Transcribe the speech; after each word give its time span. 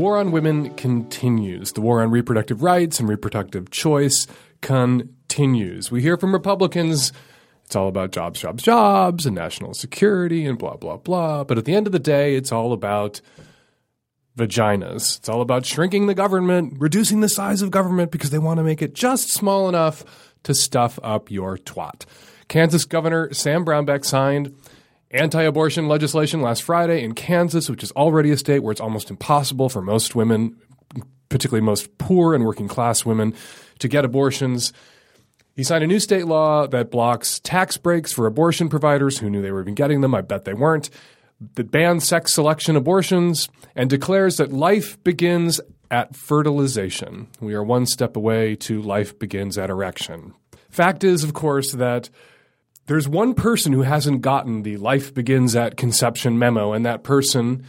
war 0.00 0.16
on 0.16 0.32
women 0.32 0.74
continues. 0.76 1.72
The 1.72 1.82
war 1.82 2.02
on 2.02 2.10
reproductive 2.10 2.62
rights 2.62 2.98
and 2.98 3.08
reproductive 3.08 3.70
choice 3.70 4.26
continues. 4.62 5.90
We 5.90 6.00
hear 6.00 6.16
from 6.16 6.32
Republicans 6.32 7.12
it's 7.66 7.76
all 7.76 7.86
about 7.86 8.10
jobs, 8.10 8.40
jobs, 8.40 8.64
jobs, 8.64 9.26
and 9.26 9.36
national 9.36 9.74
security 9.74 10.44
and 10.44 10.58
blah, 10.58 10.76
blah, 10.76 10.96
blah. 10.96 11.44
But 11.44 11.56
at 11.58 11.66
the 11.66 11.74
end 11.74 11.86
of 11.86 11.92
the 11.92 12.00
day, 12.00 12.34
it's 12.34 12.50
all 12.50 12.72
about 12.72 13.20
vaginas. 14.36 15.18
It's 15.18 15.28
all 15.28 15.40
about 15.40 15.66
shrinking 15.66 16.06
the 16.06 16.14
government, 16.14 16.74
reducing 16.78 17.20
the 17.20 17.28
size 17.28 17.62
of 17.62 17.70
government 17.70 18.10
because 18.10 18.30
they 18.30 18.38
want 18.38 18.58
to 18.58 18.64
make 18.64 18.82
it 18.82 18.94
just 18.94 19.28
small 19.28 19.68
enough 19.68 20.04
to 20.44 20.54
stuff 20.54 20.98
up 21.04 21.30
your 21.30 21.58
twat. 21.58 22.06
Kansas 22.48 22.84
Governor 22.84 23.32
Sam 23.32 23.64
Brownback 23.64 24.04
signed 24.04 24.56
anti 25.10 25.42
abortion 25.42 25.88
legislation 25.88 26.40
last 26.40 26.62
Friday 26.62 27.02
in 27.02 27.14
Kansas, 27.14 27.68
which 27.68 27.82
is 27.82 27.92
already 27.92 28.30
a 28.30 28.36
state 28.36 28.60
where 28.60 28.72
it's 28.72 28.80
almost 28.80 29.10
impossible 29.10 29.68
for 29.68 29.82
most 29.82 30.14
women, 30.14 30.56
particularly 31.28 31.64
most 31.64 31.96
poor 31.98 32.34
and 32.34 32.44
working 32.44 32.68
class 32.68 33.04
women, 33.04 33.34
to 33.78 33.88
get 33.88 34.04
abortions. 34.04 34.72
He 35.56 35.64
signed 35.64 35.84
a 35.84 35.88
new 35.88 36.00
state 36.00 36.26
law 36.26 36.66
that 36.68 36.90
blocks 36.90 37.40
tax 37.40 37.76
breaks 37.76 38.12
for 38.12 38.26
abortion 38.26 38.68
providers 38.68 39.18
who 39.18 39.28
knew 39.28 39.42
they 39.42 39.52
were 39.52 39.62
even 39.62 39.74
getting 39.74 40.00
them. 40.00 40.14
I 40.14 40.20
bet 40.20 40.44
they 40.44 40.54
weren't. 40.54 40.90
That 41.54 41.70
bans 41.70 42.06
sex 42.06 42.34
selection 42.34 42.76
abortions 42.76 43.48
and 43.74 43.88
declares 43.88 44.36
that 44.36 44.52
life 44.52 45.02
begins 45.04 45.60
at 45.90 46.14
fertilization. 46.14 47.28
We 47.40 47.54
are 47.54 47.64
one 47.64 47.86
step 47.86 48.16
away 48.16 48.56
to 48.56 48.80
life 48.80 49.18
begins 49.18 49.58
at 49.58 49.70
erection. 49.70 50.34
Fact 50.70 51.02
is, 51.02 51.24
of 51.24 51.32
course, 51.32 51.72
that 51.72 52.10
there's 52.90 53.08
one 53.08 53.34
person 53.34 53.72
who 53.72 53.82
hasn't 53.82 54.20
gotten 54.20 54.64
the 54.64 54.76
life 54.76 55.14
begins 55.14 55.54
at 55.54 55.76
conception 55.76 56.36
memo, 56.36 56.72
and 56.72 56.84
that 56.84 57.04
person 57.04 57.64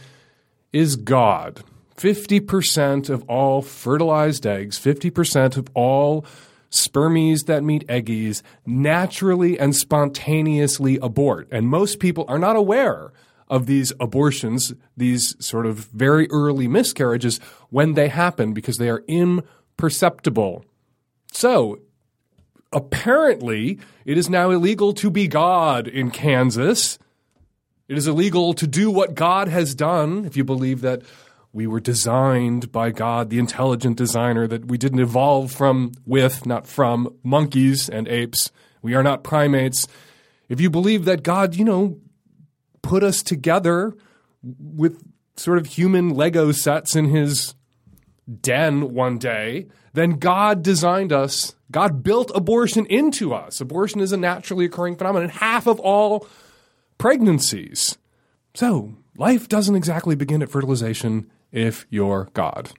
is 0.72 0.96
God. 0.96 1.62
50% 1.96 3.08
of 3.08 3.22
all 3.28 3.62
fertilized 3.62 4.44
eggs, 4.44 4.80
50% 4.80 5.56
of 5.56 5.68
all 5.74 6.24
spermies 6.72 7.46
that 7.46 7.62
meet 7.62 7.86
eggies 7.86 8.42
naturally 8.66 9.56
and 9.60 9.76
spontaneously 9.76 10.98
abort. 11.00 11.46
And 11.52 11.68
most 11.68 12.00
people 12.00 12.24
are 12.26 12.40
not 12.40 12.56
aware 12.56 13.12
of 13.46 13.66
these 13.66 13.92
abortions, 14.00 14.74
these 14.96 15.36
sort 15.38 15.66
of 15.66 15.84
very 15.92 16.26
early 16.32 16.66
miscarriages 16.66 17.38
when 17.70 17.92
they 17.92 18.08
happen 18.08 18.54
because 18.54 18.78
they 18.78 18.90
are 18.90 19.04
imperceptible. 19.06 20.64
So, 21.30 21.78
apparently, 22.72 23.78
it 24.04 24.18
is 24.18 24.28
now 24.28 24.50
illegal 24.50 24.92
to 24.94 25.10
be 25.10 25.28
God 25.28 25.88
in 25.88 26.10
Kansas. 26.10 26.98
It 27.88 27.98
is 27.98 28.06
illegal 28.06 28.54
to 28.54 28.66
do 28.66 28.90
what 28.90 29.14
God 29.14 29.48
has 29.48 29.74
done, 29.74 30.24
if 30.24 30.36
you 30.36 30.44
believe 30.44 30.80
that 30.80 31.02
we 31.52 31.66
were 31.66 31.80
designed 31.80 32.72
by 32.72 32.90
God, 32.90 33.28
the 33.28 33.38
intelligent 33.38 33.96
designer, 33.96 34.46
that 34.46 34.66
we 34.66 34.78
didn't 34.78 35.00
evolve 35.00 35.52
from, 35.52 35.92
with, 36.06 36.46
not 36.46 36.66
from 36.66 37.14
monkeys 37.22 37.88
and 37.88 38.08
apes. 38.08 38.50
We 38.80 38.94
are 38.94 39.02
not 39.02 39.22
primates. 39.22 39.86
If 40.48 40.60
you 40.60 40.70
believe 40.70 41.04
that 41.04 41.22
God, 41.22 41.54
you 41.54 41.64
know, 41.64 41.98
put 42.80 43.02
us 43.02 43.22
together 43.22 43.94
with 44.42 45.02
sort 45.36 45.58
of 45.58 45.66
human 45.66 46.14
Lego 46.14 46.52
sets 46.52 46.96
in 46.96 47.06
his 47.06 47.54
den 48.40 48.94
one 48.94 49.18
day, 49.18 49.66
then 49.92 50.12
God 50.12 50.62
designed 50.62 51.12
us. 51.12 51.54
God 51.72 52.02
built 52.02 52.30
abortion 52.34 52.86
into 52.86 53.34
us. 53.34 53.60
Abortion 53.60 54.00
is 54.00 54.12
a 54.12 54.16
naturally 54.16 54.66
occurring 54.66 54.96
phenomenon. 54.96 55.30
Half 55.30 55.66
of 55.66 55.80
all 55.80 56.28
pregnancies. 56.98 57.98
So, 58.54 58.94
life 59.16 59.48
doesn't 59.48 59.74
exactly 59.74 60.14
begin 60.14 60.42
at 60.42 60.50
fertilization 60.50 61.30
if 61.50 61.86
you're 61.90 62.28
God. 62.34 62.70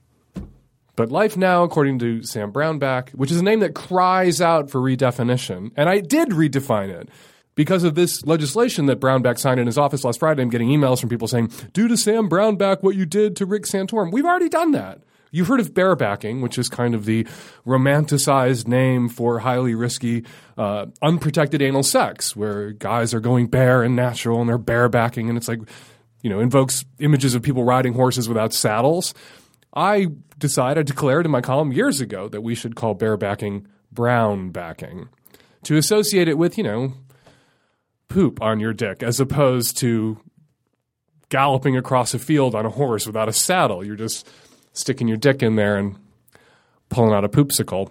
But 0.96 1.10
Life 1.10 1.36
Now, 1.36 1.64
according 1.64 1.98
to 1.98 2.22
Sam 2.22 2.52
Brownback, 2.52 3.10
which 3.10 3.32
is 3.32 3.40
a 3.40 3.42
name 3.42 3.60
that 3.60 3.74
cries 3.74 4.40
out 4.40 4.70
for 4.70 4.80
redefinition, 4.80 5.72
and 5.76 5.88
I 5.88 5.98
did 5.98 6.28
redefine 6.28 6.88
it 6.88 7.08
because 7.56 7.82
of 7.82 7.96
this 7.96 8.24
legislation 8.24 8.86
that 8.86 9.00
Brownback 9.00 9.38
signed 9.38 9.58
in 9.58 9.66
his 9.66 9.78
office 9.78 10.04
last 10.04 10.20
Friday. 10.20 10.42
I'm 10.42 10.50
getting 10.50 10.68
emails 10.68 11.00
from 11.00 11.08
people 11.08 11.26
saying, 11.26 11.50
due 11.72 11.88
to 11.88 11.96
Sam 11.96 12.28
Brownback 12.28 12.82
what 12.82 12.94
you 12.94 13.06
did 13.06 13.34
to 13.36 13.46
Rick 13.46 13.64
Santorum." 13.64 14.12
We've 14.12 14.24
already 14.24 14.48
done 14.48 14.70
that. 14.72 15.00
You've 15.34 15.48
heard 15.48 15.60
of 15.60 15.74
barebacking, 15.74 16.42
which 16.42 16.58
is 16.58 16.68
kind 16.68 16.94
of 16.94 17.04
the 17.04 17.24
romanticized 17.66 18.68
name 18.68 19.08
for 19.08 19.40
highly 19.40 19.74
risky, 19.74 20.24
uh, 20.56 20.86
unprotected 21.02 21.60
anal 21.60 21.82
sex, 21.82 22.36
where 22.36 22.70
guys 22.70 23.12
are 23.12 23.20
going 23.20 23.48
bare 23.48 23.82
and 23.82 23.96
natural 23.96 24.40
and 24.40 24.48
they're 24.48 24.58
barebacking, 24.58 25.28
and 25.28 25.36
it's 25.36 25.48
like 25.48 25.60
you 26.24 26.30
know, 26.30 26.40
invokes 26.40 26.86
images 27.00 27.34
of 27.34 27.42
people 27.42 27.64
riding 27.64 27.92
horses 27.92 28.30
without 28.30 28.54
saddles. 28.54 29.12
I 29.76 30.06
decided, 30.38 30.80
I 30.80 30.82
declared 30.82 31.26
in 31.26 31.30
my 31.30 31.42
column 31.42 31.70
years 31.70 32.00
ago 32.00 32.28
that 32.28 32.40
we 32.40 32.54
should 32.54 32.76
call 32.76 32.94
barebacking 32.94 33.66
brown 33.92 34.50
backing 34.50 35.10
to 35.64 35.76
associate 35.76 36.26
it 36.26 36.38
with, 36.38 36.56
you 36.56 36.64
know, 36.64 36.94
poop 38.08 38.40
on 38.40 38.58
your 38.58 38.72
dick 38.72 39.02
as 39.02 39.20
opposed 39.20 39.76
to 39.78 40.18
galloping 41.28 41.76
across 41.76 42.14
a 42.14 42.18
field 42.18 42.54
on 42.54 42.64
a 42.64 42.70
horse 42.70 43.06
without 43.06 43.28
a 43.28 43.32
saddle. 43.32 43.84
You're 43.84 43.94
just 43.94 44.26
sticking 44.74 45.08
your 45.08 45.16
dick 45.16 45.42
in 45.42 45.56
there 45.56 45.76
and 45.76 45.96
pulling 46.90 47.14
out 47.14 47.24
a 47.24 47.28
poopsicle. 47.28 47.90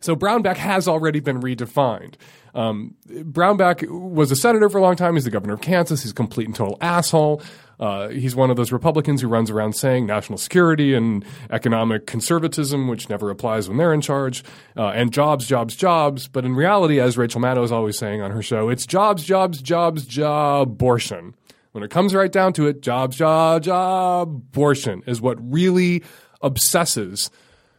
So 0.00 0.16
brownback 0.16 0.56
has 0.56 0.88
already 0.88 1.20
been 1.20 1.40
redefined. 1.40 2.14
Um, 2.54 2.96
Brownback 3.08 3.88
was 3.88 4.30
a 4.30 4.36
senator 4.36 4.68
for 4.68 4.78
a 4.78 4.82
long 4.82 4.96
time. 4.96 5.14
He's 5.14 5.24
the 5.24 5.30
governor 5.30 5.54
of 5.54 5.60
Kansas. 5.60 6.02
He's 6.02 6.10
a 6.10 6.14
complete 6.14 6.46
and 6.46 6.56
total 6.56 6.76
asshole. 6.80 7.40
Uh, 7.80 8.08
he's 8.08 8.36
one 8.36 8.50
of 8.50 8.56
those 8.56 8.70
Republicans 8.70 9.22
who 9.22 9.28
runs 9.28 9.50
around 9.50 9.72
saying 9.72 10.06
national 10.06 10.38
security 10.38 10.94
and 10.94 11.24
economic 11.50 12.06
conservatism, 12.06 12.86
which 12.88 13.08
never 13.08 13.30
applies 13.30 13.68
when 13.68 13.78
they're 13.78 13.94
in 13.94 14.00
charge, 14.00 14.44
uh, 14.76 14.88
and 14.88 15.12
jobs, 15.12 15.46
jobs, 15.46 15.74
jobs. 15.74 16.28
But 16.28 16.44
in 16.44 16.54
reality, 16.54 17.00
as 17.00 17.16
Rachel 17.16 17.40
Maddow 17.40 17.64
is 17.64 17.72
always 17.72 17.98
saying 17.98 18.20
on 18.20 18.30
her 18.30 18.42
show, 18.42 18.68
it's 18.68 18.86
jobs, 18.86 19.24
jobs, 19.24 19.62
jobs, 19.62 20.04
job, 20.04 20.68
abortion. 20.68 21.34
When 21.72 21.82
it 21.82 21.90
comes 21.90 22.14
right 22.14 22.30
down 22.30 22.52
to 22.54 22.66
it, 22.66 22.82
jobs, 22.82 23.16
job, 23.16 23.62
job, 23.62 24.28
abortion 24.28 25.02
is 25.06 25.20
what 25.20 25.38
really 25.40 26.02
obsesses 26.42 27.30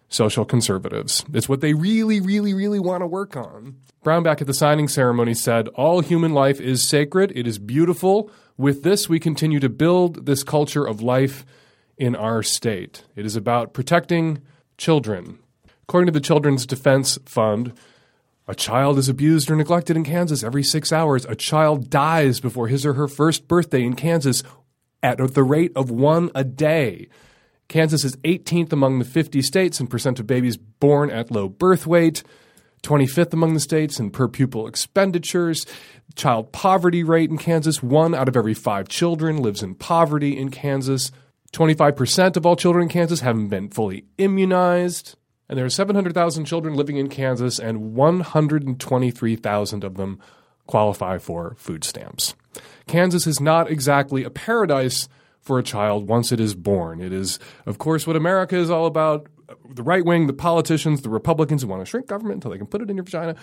social 0.09 0.45
conservatives. 0.45 1.23
It's 1.31 1.47
what 1.47 1.61
they 1.61 1.73
really, 1.73 2.19
really, 2.19 2.53
really 2.53 2.79
want 2.79 3.01
to 3.01 3.07
work 3.07 3.35
on. 3.35 3.77
Brownback 4.03 4.41
at 4.41 4.47
the 4.47 4.53
signing 4.53 4.87
ceremony 4.87 5.33
said, 5.33 5.67
All 5.69 6.01
human 6.01 6.33
life 6.33 6.59
is 6.59 6.87
sacred, 6.87 7.31
it 7.35 7.47
is 7.47 7.59
beautiful. 7.59 8.31
With 8.57 8.83
this, 8.83 9.07
we 9.07 9.19
continue 9.19 9.59
to 9.59 9.69
build 9.69 10.25
this 10.25 10.43
culture 10.43 10.85
of 10.85 11.01
life 11.01 11.45
in 11.97 12.15
our 12.15 12.43
state. 12.43 13.03
It 13.15 13.25
is 13.25 13.35
about 13.35 13.73
protecting 13.73 14.41
children. 14.77 15.39
According 15.83 16.07
to 16.07 16.11
the 16.11 16.19
Children's 16.19 16.65
Defense 16.65 17.19
Fund, 17.25 17.73
a 18.47 18.55
child 18.55 18.97
is 18.97 19.07
abused 19.07 19.49
or 19.49 19.55
neglected 19.55 19.95
in 19.95 20.03
Kansas 20.03 20.43
every 20.43 20.63
six 20.63 20.91
hours. 20.91 21.25
A 21.25 21.35
child 21.35 21.89
dies 21.89 22.39
before 22.39 22.67
his 22.67 22.85
or 22.85 22.93
her 22.93 23.07
first 23.07 23.47
birthday 23.47 23.83
in 23.83 23.95
Kansas 23.95 24.43
at 25.01 25.17
the 25.33 25.43
rate 25.43 25.71
of 25.75 25.89
one 25.89 26.29
a 26.35 26.43
day. 26.43 27.07
Kansas 27.69 28.03
is 28.03 28.17
18th 28.17 28.73
among 28.73 28.99
the 28.99 29.05
50 29.05 29.41
states 29.41 29.79
in 29.79 29.87
percent 29.87 30.19
of 30.19 30.27
babies 30.27 30.57
born 30.57 31.09
at 31.09 31.31
low 31.31 31.47
birth 31.47 31.87
weight, 31.87 32.23
25th 32.83 33.33
among 33.33 33.53
the 33.53 33.59
states 33.61 33.99
in 33.99 34.11
per 34.11 34.27
pupil 34.27 34.67
expenditures. 34.67 35.65
Child 36.15 36.51
poverty 36.51 37.03
rate 37.03 37.29
in 37.29 37.37
Kansas, 37.37 37.81
one 37.81 38.13
out 38.13 38.27
of 38.27 38.35
every 38.35 38.53
five 38.53 38.89
children 38.89 39.37
lives 39.37 39.63
in 39.63 39.75
poverty 39.75 40.37
in 40.37 40.49
Kansas. 40.49 41.11
25% 41.53 42.35
of 42.35 42.45
all 42.45 42.55
children 42.55 42.83
in 42.83 42.89
Kansas 42.89 43.21
haven't 43.21 43.47
been 43.47 43.69
fully 43.69 44.05
immunized. 44.17 45.15
And 45.49 45.57
there 45.57 45.65
are 45.65 45.69
700,000 45.69 46.45
children 46.45 46.75
living 46.75 46.97
in 46.97 47.09
Kansas, 47.09 47.59
and 47.59 47.93
123,000 47.93 49.83
of 49.83 49.95
them 49.95 50.19
qualify 50.67 51.17
for 51.17 51.55
food 51.57 51.83
stamps. 51.83 52.35
Kansas 52.87 53.27
is 53.27 53.39
not 53.39 53.69
exactly 53.69 54.23
a 54.23 54.29
paradise 54.29 55.09
for 55.41 55.59
a 55.59 55.63
child 55.63 56.07
once 56.07 56.31
it 56.31 56.39
is 56.39 56.55
born. 56.55 57.01
It 57.01 57.11
is, 57.11 57.39
of 57.65 57.77
course, 57.77 58.07
what 58.07 58.15
America 58.15 58.55
is 58.55 58.69
all 58.69 58.85
about. 58.85 59.27
The 59.69 59.83
right 59.83 60.05
wing, 60.05 60.27
the 60.27 60.33
politicians, 60.33 61.01
the 61.01 61.09
Republicans 61.09 61.61
who 61.61 61.67
want 61.67 61.81
to 61.81 61.85
shrink 61.85 62.07
government 62.07 62.37
until 62.37 62.51
they 62.51 62.57
can 62.57 62.67
put 62.67 62.81
it 62.81 62.89
in 62.89 62.95
your 62.95 63.03
vagina. 63.03 63.35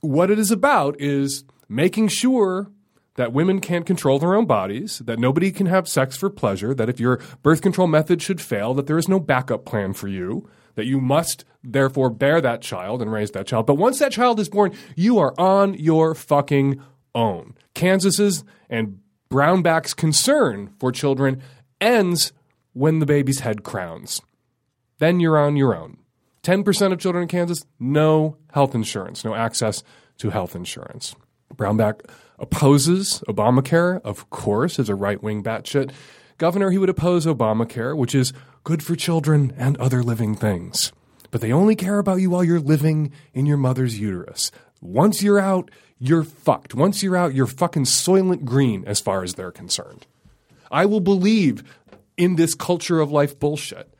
What 0.00 0.30
it 0.30 0.38
is 0.38 0.50
about 0.50 1.00
is 1.00 1.44
making 1.68 2.08
sure 2.08 2.70
that 3.16 3.32
women 3.32 3.60
can't 3.60 3.84
control 3.84 4.18
their 4.18 4.34
own 4.34 4.46
bodies, 4.46 5.00
that 5.00 5.18
nobody 5.18 5.50
can 5.50 5.66
have 5.66 5.88
sex 5.88 6.16
for 6.16 6.30
pleasure, 6.30 6.72
that 6.72 6.88
if 6.88 7.00
your 7.00 7.20
birth 7.42 7.60
control 7.60 7.88
method 7.88 8.22
should 8.22 8.40
fail, 8.40 8.72
that 8.74 8.86
there 8.86 8.96
is 8.96 9.08
no 9.08 9.18
backup 9.18 9.64
plan 9.64 9.92
for 9.92 10.08
you, 10.08 10.48
that 10.78 10.86
you 10.86 11.00
must 11.00 11.44
therefore 11.64 12.08
bear 12.08 12.40
that 12.40 12.62
child 12.62 13.02
and 13.02 13.12
raise 13.12 13.32
that 13.32 13.48
child. 13.48 13.66
But 13.66 13.74
once 13.74 13.98
that 13.98 14.12
child 14.12 14.38
is 14.38 14.48
born, 14.48 14.72
you 14.94 15.18
are 15.18 15.34
on 15.36 15.74
your 15.74 16.14
fucking 16.14 16.80
own. 17.16 17.56
Kansas's 17.74 18.44
and 18.70 19.00
Brownback's 19.28 19.92
concern 19.92 20.72
for 20.78 20.92
children 20.92 21.42
ends 21.80 22.32
when 22.74 23.00
the 23.00 23.06
baby's 23.06 23.40
head 23.40 23.64
crowns. 23.64 24.22
Then 24.98 25.18
you're 25.18 25.36
on 25.36 25.56
your 25.56 25.74
own. 25.74 25.96
10% 26.44 26.92
of 26.92 27.00
children 27.00 27.22
in 27.22 27.28
Kansas, 27.28 27.66
no 27.80 28.36
health 28.52 28.72
insurance, 28.72 29.24
no 29.24 29.34
access 29.34 29.82
to 30.18 30.30
health 30.30 30.54
insurance. 30.54 31.16
Brownback 31.52 32.08
opposes 32.38 33.20
Obamacare, 33.28 34.00
of 34.02 34.30
course, 34.30 34.78
as 34.78 34.88
a 34.88 34.94
right 34.94 35.20
wing 35.20 35.42
batshit 35.42 35.90
governor, 36.38 36.70
he 36.70 36.78
would 36.78 36.88
oppose 36.88 37.26
Obamacare, 37.26 37.96
which 37.96 38.14
is 38.14 38.32
good 38.68 38.82
for 38.82 38.94
children 38.94 39.50
and 39.56 39.78
other 39.78 40.02
living 40.02 40.34
things. 40.34 40.92
But 41.30 41.40
they 41.40 41.52
only 41.52 41.74
care 41.74 41.98
about 41.98 42.20
you 42.20 42.28
while 42.28 42.44
you're 42.44 42.60
living 42.60 43.12
in 43.32 43.46
your 43.46 43.56
mother's 43.56 43.98
uterus. 43.98 44.52
Once 44.82 45.22
you're 45.22 45.38
out, 45.38 45.70
you're 45.98 46.22
fucked. 46.22 46.74
Once 46.74 47.02
you're 47.02 47.16
out, 47.16 47.32
you're 47.32 47.46
fucking 47.46 47.84
soylent 47.84 48.44
green 48.44 48.84
as 48.86 49.00
far 49.00 49.22
as 49.22 49.36
they're 49.36 49.50
concerned. 49.50 50.06
I 50.70 50.84
will 50.84 51.00
believe 51.00 51.64
in 52.18 52.36
this 52.36 52.52
culture 52.54 53.00
of 53.00 53.10
life 53.10 53.38
bullshit 53.38 53.94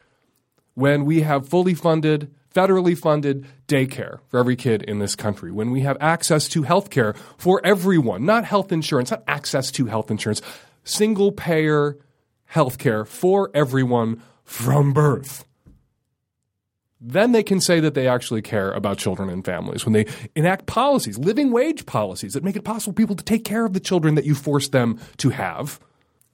when 0.74 1.06
we 1.06 1.22
have 1.22 1.48
fully 1.48 1.72
funded, 1.72 2.30
federally 2.54 2.96
funded 2.96 3.46
daycare 3.68 4.18
for 4.28 4.38
every 4.38 4.54
kid 4.54 4.82
in 4.82 4.98
this 4.98 5.16
country, 5.16 5.50
when 5.50 5.70
we 5.70 5.80
have 5.80 5.96
access 5.98 6.46
to 6.48 6.64
health 6.64 6.90
care 6.90 7.14
for 7.38 7.62
everyone, 7.64 8.26
not 8.26 8.44
health 8.44 8.70
insurance, 8.70 9.12
not 9.12 9.24
access 9.26 9.70
to 9.70 9.86
health 9.86 10.10
insurance, 10.10 10.42
single 10.84 11.32
payer 11.32 11.96
health 12.44 12.76
care 12.76 13.06
for 13.06 13.50
everyone 13.54 14.22
from 14.48 14.94
birth. 14.94 15.44
Then 17.00 17.32
they 17.32 17.42
can 17.42 17.60
say 17.60 17.80
that 17.80 17.94
they 17.94 18.08
actually 18.08 18.42
care 18.42 18.72
about 18.72 18.98
children 18.98 19.28
and 19.28 19.44
families 19.44 19.84
when 19.84 19.92
they 19.92 20.06
enact 20.34 20.66
policies, 20.66 21.18
living 21.18 21.52
wage 21.52 21.86
policies 21.86 22.32
that 22.32 22.42
make 22.42 22.56
it 22.56 22.64
possible 22.64 22.92
for 22.92 22.96
people 22.96 23.14
to 23.14 23.22
take 23.22 23.44
care 23.44 23.66
of 23.66 23.74
the 23.74 23.78
children 23.78 24.14
that 24.14 24.24
you 24.24 24.34
force 24.34 24.68
them 24.68 24.98
to 25.18 25.28
have. 25.28 25.78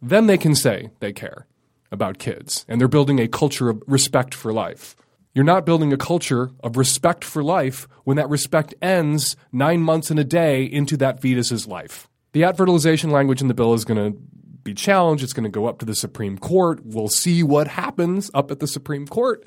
Then 0.01 0.27
they 0.27 0.39
can 0.39 0.55
say 0.55 0.91
they 1.01 1.13
care 1.13 1.47
about 1.91 2.19
kids 2.19 2.65
and 2.69 2.81
they're 2.81 2.89
building 2.89 3.19
a 3.19 3.29
culture 3.29 3.69
of 3.69 3.83
respect 3.87 4.33
for 4.33 4.53
life. 4.53 4.97
You're 5.35 5.45
not 5.45 5.67
building 5.67 5.93
a 5.93 5.99
culture 5.99 6.53
of 6.61 6.77
respect 6.77 7.25
for 7.25 7.43
life 7.43 7.89
when 8.05 8.17
that 8.17 8.31
respect 8.31 8.75
ends 8.81 9.35
nine 9.53 9.81
months 9.81 10.11
and 10.11 10.21
a 10.21 10.25
day 10.25 10.63
into 10.63 10.97
that 10.99 11.21
fetus's 11.21 11.67
life. 11.67 12.09
The 12.33 12.45
at 12.45 12.57
fertilization 12.57 13.11
language 13.11 13.43
in 13.43 13.49
the 13.49 13.55
bill 13.55 13.75
is 13.75 13.85
going 13.85 14.13
to 14.13 14.19
be 14.65 14.75
challenged. 14.75 15.23
It's 15.23 15.33
going 15.33 15.45
to 15.45 15.51
go 15.51 15.67
up 15.67 15.79
to 15.79 15.87
the 15.87 15.95
Supreme 15.95 16.39
Court. 16.39 16.81
We'll 16.85 17.09
see 17.09 17.43
what 17.43 17.69
happens 17.69 18.31
up 18.35 18.51
at 18.51 18.61
the 18.61 18.67
Supreme 18.67 19.07
Court 19.07 19.47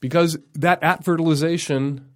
because 0.00 0.38
that 0.54 0.82
at 0.82 1.04
fertilization 1.04 2.06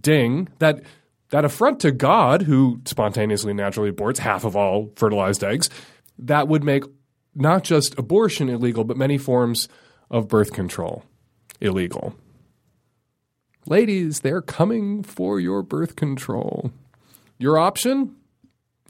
ding, 0.00 0.48
that 0.58 0.82
that 1.30 1.44
affront 1.44 1.80
to 1.80 1.90
God, 1.90 2.42
who 2.42 2.80
spontaneously 2.84 3.54
naturally 3.54 3.90
aborts 3.90 4.18
half 4.18 4.44
of 4.44 4.54
all 4.54 4.92
fertilized 4.96 5.42
eggs, 5.42 5.70
that 6.18 6.48
would 6.48 6.62
make 6.62 6.84
not 7.34 7.64
just 7.64 7.98
abortion 7.98 8.48
illegal, 8.48 8.84
but 8.84 8.96
many 8.96 9.18
forms 9.18 9.68
of 10.10 10.28
birth 10.28 10.52
control 10.52 11.04
illegal. 11.60 12.14
Ladies, 13.66 14.20
they're 14.20 14.42
coming 14.42 15.02
for 15.02 15.40
your 15.40 15.62
birth 15.62 15.96
control. 15.96 16.70
Your 17.38 17.58
option, 17.58 18.14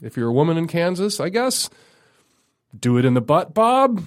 if 0.01 0.17
you're 0.17 0.29
a 0.29 0.33
woman 0.33 0.57
in 0.57 0.67
Kansas, 0.67 1.19
I 1.19 1.29
guess, 1.29 1.69
do 2.79 2.97
it 2.97 3.05
in 3.05 3.13
the 3.13 3.21
butt, 3.21 3.53
Bob. 3.53 4.03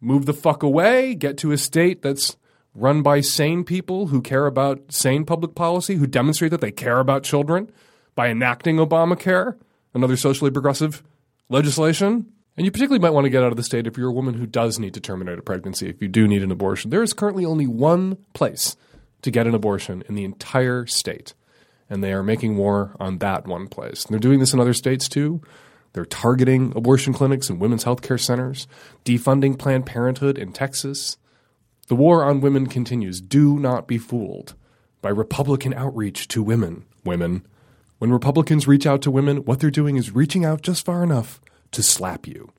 Move 0.00 0.26
the 0.26 0.34
fuck 0.34 0.62
away. 0.62 1.14
Get 1.14 1.38
to 1.38 1.52
a 1.52 1.58
state 1.58 2.02
that's 2.02 2.36
run 2.74 3.02
by 3.02 3.20
sane 3.20 3.64
people 3.64 4.08
who 4.08 4.20
care 4.20 4.46
about 4.46 4.92
sane 4.92 5.24
public 5.24 5.54
policy, 5.54 5.94
who 5.96 6.06
demonstrate 6.06 6.50
that 6.50 6.60
they 6.60 6.72
care 6.72 6.98
about 6.98 7.22
children 7.22 7.70
by 8.14 8.28
enacting 8.28 8.76
Obamacare 8.76 9.56
and 9.92 10.04
other 10.04 10.16
socially 10.16 10.50
progressive 10.50 11.02
legislation. 11.48 12.26
And 12.56 12.64
you 12.64 12.70
particularly 12.70 13.00
might 13.00 13.10
want 13.10 13.24
to 13.24 13.30
get 13.30 13.42
out 13.42 13.50
of 13.50 13.56
the 13.56 13.62
state 13.62 13.86
if 13.86 13.96
you're 13.96 14.10
a 14.10 14.12
woman 14.12 14.34
who 14.34 14.46
does 14.46 14.78
need 14.78 14.94
to 14.94 15.00
terminate 15.00 15.38
a 15.38 15.42
pregnancy, 15.42 15.88
if 15.88 16.00
you 16.00 16.08
do 16.08 16.28
need 16.28 16.42
an 16.42 16.52
abortion. 16.52 16.90
There 16.90 17.02
is 17.02 17.12
currently 17.12 17.44
only 17.44 17.66
one 17.66 18.18
place 18.32 18.76
to 19.22 19.30
get 19.30 19.46
an 19.46 19.54
abortion 19.54 20.04
in 20.08 20.14
the 20.14 20.24
entire 20.24 20.86
state. 20.86 21.34
And 21.90 22.02
they 22.02 22.12
are 22.12 22.22
making 22.22 22.56
war 22.56 22.94
on 23.00 23.18
that 23.18 23.46
one 23.46 23.68
place. 23.68 24.04
And 24.04 24.12
they're 24.12 24.20
doing 24.20 24.38
this 24.38 24.52
in 24.52 24.60
other 24.60 24.72
states 24.72 25.08
too. 25.08 25.42
They're 25.94 26.04
targeting 26.04 26.72
abortion 26.76 27.14
clinics 27.14 27.48
and 27.48 27.60
women's 27.60 27.84
health 27.84 28.02
care 28.02 28.18
centers, 28.18 28.66
defunding 29.04 29.58
Planned 29.58 29.86
Parenthood 29.86 30.36
in 30.36 30.52
Texas. 30.52 31.16
The 31.86 31.94
war 31.94 32.24
on 32.24 32.40
women 32.40 32.66
continues. 32.66 33.20
Do 33.20 33.58
not 33.58 33.86
be 33.86 33.96
fooled 33.96 34.54
by 35.00 35.10
Republican 35.10 35.72
outreach 35.72 36.28
to 36.28 36.42
women. 36.42 36.84
Women. 37.04 37.46
When 37.98 38.10
Republicans 38.10 38.66
reach 38.66 38.86
out 38.86 39.02
to 39.02 39.10
women, 39.10 39.44
what 39.44 39.60
they're 39.60 39.70
doing 39.70 39.96
is 39.96 40.14
reaching 40.14 40.44
out 40.44 40.62
just 40.62 40.84
far 40.84 41.02
enough 41.02 41.40
to 41.70 41.82
slap 41.82 42.26
you. 42.26 42.52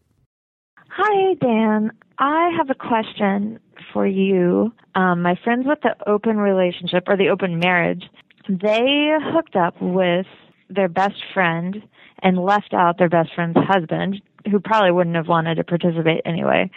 Hi, 0.89 1.33
Dan. 1.35 1.91
I 2.17 2.51
have 2.57 2.69
a 2.69 2.75
question 2.75 3.59
for 3.91 4.07
you. 4.07 4.71
Um, 4.95 5.21
my 5.21 5.35
friends 5.43 5.65
with 5.67 5.79
the 5.81 5.95
open 6.07 6.37
relationship 6.37 7.03
or 7.07 7.17
the 7.17 7.29
open 7.29 7.59
marriage, 7.59 8.03
they 8.47 9.11
hooked 9.21 9.57
up 9.57 9.75
with 9.81 10.25
their 10.69 10.87
best 10.87 11.21
friend 11.33 11.83
and 12.21 12.37
left 12.37 12.73
out 12.73 12.97
their 12.97 13.09
best 13.09 13.33
friend's 13.33 13.57
husband, 13.57 14.21
who 14.49 14.59
probably 14.59 14.91
wouldn't 14.91 15.15
have 15.15 15.27
wanted 15.27 15.55
to 15.55 15.63
participate 15.63 16.21
anyway. 16.25 16.69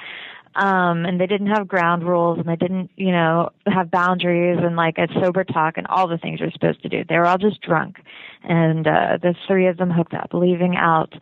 Um, 0.54 1.04
and 1.04 1.20
they 1.20 1.26
didn't 1.26 1.48
have 1.48 1.68
ground 1.68 2.06
rules 2.06 2.38
and 2.38 2.48
they 2.48 2.56
didn't, 2.56 2.90
you 2.96 3.12
know, 3.12 3.50
have 3.66 3.90
boundaries 3.90 4.58
and 4.60 4.74
like 4.74 4.98
a 4.98 5.06
sober 5.22 5.44
talk 5.44 5.76
and 5.76 5.86
all 5.86 6.08
the 6.08 6.18
things 6.18 6.40
you're 6.40 6.50
supposed 6.50 6.82
to 6.82 6.88
do. 6.88 7.04
They 7.08 7.16
were 7.16 7.26
all 7.26 7.38
just 7.38 7.60
drunk. 7.60 7.98
And 8.42 8.86
uh 8.86 9.18
the 9.22 9.34
three 9.46 9.68
of 9.68 9.76
them 9.76 9.90
hooked 9.90 10.14
up, 10.14 10.30
leaving 10.32 10.74
out 10.76 11.12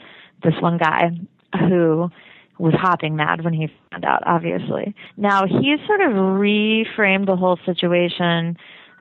this 0.42 0.54
one 0.60 0.78
guy 0.78 1.10
who 1.58 2.10
was 2.58 2.72
hopping 2.74 3.16
mad 3.16 3.44
when 3.44 3.52
he 3.52 3.68
found 3.90 4.04
out, 4.04 4.22
obviously. 4.24 4.94
Now 5.18 5.44
he's 5.46 5.80
sort 5.86 6.00
of 6.00 6.12
reframed 6.12 7.26
the 7.26 7.36
whole 7.36 7.58
situation 7.66 8.56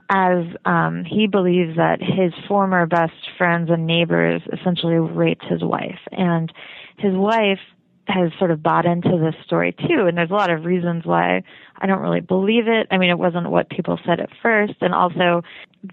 as 0.09 0.45
um, 0.65 1.03
he 1.05 1.27
believes 1.27 1.77
that 1.77 1.99
his 1.99 2.33
former 2.47 2.85
best 2.85 3.13
friends 3.37 3.69
and 3.69 3.87
neighbors 3.87 4.41
essentially 4.53 4.95
raped 4.95 5.43
his 5.45 5.63
wife, 5.63 5.99
and 6.11 6.51
his 6.97 7.13
wife 7.13 7.59
has 8.07 8.31
sort 8.37 8.51
of 8.51 8.61
bought 8.61 8.85
into 8.85 9.17
this 9.17 9.33
story 9.45 9.71
too. 9.71 10.05
And 10.07 10.17
there's 10.17 10.29
a 10.29 10.35
lot 10.35 10.51
of 10.51 10.63
reasons 10.63 11.05
why 11.05 11.41
I 11.77 11.87
don't 11.87 12.01
really 12.01 12.21
believe 12.21 12.67
it. 12.67 12.87
I 12.91 12.97
mean, 12.97 13.09
it 13.09 13.17
wasn't 13.17 13.49
what 13.49 13.69
people 13.69 13.99
said 14.05 14.19
at 14.19 14.29
first, 14.43 14.75
and 14.81 14.93
also 14.93 15.41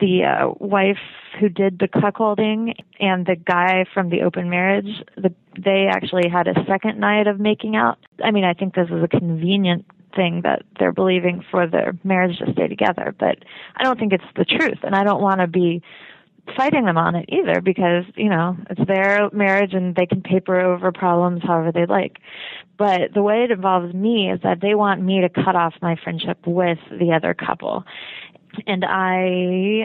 the 0.00 0.24
uh, 0.24 0.54
wife 0.58 0.98
who 1.40 1.48
did 1.48 1.78
the 1.78 1.88
cuckolding 1.88 2.74
and 3.00 3.26
the 3.26 3.36
guy 3.36 3.84
from 3.92 4.10
the 4.10 4.22
open 4.22 4.50
marriage, 4.50 5.02
the, 5.16 5.32
they 5.58 5.86
actually 5.90 6.28
had 6.28 6.48
a 6.48 6.54
second 6.66 6.98
night 6.98 7.26
of 7.26 7.40
making 7.40 7.76
out. 7.76 7.98
I 8.22 8.30
mean, 8.30 8.44
I 8.44 8.54
think 8.54 8.74
this 8.74 8.88
is 8.88 9.02
a 9.02 9.08
convenient 9.08 9.86
thing 10.14 10.42
that 10.42 10.62
they're 10.78 10.92
believing 10.92 11.44
for 11.50 11.66
their 11.66 11.96
marriage 12.04 12.38
to 12.38 12.52
stay 12.52 12.68
together. 12.68 13.14
But 13.18 13.38
I 13.76 13.84
don't 13.84 13.98
think 13.98 14.12
it's 14.12 14.24
the 14.36 14.44
truth, 14.44 14.78
and 14.82 14.94
I 14.94 15.04
don't 15.04 15.22
want 15.22 15.40
to 15.40 15.46
be 15.46 15.82
fighting 16.56 16.84
them 16.84 16.98
on 16.98 17.14
it 17.14 17.24
either 17.28 17.60
because 17.60 18.04
you 18.16 18.28
know 18.28 18.56
it's 18.68 18.86
their 18.86 19.30
marriage 19.32 19.74
and 19.74 19.94
they 19.94 20.06
can 20.06 20.20
paper 20.20 20.58
over 20.58 20.90
problems 20.90 21.40
however 21.42 21.70
they 21.70 21.86
like 21.86 22.18
but 22.76 23.14
the 23.14 23.22
way 23.22 23.44
it 23.44 23.50
involves 23.52 23.94
me 23.94 24.30
is 24.30 24.40
that 24.42 24.60
they 24.60 24.74
want 24.74 25.00
me 25.00 25.20
to 25.20 25.28
cut 25.28 25.54
off 25.54 25.72
my 25.80 25.96
friendship 26.02 26.38
with 26.46 26.78
the 26.90 27.12
other 27.12 27.32
couple 27.32 27.84
and 28.66 28.84
i 28.84 29.20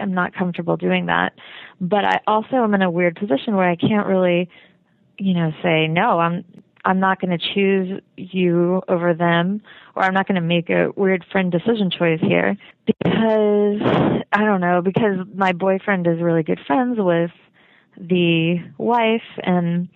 am 0.02 0.14
not 0.14 0.34
comfortable 0.34 0.78
doing 0.78 1.06
that 1.06 1.34
but 1.80 2.04
i 2.04 2.20
also 2.26 2.56
am 2.56 2.74
in 2.74 2.82
a 2.82 2.90
weird 2.90 3.16
position 3.16 3.56
where 3.56 3.70
i 3.70 3.76
can't 3.76 4.08
really 4.08 4.50
you 5.20 5.36
know 5.36 5.52
say 5.62 5.88
no 5.88 6.20
i'm 6.20 6.44
I'm 6.88 7.02
not 7.02 7.20
going 7.20 7.38
to 7.38 7.54
choose 7.54 8.02
you 8.16 8.82
over 8.88 9.14
them, 9.14 9.62
or 9.94 10.04
I'm 10.04 10.14
not 10.14 10.26
going 10.26 10.42
to 10.42 10.48
make 10.48 10.70
a 10.70 10.90
weird 10.96 11.26
friend 11.30 11.52
decision 11.52 11.92
choice 11.92 12.22
here 12.22 12.56
because 12.86 13.82
I 14.32 14.46
don't 14.46 14.62
know, 14.62 14.82
because 14.82 15.18
my 15.36 15.52
boyfriend 15.52 16.08
is 16.08 16.22
really 16.22 16.44
good 16.44 16.62
friends 16.66 16.96
with 16.98 17.32
the 18.00 18.60
wife 18.78 19.28
and 19.44 19.90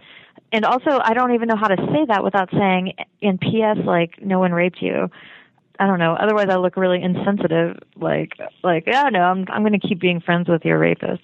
and 0.51 0.65
also 0.65 0.99
I 1.01 1.13
don't 1.13 1.33
even 1.33 1.47
know 1.47 1.55
how 1.55 1.69
to 1.69 1.77
say 1.77 2.05
that 2.09 2.25
without 2.25 2.49
saying 2.51 2.93
in 3.21 3.37
PS 3.37 3.85
like 3.85 4.21
no 4.21 4.39
one 4.39 4.51
raped 4.51 4.81
you. 4.81 5.09
I 5.79 5.87
don't 5.87 5.99
know. 5.99 6.13
Otherwise 6.19 6.47
I 6.49 6.55
look 6.55 6.75
really 6.75 7.01
insensitive 7.01 7.77
like 7.95 8.33
like 8.63 8.83
yeah 8.85 9.07
no, 9.09 9.21
I'm 9.21 9.45
I'm 9.47 9.61
going 9.61 9.79
to 9.79 9.87
keep 9.87 10.01
being 10.01 10.19
friends 10.19 10.49
with 10.49 10.65
your 10.65 10.77
rapist. 10.77 11.23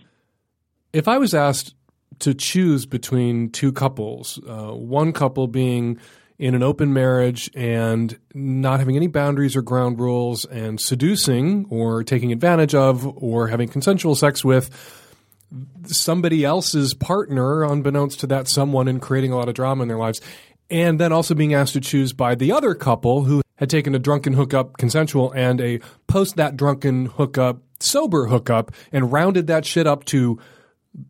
If 0.94 1.10
I 1.10 1.18
was 1.18 1.34
asked 1.34 1.74
to 2.20 2.34
choose 2.34 2.86
between 2.86 3.50
two 3.50 3.72
couples, 3.72 4.40
uh, 4.48 4.72
one 4.72 5.14
couple 5.14 5.48
being 5.48 6.00
in 6.40 6.54
an 6.54 6.62
open 6.62 6.94
marriage 6.94 7.50
and 7.56 8.18
not 8.34 8.80
having 8.80 8.96
any 8.96 9.08
boundaries 9.08 9.56
or 9.56 9.62
ground 9.62 10.00
rules 10.00 10.46
and 10.46 10.80
seducing 10.80 11.66
or 11.70 12.04
taking 12.04 12.32
advantage 12.32 12.76
of 12.76 13.08
or 13.18 13.48
having 13.48 13.68
consensual 13.68 14.16
sex 14.16 14.46
with 14.46 14.70
somebody 15.86 16.44
else's 16.44 16.94
partner, 16.94 17.64
unbeknownst 17.64 18.20
to 18.20 18.28
that 18.28 18.48
someone, 18.48 18.88
and 18.88 19.02
creating 19.02 19.32
a 19.32 19.38
lot 19.38 19.48
of 19.48 19.56
drama 19.56 19.82
in 19.82 19.88
their 19.88 19.98
lives. 19.98 20.22
And 20.70 21.00
then 21.00 21.14
also 21.14 21.34
being 21.34 21.54
asked 21.54 21.74
to 21.74 21.80
choose 21.80 22.12
by 22.14 22.36
the 22.36 22.52
other 22.52 22.76
couple 22.76 23.24
who 23.24 23.42
had 23.56 23.70
taken 23.70 23.96
a 23.96 24.00
drunken 24.00 24.34
hookup 24.34 24.78
consensual 24.78 25.32
and 25.32 25.62
a 25.62 25.80
post 26.08 26.36
that 26.36 26.58
drunken 26.58 27.06
hookup 27.06 27.62
sober 27.80 28.28
hookup 28.28 28.72
and 28.92 29.12
rounded 29.12 29.48
that 29.48 29.66
shit 29.66 29.88
up 29.88 30.04
to 30.06 30.40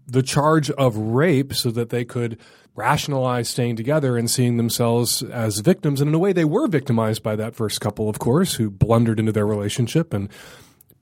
the 0.06 0.24
charge 0.24 0.70
of 0.72 0.98
rape 0.98 1.54
so 1.54 1.72
that 1.72 1.90
they 1.90 2.04
could 2.06 2.38
rationalize 2.76 3.50
staying 3.50 3.76
together 3.76 4.18
and 4.18 4.30
seeing 4.30 4.58
themselves 4.58 5.24
as 5.24 5.60
victims. 5.60 6.00
And 6.00 6.10
in 6.10 6.16
a 6.16 6.20
way, 6.20 6.32
they 6.32 6.46
were 6.46 6.68
victimized 6.68 7.24
by 7.24 7.36
that 7.36 7.56
first 7.56 7.82
couple, 7.82 8.08
of 8.08 8.20
course, 8.20 8.56
who 8.56 8.70
blundered 8.70 9.20
into 9.20 9.32
their 9.32 9.48
relationship 9.48 10.14
and 10.14 10.30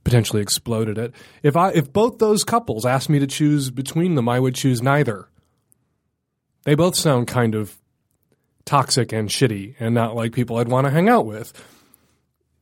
potentially 0.04 0.42
exploded 0.42 0.98
it. 0.98 1.14
If 1.44 1.58
I 1.58 1.72
if 1.72 1.92
both 1.92 2.20
those 2.20 2.44
couples 2.44 2.86
asked 2.86 3.10
me 3.10 3.20
to 3.20 3.28
choose 3.28 3.72
between 3.72 4.16
them, 4.16 4.30
I 4.30 4.40
would 4.40 4.56
choose 4.56 4.82
neither. 4.82 5.28
They 6.64 6.76
both 6.76 6.96
sound 6.96 7.28
kind 7.28 7.56
of 7.56 7.78
toxic 8.64 9.12
and 9.12 9.30
shitty 9.30 9.76
and 9.80 9.94
not 9.94 10.16
like 10.16 10.34
people 10.34 10.58
I'd 10.58 10.70
want 10.70 10.86
to 10.86 10.92
hang 10.92 11.10
out 11.10 11.26
with. 11.26 11.54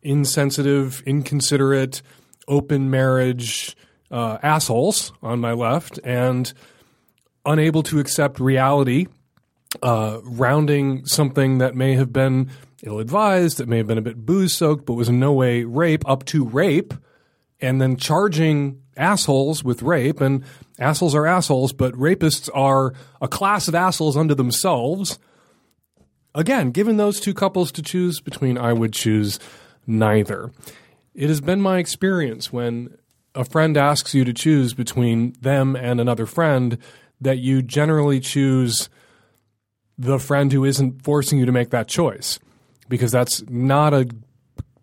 Insensitive, 0.01 1.01
inconsiderate, 1.05 2.01
open 2.47 2.89
marriage 2.89 3.75
uh, 4.13 4.37
assholes 4.43 5.11
on 5.23 5.39
my 5.39 5.51
left 5.51 5.99
and 6.03 6.53
unable 7.45 7.81
to 7.83 7.99
accept 7.99 8.39
reality, 8.39 9.07
uh, 9.81 10.19
rounding 10.23 11.05
something 11.05 11.57
that 11.57 11.75
may 11.75 11.95
have 11.95 12.13
been 12.13 12.49
ill 12.83 12.99
advised, 12.99 13.57
that 13.57 13.67
may 13.67 13.77
have 13.77 13.87
been 13.87 13.97
a 13.97 14.03
bit 14.03 14.23
booze 14.23 14.53
soaked, 14.53 14.85
but 14.85 14.93
was 14.93 15.09
in 15.09 15.19
no 15.19 15.33
way 15.33 15.63
rape, 15.63 16.07
up 16.07 16.23
to 16.25 16.45
rape, 16.45 16.93
and 17.59 17.81
then 17.81 17.97
charging 17.97 18.79
assholes 18.95 19.63
with 19.63 19.81
rape. 19.81 20.21
And 20.21 20.43
assholes 20.77 21.15
are 21.15 21.25
assholes, 21.25 21.73
but 21.73 21.93
rapists 21.95 22.49
are 22.53 22.93
a 23.19 23.27
class 23.27 23.67
of 23.67 23.73
assholes 23.73 24.15
unto 24.15 24.35
themselves. 24.35 25.17
Again, 26.35 26.69
given 26.69 26.97
those 26.97 27.19
two 27.19 27.33
couples 27.33 27.71
to 27.71 27.81
choose 27.81 28.21
between, 28.21 28.59
I 28.59 28.73
would 28.73 28.93
choose 28.93 29.39
neither. 29.87 30.51
It 31.15 31.29
has 31.29 31.41
been 31.41 31.61
my 31.61 31.79
experience 31.79 32.53
when 32.53 32.95
a 33.35 33.43
friend 33.43 33.77
asks 33.77 34.13
you 34.13 34.23
to 34.23 34.33
choose 34.33 34.73
between 34.73 35.33
them 35.41 35.75
and 35.75 35.99
another 35.99 36.25
friend 36.25 36.77
that 37.21 37.39
you 37.39 37.61
generally 37.61 38.19
choose 38.19 38.89
the 39.97 40.19
friend 40.19 40.51
who 40.51 40.65
isn't 40.65 41.03
forcing 41.03 41.39
you 41.39 41.45
to 41.45 41.51
make 41.51 41.69
that 41.69 41.87
choice 41.87 42.39
because 42.89 43.11
that's 43.11 43.43
not 43.49 43.93
a 43.93 44.07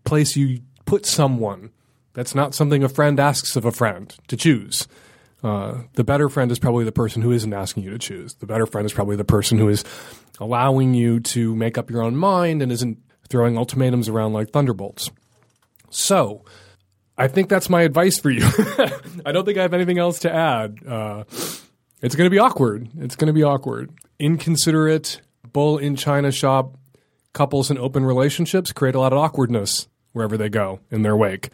place 0.05 0.37
you 0.37 0.61
put 0.85 1.07
someone. 1.07 1.71
That's 2.15 2.35
not 2.35 2.55
something 2.55 2.83
a 2.83 2.89
friend 2.89 3.21
asks 3.21 3.57
of 3.57 3.65
a 3.65 3.73
friend 3.73 4.15
to 4.29 4.37
choose. 4.37 4.89
Uh, 5.43 5.83
the 5.95 6.05
better 6.05 6.29
friend 6.29 6.51
is 6.51 6.59
probably 6.59 6.85
the 6.85 6.93
person 6.93 7.23
who 7.23 7.33
isn't 7.33 7.53
asking 7.53 7.85
you 7.85 7.91
to 7.91 7.99
choose. 7.99 8.35
The 8.35 8.47
better 8.47 8.67
friend 8.67 8.85
is 8.85 8.93
probably 8.93 9.17
the 9.17 9.25
person 9.25 9.59
who 9.59 9.69
is 9.69 9.85
allowing 10.39 10.95
you 10.95 11.21
to 11.21 11.55
make 11.55 11.79
up 11.79 11.91
your 11.91 12.03
own 12.03 12.17
mind 12.17 12.63
and 12.63 12.71
isn't 12.73 12.99
throwing 13.29 13.57
ultimatums 13.57 14.09
around 14.09 14.33
like 14.33 14.51
thunderbolts. 14.51 15.11
So, 15.91 16.45
I 17.21 17.29
think 17.29 17.51
that's 17.51 17.69
my 17.69 17.83
advice 17.83 18.19
for 18.19 18.31
you. 18.31 18.43
I 19.27 19.33
don't 19.33 19.45
think 19.45 19.59
I 19.59 19.63
have 19.63 19.75
anything 19.75 19.99
else 19.99 20.21
to 20.21 20.35
add. 20.35 20.79
Uh, 20.87 21.25
it's 22.01 22.15
going 22.15 22.27
to 22.27 22.31
be 22.31 22.39
awkward. 22.39 22.89
It's 22.99 23.15
going 23.15 23.27
to 23.27 23.35
be 23.35 23.43
awkward. 23.43 23.91
Inconsiderate, 24.19 25.21
bull 25.53 25.77
in 25.77 25.97
China 25.97 26.33
shop 26.33 26.79
couples 27.35 27.71
in 27.71 27.77
open 27.77 28.07
relationships 28.07 28.73
create 28.73 28.95
a 28.95 29.01
lot 29.01 29.13
of 29.13 29.19
awkwardness 29.19 29.87
wherever 30.13 30.39
they 30.39 30.49
go 30.49 30.81
in 30.91 31.03
their 31.03 31.17
wake. 31.17 31.51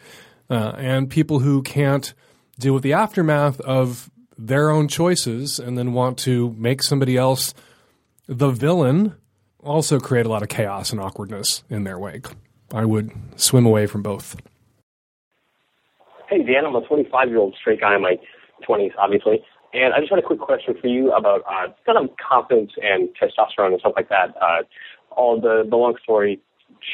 Uh, 0.49 0.73
and 0.77 1.09
people 1.09 1.39
who 1.39 1.61
can't 1.61 2.13
deal 2.57 2.73
with 2.73 2.83
the 2.83 2.93
aftermath 2.93 3.59
of 3.61 4.09
their 4.37 4.69
own 4.69 4.87
choices 4.87 5.59
and 5.59 5.77
then 5.77 5.91
want 5.91 6.17
to 6.17 6.55
make 6.57 6.81
somebody 6.81 7.17
else 7.17 7.53
the 8.27 8.49
villain 8.49 9.13
also 9.59 9.99
create 9.99 10.25
a 10.25 10.29
lot 10.29 10.43
of 10.43 10.49
chaos 10.49 10.91
and 10.91 11.01
awkwardness 11.01 11.63
in 11.69 11.83
their 11.83 11.99
wake. 11.99 12.27
I 12.73 12.85
would 12.85 13.11
swim 13.35 13.65
away 13.65 13.85
from 13.85 14.01
both. 14.01 14.37
Hey, 16.29 16.43
Dan, 16.43 16.65
I'm 16.65 16.75
a 16.75 16.85
25 16.85 17.29
year 17.29 17.37
old 17.37 17.55
straight 17.59 17.79
guy 17.79 17.95
in 17.95 18.01
my 18.01 18.17
20s, 18.67 18.91
obviously. 18.99 19.39
And 19.73 19.93
I 19.93 19.99
just 19.99 20.09
had 20.09 20.19
a 20.19 20.21
quick 20.21 20.39
question 20.39 20.75
for 20.79 20.87
you 20.87 21.13
about 21.13 21.41
uh, 21.47 21.71
kind 21.85 21.97
of 21.97 22.09
confidence 22.17 22.71
and 22.81 23.07
testosterone 23.15 23.71
and 23.71 23.79
stuff 23.79 23.93
like 23.95 24.09
that. 24.09 24.35
Uh, 24.41 24.63
all 25.11 25.39
the, 25.39 25.65
the 25.69 25.75
long 25.77 25.95
story 26.03 26.41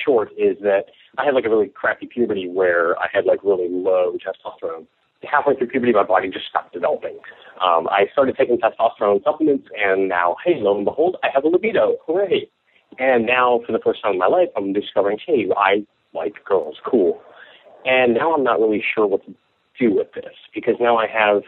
short 0.05 0.29
is 0.37 0.57
that 0.61 0.85
I 1.17 1.25
had 1.25 1.33
like 1.33 1.45
a 1.45 1.49
really 1.49 1.67
crappy 1.67 2.05
puberty 2.05 2.47
where 2.47 2.97
I 2.99 3.07
had 3.11 3.25
like 3.25 3.43
really 3.43 3.69
low 3.69 4.15
testosterone. 4.21 4.85
Halfway 5.23 5.55
through 5.55 5.67
puberty, 5.67 5.93
my 5.93 6.03
body 6.03 6.29
just 6.29 6.45
stopped 6.47 6.73
developing. 6.73 7.17
Um, 7.63 7.87
I 7.87 8.05
started 8.11 8.35
taking 8.37 8.57
testosterone 8.59 9.23
supplements, 9.23 9.67
and 9.79 10.09
now, 10.09 10.35
hey, 10.45 10.55
lo 10.57 10.75
and 10.75 10.85
behold, 10.85 11.17
I 11.23 11.29
have 11.33 11.45
a 11.45 11.47
libido. 11.47 11.97
Hooray! 12.05 12.49
And 12.99 13.25
now, 13.25 13.61
for 13.65 13.71
the 13.71 13.79
first 13.79 14.01
time 14.03 14.13
in 14.13 14.19
my 14.19 14.27
life, 14.27 14.49
I'm 14.57 14.73
discovering, 14.73 15.17
hey, 15.25 15.47
I 15.57 15.85
like 16.13 16.43
girls. 16.45 16.75
Cool. 16.85 17.21
And 17.85 18.13
now 18.13 18.33
I'm 18.33 18.43
not 18.43 18.59
really 18.59 18.83
sure 18.83 19.05
what 19.07 19.25
to 19.25 19.33
do 19.79 19.93
with 19.93 20.13
this 20.13 20.33
because 20.53 20.75
now 20.79 20.97
I 20.97 21.07
have 21.07 21.43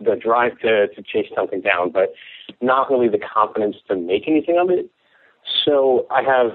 the 0.00 0.16
drive 0.16 0.58
to, 0.60 0.88
to 0.88 1.02
chase 1.02 1.30
something 1.34 1.60
down, 1.60 1.90
but 1.90 2.12
not 2.60 2.90
really 2.90 3.08
the 3.08 3.18
confidence 3.18 3.76
to 3.88 3.96
make 3.96 4.28
anything 4.28 4.58
of 4.58 4.70
it. 4.70 4.88
So 5.64 6.06
I 6.10 6.22
have 6.22 6.52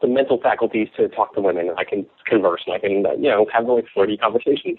the 0.00 0.08
mental 0.08 0.40
faculties 0.40 0.88
to 0.96 1.08
talk 1.08 1.34
to 1.34 1.40
women. 1.40 1.68
And 1.68 1.78
I 1.78 1.84
can 1.84 2.06
converse 2.26 2.62
and 2.66 2.74
I 2.74 2.78
can, 2.78 3.04
uh, 3.04 3.12
you 3.12 3.28
know, 3.28 3.46
have 3.52 3.66
like 3.66 3.86
flirty 3.92 4.16
conversations. 4.16 4.78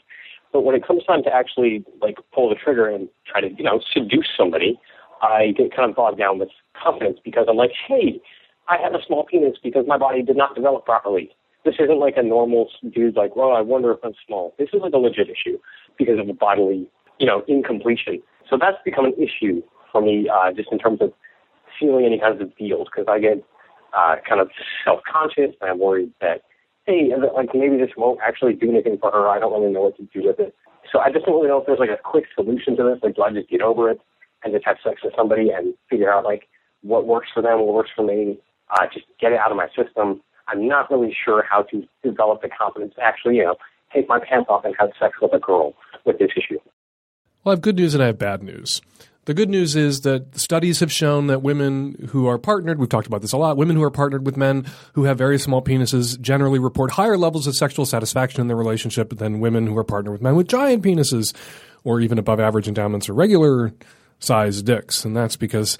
But 0.51 0.61
when 0.61 0.75
it 0.75 0.85
comes 0.85 1.03
time 1.05 1.23
to 1.23 1.33
actually 1.33 1.85
like 2.01 2.17
pull 2.33 2.49
the 2.49 2.55
trigger 2.55 2.89
and 2.89 3.09
try 3.27 3.41
to, 3.41 3.49
you 3.49 3.63
know, 3.63 3.81
seduce 3.93 4.27
somebody, 4.35 4.79
I 5.21 5.53
get 5.57 5.75
kind 5.75 5.89
of 5.89 5.95
bogged 5.95 6.17
down 6.17 6.39
with 6.39 6.49
confidence 6.81 7.19
because 7.23 7.45
I'm 7.49 7.57
like, 7.57 7.71
hey, 7.87 8.19
I 8.67 8.77
have 8.77 8.93
a 8.93 8.99
small 9.05 9.25
penis 9.25 9.57
because 9.61 9.85
my 9.87 9.97
body 9.97 10.21
did 10.21 10.37
not 10.37 10.55
develop 10.55 10.85
properly. 10.85 11.31
This 11.69 11.85
isn't 11.85 11.99
like 11.99 12.17
a 12.17 12.23
normal 12.23 12.67
dude 12.89 13.15
like, 13.15 13.35
well, 13.35 13.51
I 13.51 13.61
wonder 13.61 13.91
if 13.91 13.99
I'm 14.03 14.15
small. 14.25 14.55
This 14.57 14.69
is 14.73 14.81
like 14.81 14.93
a 14.93 14.97
legit 14.97 15.29
issue 15.29 15.59
because 15.99 16.17
of 16.17 16.27
a 16.27 16.33
bodily, 16.33 16.89
you 17.19 17.27
know, 17.27 17.43
incompletion. 17.47 18.23
So 18.49 18.57
that's 18.59 18.77
become 18.83 19.05
an 19.05 19.13
issue 19.21 19.61
for 19.91 20.01
me, 20.01 20.27
uh, 20.27 20.51
just 20.51 20.71
in 20.71 20.79
terms 20.79 20.99
of 20.99 21.13
feeling 21.79 22.05
any 22.05 22.19
kinds 22.19 22.41
of 22.41 22.57
deals 22.57 22.87
because 22.89 23.05
I 23.07 23.19
get 23.19 23.43
uh, 23.95 24.15
kind 24.27 24.41
of 24.41 24.49
self-conscious 24.83 25.53
and 25.61 25.69
I'm 25.69 25.77
worried 25.77 26.11
that, 26.21 26.41
hey, 26.87 27.11
like 27.35 27.49
maybe 27.53 27.77
this 27.77 27.91
won't 27.95 28.19
actually 28.25 28.53
do 28.53 28.71
anything 28.71 28.97
for 28.99 29.11
her. 29.11 29.27
I 29.27 29.37
don't 29.37 29.53
really 29.53 29.71
know 29.71 29.81
what 29.81 29.97
to 29.97 30.09
do 30.11 30.27
with 30.27 30.39
it. 30.39 30.55
So 30.91 30.97
I 30.97 31.11
just 31.11 31.27
don't 31.27 31.35
really 31.35 31.49
know 31.49 31.59
if 31.59 31.67
there's 31.67 31.77
like 31.77 31.91
a 31.91 32.01
quick 32.03 32.25
solution 32.33 32.77
to 32.77 32.83
this. 32.83 32.97
Like, 33.03 33.15
do 33.15 33.21
I 33.21 33.31
just 33.31 33.47
get 33.47 33.61
over 33.61 33.91
it 33.91 34.01
and 34.43 34.51
just 34.51 34.65
have 34.65 34.77
sex 34.83 35.01
with 35.03 35.13
somebody 35.15 35.51
and 35.51 35.75
figure 35.87 36.11
out 36.11 36.23
like 36.23 36.49
what 36.81 37.05
works 37.05 37.27
for 37.31 37.43
them, 37.43 37.59
what 37.59 37.75
works 37.75 37.91
for 37.95 38.03
me, 38.03 38.39
uh, 38.71 38.87
just 38.91 39.05
get 39.21 39.33
it 39.33 39.37
out 39.37 39.51
of 39.51 39.57
my 39.57 39.67
system. 39.77 40.21
I'm 40.51 40.67
not 40.67 40.89
really 40.89 41.15
sure 41.25 41.43
how 41.49 41.63
to 41.63 41.83
develop 42.03 42.41
the 42.41 42.49
confidence 42.49 42.93
to 42.95 43.01
actually, 43.01 43.37
you 43.37 43.43
know, 43.43 43.55
take 43.93 44.07
my 44.07 44.19
pants 44.19 44.47
off 44.49 44.65
and 44.65 44.75
have 44.79 44.89
sex 44.99 45.15
with 45.21 45.33
a 45.33 45.39
girl 45.39 45.73
with 46.05 46.19
this 46.19 46.31
issue. 46.35 46.59
Well, 47.43 47.51
I 47.51 47.55
have 47.55 47.61
good 47.61 47.75
news 47.75 47.93
and 47.93 48.03
I 48.03 48.07
have 48.07 48.17
bad 48.17 48.43
news. 48.43 48.81
The 49.25 49.33
good 49.33 49.49
news 49.49 49.75
is 49.75 50.01
that 50.01 50.39
studies 50.39 50.79
have 50.79 50.91
shown 50.91 51.27
that 51.27 51.43
women 51.43 52.07
who 52.09 52.25
are 52.25 52.39
partnered, 52.39 52.79
we've 52.79 52.89
talked 52.89 53.05
about 53.05 53.21
this 53.21 53.31
a 53.31 53.37
lot, 53.37 53.57
women 53.57 53.75
who 53.75 53.83
are 53.83 53.91
partnered 53.91 54.25
with 54.25 54.35
men 54.35 54.65
who 54.93 55.03
have 55.03 55.17
very 55.19 55.37
small 55.37 55.61
penises 55.61 56.19
generally 56.19 56.57
report 56.57 56.91
higher 56.91 57.17
levels 57.17 57.45
of 57.45 57.55
sexual 57.55 57.85
satisfaction 57.85 58.41
in 58.41 58.47
their 58.47 58.57
relationship 58.57 59.15
than 59.17 59.39
women 59.39 59.67
who 59.67 59.77
are 59.77 59.83
partnered 59.83 60.13
with 60.13 60.21
men 60.21 60.35
with 60.35 60.47
giant 60.47 60.83
penises 60.83 61.35
or 61.83 61.99
even 61.99 62.17
above 62.17 62.39
average 62.39 62.67
endowments 62.67 63.07
or 63.07 63.13
regular 63.13 63.71
sized 64.19 64.65
dicks. 64.65 65.05
And 65.05 65.15
that's 65.15 65.35
because 65.35 65.77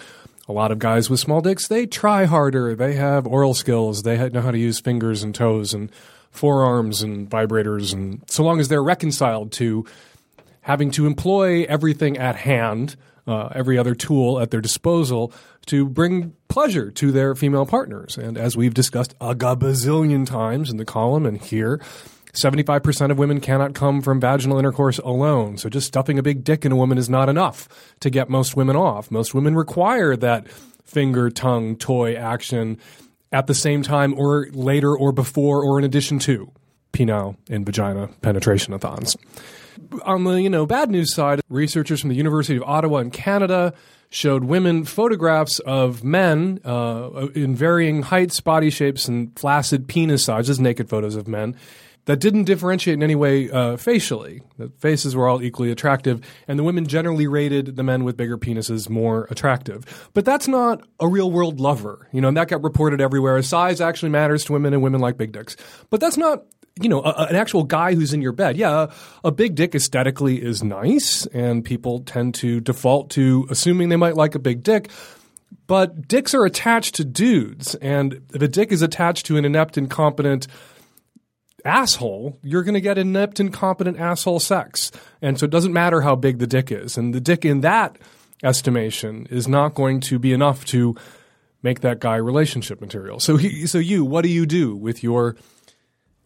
a 0.50 0.52
lot 0.52 0.72
of 0.72 0.80
guys 0.80 1.10
with 1.10 1.20
small 1.20 1.42
dicks, 1.42 1.68
they 1.68 1.86
try 1.86 2.26
harder. 2.26 2.76
They 2.76 2.94
have 2.96 3.26
oral 3.26 3.54
skills. 3.54 4.04
They 4.04 4.30
know 4.30 4.42
how 4.42 4.52
to 4.52 4.58
use 4.58 4.80
fingers 4.80 5.24
and 5.24 5.34
toes 5.34 5.74
and 5.74 5.92
forearms 6.32 7.02
and 7.02 7.30
vibrators. 7.30 7.94
And 7.94 8.24
so 8.28 8.44
long 8.44 8.60
as 8.60 8.68
they're 8.68 8.84
reconciled 8.84 9.52
to 9.54 9.86
having 10.62 10.92
to 10.92 11.06
employ 11.06 11.64
everything 11.64 12.18
at 12.18 12.36
hand– 12.36 12.98
uh, 13.30 13.50
every 13.54 13.78
other 13.78 13.94
tool 13.94 14.40
at 14.40 14.50
their 14.50 14.60
disposal 14.60 15.32
to 15.68 15.88
bring 15.88 16.34
pleasure 16.48 16.90
to 16.90 17.12
their 17.12 17.36
female 17.36 17.66
partners. 17.66 18.18
And 18.18 18.38
as 18.38 18.58
we've 18.58 18.74
discussed 18.74 19.14
a 19.22 19.36
gazillion 19.36 20.26
times 20.26 20.72
in 20.72 20.78
the 20.78 20.86
column 20.86 21.28
and 21.28 21.40
here, 21.40 21.80
75% 22.34 23.12
of 23.12 23.18
women 23.18 23.40
cannot 23.40 23.74
come 23.74 24.02
from 24.02 24.20
vaginal 24.20 24.60
intercourse 24.60 25.00
alone. 25.00 25.58
So 25.58 25.70
just 25.70 25.88
stuffing 25.88 26.20
a 26.20 26.24
big 26.24 26.44
dick 26.44 26.66
in 26.66 26.72
a 26.72 26.76
woman 26.76 26.98
is 26.98 27.10
not 27.10 27.30
enough 27.30 27.68
to 28.02 28.10
get 28.10 28.30
most 28.30 28.56
women 28.56 28.76
off. 28.76 29.10
Most 29.12 29.34
women 29.34 29.56
require 29.56 30.16
that 30.18 30.48
finger, 30.86 31.30
tongue, 31.30 31.76
toy 31.76 32.16
action 32.16 32.78
at 33.32 33.48
the 33.48 33.54
same 33.54 33.84
time 33.84 34.14
or 34.18 34.48
later 34.52 34.96
or 34.96 35.12
before 35.12 35.64
or 35.64 35.78
in 35.80 35.86
addition 35.86 36.20
to 36.20 36.52
penile 36.94 37.38
and 37.50 37.66
vagina 37.66 38.08
penetration-a-thons 38.22 39.16
on 40.04 40.24
the 40.24 40.42
you 40.42 40.50
know 40.50 40.66
bad 40.66 40.90
news 40.90 41.14
side, 41.14 41.42
researchers 41.50 42.02
from 42.02 42.10
the 42.10 42.16
University 42.16 42.58
of 42.58 42.64
Ottawa 42.64 43.00
in 43.00 43.12
Canada 43.12 43.74
showed 44.10 44.44
women 44.44 44.86
photographs 44.86 45.60
of 45.60 46.04
men 46.04 46.60
uh, 46.66 47.28
in 47.36 47.56
varying 47.56 48.02
heights, 48.02 48.42
body 48.42 48.70
shapes, 48.70 49.08
and 49.08 49.38
flaccid 49.38 49.88
penis 49.88 50.24
sizes, 50.26 50.60
naked 50.60 50.90
photos 50.90 51.16
of 51.16 51.28
men 51.28 51.56
that 52.10 52.20
didn't 52.20 52.46
differentiate 52.46 52.96
in 52.96 53.04
any 53.04 53.14
way 53.14 53.52
uh, 53.52 53.78
facially. 53.78 54.42
The 54.58 54.70
faces 54.80 55.16
were 55.16 55.28
all 55.28 55.44
equally 55.44 55.70
attractive, 55.70 56.22
and 56.48 56.58
the 56.58 56.64
women 56.64 56.88
generally 56.88 57.28
rated 57.28 57.76
the 57.76 57.84
men 57.84 58.04
with 58.04 58.18
bigger 58.18 58.36
penises 58.36 58.90
more 58.90 59.28
attractive. 59.30 60.10
But 60.16 60.26
that's 60.26 60.48
not 60.48 60.82
a 61.00 61.08
real 61.08 61.30
world 61.30 61.60
lover, 61.60 62.08
you 62.12 62.20
know, 62.20 62.30
and 62.30 62.36
that 62.36 62.48
got 62.48 62.64
reported 62.64 63.00
everywhere. 63.00 63.40
Size 63.44 63.80
actually 63.80 64.10
matters 64.10 64.44
to 64.46 64.54
women, 64.54 64.74
and 64.74 64.82
women 64.82 65.02
like 65.02 65.18
big 65.18 65.34
dicks. 65.34 65.56
But 65.92 66.00
that's 66.00 66.18
not 66.18 66.46
you 66.82 66.90
know, 66.90 67.04
a, 67.04 67.28
an 67.30 67.36
actual 67.36 67.64
guy 67.64 67.94
who's 67.94 68.12
in 68.12 68.24
your 68.24 68.32
bed. 68.32 68.58
Yeah, 68.58 68.88
a, 69.24 69.28
a, 69.28 69.32
big 69.32 69.54
dick 69.54 69.76
aesthetically 69.76 70.42
is 70.42 70.64
nice, 70.64 71.28
and 71.28 71.64
people 71.64 72.00
tend 72.00 72.34
to 72.36 72.60
default 72.60 73.12
to 73.12 73.46
assuming 73.52 73.90
they 73.90 73.98
might 73.98 74.16
like 74.16 74.34
a 74.34 74.40
big 74.40 74.64
dick. 74.64 74.90
But 75.68 76.08
dicks 76.08 76.34
are 76.34 76.46
attached 76.46 76.96
to 76.96 77.06
dudes, 77.06 77.76
and 77.76 78.22
if 78.34 78.42
a 78.42 78.48
dick 78.48 78.72
is 78.72 78.82
attached 78.82 79.28
to 79.28 79.38
an 79.38 79.46
inept, 79.46 79.78
incompetent 79.78 80.48
asshole, 81.66 82.38
you're 82.44 82.64
going 82.64 82.74
to 82.74 82.82
get 82.82 82.98
inept, 82.98 83.40
incompetent 83.40 84.00
asshole 84.00 84.40
sex. 84.40 84.92
And 85.22 85.40
so 85.40 85.46
it 85.46 85.52
doesn't 85.52 85.74
matter 85.74 86.02
how 86.02 86.16
big 86.16 86.40
the 86.40 86.48
dick 86.48 86.72
is. 86.72 86.98
And 86.98 87.14
the 87.14 87.22
dick 87.22 87.46
in 87.46 87.62
that 87.62 87.98
estimation 88.44 89.28
is 89.30 89.48
not 89.48 89.74
going 89.74 90.00
to 90.02 90.20
be 90.20 90.34
enough 90.34 90.66
to 90.66 90.96
make 91.62 91.82
that 91.82 92.00
guy 92.00 92.16
relationship 92.16 92.80
material. 92.82 93.20
So, 93.20 93.38
he, 93.38 93.68
so 93.68 93.78
you, 93.78 94.06
what 94.06 94.22
do 94.22 94.30
you 94.30 94.46
do 94.46 94.76
with 94.76 95.04
your 95.04 95.36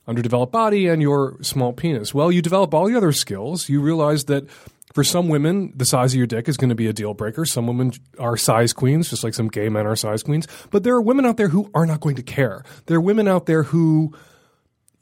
underdeveloped 0.08 0.52
body 0.52 0.88
and 0.88 1.02
your 1.02 1.38
small 1.42 1.74
penis? 1.74 2.14
Well, 2.14 2.32
you 2.32 2.42
develop 2.42 2.74
all 2.74 2.88
the 2.88 2.96
other 2.96 3.12
skills. 3.12 3.70
You 3.70 3.82
realize 3.82 4.26
that 4.26 4.48
for 4.94 5.04
some 5.04 5.28
women, 5.28 5.74
the 5.76 5.86
size 5.86 6.14
of 6.14 6.18
your 6.18 6.28
dick 6.28 6.48
is 6.48 6.56
going 6.56 6.70
to 6.70 6.76
be 6.76 6.88
a 6.88 6.94
deal 6.94 7.16
breaker. 7.16 7.46
Some 7.46 7.66
women 7.66 7.94
are 8.20 8.38
size 8.38 8.74
queens, 8.74 9.10
just 9.10 9.24
like 9.24 9.34
some 9.34 9.48
gay 9.48 9.70
men 9.70 9.88
are 9.88 9.96
size 9.96 10.22
queens. 10.22 10.48
But 10.70 10.84
there 10.84 10.94
are 10.94 11.02
women 11.02 11.26
out 11.26 11.38
there 11.38 11.48
who 11.48 11.72
are 11.74 11.86
not 11.86 12.00
going 12.00 12.16
to 12.18 12.24
care. 12.24 12.64
There 12.86 12.98
are 12.98 13.02
women 13.02 13.28
out 13.28 13.48
there 13.48 13.64
who 13.64 14.14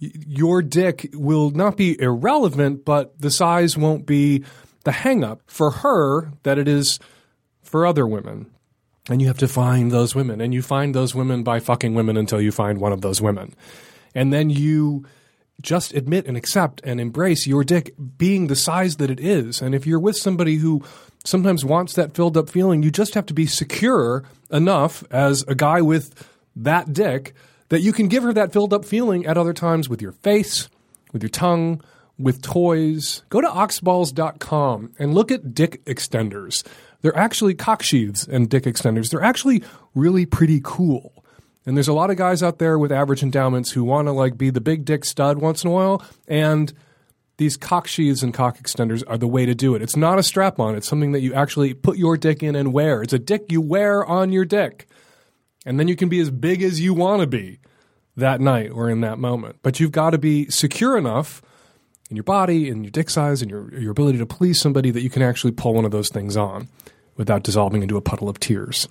your 0.02 0.62
dick 0.62 1.10
will 1.14 1.52
not 1.52 1.78
be 1.78 2.00
irrelevant, 2.02 2.84
but 2.84 3.20
the 3.20 3.32
size 3.32 3.78
won't 3.78 4.06
be 4.06 4.44
the 4.84 4.92
hangup 4.92 5.40
for 5.46 5.72
her 5.72 6.34
that 6.44 6.58
it 6.58 6.68
is 6.68 7.00
for 7.62 7.86
other 7.86 8.06
women. 8.06 8.52
And 9.10 9.22
you 9.22 9.28
have 9.28 9.38
to 9.40 9.48
find 9.48 9.92
those 9.92 10.14
women. 10.16 10.42
And 10.42 10.54
you 10.54 10.62
find 10.62 10.94
those 10.94 11.16
women 11.16 11.44
by 11.44 11.60
fucking 11.60 11.94
women 11.94 12.18
until 12.18 12.42
you 12.42 12.52
find 12.52 12.80
one 12.80 12.92
of 12.92 13.02
those 13.02 13.22
women 13.22 13.56
and 14.16 14.32
then 14.32 14.50
you 14.50 15.06
just 15.62 15.94
admit 15.94 16.26
and 16.26 16.36
accept 16.36 16.82
and 16.84 17.00
embrace 17.00 17.46
your 17.46 17.64
dick 17.64 17.94
being 18.18 18.48
the 18.48 18.56
size 18.56 18.98
that 18.98 19.12
it 19.12 19.20
is. 19.20 19.62
And 19.62 19.76
if 19.76 19.86
you're 19.86 20.00
with 20.00 20.18
somebody 20.18 20.56
who 20.56 20.84
sometimes 21.24 21.64
wants 21.64 21.94
that 21.94 22.16
filled 22.16 22.36
up 22.36 22.50
feeling, 22.50 22.82
you 22.82 22.90
just 22.90 23.14
have 23.14 23.28
to 23.28 23.34
be 23.34 23.46
secure 23.46 24.24
enough 24.50 25.04
as 25.12 25.44
a 25.44 25.56
guy 25.56 25.82
with 25.82 26.28
that 26.56 26.94
dick 26.94 27.34
that 27.72 27.80
you 27.80 27.94
can 27.94 28.10
give 28.10 28.22
her 28.22 28.34
that 28.34 28.52
filled 28.52 28.74
up 28.74 28.84
feeling 28.84 29.26
at 29.26 29.38
other 29.38 29.54
times 29.54 29.88
with 29.88 30.02
your 30.02 30.12
face, 30.12 30.68
with 31.14 31.24
your 31.24 31.30
tongue, 31.30 31.82
with 32.20 32.42
toys. 32.42 33.24
Go 33.30 33.40
to 33.40 33.48
oxballs.com 33.48 34.92
and 35.00 35.14
look 35.14 35.32
at 35.32 35.56
dick 35.56 35.84
extenders. 35.86 36.68
They're 37.02 37.18
actually 37.18 37.54
cock 37.56 37.82
sheaths 37.82 38.28
and 38.28 38.50
dick 38.50 38.66
extenders. 38.66 39.10
They're 39.10 39.24
actually 39.24 39.64
really 39.96 40.26
pretty 40.26 40.60
cool. 40.62 41.24
And 41.66 41.78
there's 41.78 41.88
a 41.88 41.94
lot 41.94 42.10
of 42.10 42.18
guys 42.18 42.44
out 42.44 42.60
there 42.60 42.78
with 42.78 42.92
average 42.92 43.24
endowments 43.24 43.72
who 43.72 43.86
want 43.86 44.10
to 44.10 44.12
like 44.12 44.38
be 44.38 44.50
the 44.50 44.60
big 44.60 44.84
dick 44.84 45.06
stud 45.06 45.38
once 45.38 45.64
in 45.64 45.70
a 45.70 45.74
while, 45.74 46.04
and 46.28 46.74
these 47.38 47.56
cock 47.56 47.88
sheaths 47.88 48.22
and 48.22 48.34
cock 48.34 48.58
extenders 48.58 49.02
are 49.08 49.18
the 49.18 49.28
way 49.28 49.46
to 49.46 49.56
do 49.56 49.76
it. 49.76 49.82
It's 49.82 49.96
not 49.96 50.20
a 50.20 50.24
strap 50.24 50.60
on, 50.60 50.76
it's 50.76 50.90
something 50.90 51.14
that 51.14 51.22
you 51.22 51.34
actually 51.34 51.74
put 51.74 51.98
your 51.98 52.18
dick 52.18 52.44
in 52.44 52.58
and 52.58 52.74
wear. 52.74 53.02
It's 53.02 53.14
a 53.14 53.20
dick 53.20 53.46
you 53.50 53.62
wear 53.62 54.04
on 54.06 54.34
your 54.34 54.44
dick. 54.44 54.88
And 55.66 55.80
then 55.80 55.88
you 55.88 55.96
can 55.96 56.10
be 56.10 56.20
as 56.20 56.32
big 56.32 56.62
as 56.64 56.80
you 56.80 56.94
want 56.94 57.22
to 57.22 57.28
be 57.28 57.60
that 58.16 58.42
night 58.42 58.72
or 58.72 58.90
in 58.90 59.02
that 59.02 59.20
moment. 59.20 59.58
But 59.62 59.80
you've 59.80 59.92
got 59.92 60.12
to 60.12 60.18
be 60.18 60.50
secure 60.50 60.98
enough 60.98 61.42
in 62.10 62.16
your 62.16 62.24
body 62.24 62.70
and 62.70 62.84
your 62.84 62.92
dick 62.92 63.10
size 63.10 63.42
and 63.42 63.50
your, 63.50 63.74
your 63.80 63.92
ability 63.92 64.18
to 64.18 64.26
please 64.26 64.60
somebody 64.60 64.92
that 64.92 65.02
you 65.02 65.10
can 65.10 65.22
actually 65.22 65.52
pull 65.52 65.74
one 65.74 65.86
of 65.86 65.92
those 65.92 66.10
things 66.10 66.36
on 66.36 66.68
without 67.16 67.44
dissolving 67.44 67.82
into 67.82 67.98
a 67.98 68.02
puddle 68.02 68.28
of 68.28 68.40
tears. 68.40 68.88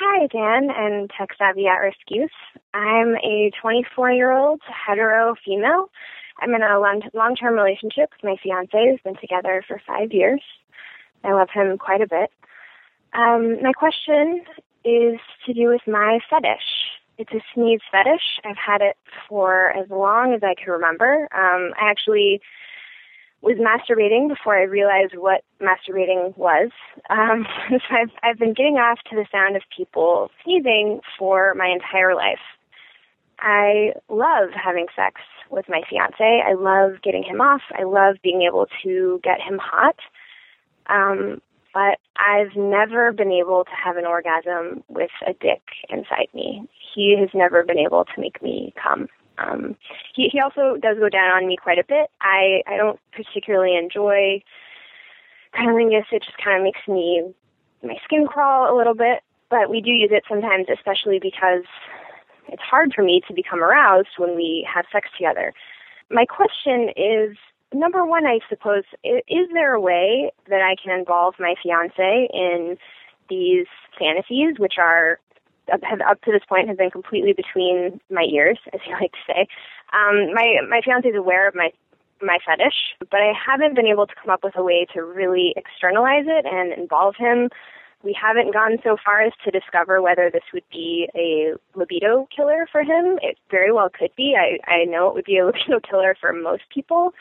Hi, 0.00 0.26
Dan 0.26 0.68
and 0.74 1.10
Tech 1.16 1.30
Savvy 1.38 1.66
at 1.66 1.76
Risk 1.76 1.98
Youth. 2.08 2.30
I'm 2.74 3.14
a 3.16 3.50
24 3.60 4.10
year 4.12 4.32
old 4.32 4.60
hetero 4.66 5.34
female. 5.44 5.90
I'm 6.40 6.54
in 6.54 6.62
a 6.62 6.80
long 6.80 7.36
term 7.36 7.54
relationship 7.54 8.10
with 8.10 8.24
my 8.24 8.36
fiance 8.42 8.70
who's 8.72 9.00
been 9.04 9.20
together 9.20 9.62
for 9.68 9.80
five 9.86 10.12
years. 10.12 10.42
I 11.22 11.32
love 11.32 11.48
him 11.52 11.78
quite 11.78 12.00
a 12.00 12.08
bit. 12.08 12.30
Um, 13.12 13.62
my 13.62 13.72
question 13.72 14.42
is 14.84 15.18
to 15.46 15.54
do 15.54 15.68
with 15.68 15.82
my 15.86 16.18
fetish. 16.28 16.90
It's 17.18 17.32
a 17.32 17.40
sneeze 17.54 17.80
fetish. 17.90 18.40
I've 18.44 18.56
had 18.56 18.80
it 18.80 18.96
for 19.28 19.70
as 19.76 19.88
long 19.90 20.32
as 20.34 20.42
I 20.42 20.54
can 20.54 20.72
remember. 20.72 21.28
Um, 21.34 21.72
I 21.80 21.90
actually 21.90 22.40
was 23.42 23.56
masturbating 23.58 24.28
before 24.28 24.56
I 24.56 24.62
realized 24.62 25.14
what 25.16 25.42
masturbating 25.60 26.36
was. 26.36 26.70
Um, 27.10 27.46
so 27.70 27.94
I've, 27.94 28.10
I've 28.22 28.38
been 28.38 28.54
getting 28.54 28.76
off 28.76 28.98
to 29.10 29.16
the 29.16 29.26
sound 29.30 29.56
of 29.56 29.62
people 29.76 30.30
sneezing 30.44 31.00
for 31.18 31.54
my 31.54 31.66
entire 31.66 32.14
life. 32.14 32.38
I 33.40 33.92
love 34.08 34.50
having 34.54 34.86
sex 34.94 35.20
with 35.50 35.68
my 35.68 35.82
fiance. 35.90 36.42
I 36.46 36.54
love 36.54 37.02
getting 37.02 37.24
him 37.24 37.40
off. 37.40 37.62
I 37.76 37.82
love 37.82 38.16
being 38.22 38.42
able 38.42 38.68
to 38.84 39.20
get 39.24 39.40
him 39.40 39.58
hot. 39.60 39.96
Um, 40.86 41.42
but 41.74 41.98
I've 42.16 42.54
never 42.56 43.12
been 43.12 43.32
able 43.32 43.64
to 43.64 43.70
have 43.70 43.96
an 43.96 44.06
orgasm 44.06 44.84
with 44.88 45.10
a 45.26 45.32
dick 45.32 45.62
inside 45.88 46.28
me. 46.34 46.68
He 46.94 47.16
has 47.18 47.30
never 47.34 47.64
been 47.64 47.78
able 47.78 48.04
to 48.04 48.20
make 48.20 48.42
me 48.42 48.74
come. 48.82 49.08
Um, 49.38 49.76
he 50.14 50.28
he 50.28 50.40
also 50.40 50.76
does 50.76 50.98
go 50.98 51.08
down 51.08 51.30
on 51.30 51.46
me 51.46 51.56
quite 51.56 51.78
a 51.78 51.84
bit. 51.84 52.10
I 52.20 52.62
I 52.66 52.76
don't 52.76 53.00
particularly 53.12 53.76
enjoy 53.76 54.42
cunnilingus. 55.54 56.04
It 56.12 56.22
just 56.22 56.38
kind 56.38 56.58
of 56.58 56.62
makes 56.62 56.86
me 56.86 57.34
my 57.82 57.96
skin 58.04 58.26
crawl 58.26 58.72
a 58.72 58.76
little 58.76 58.94
bit. 58.94 59.20
But 59.50 59.68
we 59.68 59.80
do 59.80 59.90
use 59.90 60.10
it 60.12 60.24
sometimes, 60.28 60.66
especially 60.72 61.18
because 61.18 61.64
it's 62.48 62.62
hard 62.62 62.92
for 62.94 63.02
me 63.02 63.22
to 63.28 63.34
become 63.34 63.62
aroused 63.62 64.16
when 64.18 64.34
we 64.34 64.66
have 64.72 64.86
sex 64.92 65.08
together. 65.16 65.52
My 66.10 66.24
question 66.24 66.90
is 66.96 67.36
number 67.72 68.04
one, 68.04 68.26
I 68.26 68.40
suppose, 68.48 68.84
is 69.04 69.48
there 69.52 69.74
a 69.74 69.80
way 69.80 70.32
that 70.48 70.60
I 70.60 70.76
can 70.82 70.96
involve 70.98 71.34
my 71.38 71.54
fiance 71.62 72.28
in 72.32 72.76
these 73.28 73.66
fantasies, 73.98 74.58
which 74.58 74.74
are 74.78 75.18
have 75.68 76.00
up 76.00 76.20
to 76.22 76.32
this 76.32 76.42
point 76.48 76.68
have 76.68 76.76
been 76.76 76.90
completely 76.90 77.32
between 77.32 78.00
my 78.10 78.22
ears, 78.24 78.58
as 78.72 78.80
you 78.86 78.92
like 78.94 79.12
to 79.12 79.18
say. 79.26 79.46
Um, 79.92 80.34
my 80.34 80.56
my 80.68 80.80
fiance 80.84 81.08
is 81.08 81.16
aware 81.16 81.48
of 81.48 81.54
my 81.54 81.70
my 82.20 82.38
fetish, 82.46 82.94
but 83.10 83.20
I 83.20 83.32
haven't 83.34 83.74
been 83.74 83.86
able 83.86 84.06
to 84.06 84.14
come 84.14 84.30
up 84.30 84.44
with 84.44 84.56
a 84.56 84.62
way 84.62 84.86
to 84.94 85.02
really 85.02 85.54
externalize 85.56 86.24
it 86.26 86.46
and 86.46 86.72
involve 86.72 87.16
him. 87.16 87.50
We 88.04 88.16
haven't 88.20 88.52
gone 88.52 88.78
so 88.82 88.96
far 89.04 89.22
as 89.22 89.32
to 89.44 89.50
discover 89.50 90.02
whether 90.02 90.28
this 90.30 90.42
would 90.52 90.64
be 90.72 91.08
a 91.14 91.54
libido 91.76 92.28
killer 92.34 92.66
for 92.70 92.82
him. 92.82 93.18
It 93.22 93.38
very 93.50 93.72
well 93.72 93.88
could 93.88 94.10
be. 94.16 94.36
I, 94.36 94.58
I 94.70 94.84
know 94.84 95.08
it 95.08 95.14
would 95.14 95.24
be 95.24 95.38
a 95.38 95.46
libido 95.46 95.80
killer 95.80 96.16
for 96.20 96.32
most 96.32 96.62
people. 96.72 97.12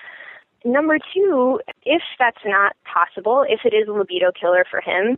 Number 0.64 1.00
two, 1.14 1.60
if 1.84 2.02
that's 2.20 2.44
not 2.46 2.76
possible, 2.86 3.46
if 3.48 3.62
it 3.66 3.74
is 3.74 3.88
a 3.88 3.92
libido 3.92 4.32
killer 4.32 4.66
for 4.70 4.80
him, 4.80 5.18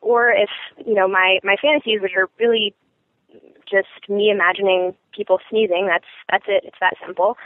or 0.00 0.30
if 0.30 0.50
you 0.86 0.94
know 0.94 1.08
my 1.08 1.38
my 1.42 1.56
fantasies, 1.60 2.00
which 2.00 2.12
are 2.16 2.28
really 2.38 2.74
just 3.70 4.08
me 4.08 4.30
imagining 4.30 4.94
people 5.14 5.38
sneezing. 5.48 5.86
That's 5.86 6.06
that's 6.30 6.44
it. 6.48 6.64
It's 6.64 6.78
that 6.80 6.94
simple. 7.04 7.36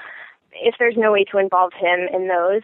If 0.52 0.76
there's 0.78 0.96
no 0.96 1.12
way 1.12 1.24
to 1.32 1.38
involve 1.38 1.72
him 1.72 2.08
in 2.12 2.28
those, 2.28 2.62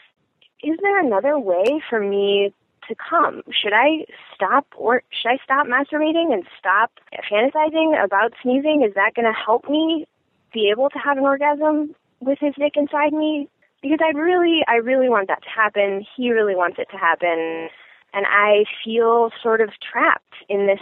is 0.62 0.78
there 0.80 1.00
another 1.00 1.38
way 1.38 1.82
for 1.88 2.00
me 2.00 2.54
to 2.88 2.94
come? 2.94 3.42
Should 3.50 3.72
I 3.72 4.06
stop 4.34 4.66
or 4.76 5.02
should 5.10 5.30
I 5.30 5.38
stop 5.44 5.66
masturbating 5.66 6.32
and 6.32 6.44
stop 6.58 6.92
fantasizing 7.30 8.02
about 8.02 8.32
sneezing? 8.42 8.82
Is 8.86 8.94
that 8.94 9.14
going 9.14 9.26
to 9.26 9.32
help 9.32 9.68
me 9.68 10.06
be 10.52 10.70
able 10.70 10.90
to 10.90 10.98
have 10.98 11.16
an 11.18 11.24
orgasm 11.24 11.94
with 12.20 12.38
his 12.40 12.54
dick 12.58 12.72
inside 12.76 13.12
me? 13.12 13.48
Because 13.82 13.98
I 14.02 14.16
really, 14.16 14.60
I 14.68 14.74
really 14.74 15.08
want 15.08 15.28
that 15.28 15.42
to 15.42 15.48
happen. 15.48 16.04
He 16.16 16.30
really 16.30 16.54
wants 16.54 16.78
it 16.78 16.88
to 16.90 16.98
happen 16.98 17.70
and 18.12 18.26
I 18.28 18.64
feel 18.84 19.30
sort 19.42 19.60
of 19.60 19.70
trapped 19.80 20.34
in 20.48 20.66
this 20.66 20.80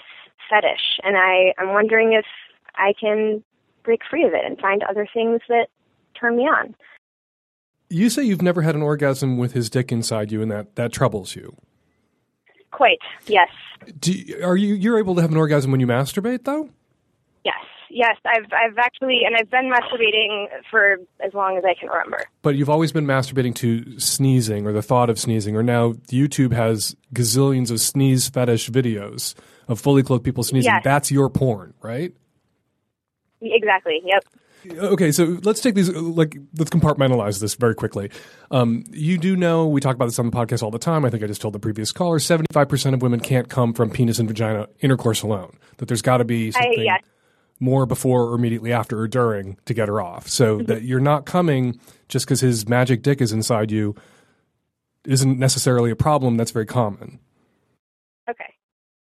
fetish. 0.48 0.98
And 1.02 1.16
I, 1.16 1.54
I'm 1.58 1.72
wondering 1.72 2.12
if 2.12 2.24
I 2.76 2.92
can 2.98 3.42
break 3.82 4.00
free 4.08 4.24
of 4.24 4.32
it 4.32 4.44
and 4.44 4.58
find 4.58 4.82
other 4.82 5.06
things 5.12 5.40
that 5.48 5.68
turn 6.18 6.36
me 6.36 6.44
on. 6.44 6.74
You 7.90 8.10
say 8.10 8.22
you've 8.22 8.42
never 8.42 8.62
had 8.62 8.74
an 8.74 8.82
orgasm 8.82 9.38
with 9.38 9.52
his 9.52 9.70
dick 9.70 9.90
inside 9.90 10.30
you, 10.30 10.42
and 10.42 10.50
that 10.50 10.76
that 10.76 10.92
troubles 10.92 11.34
you. 11.34 11.56
Quite, 12.70 12.98
yes. 13.26 13.48
You, 14.04 14.44
are 14.44 14.58
you 14.58 14.74
you're 14.74 14.98
able 14.98 15.14
to 15.14 15.22
have 15.22 15.30
an 15.30 15.38
orgasm 15.38 15.70
when 15.70 15.80
you 15.80 15.86
masturbate, 15.86 16.44
though? 16.44 16.68
Yes 17.46 17.54
yes, 17.90 18.16
I've 18.24 18.44
I've 18.52 18.78
actually 18.78 19.22
and 19.26 19.36
I've 19.36 19.50
been 19.50 19.70
masturbating 19.70 20.46
for 20.70 20.98
as 21.20 21.34
long 21.34 21.56
as 21.56 21.64
I 21.64 21.74
can 21.74 21.88
remember. 21.88 22.24
But 22.42 22.56
you've 22.56 22.70
always 22.70 22.92
been 22.92 23.06
masturbating 23.06 23.54
to 23.56 23.98
sneezing 23.98 24.66
or 24.66 24.72
the 24.72 24.82
thought 24.82 25.10
of 25.10 25.18
sneezing, 25.18 25.56
or 25.56 25.62
now 25.62 25.92
YouTube 26.10 26.52
has 26.52 26.96
gazillions 27.14 27.70
of 27.70 27.80
sneeze 27.80 28.28
fetish 28.28 28.70
videos 28.70 29.34
of 29.68 29.80
fully 29.80 30.02
clothed 30.02 30.24
people 30.24 30.44
sneezing. 30.44 30.72
Yes. 30.72 30.82
That's 30.84 31.10
your 31.10 31.28
porn, 31.28 31.74
right? 31.82 32.12
Exactly. 33.40 34.00
Yep. 34.04 34.24
Okay, 34.76 35.12
so 35.12 35.38
let's 35.44 35.60
take 35.60 35.76
these. 35.76 35.88
Like, 35.88 36.36
let's 36.58 36.70
compartmentalize 36.70 37.40
this 37.40 37.54
very 37.54 37.76
quickly. 37.76 38.10
Um, 38.50 38.82
you 38.90 39.16
do 39.16 39.36
know 39.36 39.68
we 39.68 39.80
talk 39.80 39.94
about 39.94 40.06
this 40.06 40.18
on 40.18 40.26
the 40.26 40.32
podcast 40.32 40.64
all 40.64 40.72
the 40.72 40.80
time. 40.80 41.04
I 41.04 41.10
think 41.10 41.22
I 41.22 41.28
just 41.28 41.40
told 41.40 41.54
the 41.54 41.60
previous 41.60 41.92
caller 41.92 42.18
seventy-five 42.18 42.68
percent 42.68 42.94
of 42.94 43.00
women 43.00 43.20
can't 43.20 43.48
come 43.48 43.72
from 43.72 43.88
penis 43.88 44.18
and 44.18 44.26
vagina 44.26 44.66
intercourse 44.80 45.22
alone. 45.22 45.56
That 45.76 45.86
there's 45.86 46.02
got 46.02 46.18
to 46.18 46.24
be 46.24 46.50
something 46.50 46.82
yes. 46.82 47.02
More 47.60 47.86
before 47.86 48.24
or 48.30 48.34
immediately 48.34 48.72
after 48.72 48.98
or 49.00 49.08
during 49.08 49.56
to 49.64 49.74
get 49.74 49.88
her 49.88 50.00
off. 50.00 50.28
So 50.28 50.58
that 50.62 50.82
you're 50.82 51.00
not 51.00 51.26
coming 51.26 51.80
just 52.08 52.26
because 52.26 52.40
his 52.40 52.68
magic 52.68 53.02
dick 53.02 53.20
is 53.20 53.32
inside 53.32 53.70
you 53.70 53.94
isn't 55.04 55.38
necessarily 55.38 55.90
a 55.90 55.96
problem. 55.96 56.36
That's 56.36 56.50
very 56.50 56.66
common. 56.66 57.18
Okay, 58.28 58.54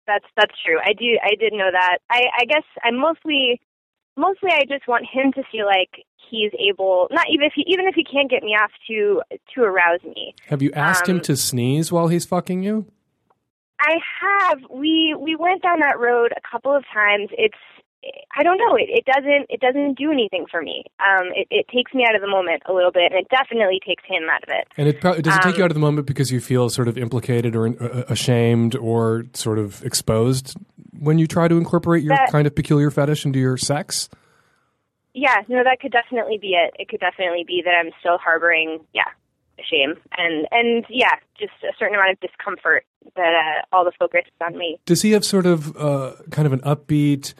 that's 0.06 0.24
that's 0.36 0.54
true. 0.64 0.78
I 0.84 0.92
do 0.92 1.18
I 1.22 1.34
did 1.38 1.52
know 1.52 1.70
that. 1.70 1.98
I 2.10 2.22
I 2.40 2.44
guess 2.44 2.62
I'm 2.84 2.96
mostly 2.98 3.60
mostly 4.16 4.50
I 4.52 4.64
just 4.68 4.86
want 4.88 5.04
him 5.10 5.32
to 5.32 5.42
feel 5.50 5.66
like 5.66 6.04
he's 6.30 6.52
able. 6.58 7.08
Not 7.10 7.26
even 7.30 7.46
if 7.46 7.52
he 7.54 7.64
even 7.66 7.86
if 7.86 7.94
he 7.94 8.04
can't 8.04 8.30
get 8.30 8.42
me 8.42 8.50
off 8.52 8.70
to 8.88 9.22
to 9.54 9.62
arouse 9.62 10.02
me. 10.04 10.34
Have 10.46 10.62
you 10.62 10.72
asked 10.72 11.08
him 11.08 11.16
Um, 11.16 11.22
to 11.22 11.36
sneeze 11.36 11.90
while 11.92 12.08
he's 12.08 12.24
fucking 12.24 12.62
you? 12.62 12.86
I 13.80 13.96
have. 14.22 14.60
We 14.70 15.14
we 15.18 15.36
went 15.36 15.62
down 15.62 15.80
that 15.80 15.98
road 15.98 16.32
a 16.36 16.40
couple 16.50 16.74
of 16.74 16.84
times. 16.94 17.28
It's 17.32 17.54
I 18.38 18.42
don't 18.42 18.58
know. 18.58 18.74
It, 18.76 18.88
it 18.90 19.04
doesn't 19.04 19.46
it 19.48 19.60
doesn't 19.60 19.98
do 19.98 20.10
anything 20.12 20.46
for 20.50 20.60
me. 20.62 20.84
Um, 21.00 21.28
it, 21.34 21.46
it 21.50 21.66
takes 21.68 21.94
me 21.94 22.04
out 22.08 22.14
of 22.14 22.20
the 22.20 22.28
moment 22.28 22.62
a 22.66 22.72
little 22.72 22.90
bit, 22.92 23.12
and 23.12 23.20
it 23.20 23.28
definitely 23.30 23.80
takes 23.86 24.04
him 24.04 24.24
out 24.30 24.42
of 24.42 24.48
it. 24.50 24.68
And 24.76 24.88
it 24.88 25.00
pro- 25.00 25.20
does 25.20 25.36
it 25.36 25.42
take 25.42 25.54
Um, 25.54 25.58
you 25.58 25.64
out 25.64 25.70
of 25.70 25.74
the 25.74 25.80
moment 25.80 26.06
because 26.06 26.30
you 26.30 26.40
feel 26.40 26.68
sort 26.68 26.88
of 26.88 26.98
implicated 26.98 27.56
or 27.56 27.68
uh, 27.68 28.04
ashamed 28.08 28.76
or 28.76 29.24
sort 29.34 29.58
of 29.58 29.82
exposed 29.84 30.56
when 30.98 31.18
you 31.18 31.26
try 31.26 31.48
to 31.48 31.56
incorporate 31.56 32.02
your 32.02 32.16
That- 32.16 32.30
kind 32.32 32.46
of 32.46 32.54
peculiar 32.54 32.90
fetish 32.90 33.24
into 33.26 33.38
your 33.38 33.56
sex? 33.56 34.08
Yeah, 35.14 35.36
no, 35.48 35.64
that 35.64 35.80
could 35.80 35.92
definitely 35.92 36.36
be 36.38 36.48
it. 36.48 36.74
It 36.78 36.88
could 36.88 37.00
definitely 37.00 37.44
be 37.46 37.62
that 37.64 37.70
I'm 37.72 37.90
still 38.00 38.18
harboring, 38.18 38.80
yeah, 38.92 39.08
shame 39.70 39.94
and 40.18 40.46
and 40.50 40.84
yeah, 40.90 41.14
just 41.38 41.52
a 41.64 41.72
certain 41.78 41.94
amount 41.94 42.10
of 42.12 42.20
discomfort 42.20 42.84
that 43.16 43.32
uh, 43.34 43.74
all 43.74 43.84
the 43.84 43.92
focus 43.98 44.22
is 44.26 44.32
on 44.46 44.58
me. 44.58 44.78
Does 44.84 45.00
he 45.00 45.12
have 45.12 45.24
sort 45.24 45.46
of 45.46 45.74
uh, 45.78 46.12
kind 46.30 46.44
of 46.44 46.52
an 46.52 46.60
upbeat, 46.60 47.32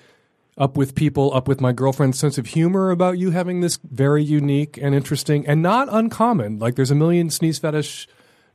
up 0.59 0.77
with 0.77 0.95
people, 0.95 1.33
up 1.35 1.49
with 1.49 1.61
my 1.61 1.73
girlfriend's 1.73 2.19
sense 2.19 2.39
of 2.39 2.47
humor 2.47 2.91
about 2.91 3.19
you 3.19 3.31
having 3.31 3.61
this 3.61 3.79
very 3.85 4.23
unique 4.23 4.79
and 4.81 4.95
interesting 4.95 5.47
and 5.47 5.63
not 5.63 5.89
uncommon? 5.91 6.59
Like 6.59 6.77
there's 6.77 6.91
a 6.91 6.95
million 6.95 7.31
sneeze 7.31 7.59
fetish 7.59 8.09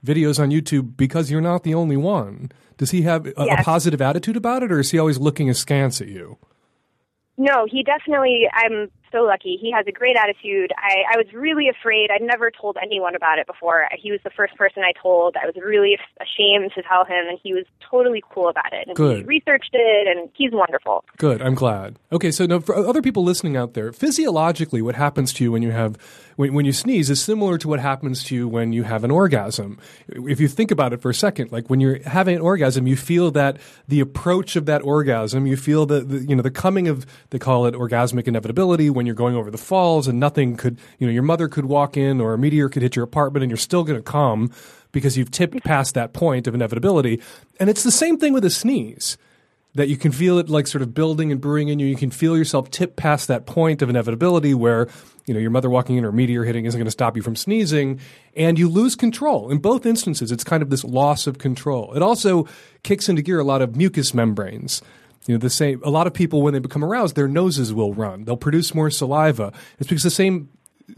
videos 0.06 0.40
on 0.40 0.50
YouTube 0.50 0.98
because 0.98 1.30
you're 1.30 1.42
not 1.42 1.64
the 1.64 1.74
only 1.74 1.98
one. 1.98 2.52
Does 2.78 2.92
he 2.92 3.04
have 3.04 3.28
a, 3.28 3.34
a 3.36 3.64
positive 3.64 4.02
attitude 4.02 4.36
about 4.36 4.64
it 4.64 4.72
or 4.72 4.80
is 4.80 4.92
he 4.92 4.98
always 4.98 5.20
looking 5.20 5.50
askance 5.50 6.02
at 6.02 6.08
you? 6.08 6.38
No, 7.38 7.66
he 7.70 7.84
definitely. 7.84 8.48
I'm 8.54 8.90
so 9.12 9.24
lucky. 9.24 9.58
He 9.60 9.72
has 9.72 9.86
a 9.88 9.92
great 9.92 10.16
attitude. 10.16 10.72
I, 10.78 11.14
I 11.14 11.18
was 11.18 11.28
really 11.34 11.70
afraid. 11.70 12.10
I'd 12.12 12.22
never 12.22 12.52
told 12.52 12.78
anyone 12.82 13.16
about 13.16 13.40
it 13.40 13.48
before. 13.48 13.88
He 13.98 14.12
was 14.12 14.20
the 14.24 14.30
first 14.30 14.56
person 14.56 14.84
I 14.84 14.94
told. 15.02 15.36
I 15.42 15.46
was 15.46 15.56
really 15.56 15.98
ashamed 16.20 16.72
to 16.76 16.84
tell 16.84 17.06
him, 17.06 17.28
and 17.30 17.40
he 17.42 17.54
was 17.54 17.66
totally 17.90 18.24
cool 18.32 18.50
about 18.50 18.74
it. 18.74 18.88
And 18.88 18.96
Good. 18.96 19.20
He 19.20 19.24
researched 19.24 19.72
it, 19.74 20.08
and 20.08 20.30
he's 20.34 20.52
wonderful. 20.52 21.04
Good. 21.18 21.42
I'm 21.42 21.56
glad. 21.56 21.98
Okay, 22.12 22.32
so 22.32 22.46
now 22.46 22.60
for 22.60 22.76
other 22.76 23.02
people 23.02 23.24
listening 23.24 23.58
out 23.58 23.74
there, 23.74 23.92
physiologically, 23.92 24.82
what 24.82 24.96
happens 24.96 25.34
to 25.34 25.44
you 25.44 25.52
when 25.52 25.62
you 25.62 25.72
have 25.72 25.98
when, 26.36 26.54
when 26.54 26.66
you 26.66 26.74
sneeze 26.74 27.10
is 27.10 27.22
similar 27.22 27.58
to 27.58 27.68
what 27.68 27.80
happens 27.80 28.24
to 28.26 28.36
you 28.36 28.48
when 28.48 28.74
you 28.74 28.84
have 28.84 29.04
an 29.04 29.12
orgasm. 29.12 29.78
If 30.08 30.40
you 30.40 30.48
think 30.48 30.72
about 30.72 30.94
it 30.94 31.02
for 31.02 31.10
a 31.10 31.14
second, 31.14 31.52
like 31.52 31.70
when 31.70 31.80
you're 31.80 32.02
having 32.04 32.36
an 32.36 32.42
orgasm, 32.42 32.88
you 32.88 32.96
feel 32.96 33.32
that 33.32 33.58
the 33.88 34.00
approach 34.00 34.56
of 34.56 34.66
that 34.66 34.82
orgasm, 34.82 35.46
you 35.46 35.58
feel 35.58 35.86
the, 35.86 36.02
the 36.02 36.26
you 36.26 36.36
know 36.36 36.42
the 36.42 36.52
coming 36.52 36.88
of 36.88 37.06
they 37.30 37.40
call 37.40 37.66
it 37.66 37.76
orgasmic 37.76 38.28
inevitability 38.28 38.90
when 38.90 39.01
you're 39.06 39.16
going 39.16 39.36
over 39.36 39.52
the 39.52 39.58
falls 39.58 40.08
and 40.08 40.20
nothing 40.20 40.56
could 40.56 40.80
you 41.00 41.08
know 41.08 41.14
your 41.14 41.24
mother 41.24 41.48
could 41.48 41.66
walk 41.66 41.98
in 41.98 42.22
or 42.22 42.34
a 42.34 42.38
meteor 42.38 42.70
could 42.70 42.82
hit 42.82 42.96
your 42.96 43.04
apartment 43.04 43.44
and 43.44 43.50
you're 43.50 43.58
still 43.58 43.84
going 43.84 43.98
to 43.98 44.04
come 44.04 44.52
because 44.92 45.18
you've 45.18 45.32
tipped 45.32 45.64
past 45.64 45.96
that 45.96 46.14
point 46.14 46.48
of 46.48 46.56
inevitability. 46.56 47.22
And 47.60 47.70
it's 47.70 47.84
the 47.84 47.92
same 47.92 48.18
thing 48.18 48.34
with 48.34 48.46
a 48.46 48.50
sneeze 48.50 49.18
that 49.74 49.88
you 49.88 49.96
can 49.96 50.12
feel 50.12 50.38
it 50.38 50.50
like 50.50 50.68
sort 50.68 50.82
of 50.82 50.94
building 50.94 51.32
and 51.32 51.40
brewing 51.40 51.70
in 51.70 51.80
you. 51.80 51.88
You 51.88 51.96
can 51.96 52.12
feel 52.12 52.36
yourself 52.36 52.70
tip 52.72 52.98
past 52.98 53.30
that 53.30 53.46
point 53.46 53.82
of 53.82 53.90
inevitability 53.90 54.54
where, 54.54 54.90
you 55.26 55.34
know, 55.34 55.40
your 55.40 55.50
mother 55.50 55.70
walking 55.70 55.96
in 55.96 56.04
or 56.04 56.10
a 56.10 56.14
meteor 56.14 56.44
hitting 56.44 56.66
isn't 56.66 56.78
going 56.78 56.86
to 56.86 56.92
stop 56.92 57.16
you 57.16 57.24
from 57.24 57.38
sneezing 57.38 58.00
and 58.36 58.60
you 58.60 58.68
lose 58.68 58.96
control. 58.98 59.50
In 59.50 59.60
both 59.60 59.86
instances, 59.86 60.30
it's 60.30 60.44
kind 60.44 60.62
of 60.62 60.70
this 60.70 60.84
loss 60.84 61.26
of 61.26 61.38
control. 61.38 61.94
It 61.94 62.02
also 62.02 62.48
kicks 62.84 63.08
into 63.08 63.22
gear 63.22 63.40
a 63.40 63.46
lot 63.46 63.62
of 63.62 63.78
mucous 63.78 64.14
membranes. 64.14 64.82
You 65.28 65.36
know, 65.36 65.40
the 65.40 65.50
same, 65.50 65.82
a 65.84 65.90
lot 65.90 66.08
of 66.08 66.14
people, 66.14 66.42
when 66.42 66.54
they 66.54 66.60
become 66.60 66.84
aroused, 66.84 67.16
their 67.16 67.28
noses 67.28 67.74
will 67.74 67.94
run. 67.94 68.24
They'll 68.24 68.38
produce 68.38 68.74
more 68.74 68.90
saliva. 68.90 69.54
It's 69.80 69.88
because 69.88 70.04
the 70.04 70.10
same 70.10 70.50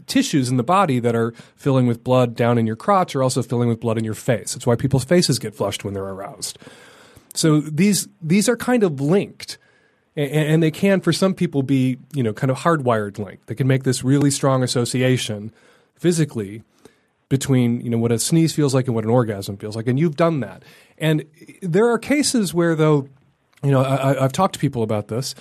tissues 0.06 0.50
in 0.50 0.56
the 0.56 0.64
body 0.64 0.98
that 0.98 1.14
are 1.14 1.32
filling 1.56 1.86
with 1.86 2.02
blood 2.02 2.34
down 2.34 2.58
in 2.58 2.66
your 2.66 2.76
crotch 2.76 3.14
are 3.14 3.22
also 3.22 3.42
filling 3.42 3.68
with 3.68 3.80
blood 3.80 3.98
in 3.98 4.04
your 4.04 4.14
face. 4.14 4.54
That's 4.54 4.66
why 4.66 4.76
people's 4.76 5.04
faces 5.04 5.38
get 5.38 5.54
flushed 5.54 5.84
when 5.84 5.94
they're 5.94 6.02
aroused. 6.02 6.58
So 7.34 7.60
these 7.60 8.08
these 8.22 8.48
are 8.48 8.56
kind 8.56 8.82
of 8.82 9.00
linked, 9.00 9.58
and, 10.16 10.30
and 10.30 10.62
they 10.62 10.70
can 10.70 11.00
for 11.00 11.12
some 11.12 11.34
people 11.34 11.62
be 11.62 11.98
you 12.14 12.22
know 12.22 12.32
kind 12.32 12.50
of 12.50 12.58
hardwired 12.58 13.18
linked. 13.18 13.48
They 13.48 13.54
can 13.54 13.66
make 13.66 13.82
this 13.82 14.04
really 14.04 14.30
strong 14.30 14.62
association 14.62 15.52
physically 15.94 16.62
between 17.28 17.80
you 17.80 17.90
know 17.90 17.98
what 17.98 18.12
a 18.12 18.18
sneeze 18.18 18.54
feels 18.54 18.74
like 18.74 18.86
and 18.86 18.94
what 18.94 19.04
an 19.04 19.10
orgasm 19.10 19.56
feels 19.56 19.74
like, 19.74 19.88
and 19.88 19.98
you've 19.98 20.16
done 20.16 20.40
that. 20.40 20.62
And 20.96 21.24
there 21.60 21.88
are 21.88 21.98
cases 21.98 22.54
where 22.54 22.76
though, 22.76 23.08
you 23.64 23.70
know, 23.70 23.82
I, 23.82 24.22
I've 24.22 24.32
talked 24.32 24.54
to 24.54 24.60
people 24.60 24.82
about 24.82 25.08
this. 25.08 25.34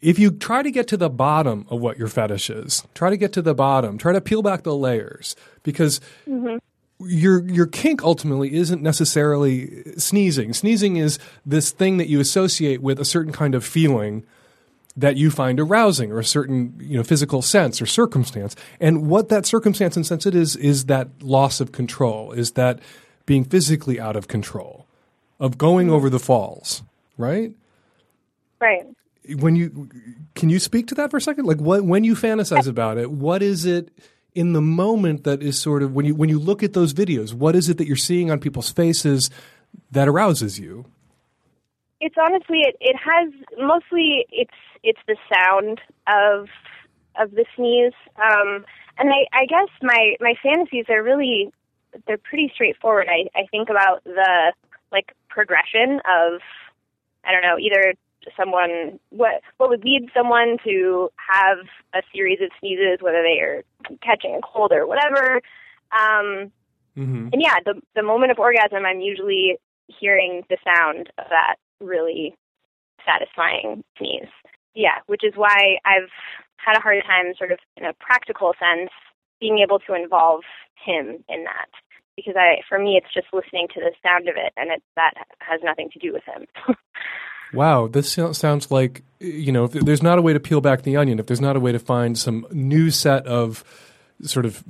If 0.00 0.18
you 0.18 0.30
try 0.30 0.62
to 0.62 0.70
get 0.70 0.88
to 0.88 0.96
the 0.96 1.10
bottom 1.10 1.66
of 1.68 1.80
what 1.80 1.98
your 1.98 2.08
fetish 2.08 2.50
is, 2.50 2.84
try 2.94 3.10
to 3.10 3.16
get 3.16 3.32
to 3.34 3.42
the 3.42 3.54
bottom, 3.54 3.98
try 3.98 4.12
to 4.12 4.20
peel 4.20 4.42
back 4.42 4.62
the 4.62 4.74
layers, 4.74 5.36
because 5.62 6.00
mm-hmm. 6.26 6.56
your 6.98 7.46
your 7.48 7.66
kink 7.66 8.02
ultimately 8.02 8.54
isn't 8.54 8.82
necessarily 8.82 9.82
sneezing. 9.98 10.54
Sneezing 10.54 10.96
is 10.96 11.18
this 11.44 11.70
thing 11.70 11.98
that 11.98 12.08
you 12.08 12.18
associate 12.18 12.80
with 12.80 12.98
a 12.98 13.04
certain 13.04 13.32
kind 13.32 13.54
of 13.54 13.64
feeling 13.64 14.24
that 14.96 15.16
you 15.16 15.30
find 15.30 15.60
arousing 15.60 16.10
or 16.10 16.18
a 16.18 16.24
certain 16.24 16.74
you 16.80 16.96
know 16.96 17.04
physical 17.04 17.42
sense 17.42 17.82
or 17.82 17.86
circumstance. 17.86 18.56
And 18.80 19.06
what 19.06 19.28
that 19.28 19.44
circumstance 19.44 19.96
and 19.96 20.06
sense 20.06 20.24
it 20.24 20.34
is 20.34 20.56
is 20.56 20.86
that 20.86 21.08
loss 21.22 21.60
of 21.60 21.72
control, 21.72 22.32
is 22.32 22.52
that 22.52 22.80
being 23.26 23.44
physically 23.44 24.00
out 24.00 24.16
of 24.16 24.28
control, 24.28 24.86
of 25.38 25.58
going 25.58 25.88
mm-hmm. 25.88 25.96
over 25.96 26.08
the 26.08 26.18
falls, 26.18 26.82
right? 27.20 27.52
Right. 28.60 28.86
when 29.36 29.56
you 29.56 29.88
can 30.34 30.50
you 30.50 30.58
speak 30.58 30.86
to 30.88 30.94
that 30.96 31.10
for 31.10 31.16
a 31.16 31.20
second 31.20 31.46
like 31.46 31.60
what 31.60 31.84
when 31.84 32.04
you 32.04 32.14
fantasize 32.14 32.66
about 32.66 32.98
it 32.98 33.10
what 33.10 33.42
is 33.42 33.64
it 33.64 33.90
in 34.34 34.52
the 34.52 34.60
moment 34.60 35.24
that 35.24 35.42
is 35.42 35.58
sort 35.58 35.82
of 35.82 35.94
when 35.94 36.04
you 36.04 36.14
when 36.14 36.28
you 36.28 36.38
look 36.38 36.62
at 36.62 36.72
those 36.74 36.92
videos 36.92 37.32
what 37.32 37.56
is 37.56 37.68
it 37.68 37.78
that 37.78 37.86
you're 37.86 37.96
seeing 37.96 38.30
on 38.30 38.38
people's 38.38 38.70
faces 38.70 39.30
that 39.90 40.08
arouses 40.08 40.58
you 40.58 40.84
It's 42.00 42.16
honestly 42.18 42.60
it, 42.60 42.76
it 42.80 42.96
has 42.96 43.32
mostly 43.58 44.26
it's 44.30 44.50
it's 44.82 45.00
the 45.06 45.16
sound 45.32 45.80
of 46.06 46.48
of 47.18 47.30
the 47.32 47.44
sneeze. 47.56 47.92
Um 48.16 48.64
and 48.98 49.10
I, 49.10 49.26
I 49.32 49.46
guess 49.46 49.68
my, 49.82 50.16
my 50.20 50.34
fantasies 50.42 50.86
are 50.90 51.02
really 51.02 51.50
they're 52.06 52.18
pretty 52.18 52.50
straightforward. 52.54 53.08
I, 53.08 53.28
I 53.38 53.46
think 53.50 53.68
about 53.68 54.04
the 54.04 54.52
like 54.92 55.14
progression 55.28 56.00
of 56.08 56.40
I 57.24 57.32
don't 57.32 57.42
know, 57.42 57.58
either 57.58 57.94
someone 58.36 58.98
what 59.10 59.40
what 59.56 59.70
would 59.70 59.84
lead 59.84 60.08
someone 60.14 60.56
to 60.64 61.08
have 61.16 61.58
a 61.94 62.02
series 62.12 62.40
of 62.40 62.50
sneezes, 62.58 62.98
whether 63.00 63.22
they 63.22 63.40
are 63.40 63.64
catching 64.02 64.34
a 64.34 64.40
cold 64.40 64.72
or 64.72 64.86
whatever. 64.86 65.40
Um 65.92 66.52
mm-hmm. 66.96 67.28
and 67.32 67.42
yeah, 67.42 67.56
the 67.64 67.80
the 67.94 68.02
moment 68.02 68.32
of 68.32 68.38
orgasm, 68.38 68.84
I'm 68.84 69.00
usually 69.00 69.58
hearing 69.88 70.42
the 70.48 70.58
sound 70.64 71.10
of 71.18 71.24
that 71.30 71.56
really 71.80 72.34
satisfying 73.04 73.82
sneeze. 73.98 74.28
Yeah, 74.74 74.98
which 75.06 75.24
is 75.24 75.32
why 75.34 75.78
I've 75.84 76.10
had 76.56 76.76
a 76.76 76.80
hard 76.80 77.02
time, 77.06 77.32
sort 77.36 77.52
of 77.52 77.58
in 77.76 77.84
a 77.84 77.94
practical 77.94 78.52
sense, 78.60 78.90
being 79.40 79.58
able 79.58 79.78
to 79.80 79.94
involve 79.94 80.42
him 80.76 81.24
in 81.28 81.44
that 81.44 81.70
because 82.24 82.36
I, 82.36 82.60
for 82.68 82.78
me, 82.78 82.96
it's 82.96 83.12
just 83.12 83.26
listening 83.32 83.68
to 83.74 83.80
the 83.80 83.92
sound 84.02 84.28
of 84.28 84.36
it, 84.36 84.52
and 84.56 84.70
it 84.70 84.82
that 84.96 85.14
has 85.38 85.60
nothing 85.62 85.90
to 85.90 85.98
do 85.98 86.12
with 86.12 86.24
him. 86.24 86.46
wow 87.52 87.88
this 87.88 88.16
sounds 88.30 88.70
like 88.70 89.02
you 89.18 89.50
know 89.50 89.64
if 89.64 89.72
there's 89.72 90.04
not 90.04 90.18
a 90.18 90.22
way 90.22 90.32
to 90.32 90.38
peel 90.38 90.60
back 90.60 90.82
the 90.82 90.96
onion 90.96 91.18
if 91.18 91.26
there's 91.26 91.40
not 91.40 91.56
a 91.56 91.58
way 91.58 91.72
to 91.72 91.80
find 91.80 92.16
some 92.16 92.46
new 92.52 92.92
set 92.92 93.26
of 93.26 93.64
sort 94.22 94.46
of 94.46 94.62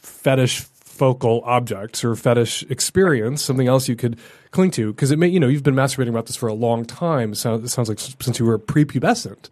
fetish 0.00 0.60
focal 0.60 1.42
objects 1.44 2.04
or 2.04 2.14
fetish 2.14 2.62
experience 2.70 3.42
something 3.42 3.66
else 3.66 3.88
you 3.88 3.96
could 3.96 4.16
cling 4.50 4.70
to 4.70 4.92
because 4.92 5.10
it 5.10 5.18
may 5.18 5.28
you 5.28 5.40
know 5.40 5.48
you've 5.48 5.62
been 5.62 5.74
masturbating 5.74 6.08
about 6.08 6.26
this 6.26 6.36
for 6.36 6.48
a 6.48 6.54
long 6.54 6.84
time 6.84 7.34
so 7.34 7.54
it 7.54 7.68
sounds 7.68 7.88
like 7.88 7.98
since 7.98 8.38
you 8.38 8.46
were 8.46 8.58
prepubescent. 8.58 9.50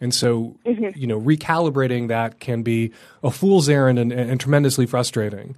And 0.00 0.12
so 0.12 0.56
mm-hmm. 0.66 0.98
you 0.98 1.06
know 1.06 1.20
recalibrating 1.20 2.08
that 2.08 2.40
can 2.40 2.62
be 2.62 2.92
a 3.22 3.30
fool's 3.30 3.68
errand 3.68 3.98
and, 3.98 4.12
and 4.12 4.40
tremendously 4.40 4.86
frustrating 4.86 5.54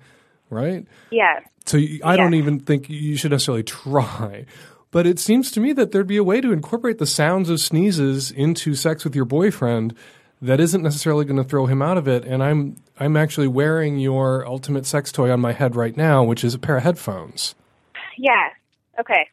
right 0.51 0.87
yeah, 1.11 1.41
so 1.67 1.77
you, 1.79 2.01
I 2.05 2.17
don't 2.17 2.35
even 2.35 2.61
think 2.61 2.89
you 2.91 3.17
should 3.17 3.31
necessarily 3.31 3.63
try. 3.85 4.47
But 4.91 5.07
it 5.09 5.19
seems 5.19 5.51
to 5.53 5.61
me 5.61 5.73
that 5.73 5.91
there'd 5.91 6.07
be 6.07 6.19
a 6.19 6.23
way 6.25 6.41
to 6.41 6.53
incorporate 6.53 6.99
the 6.99 7.07
sounds 7.07 7.51
of 7.51 7.59
sneezes 7.61 8.31
into 8.31 8.75
sex 8.77 9.03
with 9.03 9.17
your 9.17 9.25
boyfriend 9.25 9.95
that 10.41 10.61
isn't 10.61 10.83
necessarily 10.83 11.25
going 11.25 11.37
to 11.37 11.43
throw 11.43 11.67
him 11.67 11.83
out 11.83 11.99
of 11.99 12.07
it. 12.07 12.25
And 12.25 12.43
I'm 12.45 12.77
I'm 13.01 13.17
actually 13.17 13.49
wearing 13.49 13.99
your 13.99 14.47
ultimate 14.47 14.87
sex 14.87 15.11
toy 15.11 15.31
on 15.33 15.41
my 15.41 15.53
head 15.53 15.75
right 15.75 15.97
now, 15.97 16.23
which 16.23 16.45
is 16.45 16.55
a 16.55 16.59
pair 16.61 16.77
of 16.77 16.85
headphones. 16.85 17.57
Yeah. 18.17 18.51
Okay. 19.01 19.29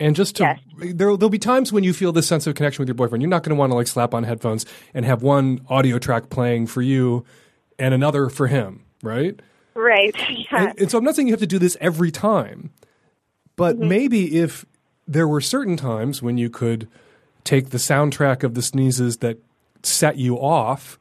And 0.00 0.16
just 0.16 0.36
to 0.36 0.44
Yes. 0.44 0.60
there 0.94 1.14
there'll 1.16 1.28
be 1.28 1.38
times 1.38 1.72
when 1.72 1.84
you 1.84 1.92
feel 1.92 2.12
this 2.12 2.26
sense 2.26 2.46
of 2.46 2.54
connection 2.54 2.80
with 2.80 2.88
your 2.88 2.94
boyfriend. 2.94 3.20
You're 3.20 3.28
not 3.28 3.42
going 3.42 3.54
to 3.54 3.58
want 3.58 3.70
to 3.72 3.76
like 3.76 3.88
slap 3.88 4.14
on 4.14 4.24
headphones 4.24 4.64
and 4.94 5.04
have 5.04 5.22
one 5.22 5.60
audio 5.68 5.98
track 5.98 6.30
playing 6.30 6.68
for 6.68 6.80
you 6.80 7.24
and 7.78 7.92
another 7.92 8.30
for 8.30 8.46
him, 8.46 8.84
right? 9.02 9.38
Right. 9.74 10.14
Yeah. 10.30 10.68
And, 10.70 10.80
and 10.80 10.90
so 10.90 10.98
I'm 10.98 11.04
not 11.04 11.14
saying 11.14 11.28
you 11.28 11.32
have 11.32 11.40
to 11.40 11.46
do 11.46 11.58
this 11.58 11.76
every 11.80 12.10
time, 12.10 12.70
but 13.56 13.76
mm-hmm. 13.76 13.88
maybe 13.88 14.38
if 14.38 14.64
there 15.06 15.28
were 15.28 15.40
certain 15.40 15.76
times 15.76 16.22
when 16.22 16.38
you 16.38 16.50
could 16.50 16.88
take 17.44 17.70
the 17.70 17.78
soundtrack 17.78 18.42
of 18.42 18.54
the 18.54 18.62
sneezes 18.62 19.18
that 19.18 19.38
set 19.82 20.16
you 20.16 20.36
off 20.36 20.98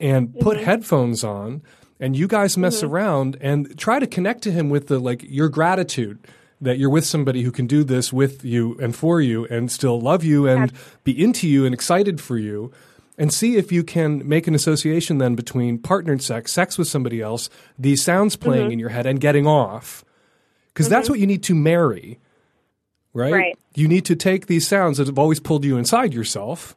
and 0.00 0.38
put 0.40 0.56
mm-hmm. 0.56 0.66
headphones 0.66 1.24
on 1.24 1.62
and 2.00 2.16
you 2.16 2.26
guys 2.26 2.56
mess 2.58 2.78
mm-hmm. 2.78 2.92
around 2.92 3.36
and 3.40 3.78
try 3.78 3.98
to 3.98 4.06
connect 4.06 4.42
to 4.42 4.52
him 4.52 4.70
with 4.70 4.88
the 4.88 4.98
like 4.98 5.22
your 5.28 5.48
gratitude 5.48 6.18
that 6.60 6.78
you're 6.78 6.90
with 6.90 7.04
somebody 7.04 7.42
who 7.42 7.50
can 7.50 7.66
do 7.66 7.82
this 7.84 8.12
with 8.12 8.44
you 8.44 8.76
and 8.80 8.94
for 8.94 9.20
you 9.20 9.46
and 9.46 9.70
still 9.70 10.00
love 10.00 10.22
you 10.22 10.46
and 10.46 10.72
be 11.04 11.12
into 11.22 11.48
you 11.48 11.64
and 11.64 11.74
excited 11.74 12.20
for 12.20 12.38
you 12.38 12.72
and 13.22 13.32
see 13.32 13.54
if 13.56 13.70
you 13.70 13.84
can 13.84 14.26
make 14.28 14.48
an 14.48 14.54
association 14.56 15.18
then 15.18 15.36
between 15.36 15.78
partnered 15.78 16.20
sex, 16.20 16.50
sex 16.52 16.76
with 16.76 16.88
somebody 16.88 17.20
else, 17.20 17.48
these 17.78 18.02
sounds 18.02 18.34
playing 18.34 18.64
mm-hmm. 18.64 18.72
in 18.72 18.78
your 18.80 18.88
head 18.88 19.06
and 19.06 19.20
getting 19.20 19.46
off. 19.46 20.04
Because 20.74 20.88
that's 20.88 21.04
mm-hmm. 21.04 21.12
what 21.12 21.20
you 21.20 21.28
need 21.28 21.44
to 21.44 21.54
marry, 21.54 22.18
right? 23.14 23.32
Right. 23.32 23.58
You 23.76 23.86
need 23.86 24.06
to 24.06 24.16
take 24.16 24.48
these 24.48 24.66
sounds 24.66 24.98
that 24.98 25.06
have 25.06 25.20
always 25.20 25.38
pulled 25.38 25.64
you 25.64 25.76
inside 25.76 26.12
yourself 26.12 26.74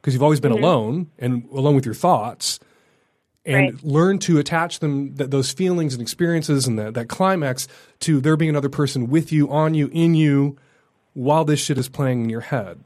because 0.00 0.14
you've 0.14 0.22
always 0.22 0.38
been 0.38 0.52
mm-hmm. 0.52 0.62
alone 0.62 1.10
and 1.18 1.48
alone 1.50 1.74
with 1.74 1.84
your 1.84 1.96
thoughts 1.96 2.60
and 3.44 3.74
Right. 3.74 3.84
learn 3.84 4.20
to 4.20 4.38
attach 4.38 4.78
them 4.78 5.16
th- 5.16 5.30
those 5.30 5.50
feelings 5.50 5.94
and 5.94 6.00
experiences 6.00 6.68
and 6.68 6.78
that, 6.78 6.94
that 6.94 7.08
climax 7.08 7.66
to 8.00 8.20
there 8.20 8.36
being 8.36 8.50
another 8.50 8.68
person 8.68 9.08
with 9.08 9.32
you 9.32 9.50
on 9.50 9.74
you 9.74 9.90
in 9.92 10.14
you 10.14 10.56
while 11.14 11.44
this 11.44 11.58
shit 11.58 11.76
is 11.76 11.88
playing 11.88 12.22
in 12.22 12.30
your 12.30 12.42
head 12.42 12.84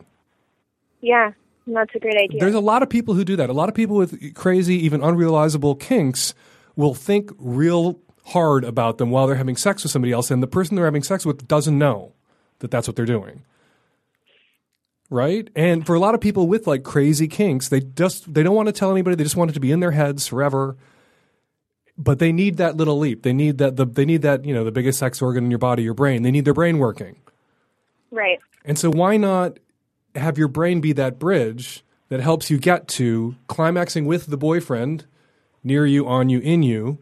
yeah. 1.03 1.33
That's 1.67 1.95
a 1.95 1.99
great 1.99 2.17
idea. 2.17 2.41
there's 2.41 2.55
a 2.55 2.61
lot 2.61 2.83
of 2.83 2.91
people 2.91 3.15
who 3.15 3.25
do 3.25 3.37
that. 3.37 3.51
A 3.51 3.53
lot 3.53 3.69
of 3.69 3.75
people 3.75 3.97
with 3.97 4.35
crazy 4.35 4.75
even 4.85 5.01
unrealizable 5.01 5.79
kinks 5.79 6.35
will 6.77 6.95
think 6.95 7.31
real 7.39 8.01
hard 8.27 8.65
about 8.65 8.99
them 8.99 9.11
while 9.11 9.27
they're 9.27 9.37
having 9.37 9.57
sex 9.57 9.83
with 9.83 9.93
somebody 9.93 10.13
else 10.13 10.31
and 10.31 10.43
the 10.43 10.47
person 10.47 10.77
they're 10.77 10.85
having 10.85 11.03
sex 11.03 11.27
with 11.27 11.47
doesn't 11.49 11.77
know 11.77 12.13
that 12.61 12.71
that's 12.71 12.87
what 12.89 12.97
they're 12.97 13.05
doing. 13.05 13.43
Right? 15.11 15.51
And 15.55 15.85
for 15.85 15.95
a 15.95 16.01
lot 16.01 16.15
of 16.15 16.21
people 16.21 16.47
with 16.47 16.67
like 16.67 16.85
crazy 16.85 17.29
kinks 17.29 17.69
they 17.69 17.81
just 17.81 18.33
they 18.33 18.43
don't 18.43 18.57
want 18.57 18.69
to 18.69 18.73
tell 18.73 18.91
anybody. 18.91 19.17
They 19.17 19.25
just 19.25 19.37
want 19.37 19.51
it 19.51 19.55
to 19.55 19.61
be 19.61 19.73
in 19.73 19.81
their 19.81 19.91
heads 19.91 20.27
forever. 20.27 20.77
But 21.99 22.19
they 22.19 22.33
need 22.33 22.57
that 22.57 22.77
little 22.77 22.99
leap. 22.99 23.23
They 23.23 23.35
need 23.35 23.59
that 23.59 23.77
the, 23.77 23.85
they 23.85 24.07
need 24.07 24.23
that 24.23 24.45
you 24.45 24.55
know 24.55 24.65
the 24.65 24.73
biggest 24.73 24.99
sex 24.99 25.21
organ 25.21 25.45
in 25.45 25.51
your 25.51 25.59
body 25.59 25.83
your 25.83 25.95
brain. 25.95 26.23
They 26.23 26.31
need 26.31 26.45
their 26.45 26.55
brain 26.55 26.79
working. 26.79 27.17
Right. 28.11 28.39
and 28.65 28.79
so 28.79 28.91
why 28.91 29.17
not 29.17 29.59
have 30.15 30.39
your 30.39 30.49
brain 30.49 30.81
be 30.81 30.93
that 30.93 31.19
bridge 31.19 31.85
that 32.09 32.21
helps 32.21 32.51
you 32.51 32.59
get 32.59 32.89
to 32.89 33.37
climaxing 33.49 34.05
with 34.05 34.27
the 34.27 34.37
boyfriend 34.37 35.07
near 35.65 35.87
you, 35.87 36.07
on 36.07 36.29
you, 36.29 36.41
in 36.41 36.63
you, 36.63 36.99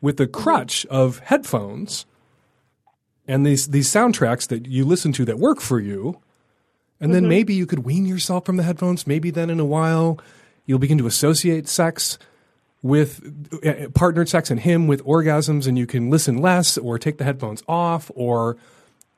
with 0.00 0.16
the 0.16 0.26
crutch 0.26 0.86
of 0.86 1.18
headphones 1.20 2.06
and 3.28 3.44
these 3.44 3.68
these 3.68 3.88
soundtracks 3.88 4.48
that 4.48 4.66
you 4.66 4.84
listen 4.84 5.12
to 5.12 5.24
that 5.26 5.38
work 5.38 5.60
for 5.60 5.78
you. 5.78 6.20
And 7.00 7.14
then 7.14 7.28
maybe 7.28 7.54
you 7.54 7.64
could 7.64 7.80
wean 7.80 8.06
yourself 8.06 8.44
from 8.44 8.56
the 8.56 8.64
headphones. 8.64 9.06
Maybe 9.06 9.30
then 9.30 9.50
in 9.50 9.60
a 9.60 9.64
while 9.64 10.18
you'll 10.66 10.80
begin 10.80 10.98
to 10.98 11.06
associate 11.06 11.68
sex 11.68 12.18
with 12.82 13.22
uh, 13.64 13.88
partnered 13.90 14.28
sex 14.28 14.50
and 14.50 14.60
him 14.60 14.88
with 14.88 15.04
orgasms 15.04 15.68
and 15.68 15.78
you 15.78 15.86
can 15.86 16.10
listen 16.10 16.38
less 16.38 16.76
or 16.76 16.98
take 16.98 17.18
the 17.18 17.24
headphones 17.24 17.62
off 17.68 18.10
or 18.14 18.56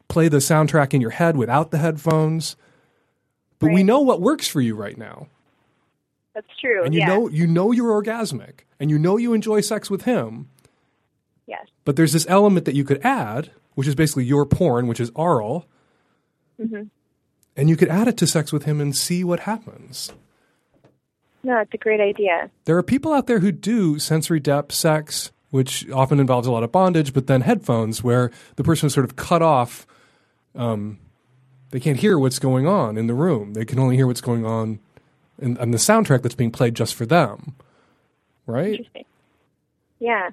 play 0.09 0.29
the 0.29 0.38
soundtrack 0.38 0.93
in 0.93 1.01
your 1.01 1.11
head 1.11 1.37
without 1.37 1.71
the 1.71 1.79
headphones. 1.79 2.57
But 3.61 3.73
we 3.73 3.85
know 3.85 4.01
what 4.01 4.20
works 4.20 4.49
for 4.49 4.61
you 4.61 4.75
right 4.75 4.99
now. 4.99 5.29
That's 6.35 6.49
true. 6.61 6.83
And 6.85 6.94
you 6.94 7.01
yeah. 7.01 7.07
know 7.07 7.29
you 7.29 7.46
know 7.46 7.73
you're 7.73 8.03
orgasmic 8.03 8.61
and 8.79 8.90
you 8.90 8.99
know 8.99 9.16
you 9.16 9.35
enjoy 9.35 9.61
sex 9.61 9.90
with 9.90 10.03
him. 10.03 10.49
Yes. 11.46 11.66
But 11.85 11.96
there's 11.96 12.12
this 12.12 12.27
element 12.29 12.64
that 12.64 12.75
you 12.75 12.85
could 12.85 13.05
add, 13.05 13.51
which 13.75 13.87
is 13.87 13.94
basically 13.94 14.25
your 14.25 14.46
porn, 14.46 14.87
which 14.87 15.01
is 15.01 15.11
aural. 15.14 15.66
Mm-hmm. 16.61 16.85
And 17.57 17.68
you 17.68 17.77
could 17.77 17.88
add 17.88 18.09
it 18.09 18.16
to 18.18 18.27
sex 18.27 18.53
with 18.53 18.64
him 18.64 18.81
and 18.81 18.96
see 18.96 19.25
what 19.25 19.40
happens. 19.40 20.12
No, 21.42 21.59
it's 21.59 21.75
a 21.75 21.79
great 21.79 22.01
idea. 22.01 22.51
There 22.64 22.77
are 22.77 22.83
people 22.83 23.12
out 23.12 23.27
there 23.27 23.40
who 23.40 23.51
do 23.51 23.99
sensory 23.99 24.40
dep 24.40 24.73
sex, 24.73 25.33
which 25.51 25.90
often 25.90 26.20
involves 26.20 26.46
a 26.46 26.53
lot 26.53 26.62
of 26.62 26.70
bondage, 26.70 27.12
but 27.12 27.27
then 27.27 27.40
headphones 27.40 28.05
where 28.05 28.31
the 28.57 28.64
person 28.64 28.87
is 28.87 28.94
sort 28.94 29.05
of 29.05 29.16
cut 29.16 29.42
off. 29.42 29.87
Um, 30.55 30.99
they 31.71 31.81
can't 31.81 31.99
hear 31.99 32.19
what's 32.19 32.39
going 32.39 32.67
on 32.67 32.97
in 32.97 33.07
the 33.07 33.15
room. 33.15 33.55
They 33.55 33.65
can 33.65 33.79
only 33.79 33.97
hear 33.97 34.07
what's 34.07 34.21
going 34.21 34.45
on 34.45 34.81
in, 35.39 35.57
in 35.57 35.71
the 35.71 35.79
soundtrack 35.79 36.23
that's 36.23 36.35
being 36.35 36.51
played 36.51 36.75
just 36.75 36.95
for 36.95 37.07
them. 37.07 37.55
Right? 38.47 38.87
Yeah. 39.99 40.31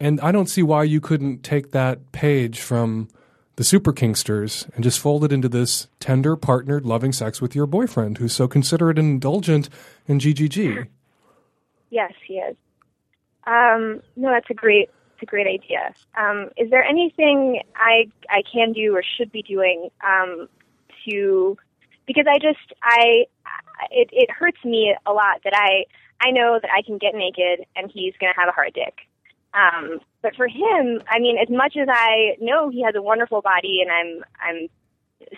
And 0.00 0.20
I 0.20 0.32
don't 0.32 0.48
see 0.48 0.62
why 0.62 0.84
you 0.84 1.00
couldn't 1.00 1.42
take 1.42 1.70
that 1.70 2.12
page 2.12 2.60
from 2.60 3.08
the 3.56 3.64
Super 3.64 3.92
Kinksters 3.92 4.68
and 4.74 4.82
just 4.82 4.98
fold 4.98 5.24
it 5.24 5.32
into 5.32 5.48
this 5.48 5.86
tender, 6.00 6.34
partnered, 6.34 6.84
loving 6.84 7.12
sex 7.12 7.40
with 7.40 7.54
your 7.54 7.66
boyfriend 7.66 8.18
who's 8.18 8.32
so 8.32 8.48
considerate 8.48 8.98
and 8.98 9.08
indulgent 9.08 9.68
in 10.06 10.18
GGG. 10.18 10.88
Yes, 11.90 12.12
he 12.26 12.38
is. 12.38 12.56
Um, 13.46 14.02
no, 14.16 14.32
that's 14.32 14.50
a 14.50 14.54
great, 14.54 14.90
it's 15.12 15.22
a 15.22 15.26
great 15.26 15.46
idea. 15.46 15.94
Um, 16.18 16.50
is 16.56 16.68
there 16.68 16.82
anything 16.82 17.62
I 17.76 18.10
I 18.28 18.42
can 18.52 18.72
do 18.72 18.96
or 18.96 19.04
should 19.16 19.30
be 19.30 19.42
doing 19.42 19.90
um, 20.04 20.48
to? 21.08 21.56
Because 22.06 22.26
I 22.28 22.38
just 22.38 22.72
I 22.82 23.26
it 23.90 24.08
it 24.12 24.30
hurts 24.30 24.62
me 24.64 24.94
a 25.06 25.12
lot 25.12 25.40
that 25.44 25.54
I 25.54 25.84
I 26.20 26.30
know 26.30 26.58
that 26.60 26.70
I 26.70 26.82
can 26.82 26.98
get 26.98 27.14
naked 27.14 27.66
and 27.76 27.90
he's 27.90 28.14
going 28.20 28.32
to 28.32 28.40
have 28.40 28.48
a 28.48 28.52
hard 28.52 28.72
dick. 28.74 28.94
Um, 29.54 30.00
but 30.22 30.34
for 30.36 30.48
him, 30.48 31.02
I 31.08 31.20
mean, 31.20 31.38
as 31.38 31.48
much 31.48 31.76
as 31.80 31.88
I 31.90 32.36
know 32.40 32.70
he 32.70 32.82
has 32.82 32.94
a 32.96 33.02
wonderful 33.02 33.40
body 33.40 33.80
and 33.82 33.90
I'm 33.90 34.24
I'm 34.40 34.68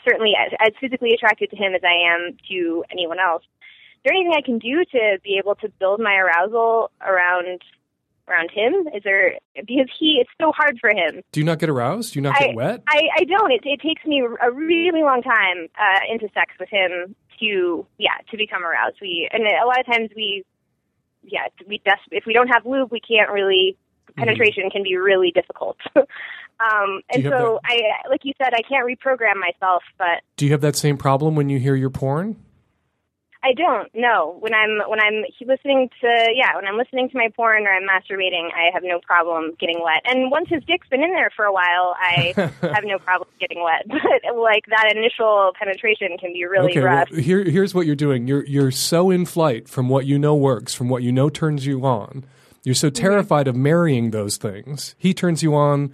certainly 0.05 0.33
as, 0.35 0.52
as 0.61 0.72
physically 0.81 1.12
attracted 1.12 1.50
to 1.50 1.57
him 1.57 1.74
as 1.74 1.83
I 1.85 2.14
am 2.14 2.37
to 2.48 2.85
anyone 2.90 3.18
else. 3.18 3.42
Is 3.42 4.00
there 4.05 4.14
anything 4.14 4.35
I 4.37 4.44
can 4.44 4.59
do 4.59 4.85
to 4.92 5.18
be 5.22 5.38
able 5.38 5.57
to 5.57 5.68
build 5.68 6.00
my 6.00 6.14
arousal 6.14 6.90
around 7.00 7.61
around 8.28 8.50
him? 8.50 8.88
Is 8.94 9.02
there 9.04 9.38
because 9.54 9.90
he 9.98 10.18
it's 10.20 10.30
so 10.40 10.52
hard 10.52 10.78
for 10.80 10.90
him. 10.90 11.22
Do 11.32 11.40
you 11.40 11.44
not 11.44 11.58
get 11.58 11.68
aroused? 11.68 12.12
Do 12.12 12.18
you 12.18 12.22
not 12.22 12.36
I, 12.36 12.46
get 12.46 12.54
wet? 12.54 12.82
I 12.88 13.02
I 13.18 13.24
don't. 13.24 13.52
It 13.52 13.62
it 13.64 13.80
takes 13.80 14.04
me 14.04 14.20
a 14.20 14.50
really 14.50 15.02
long 15.02 15.22
time 15.22 15.68
uh, 15.78 16.00
into 16.12 16.28
sex 16.34 16.52
with 16.58 16.68
him 16.68 17.14
to 17.40 17.86
yeah 17.98 18.18
to 18.30 18.36
become 18.36 18.64
aroused. 18.64 18.96
We 19.00 19.28
and 19.32 19.42
a 19.44 19.66
lot 19.66 19.80
of 19.80 19.86
times 19.86 20.10
we 20.14 20.44
yeah 21.22 21.46
we 21.66 21.78
des- 21.78 22.10
if 22.10 22.24
we 22.26 22.32
don't 22.32 22.48
have 22.48 22.64
lube 22.66 22.90
we 22.90 23.00
can't 23.00 23.30
really 23.30 23.76
penetration 24.16 24.70
can 24.70 24.82
be 24.82 24.96
really 24.96 25.30
difficult. 25.30 25.76
um, 25.96 27.02
and 27.10 27.22
so 27.24 27.60
I 27.64 27.80
like 28.08 28.20
you 28.24 28.32
said 28.38 28.54
I 28.54 28.62
can't 28.62 28.86
reprogram 28.86 29.38
myself, 29.38 29.82
but 29.98 30.22
Do 30.36 30.46
you 30.46 30.52
have 30.52 30.62
that 30.62 30.76
same 30.76 30.96
problem 30.96 31.34
when 31.36 31.48
you 31.48 31.58
hear 31.58 31.74
your 31.74 31.90
porn? 31.90 32.36
I 33.46 33.52
don't. 33.54 33.88
No, 33.94 34.37
when 34.40 34.54
I'm 34.54 34.82
when 34.90 34.98
I'm 34.98 35.22
listening 35.46 35.88
to 36.00 36.09
yeah, 36.35 36.56
when 36.56 36.66
I'm 36.66 36.76
listening 36.76 37.09
to 37.11 37.16
my 37.16 37.28
porn 37.37 37.62
or 37.62 37.70
I'm 37.70 37.87
masturbating, 37.87 38.50
I 38.52 38.70
have 38.74 38.82
no 38.82 38.98
problem 39.06 39.52
getting 39.61 39.80
wet. 39.85 40.02
And 40.04 40.32
once 40.32 40.48
his 40.50 40.64
dick's 40.66 40.88
been 40.88 41.02
in 41.04 41.12
there 41.12 41.30
for 41.37 41.44
a 41.44 41.52
while, 41.52 41.94
I 42.00 42.35
have 42.74 42.82
no 42.85 42.98
problem 42.98 43.28
getting 43.38 43.62
wet. 43.62 43.87
But 44.26 44.37
like 44.37 44.64
that 44.68 44.92
initial 44.96 45.52
penetration 45.59 46.18
can 46.18 46.32
be 46.32 46.44
really 46.44 46.72
okay, 46.72 46.80
well, 46.80 47.06
rough. 47.09 47.09
here, 47.11 47.44
here's 47.44 47.72
what 47.74 47.87
you're 47.87 47.94
doing. 47.94 48.26
You're 48.26 48.44
you're 48.46 48.70
so 48.72 49.11
in 49.11 49.24
flight 49.26 49.68
from 49.68 49.88
what 49.88 50.06
you 50.06 50.18
know 50.18 50.35
works, 50.35 50.74
from 50.74 50.88
what 50.88 51.02
you 51.04 51.12
know 51.12 51.28
turns 51.28 51.66
you 51.66 51.85
on. 51.87 52.24
You're 52.64 52.74
so 52.74 52.88
Mm-hmm. 52.88 53.00
terrified 53.04 53.46
of 53.48 53.54
marrying 53.54 54.11
those 54.11 54.37
things. 54.38 54.96
He 54.98 55.14
turns 55.14 55.42
you 55.44 55.54
on, 55.54 55.92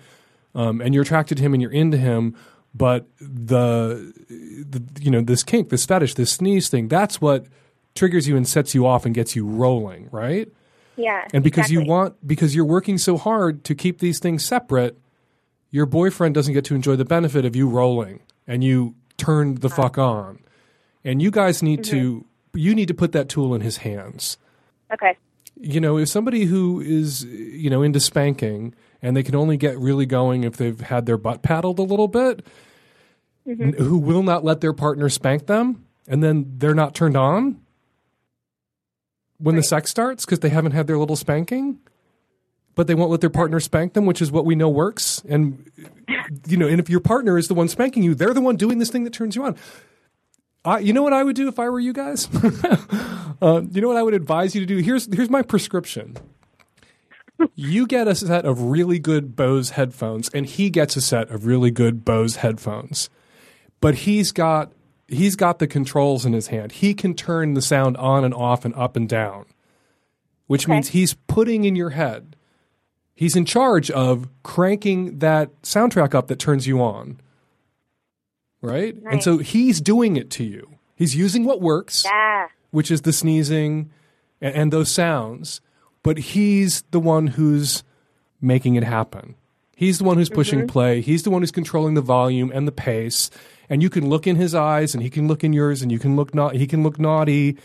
um, 0.55 0.81
and 0.81 0.95
you're 0.95 1.03
attracted 1.03 1.37
to 1.37 1.43
him, 1.43 1.53
and 1.53 1.61
you're 1.61 1.71
into 1.71 1.99
him. 1.99 2.35
But 2.75 3.07
the, 3.21 4.13
the 4.29 4.83
you 5.01 5.11
know 5.11 5.21
this 5.21 5.43
kink, 5.43 5.69
this 5.69 5.85
fetish, 5.85 6.15
this 6.15 6.33
sneeze 6.33 6.69
thing, 6.69 6.89
that's 6.89 7.21
what 7.21 7.47
triggers 7.95 8.27
you 8.27 8.37
and 8.37 8.49
sets 8.49 8.75
you 8.75 8.87
off 8.87 9.05
and 9.05 9.15
gets 9.15 9.37
you 9.37 9.47
rolling, 9.47 10.09
right? 10.11 10.49
yeah, 10.97 11.27
And 11.33 11.43
because 11.43 11.71
you 11.71 11.85
want 11.85 12.27
because 12.27 12.55
you're 12.55 12.65
working 12.65 12.99
so 12.99 13.17
hard 13.17 13.65
to 13.65 13.75
keep 13.75 13.99
these 13.99 14.19
things 14.19 14.45
separate, 14.45 14.99
your 15.71 15.87
boyfriend 15.87 16.35
doesn't 16.35 16.53
get 16.53 16.65
to 16.67 16.75
enjoy 16.75 16.97
the 16.97 17.05
benefit 17.05 17.45
of 17.45 17.57
you 17.57 17.69
rolling 17.69 18.21
and 18.47 18.63
you 18.63 18.95
turn 19.17 19.57
the 19.57 19.69
uh-huh. 19.69 19.83
fuck 19.83 19.99
on. 19.99 20.39
And 21.05 21.21
you 21.21 21.31
guys 21.31 21.63
need 21.63 21.83
to 21.85 22.21
mm-hmm. 22.21 22.59
you 22.59 22.75
need 22.75 22.89
to 22.89 22.95
put 22.95 23.13
that 23.13 23.29
tool 23.29 23.55
in 23.55 23.63
his 23.63 23.79
hands. 23.79 24.37
okay, 24.93 25.17
You 25.57 25.81
know, 25.81 25.97
if 25.99 26.09
somebody 26.09 26.45
who 26.45 26.81
is 26.81 27.25
you 27.25 27.71
know 27.71 27.83
into 27.83 28.01
spanking 28.01 28.75
and 29.03 29.17
they 29.17 29.23
can 29.23 29.35
only 29.35 29.57
get 29.57 29.79
really 29.79 30.07
going 30.07 30.45
if 30.45 30.57
they've 30.57 30.81
had 30.81 31.07
their 31.07 31.19
butt 31.19 31.43
paddled 31.43 31.79
a 31.79 31.83
little 31.83 32.09
bit, 32.09 32.47
n- 33.47 33.75
who 33.77 33.99
will 33.99 34.23
not 34.23 34.45
let 34.45 34.61
their 34.61 34.73
partner 34.73 35.09
spank 35.09 35.47
them 35.47 35.85
and 36.09 36.23
then 36.23 36.55
they're 36.59 36.75
not 36.75 36.95
turned 36.95 37.17
on, 37.17 37.61
when 39.39 39.57
the 39.57 39.63
sex 39.63 39.91
starts 39.91 40.25
because 40.25 40.41
they 40.41 40.49
haven't 40.49 40.73
had 40.73 40.87
their 40.87 40.99
little 40.99 41.17
spanking, 41.17 41.81
but 42.75 42.87
they 42.87 42.95
won't 42.95 43.11
let 43.11 43.21
their 43.21 43.31
partner 43.31 43.59
spank 43.61 43.93
them, 43.95 44.07
which 44.07 44.23
is 44.23 44.31
what 44.31 44.45
we 44.45 44.55
know 44.55 44.69
works. 44.69 45.23
And 45.29 45.71
you 46.47 46.57
know, 46.57 46.69
and 46.69 46.79
if 46.79 46.89
your 46.89 47.01
partner 47.01 47.37
is 47.37 47.49
the 47.49 47.55
one 47.55 47.69
spanking 47.69 48.03
you, 48.03 48.15
they're 48.15 48.35
the 48.35 48.41
one 48.41 48.57
doing 48.57 48.79
this 48.79 48.91
thing 48.91 49.05
that 49.05 49.13
turns 49.13 49.35
you 49.35 49.45
on. 49.45 49.57
I, 50.65 50.79
you 50.79 50.93
know 50.93 51.03
what 51.03 51.13
I 51.13 51.25
would 51.25 51.35
do 51.35 51.49
if 51.49 51.59
I 51.59 51.69
were 51.69 51.81
you 51.81 51.93
guys? 51.93 52.29
uh, 53.43 53.63
you 53.73 53.81
know 53.81 53.89
what 53.89 53.97
I 53.97 54.03
would 54.03 54.15
advise 54.15 54.55
you 54.55 54.61
to 54.61 54.67
do? 54.67 54.79
Here's 54.79 55.13
here's 55.13 55.31
my 55.31 55.43
prescription. 55.43 56.17
You 57.55 57.87
get 57.87 58.09
a 58.09 58.15
set 58.15 58.45
of 58.45 58.61
really 58.63 58.99
good 58.99 59.35
Bose 59.37 59.71
headphones, 59.71 60.29
and 60.31 60.47
he 60.47 60.71
gets 60.71 60.97
a 60.97 61.01
set 61.01 61.31
of 61.31 61.47
really 61.47 61.71
good 61.71 62.05
Bose 62.05 62.37
headphones. 62.37 63.11
But 63.81 63.95
he's 63.97 64.33
got 64.33 64.73
he's 65.09 65.37
got 65.37 65.59
the 65.59 65.67
controls 65.67 66.25
in 66.25 66.33
his 66.33 66.47
hand. 66.49 66.73
He 66.73 66.95
can 66.95 67.15
turn 67.15 67.55
the 67.55 67.63
sound 67.63 67.97
on 67.99 68.25
and 68.25 68.33
off 68.33 68.65
and 68.65 68.75
up 68.75 68.97
and 68.97 69.09
down, 69.09 69.45
which 70.47 70.65
Okay. 70.67 70.73
means 70.75 70.89
he's 70.89 71.15
putting 71.15 71.65
in 71.65 71.77
your 71.77 71.91
head. 71.91 72.35
He's 73.15 73.37
in 73.37 73.45
charge 73.45 73.91
of 73.91 74.29
cranking 74.43 75.19
that 75.19 75.51
soundtrack 75.63 76.15
up 76.15 76.29
that 76.29 76.39
turns 76.39 76.67
you 76.67 76.81
on. 76.83 77.21
Right? 78.63 78.95
And 79.11 79.23
so 79.23 79.39
he's 79.39 79.81
doing 79.81 80.17
it 80.17 80.31
to 80.31 80.45
you. 80.45 80.77
He's 80.95 81.17
using 81.17 81.45
what 81.45 81.61
works 81.61 82.05
Yeah. 82.05 82.47
which 82.71 82.91
is 82.91 83.03
the 83.03 83.13
sneezing 83.13 83.91
and, 84.41 84.55
and 84.55 84.73
those 84.73 84.91
sounds, 84.91 85.61
but 86.03 86.19
he's 86.19 86.83
the 86.91 87.01
one 87.01 87.29
who's 87.29 87.85
making 88.41 88.75
it 88.75 88.85
happen. 88.85 89.35
He's 89.77 89.99
the 89.99 90.05
one 90.05 90.17
who's 90.17 90.29
pushing 90.29 90.61
mm-hmm. 90.61 90.69
play. 90.69 91.01
He's 91.01 91.23
the 91.23 91.31
one 91.31 91.43
who's 91.43 91.51
controlling 91.51 91.95
the 91.95 92.03
volume 92.03 92.53
and 92.55 92.69
the 92.69 92.73
pace. 92.73 93.31
And 93.69 93.83
you 93.83 93.91
can 93.91 94.09
look 94.09 94.27
in 94.27 94.37
his 94.37 94.55
eyes, 94.55 94.95
and 94.95 95.03
he 95.03 95.11
can 95.11 95.27
look 95.27 95.43
in 95.43 95.53
yours, 95.53 95.83
and 95.83 95.91
you 95.91 95.99
can 95.99 96.15
look 96.15 96.35
not. 96.35 96.55
He 96.55 96.67
can 96.67 96.83
look 96.83 96.99
naughty 96.99 97.57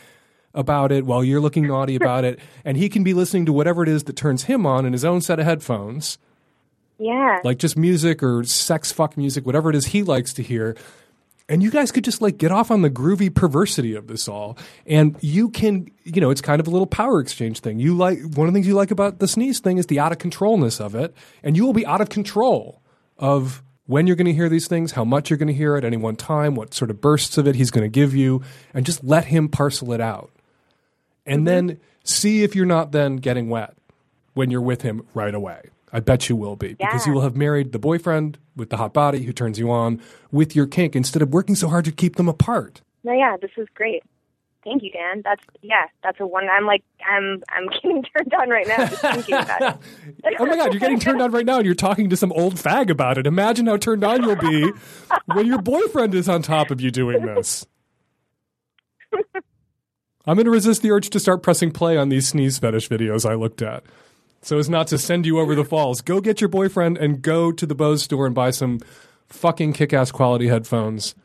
about 0.54 0.92
it 0.92 1.06
while 1.06 1.24
you're 1.24 1.42
looking 1.42 1.68
naughty 1.68 1.96
about 2.02 2.24
it, 2.26 2.40
and 2.66 2.78
he 2.78 2.90
can 2.90 3.04
be 3.04 3.14
listening 3.14 3.46
to 3.46 3.54
whatever 3.54 3.84
it 3.84 3.90
is 3.90 4.04
that 4.06 4.16
turns 4.16 4.46
him 4.46 4.66
on 4.66 4.86
in 4.86 4.94
his 4.94 5.06
own 5.06 5.22
set 5.22 5.40
of 5.40 5.46
headphones 5.46 6.18
Yeah. 6.98 7.40
like 7.44 7.60
just 7.60 7.78
music 7.78 8.24
or 8.24 8.44
sex 8.44 8.92
fuck 8.92 9.18
music, 9.18 9.46
whatever 9.46 9.70
it 9.70 9.76
is 9.76 9.88
he 9.88 10.04
likes 10.04 10.34
to 10.34 10.44
hear. 10.44 10.76
And 11.50 11.64
you 11.64 11.72
guys 11.72 11.94
could 11.94 12.04
just 12.04 12.22
like 12.22 12.38
get 12.38 12.52
off 12.52 12.72
on 12.72 12.82
the 12.82 12.90
groovy 12.90 13.34
perversity 13.34 13.96
of 13.96 14.08
this 14.08 14.28
all. 14.28 14.58
And 14.86 15.16
you 15.22 15.50
can, 15.50 15.90
you 16.04 16.20
know, 16.20 16.30
it's 16.30 16.42
kind 16.42 16.60
of 16.60 16.68
a 16.68 16.70
little 16.70 16.88
power 16.88 17.22
exchange 17.22 17.62
thing. 17.62 17.80
You 17.80 17.96
like, 17.96 18.20
one 18.20 18.48
of 18.48 18.54
the 18.54 18.58
things 18.58 18.68
you 18.68 18.74
like 18.74 18.92
about 18.92 19.20
the 19.20 19.28
sneeze 19.28 19.60
thing 19.60 19.78
is 19.78 19.86
the 19.86 20.00
out 20.00 20.12
of 20.12 20.18
controlness 20.18 20.82
of 20.82 20.94
it. 20.94 21.16
And 21.44 21.56
you 21.56 21.66
will 21.66 21.74
be 21.74 21.86
out 21.86 22.02
of 22.02 22.10
control 22.10 22.82
of 23.18 23.64
when 23.86 24.06
you're 24.06 24.18
going 24.18 24.28
to 24.28 24.34
hear 24.34 24.50
these 24.50 24.68
things, 24.68 24.92
how 24.92 25.06
much 25.06 25.30
you're 25.30 25.38
going 25.38 25.48
to 25.48 25.54
hear 25.54 25.78
at 25.78 25.86
any 25.86 25.96
one 25.96 26.18
time, 26.18 26.56
what 26.56 26.74
sort 26.74 26.92
of 26.92 27.00
bursts 27.00 27.38
of 27.38 27.48
it 27.48 27.56
he's 27.56 27.72
going 27.72 27.86
to 27.86 27.90
give 27.90 28.14
you, 28.14 28.42
and 28.74 28.86
just 28.86 29.02
let 29.04 29.26
him 29.26 29.48
parcel 29.48 29.94
it 29.94 30.02
out. 30.02 30.30
And 31.26 31.48
then 31.48 31.80
see 32.04 32.44
if 32.44 32.56
you're 32.56 32.66
not 32.66 32.92
then 32.92 33.18
getting 33.18 33.50
wet 33.50 33.76
when 34.34 34.52
you're 34.52 34.62
with 34.62 34.82
him 34.82 35.08
right 35.14 35.34
away. 35.34 35.62
I 35.98 36.00
bet 36.00 36.30
you 36.30 36.36
will 36.36 36.56
be 36.56 36.76
because 36.76 37.08
Yeah. 37.08 37.10
you 37.10 37.14
will 37.16 37.22
have 37.24 37.36
married 37.36 37.72
the 37.72 37.80
boyfriend 37.80 38.38
with 38.56 38.70
the 38.70 38.78
hot 38.78 38.94
body 38.94 39.24
who 39.24 39.34
turns 39.34 39.58
you 39.58 39.72
on 39.72 40.00
with 40.32 40.56
your 40.56 40.68
kink 40.68 40.96
instead 40.96 41.24
of 41.24 41.34
working 41.34 41.56
so 41.56 41.70
hard 41.70 41.86
to 41.86 41.92
keep 41.92 42.18
them 42.18 42.30
apart. 42.30 42.84
No, 43.04 43.14
yeah, 43.14 43.36
this 43.42 43.50
is 43.58 43.68
great. 43.74 44.04
Thank 44.64 44.84
you, 44.84 44.92
Dan. 44.92 45.24
That's 45.24 45.42
yeah, 45.64 45.86
that's 46.04 46.20
a 46.20 46.28
one. 46.28 46.48
I'm 46.50 46.68
like, 46.68 46.84
I'm 47.10 47.42
I'm 47.50 47.68
getting 47.82 48.04
turned 48.04 48.32
on 48.40 48.50
right 48.52 48.68
now 48.68 48.86
just 48.86 49.02
thinking 49.02 49.34
about 49.34 49.62
it. 49.64 50.36
oh 50.40 50.46
my 50.46 50.56
God, 50.56 50.72
you're 50.72 50.80
getting 50.80 51.00
turned 51.00 51.20
on 51.20 51.32
right 51.32 51.46
now 51.48 51.56
and 51.58 51.66
you're 51.66 51.74
talking 51.74 52.12
to 52.12 52.16
some 52.16 52.32
old 52.34 52.58
fag 52.58 52.92
about 52.92 53.18
it. 53.18 53.26
Imagine 53.26 53.66
how 53.66 53.78
turned 53.78 54.04
on 54.04 54.22
you'll 54.22 54.36
be 54.36 54.72
when 55.34 55.48
your 55.48 55.64
boyfriend 55.64 56.14
is 56.14 56.30
on 56.30 56.44
top 56.44 56.70
of 56.70 56.80
you 56.80 56.92
doing 56.92 57.26
this. 57.26 57.66
I'm 60.26 60.36
going 60.36 60.46
to 60.46 60.52
resist 60.52 60.84
the 60.84 60.92
urge 60.92 61.10
to 61.10 61.20
start 61.20 61.42
pressing 61.42 61.72
play 61.72 61.98
on 61.98 62.10
these 62.10 62.28
sneeze 62.28 62.60
fetish 62.60 62.88
videos 62.90 63.28
I 63.28 63.34
looked 63.34 63.64
at. 63.64 63.84
So 64.42 64.58
as 64.58 64.70
not 64.70 64.88
to 64.88 64.98
send 64.98 65.26
you 65.26 65.40
over 65.40 65.56
the 65.56 65.66
falls. 65.66 66.02
Go 66.02 66.22
get 66.22 66.40
your 66.40 66.48
boyfriend 66.48 66.98
and 66.98 67.22
go 67.22 67.52
to 67.52 67.66
the 67.66 67.76
Bose 67.76 68.04
store 68.04 68.26
and 68.26 68.36
buy 68.36 68.52
some 68.52 68.80
fucking 69.28 69.74
kick 69.74 69.94
ass 69.94 70.12
quality 70.12 70.48
headphones 70.48 71.16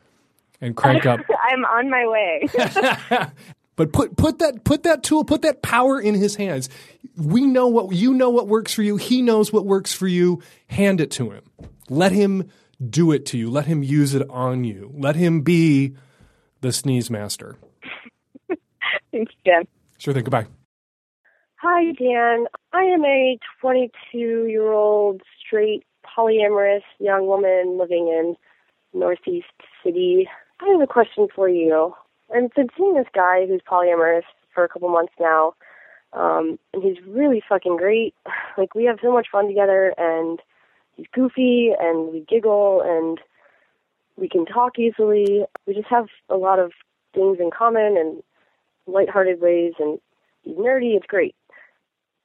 and 0.59 0.75
crank 0.75 1.05
up 1.05 1.19
I'm 1.43 1.63
on 1.65 1.89
my 1.89 2.07
way. 2.07 3.29
But 3.75 3.91
put 3.91 4.15
put 4.15 4.39
that 4.39 4.63
put 4.63 4.83
that 4.83 5.03
tool, 5.03 5.23
put 5.23 5.41
that 5.41 5.61
power 5.61 5.99
in 5.99 6.13
his 6.13 6.35
hands. 6.35 6.69
We 7.17 7.45
know 7.45 7.67
what 7.67 7.91
you 7.91 8.13
know 8.13 8.29
what 8.29 8.47
works 8.47 8.73
for 8.73 8.83
you. 8.83 8.97
He 8.97 9.21
knows 9.21 9.51
what 9.51 9.65
works 9.65 9.93
for 9.93 10.07
you. 10.07 10.41
Hand 10.67 11.01
it 11.01 11.11
to 11.11 11.31
him. 11.31 11.43
Let 11.89 12.11
him 12.11 12.49
do 12.87 13.11
it 13.11 13.25
to 13.27 13.37
you. 13.37 13.49
Let 13.49 13.65
him 13.65 13.81
use 13.81 14.13
it 14.13 14.29
on 14.29 14.63
you. 14.63 14.91
Let 14.95 15.15
him 15.15 15.41
be 15.41 15.95
the 16.61 16.71
sneeze 16.71 17.09
master. 17.09 17.55
Thanks, 19.11 19.33
Dan. 19.43 19.67
Sure 19.97 20.13
thing. 20.13 20.23
Goodbye. 20.23 20.47
Hi, 21.65 21.93
Dan. 21.93 22.47
I 22.73 22.83
am 22.83 23.05
a 23.05 23.39
22 23.61 24.17
year 24.17 24.73
old 24.73 25.21
straight 25.39 25.85
polyamorous 26.05 26.81
young 26.99 27.25
woman 27.25 27.77
living 27.79 28.09
in 28.09 28.35
Northeast 28.93 29.47
City. 29.81 30.27
I 30.59 30.67
have 30.73 30.81
a 30.81 30.87
question 30.87 31.29
for 31.33 31.47
you. 31.47 31.93
I've 32.35 32.53
been 32.53 32.67
seeing 32.75 32.95
this 32.95 33.07
guy 33.15 33.45
who's 33.47 33.61
polyamorous 33.61 34.23
for 34.53 34.65
a 34.65 34.67
couple 34.67 34.89
months 34.89 35.13
now, 35.21 35.53
um, 36.11 36.59
and 36.73 36.83
he's 36.83 37.01
really 37.07 37.41
fucking 37.47 37.77
great. 37.77 38.13
Like, 38.57 38.75
we 38.75 38.83
have 38.83 38.99
so 39.01 39.13
much 39.13 39.27
fun 39.31 39.47
together, 39.47 39.93
and 39.97 40.39
he's 40.97 41.07
goofy, 41.13 41.71
and 41.79 42.11
we 42.11 42.25
giggle, 42.29 42.81
and 42.85 43.19
we 44.17 44.27
can 44.27 44.45
talk 44.45 44.77
easily. 44.77 45.45
We 45.65 45.73
just 45.75 45.87
have 45.87 46.07
a 46.27 46.35
lot 46.35 46.59
of 46.59 46.73
things 47.13 47.37
in 47.39 47.51
common 47.57 47.95
and 47.97 48.21
lighthearted 48.85 49.39
ways, 49.39 49.73
and 49.79 49.97
he's 50.43 50.57
nerdy. 50.57 50.97
It's 50.97 51.07
great 51.07 51.33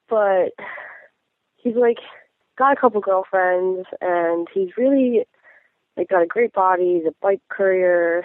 but 0.09 0.53
he's 1.57 1.77
like 1.77 1.99
got 2.57 2.73
a 2.73 2.81
couple 2.81 3.01
girlfriends 3.01 3.87
and 4.01 4.49
he's 4.53 4.77
really 4.77 5.27
like 5.97 6.09
got 6.09 6.23
a 6.23 6.27
great 6.27 6.53
body, 6.53 6.99
he's 6.99 7.07
a 7.07 7.15
bike 7.21 7.41
courier 7.49 8.25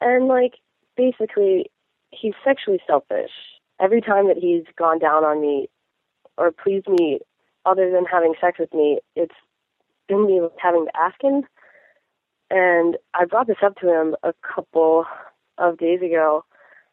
and 0.00 0.28
like 0.28 0.54
basically 0.96 1.70
he's 2.10 2.34
sexually 2.44 2.80
selfish. 2.86 3.30
Every 3.80 4.00
time 4.00 4.28
that 4.28 4.36
he's 4.36 4.64
gone 4.78 4.98
down 4.98 5.24
on 5.24 5.40
me 5.40 5.68
or 6.38 6.52
pleased 6.52 6.88
me 6.88 7.20
other 7.64 7.90
than 7.90 8.04
having 8.04 8.34
sex 8.40 8.58
with 8.58 8.72
me, 8.72 9.00
it's 9.16 9.34
been 10.08 10.26
me 10.26 10.40
having 10.60 10.86
to 10.86 10.96
ask 10.96 11.22
him. 11.22 11.42
And 12.50 12.96
I 13.14 13.24
brought 13.24 13.46
this 13.46 13.56
up 13.64 13.76
to 13.76 13.88
him 13.88 14.14
a 14.22 14.34
couple 14.42 15.06
of 15.58 15.78
days 15.78 16.02
ago 16.02 16.44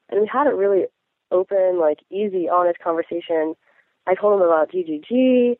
and 0.09 0.21
we 0.21 0.27
had 0.31 0.47
a 0.47 0.55
really 0.55 0.85
open, 1.31 1.79
like 1.79 1.99
easy, 2.09 2.49
honest 2.49 2.79
conversation 2.79 3.55
I 4.09 4.15
told 4.15 4.41
him 4.41 4.47
about 4.47 4.71
GGG. 4.71 5.57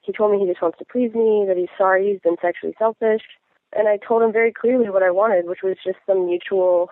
He 0.00 0.12
told 0.12 0.32
me 0.32 0.38
he 0.38 0.50
just 0.50 0.62
wants 0.62 0.78
to 0.78 0.84
please 0.90 1.12
me, 1.14 1.44
that 1.46 1.58
he's 1.58 1.68
sorry 1.76 2.10
he's 2.10 2.20
been 2.20 2.36
sexually 2.40 2.74
selfish. 2.78 3.20
And 3.76 3.86
I 3.86 3.98
told 3.98 4.22
him 4.22 4.32
very 4.32 4.50
clearly 4.50 4.88
what 4.88 5.02
I 5.02 5.10
wanted, 5.10 5.46
which 5.46 5.62
was 5.62 5.76
just 5.84 5.98
some 6.06 6.24
mutual 6.24 6.88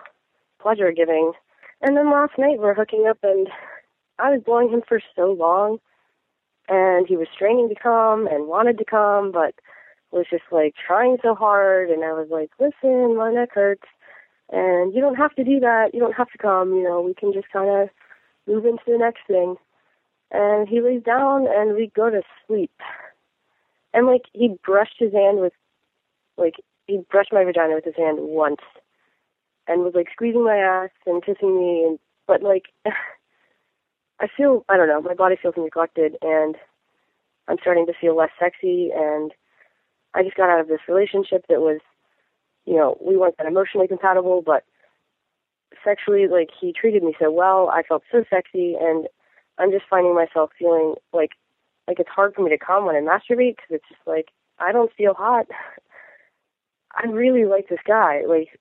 pleasure 0.61 0.91
giving. 0.91 1.31
And 1.81 1.97
then 1.97 2.11
last 2.11 2.33
night 2.37 2.59
we're 2.59 2.75
hooking 2.75 3.07
up 3.09 3.17
and 3.23 3.47
I 4.19 4.29
was 4.29 4.43
blowing 4.45 4.69
him 4.69 4.83
for 4.87 4.99
so 5.15 5.31
long 5.31 5.79
and 6.69 7.07
he 7.07 7.17
was 7.17 7.27
straining 7.33 7.69
to 7.69 7.75
come 7.75 8.27
and 8.27 8.47
wanted 8.47 8.77
to 8.77 8.85
come 8.85 9.31
but 9.31 9.55
was 10.11 10.25
just 10.29 10.45
like 10.51 10.73
trying 10.75 11.17
so 11.21 11.35
hard 11.35 11.89
and 11.89 12.03
I 12.03 12.13
was 12.13 12.27
like, 12.29 12.49
Listen, 12.59 13.17
my 13.17 13.31
neck 13.31 13.49
hurts 13.53 13.87
and 14.51 14.93
you 14.93 15.01
don't 15.01 15.15
have 15.15 15.35
to 15.35 15.43
do 15.43 15.59
that, 15.59 15.93
you 15.93 15.99
don't 15.99 16.15
have 16.15 16.31
to 16.31 16.37
come, 16.37 16.73
you 16.73 16.83
know, 16.83 17.01
we 17.01 17.13
can 17.13 17.33
just 17.33 17.51
kinda 17.51 17.89
move 18.47 18.65
into 18.65 18.83
the 18.87 18.97
next 18.97 19.21
thing 19.27 19.57
and 20.31 20.67
he 20.67 20.81
lays 20.81 21.03
down 21.03 21.47
and 21.47 21.75
we 21.75 21.91
go 21.95 22.09
to 22.09 22.21
sleep. 22.47 22.71
And 23.93 24.07
like 24.07 24.23
he 24.33 24.55
brushed 24.63 24.95
his 24.99 25.13
hand 25.13 25.39
with 25.39 25.53
like 26.37 26.55
he 26.87 26.99
brushed 27.09 27.33
my 27.33 27.43
vagina 27.43 27.75
with 27.75 27.85
his 27.85 27.95
hand 27.95 28.17
once 28.19 28.61
and 29.67 29.83
was 29.83 29.93
like 29.95 30.07
squeezing 30.11 30.43
my 30.43 30.57
ass 30.57 30.89
and 31.05 31.23
kissing 31.23 31.57
me 31.57 31.83
and 31.85 31.99
but 32.27 32.41
like 32.43 32.65
I 34.19 34.27
feel 34.35 34.65
I 34.69 34.77
don't 34.77 34.87
know, 34.87 35.01
my 35.01 35.13
body 35.13 35.35
feels 35.41 35.55
neglected 35.57 36.17
and 36.21 36.55
I'm 37.47 37.57
starting 37.61 37.85
to 37.85 37.93
feel 37.99 38.15
less 38.15 38.31
sexy 38.39 38.89
and 38.95 39.31
I 40.13 40.23
just 40.23 40.37
got 40.37 40.49
out 40.49 40.61
of 40.61 40.67
this 40.67 40.81
relationship 40.87 41.45
that 41.49 41.61
was 41.61 41.79
you 42.65 42.75
know, 42.75 42.97
we 42.99 43.15
weren't 43.15 43.37
that 43.37 43.47
emotionally 43.47 43.87
compatible 43.87 44.41
but 44.45 44.63
sexually 45.83 46.27
like 46.27 46.49
he 46.59 46.73
treated 46.73 47.03
me 47.03 47.15
so 47.19 47.31
well, 47.31 47.69
I 47.69 47.83
felt 47.83 48.03
so 48.11 48.25
sexy 48.29 48.75
and 48.79 49.07
I'm 49.57 49.71
just 49.71 49.85
finding 49.89 50.15
myself 50.15 50.51
feeling 50.57 50.95
like 51.13 51.31
like 51.87 51.99
it's 51.99 52.09
hard 52.09 52.33
for 52.33 52.43
me 52.43 52.49
to 52.49 52.57
come 52.57 52.85
when 52.85 52.95
I 52.95 52.99
masturbate 52.99 53.57
because 53.57 53.71
it's 53.71 53.89
just 53.89 54.01
like 54.05 54.29
I 54.59 54.71
don't 54.71 54.93
feel 54.93 55.13
hot. 55.13 55.47
I 56.95 57.07
really 57.07 57.45
like 57.45 57.67
this 57.69 57.79
guy 57.85 58.23
like 58.27 58.59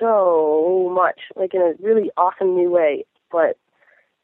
so 0.00 0.90
much, 0.92 1.20
like 1.36 1.54
in 1.54 1.60
a 1.60 1.74
really 1.80 2.10
awesome 2.16 2.54
new 2.54 2.70
way. 2.70 3.04
But 3.30 3.58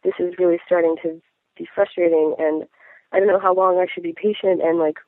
this 0.02 0.14
is 0.18 0.34
really 0.38 0.58
starting 0.64 0.96
to 1.02 1.20
be 1.56 1.68
frustrating, 1.74 2.34
and 2.38 2.66
I 3.12 3.18
don't 3.18 3.28
know 3.28 3.40
how 3.40 3.54
long 3.54 3.78
I 3.78 3.86
should 3.92 4.02
be 4.02 4.14
patient 4.14 4.62
and 4.62 4.78
like 4.78 4.98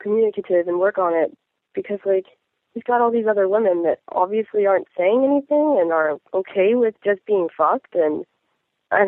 communicative 0.00 0.68
and 0.68 0.78
work 0.78 0.98
on 0.98 1.14
it 1.14 1.36
because 1.74 2.00
like 2.04 2.26
he's 2.72 2.82
got 2.82 3.00
all 3.00 3.10
these 3.10 3.26
other 3.26 3.48
women 3.48 3.82
that 3.84 4.00
obviously 4.12 4.66
aren't 4.66 4.88
saying 4.96 5.24
anything 5.24 5.78
and 5.80 5.92
are 5.92 6.18
okay 6.32 6.74
with 6.74 6.94
just 7.04 7.24
being 7.26 7.48
fucked 7.56 7.94
and 7.94 8.24
I 8.90 9.06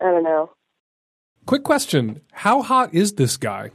I 0.00 0.04
don't 0.04 0.24
know. 0.24 0.50
Quick 1.46 1.64
question: 1.64 2.20
How 2.32 2.62
hot 2.62 2.94
is 2.94 3.14
this 3.14 3.36
guy? 3.36 3.70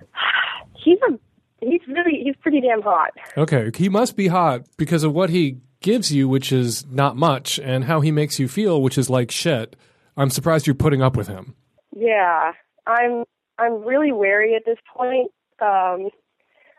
He's 0.84 0.98
a 1.08 1.18
he's 1.60 1.80
really 1.88 2.22
he's 2.22 2.36
pretty 2.40 2.60
damn 2.60 2.82
hot. 2.82 3.10
Okay, 3.36 3.70
he 3.74 3.88
must 3.88 4.16
be 4.16 4.28
hot 4.28 4.62
because 4.76 5.04
of 5.04 5.12
what 5.12 5.30
he 5.30 5.58
gives 5.80 6.12
you, 6.12 6.28
which 6.28 6.52
is 6.52 6.86
not 6.86 7.16
much, 7.16 7.58
and 7.58 7.84
how 7.84 8.00
he 8.00 8.10
makes 8.10 8.38
you 8.38 8.48
feel, 8.48 8.80
which 8.82 8.98
is 8.98 9.10
like 9.10 9.30
shit. 9.30 9.76
I'm 10.16 10.30
surprised 10.30 10.66
you're 10.66 10.74
putting 10.74 11.02
up 11.02 11.16
with 11.16 11.28
him. 11.28 11.54
Yeah, 11.94 12.52
I'm 12.86 13.24
I'm 13.58 13.84
really 13.84 14.12
wary 14.12 14.54
at 14.54 14.64
this 14.64 14.78
point. 14.94 15.30
Um, 15.60 16.10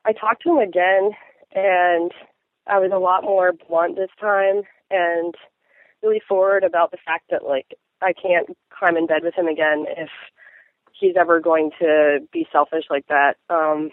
I 0.05 0.13
talked 0.13 0.43
to 0.43 0.51
him 0.51 0.67
again, 0.67 1.11
and 1.53 2.11
I 2.67 2.79
was 2.79 2.91
a 2.93 2.99
lot 2.99 3.23
more 3.23 3.53
blunt 3.67 3.95
this 3.95 4.09
time, 4.19 4.61
and 4.89 5.35
really 6.01 6.21
forward 6.27 6.63
about 6.63 6.91
the 6.91 6.97
fact 7.05 7.25
that 7.31 7.45
like 7.45 7.67
I 8.01 8.13
can't 8.13 8.55
climb 8.77 8.97
in 8.97 9.07
bed 9.07 9.23
with 9.23 9.33
him 9.35 9.47
again 9.47 9.85
if 9.97 10.09
he's 10.93 11.15
ever 11.17 11.39
going 11.39 11.71
to 11.79 12.19
be 12.31 12.47
selfish 12.51 12.85
like 12.89 13.05
that. 13.07 13.35
Um, 13.49 13.91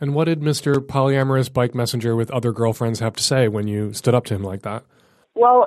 And 0.00 0.14
what 0.14 0.24
did 0.24 0.40
Mr. 0.40 0.74
Polyamorous 0.76 1.52
Bike 1.52 1.74
Messenger 1.74 2.16
with 2.16 2.30
other 2.30 2.52
girlfriends 2.52 3.00
have 3.00 3.14
to 3.16 3.22
say 3.22 3.48
when 3.48 3.68
you 3.68 3.92
stood 3.92 4.14
up 4.14 4.24
to 4.26 4.34
him 4.34 4.42
like 4.42 4.62
that? 4.62 4.84
Well, 5.34 5.66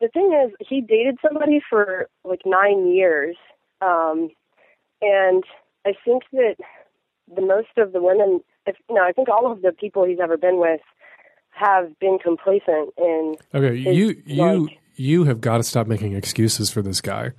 the 0.00 0.08
thing 0.08 0.32
is, 0.44 0.54
he 0.66 0.80
dated 0.80 1.18
somebody 1.22 1.60
for 1.68 2.08
like 2.24 2.40
nine 2.46 2.86
years, 2.92 3.36
um, 3.80 4.30
and 5.00 5.44
I 5.84 5.92
think 6.04 6.22
that 6.32 6.56
the 7.34 7.42
most 7.42 7.68
of 7.76 7.92
the 7.92 8.02
women, 8.02 8.40
if 8.66 8.76
no, 8.90 9.02
I 9.02 9.12
think 9.12 9.28
all 9.28 9.50
of 9.50 9.62
the 9.62 9.72
people 9.72 10.04
he's 10.04 10.18
ever 10.20 10.36
been 10.36 10.58
with 10.60 10.80
have 11.50 11.98
been 11.98 12.18
complacent 12.22 12.90
in. 12.96 13.36
Okay, 13.54 13.76
you 13.76 14.22
you 14.24 14.42
like- 14.44 14.78
you 14.96 15.24
have 15.24 15.40
got 15.40 15.58
to 15.58 15.62
stop 15.62 15.86
making 15.86 16.14
excuses 16.14 16.70
for 16.70 16.82
this 16.82 17.00
guy. 17.00 17.32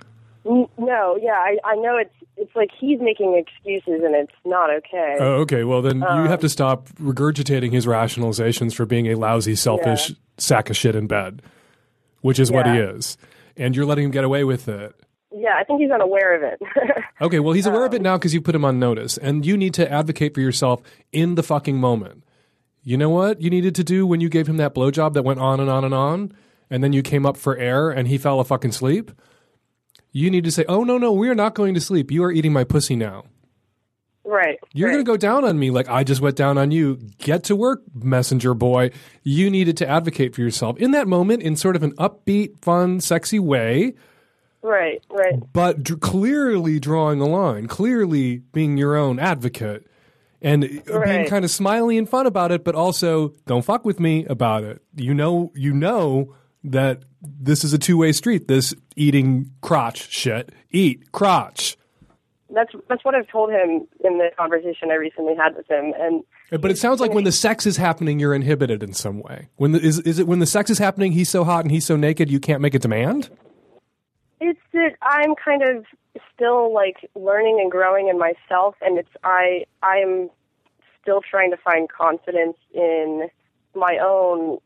No, 0.44 1.18
yeah, 1.22 1.32
I, 1.32 1.56
I 1.64 1.74
know 1.76 1.96
it's 1.96 2.12
it's 2.36 2.54
like 2.56 2.70
he's 2.78 2.98
making 3.00 3.34
excuses 3.36 4.02
and 4.04 4.14
it's 4.14 4.32
not 4.44 4.68
okay. 4.68 5.16
Oh, 5.20 5.34
okay. 5.42 5.62
Well, 5.64 5.80
then 5.82 5.98
you 6.00 6.06
Um, 6.06 6.26
have 6.26 6.40
to 6.40 6.48
stop 6.48 6.88
regurgitating 7.00 7.72
his 7.72 7.86
rationalizations 7.86 8.74
for 8.74 8.84
being 8.84 9.06
a 9.06 9.14
lousy, 9.14 9.54
selfish 9.54 10.10
Yeah. 10.10 10.16
sack 10.36 10.68
of 10.68 10.76
shit 10.76 10.96
in 10.96 11.06
bed, 11.06 11.40
which 12.22 12.38
is 12.40 12.50
what 12.50 12.66
he 12.66 12.72
is, 12.76 13.16
and 13.56 13.74
you're 13.76 13.86
letting 13.86 14.04
him 14.06 14.10
get 14.10 14.24
away 14.24 14.42
with 14.44 14.68
it. 14.68 14.94
yeah, 15.36 15.54
I 15.58 15.64
think 15.64 15.80
he's 15.80 15.90
unaware 15.90 16.36
of 16.36 16.42
it. 16.42 16.60
Okay, 17.20 17.38
well, 17.38 17.52
he's 17.52 17.64
aware 17.66 17.86
of 17.86 17.94
it 17.94 17.98
Um, 17.98 18.02
now 18.02 18.18
because 18.18 18.34
you 18.34 18.40
put 18.40 18.56
him 18.56 18.64
on 18.64 18.78
notice, 18.80 19.16
and 19.16 19.46
you 19.46 19.56
need 19.56 19.72
to 19.74 19.90
advocate 19.90 20.34
for 20.34 20.40
yourself 20.40 20.82
in 21.12 21.36
the 21.36 21.42
fucking 21.44 21.78
moment. 21.80 22.24
You 22.82 22.96
know 22.98 23.08
what 23.08 23.40
you 23.40 23.48
needed 23.50 23.74
to 23.76 23.84
do 23.84 24.04
when 24.06 24.20
you 24.20 24.28
gave 24.28 24.48
him 24.48 24.56
that 24.58 24.74
blowjob 24.74 25.12
that 25.14 25.22
went 25.22 25.38
on 25.38 25.60
and 25.60 25.70
on 25.70 25.84
and 25.84 25.94
on, 25.94 26.32
and 26.74 26.82
then 26.82 26.92
you 26.92 27.02
came 27.02 27.24
up 27.24 27.36
for 27.36 27.56
air 27.56 27.90
and 27.90 28.08
he 28.08 28.18
fell 28.18 28.40
a 28.40 28.44
fucking 28.44 28.72
sleep? 28.72 29.12
You 30.12 30.30
need 30.30 30.44
to 30.44 30.50
say, 30.50 30.64
oh, 30.68 30.84
no, 30.84 30.98
no, 30.98 31.12
we 31.12 31.28
are 31.28 31.34
not 31.34 31.54
going 31.54 31.74
to 31.74 31.80
sleep. 31.80 32.10
You 32.10 32.24
are 32.24 32.32
eating 32.32 32.52
my 32.52 32.64
pussy 32.64 32.96
now. 32.96 33.24
right. 34.24 34.58
You're 34.72 34.88
right. 34.88 34.94
going 34.94 35.04
to 35.04 35.10
go 35.10 35.16
down 35.16 35.44
on 35.44 35.58
me 35.58 35.70
like 35.70 35.88
I 35.88 36.02
just 36.04 36.20
went 36.20 36.36
down 36.36 36.58
on 36.58 36.70
you. 36.70 36.96
Get 37.18 37.44
to 37.44 37.56
work, 37.56 37.82
messenger 37.94 38.54
boy. 38.54 38.90
You 39.22 39.50
needed 39.50 39.76
to 39.78 39.88
advocate 39.88 40.34
for 40.34 40.40
yourself 40.40 40.76
in 40.78 40.90
that 40.92 41.06
moment 41.08 41.42
in 41.42 41.56
sort 41.56 41.76
of 41.76 41.82
an 41.82 41.92
upbeat, 41.96 42.60
fun, 42.60 43.00
sexy 43.00 43.38
way, 43.38 43.94
Right, 44.62 45.02
right. 45.10 45.34
but 45.52 45.82
dr- 45.82 46.00
clearly 46.00 46.80
drawing 46.80 47.20
a 47.20 47.26
line, 47.26 47.66
clearly 47.66 48.38
being 48.52 48.76
your 48.78 48.96
own 48.96 49.18
advocate 49.18 49.86
and 50.40 50.60
being 51.04 51.26
kind 51.26 51.44
of 51.44 51.50
smiley 51.50 51.98
and 51.98 52.08
fun 52.08 52.26
about 52.26 52.50
it, 52.52 52.64
but 52.64 52.74
also 52.74 53.34
don't 53.46 53.64
fuck 53.64 53.84
with 53.84 53.98
me 54.00 54.24
about 54.26 54.62
it. 54.64 54.80
You 54.96 55.12
know, 55.14 55.52
you 55.54 55.72
know 55.72 56.34
that 56.64 57.02
this 57.20 57.64
is 57.64 57.72
a 57.72 57.78
two 57.78 57.96
way 57.96 58.12
street. 58.12 58.48
This 58.48 58.74
eating 58.96 59.50
crotch 59.60 60.10
shit. 60.10 60.52
Eat 60.70 61.12
crotch. 61.12 61.76
That's 62.50 62.72
that's 62.88 63.04
what 63.04 63.14
I've 63.14 63.28
told 63.28 63.50
him 63.50 63.86
in 64.04 64.18
the 64.18 64.30
conversation 64.36 64.90
I 64.90 64.94
recently 64.94 65.34
had 65.34 65.56
with 65.56 65.68
him, 65.68 65.92
and 65.98 66.22
But 66.50 66.70
it 66.70 66.78
sounds 66.78 67.00
like 67.00 67.12
when 67.12 67.24
the 67.24 67.32
sex 67.32 67.66
is 67.66 67.76
happening, 67.76 68.20
you're 68.20 68.34
inhibited 68.34 68.82
in 68.82 68.92
some 68.92 69.20
way. 69.20 69.48
When 69.56 69.72
the, 69.72 69.80
is 69.80 69.98
is 70.00 70.18
it 70.18 70.26
when 70.26 70.38
the 70.38 70.46
sex 70.46 70.70
is 70.70 70.78
happening, 70.78 71.12
he's 71.12 71.28
so 71.28 71.44
hot 71.44 71.64
and 71.64 71.72
he's 71.72 71.86
so 71.86 71.96
naked, 71.96 72.30
you 72.30 72.40
can't 72.40 72.60
make 72.60 72.74
a 72.74 72.78
demand? 72.78 73.30
it's 74.44 74.60
that 74.72 74.96
I'm 75.02 75.34
kind 75.34 75.62
of 75.62 75.84
still 76.34 76.72
like 76.72 77.08
learning 77.14 77.60
and 77.60 77.70
growing 77.70 78.08
in 78.08 78.18
myself, 78.18 78.76
and 78.80 78.98
it's 78.98 79.08
I 79.22 79.64
I'm 79.82 80.30
still 81.00 81.20
trying 81.28 81.50
to 81.50 81.56
find 81.56 81.88
confidence 81.90 82.56
in 82.72 83.28
my 83.74 83.98
own 84.02 84.58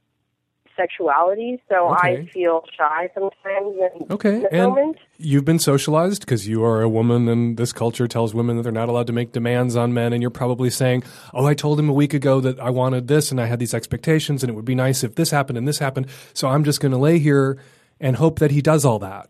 sexuality, 0.78 1.60
so 1.68 1.90
Okay. 1.92 2.22
I 2.22 2.26
feel 2.32 2.64
shy 2.76 3.10
sometimes 3.12 3.76
Okay, 4.10 4.46
and 4.50 4.70
moment. 4.70 4.96
you've 5.18 5.44
been 5.44 5.58
socialized 5.58 6.20
because 6.20 6.48
you 6.48 6.64
are 6.64 6.80
a 6.80 6.88
woman, 6.88 7.28
and 7.28 7.56
this 7.58 7.72
culture 7.72 8.06
tells 8.08 8.34
women 8.34 8.56
that 8.56 8.62
they're 8.62 8.72
not 8.72 8.88
allowed 8.88 9.08
to 9.08 9.12
make 9.12 9.32
demands 9.32 9.76
on 9.76 9.92
men. 9.92 10.12
And 10.12 10.22
you're 10.22 10.30
probably 10.30 10.70
saying, 10.70 11.02
"Oh, 11.34 11.44
I 11.44 11.54
told 11.54 11.78
him 11.78 11.88
a 11.90 11.92
week 11.92 12.14
ago 12.14 12.40
that 12.40 12.58
I 12.60 12.70
wanted 12.70 13.08
this, 13.08 13.30
and 13.30 13.40
I 13.40 13.46
had 13.46 13.58
these 13.58 13.74
expectations, 13.74 14.42
and 14.42 14.48
it 14.50 14.54
would 14.54 14.64
be 14.64 14.74
nice 14.74 15.04
if 15.04 15.16
this 15.16 15.30
happened 15.30 15.58
and 15.58 15.66
this 15.68 15.78
happened. 15.78 16.06
So 16.32 16.48
I'm 16.48 16.64
just 16.64 16.80
going 16.80 16.92
to 16.92 16.98
lay 16.98 17.18
here 17.18 17.58
and 18.00 18.16
hope 18.16 18.38
that 18.38 18.50
he 18.52 18.62
does 18.62 18.84
all 18.84 19.00
that. 19.00 19.28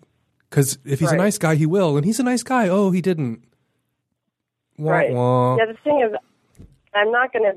Because 0.51 0.78
if 0.84 1.01
he's 1.01 1.12
a 1.12 1.16
nice 1.16 1.38
guy, 1.38 1.57
he 1.57 1.66
will, 1.66 1.96
and 1.96 2.05
he's 2.07 2.20
a 2.20 2.22
nice 2.22 2.42
guy. 2.42 2.68
Oh, 2.68 2.90
he 2.90 3.01
didn't. 3.03 3.42
Wah, 4.78 4.92
Right. 4.92 5.12
wah. 5.12 5.57
Yeah, 5.57 5.66
the 5.66 5.74
thing 5.84 6.01
is, 6.01 6.14
I'm 6.94 7.11
not 7.11 7.32
gonna 7.32 7.53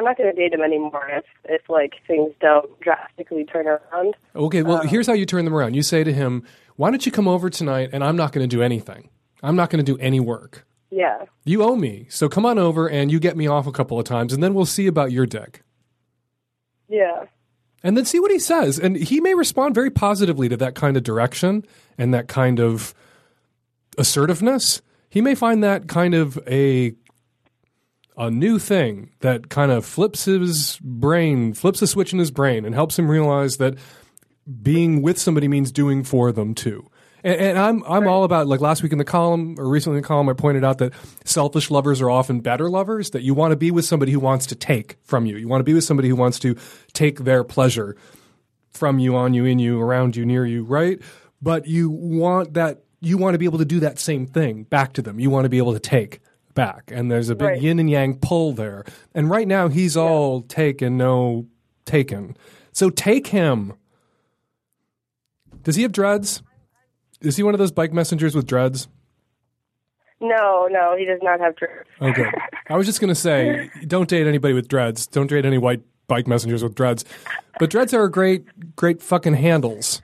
I'm 0.00 0.04
not 0.06 0.16
gonna 0.16 0.32
date 0.32 0.54
him 0.54 0.62
anymore 0.62 1.06
if 1.10 1.24
if 1.44 1.68
like 1.68 1.92
things 2.06 2.32
don't 2.40 2.80
drastically 2.80 3.44
turn 3.44 3.66
around. 3.66 4.16
Okay, 4.34 4.60
Um, 4.60 4.66
well, 4.66 4.82
here's 4.82 5.06
how 5.06 5.12
you 5.12 5.26
turn 5.26 5.44
them 5.44 5.54
around. 5.54 5.74
You 5.74 5.82
say 5.82 6.02
to 6.04 6.12
him, 6.12 6.42
"Why 6.76 6.90
don't 6.90 7.04
you 7.04 7.12
come 7.12 7.28
over 7.28 7.50
tonight, 7.50 7.90
and 7.92 8.02
I'm 8.02 8.16
not 8.16 8.32
going 8.32 8.48
to 8.48 8.56
do 8.56 8.62
anything. 8.62 9.10
I'm 9.42 9.56
not 9.56 9.68
going 9.68 9.84
to 9.84 9.92
do 9.92 9.98
any 10.00 10.18
work." 10.18 10.66
Yeah. 10.90 11.26
You 11.44 11.62
owe 11.62 11.76
me. 11.76 12.06
So 12.08 12.30
come 12.30 12.46
on 12.46 12.58
over 12.58 12.88
and 12.88 13.12
you 13.12 13.20
get 13.20 13.36
me 13.36 13.46
off 13.46 13.66
a 13.66 13.72
couple 13.72 13.98
of 13.98 14.06
times 14.06 14.32
and 14.32 14.42
then 14.42 14.54
we'll 14.54 14.66
see 14.66 14.86
about 14.88 15.12
your 15.12 15.24
dick. 15.26 15.62
Yeah. 16.88 17.26
And 17.84 17.96
then 17.96 18.04
see 18.06 18.18
what 18.18 18.32
he 18.32 18.40
says. 18.40 18.76
And 18.78 18.96
he 18.96 19.20
may 19.20 19.34
respond 19.34 19.74
very 19.74 19.90
positively 19.90 20.48
to 20.48 20.56
that 20.56 20.74
kind 20.74 20.96
of 20.96 21.04
direction 21.04 21.64
and 21.96 22.12
that 22.12 22.26
kind 22.26 22.58
of 22.58 22.92
assertiveness. 23.98 24.82
He 25.08 25.20
may 25.20 25.34
find 25.36 25.62
that 25.62 25.86
kind 25.86 26.14
of 26.14 26.38
a 26.48 26.94
a 28.20 28.30
new 28.30 28.58
thing 28.58 29.10
that 29.20 29.48
kind 29.48 29.72
of 29.72 29.86
flips 29.86 30.26
his 30.26 30.78
brain, 30.82 31.54
flips 31.54 31.80
a 31.80 31.86
switch 31.86 32.12
in 32.12 32.18
his 32.18 32.30
brain 32.30 32.66
and 32.66 32.74
helps 32.74 32.98
him 32.98 33.10
realize 33.10 33.56
that 33.56 33.78
being 34.62 35.00
with 35.00 35.18
somebody 35.18 35.48
means 35.48 35.72
doing 35.72 36.04
for 36.04 36.30
them 36.30 36.54
too. 36.54 36.86
And, 37.24 37.40
and 37.40 37.58
I'm 37.58 37.82
I'm 37.84 38.06
all 38.06 38.24
about 38.24 38.46
like 38.46 38.60
last 38.60 38.82
week 38.82 38.92
in 38.92 38.98
the 38.98 39.04
column 39.04 39.56
or 39.58 39.66
recently 39.66 39.96
in 39.96 40.02
the 40.02 40.06
column 40.06 40.28
I 40.28 40.34
pointed 40.34 40.64
out 40.64 40.78
that 40.78 40.92
selfish 41.24 41.70
lovers 41.70 42.02
are 42.02 42.10
often 42.10 42.40
better 42.40 42.68
lovers. 42.68 43.10
That 43.10 43.22
you 43.22 43.32
want 43.32 43.52
to 43.52 43.56
be 43.56 43.70
with 43.70 43.86
somebody 43.86 44.12
who 44.12 44.20
wants 44.20 44.44
to 44.46 44.54
take 44.54 44.98
from 45.02 45.24
you. 45.24 45.38
You 45.38 45.48
want 45.48 45.60
to 45.60 45.64
be 45.64 45.74
with 45.74 45.84
somebody 45.84 46.10
who 46.10 46.16
wants 46.16 46.38
to 46.40 46.56
take 46.92 47.20
their 47.20 47.42
pleasure 47.42 47.96
from 48.70 48.98
you, 48.98 49.16
on 49.16 49.32
you, 49.32 49.46
in 49.46 49.58
you, 49.58 49.80
around 49.80 50.14
you, 50.14 50.26
near 50.26 50.44
you, 50.44 50.64
right? 50.64 51.00
But 51.40 51.66
you 51.66 51.88
want 51.88 52.52
that 52.52 52.82
you 53.00 53.16
want 53.16 53.32
to 53.32 53.38
be 53.38 53.46
able 53.46 53.58
to 53.58 53.64
do 53.64 53.80
that 53.80 53.98
same 53.98 54.26
thing 54.26 54.64
back 54.64 54.92
to 54.92 55.02
them. 55.02 55.18
You 55.18 55.30
want 55.30 55.46
to 55.46 55.48
be 55.48 55.58
able 55.58 55.72
to 55.72 55.80
take 55.80 56.20
back. 56.54 56.90
And 56.92 57.10
there's 57.10 57.28
a 57.28 57.34
big 57.34 57.48
Right. 57.48 57.62
yin 57.62 57.78
and 57.78 57.88
yang 57.90 58.16
pull 58.18 58.52
there. 58.52 58.84
And 59.14 59.30
right 59.30 59.48
now 59.48 59.68
he's 59.68 59.96
all 59.96 60.42
take 60.42 60.82
and 60.82 60.96
no 60.98 61.46
taken. 61.84 62.36
So 62.72 62.90
take 62.90 63.28
him. 63.28 63.74
Does 65.62 65.76
he 65.76 65.82
have 65.82 65.92
dreads? 65.92 66.42
Is 67.20 67.36
he 67.36 67.42
one 67.42 67.54
of 67.54 67.58
those 67.58 67.72
bike 67.72 67.92
messengers 67.92 68.34
with 68.34 68.46
dreads? 68.46 68.88
No, 70.20 70.68
no, 70.70 70.96
he 70.96 71.04
does 71.04 71.20
not 71.22 71.40
have 71.40 71.56
dreads. 71.56 71.88
Okay. 72.00 72.30
I 72.68 72.76
was 72.76 72.86
just 72.86 73.00
going 73.00 73.08
to 73.08 73.14
say, 73.14 73.70
don't 73.86 74.08
date 74.08 74.26
anybody 74.26 74.54
with 74.54 74.68
dreads. 74.68 75.06
Don't 75.06 75.28
date 75.28 75.44
any 75.46 75.58
white 75.58 75.82
bike 76.08 76.26
messengers 76.26 76.62
with 76.62 76.74
dreads. 76.74 77.04
But 77.58 77.70
dreads 77.70 77.94
are 77.94 78.06
great, 78.08 78.76
great 78.76 79.02
fucking 79.02 79.34
handles. 79.34 80.02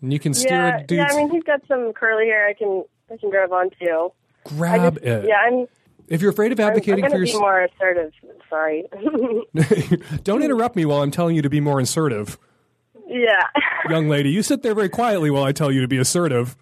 And 0.00 0.12
you 0.12 0.18
can 0.20 0.34
steer 0.34 0.56
yeah, 0.56 0.76
a 0.78 0.84
dude's 0.84 0.98
yeah. 0.98 1.06
I 1.10 1.16
mean, 1.16 1.30
he's 1.30 1.42
got 1.42 1.62
some 1.66 1.92
curly 1.94 2.26
hair. 2.26 2.46
I 2.46 2.52
can 2.52 2.84
I 3.10 3.16
can 3.16 3.30
grab 3.30 3.52
onto. 3.52 4.10
Grab 4.44 4.94
just, 4.94 5.06
it. 5.06 5.24
Yeah, 5.28 5.36
I'm. 5.36 5.66
If 6.08 6.20
you're 6.20 6.30
afraid 6.30 6.52
of 6.52 6.60
I'm, 6.60 6.66
I'm 6.66 6.70
advocating 6.72 7.04
for 7.04 7.10
to 7.10 7.14
be 7.16 7.20
yourself, 7.20 7.40
more 7.40 7.60
assertive. 7.64 8.12
Sorry. 8.50 8.84
don't 10.22 10.42
interrupt 10.42 10.76
me 10.76 10.84
while 10.84 11.02
I'm 11.02 11.10
telling 11.10 11.34
you 11.34 11.42
to 11.42 11.50
be 11.50 11.60
more 11.60 11.80
assertive. 11.80 12.38
yeah. 13.08 13.42
Young 13.88 14.08
lady, 14.08 14.30
you 14.30 14.42
sit 14.42 14.62
there 14.62 14.74
very 14.74 14.88
quietly 14.88 15.30
while 15.30 15.44
I 15.44 15.52
tell 15.52 15.70
you 15.72 15.80
to 15.80 15.88
be 15.88 15.96
assertive. 15.98 16.56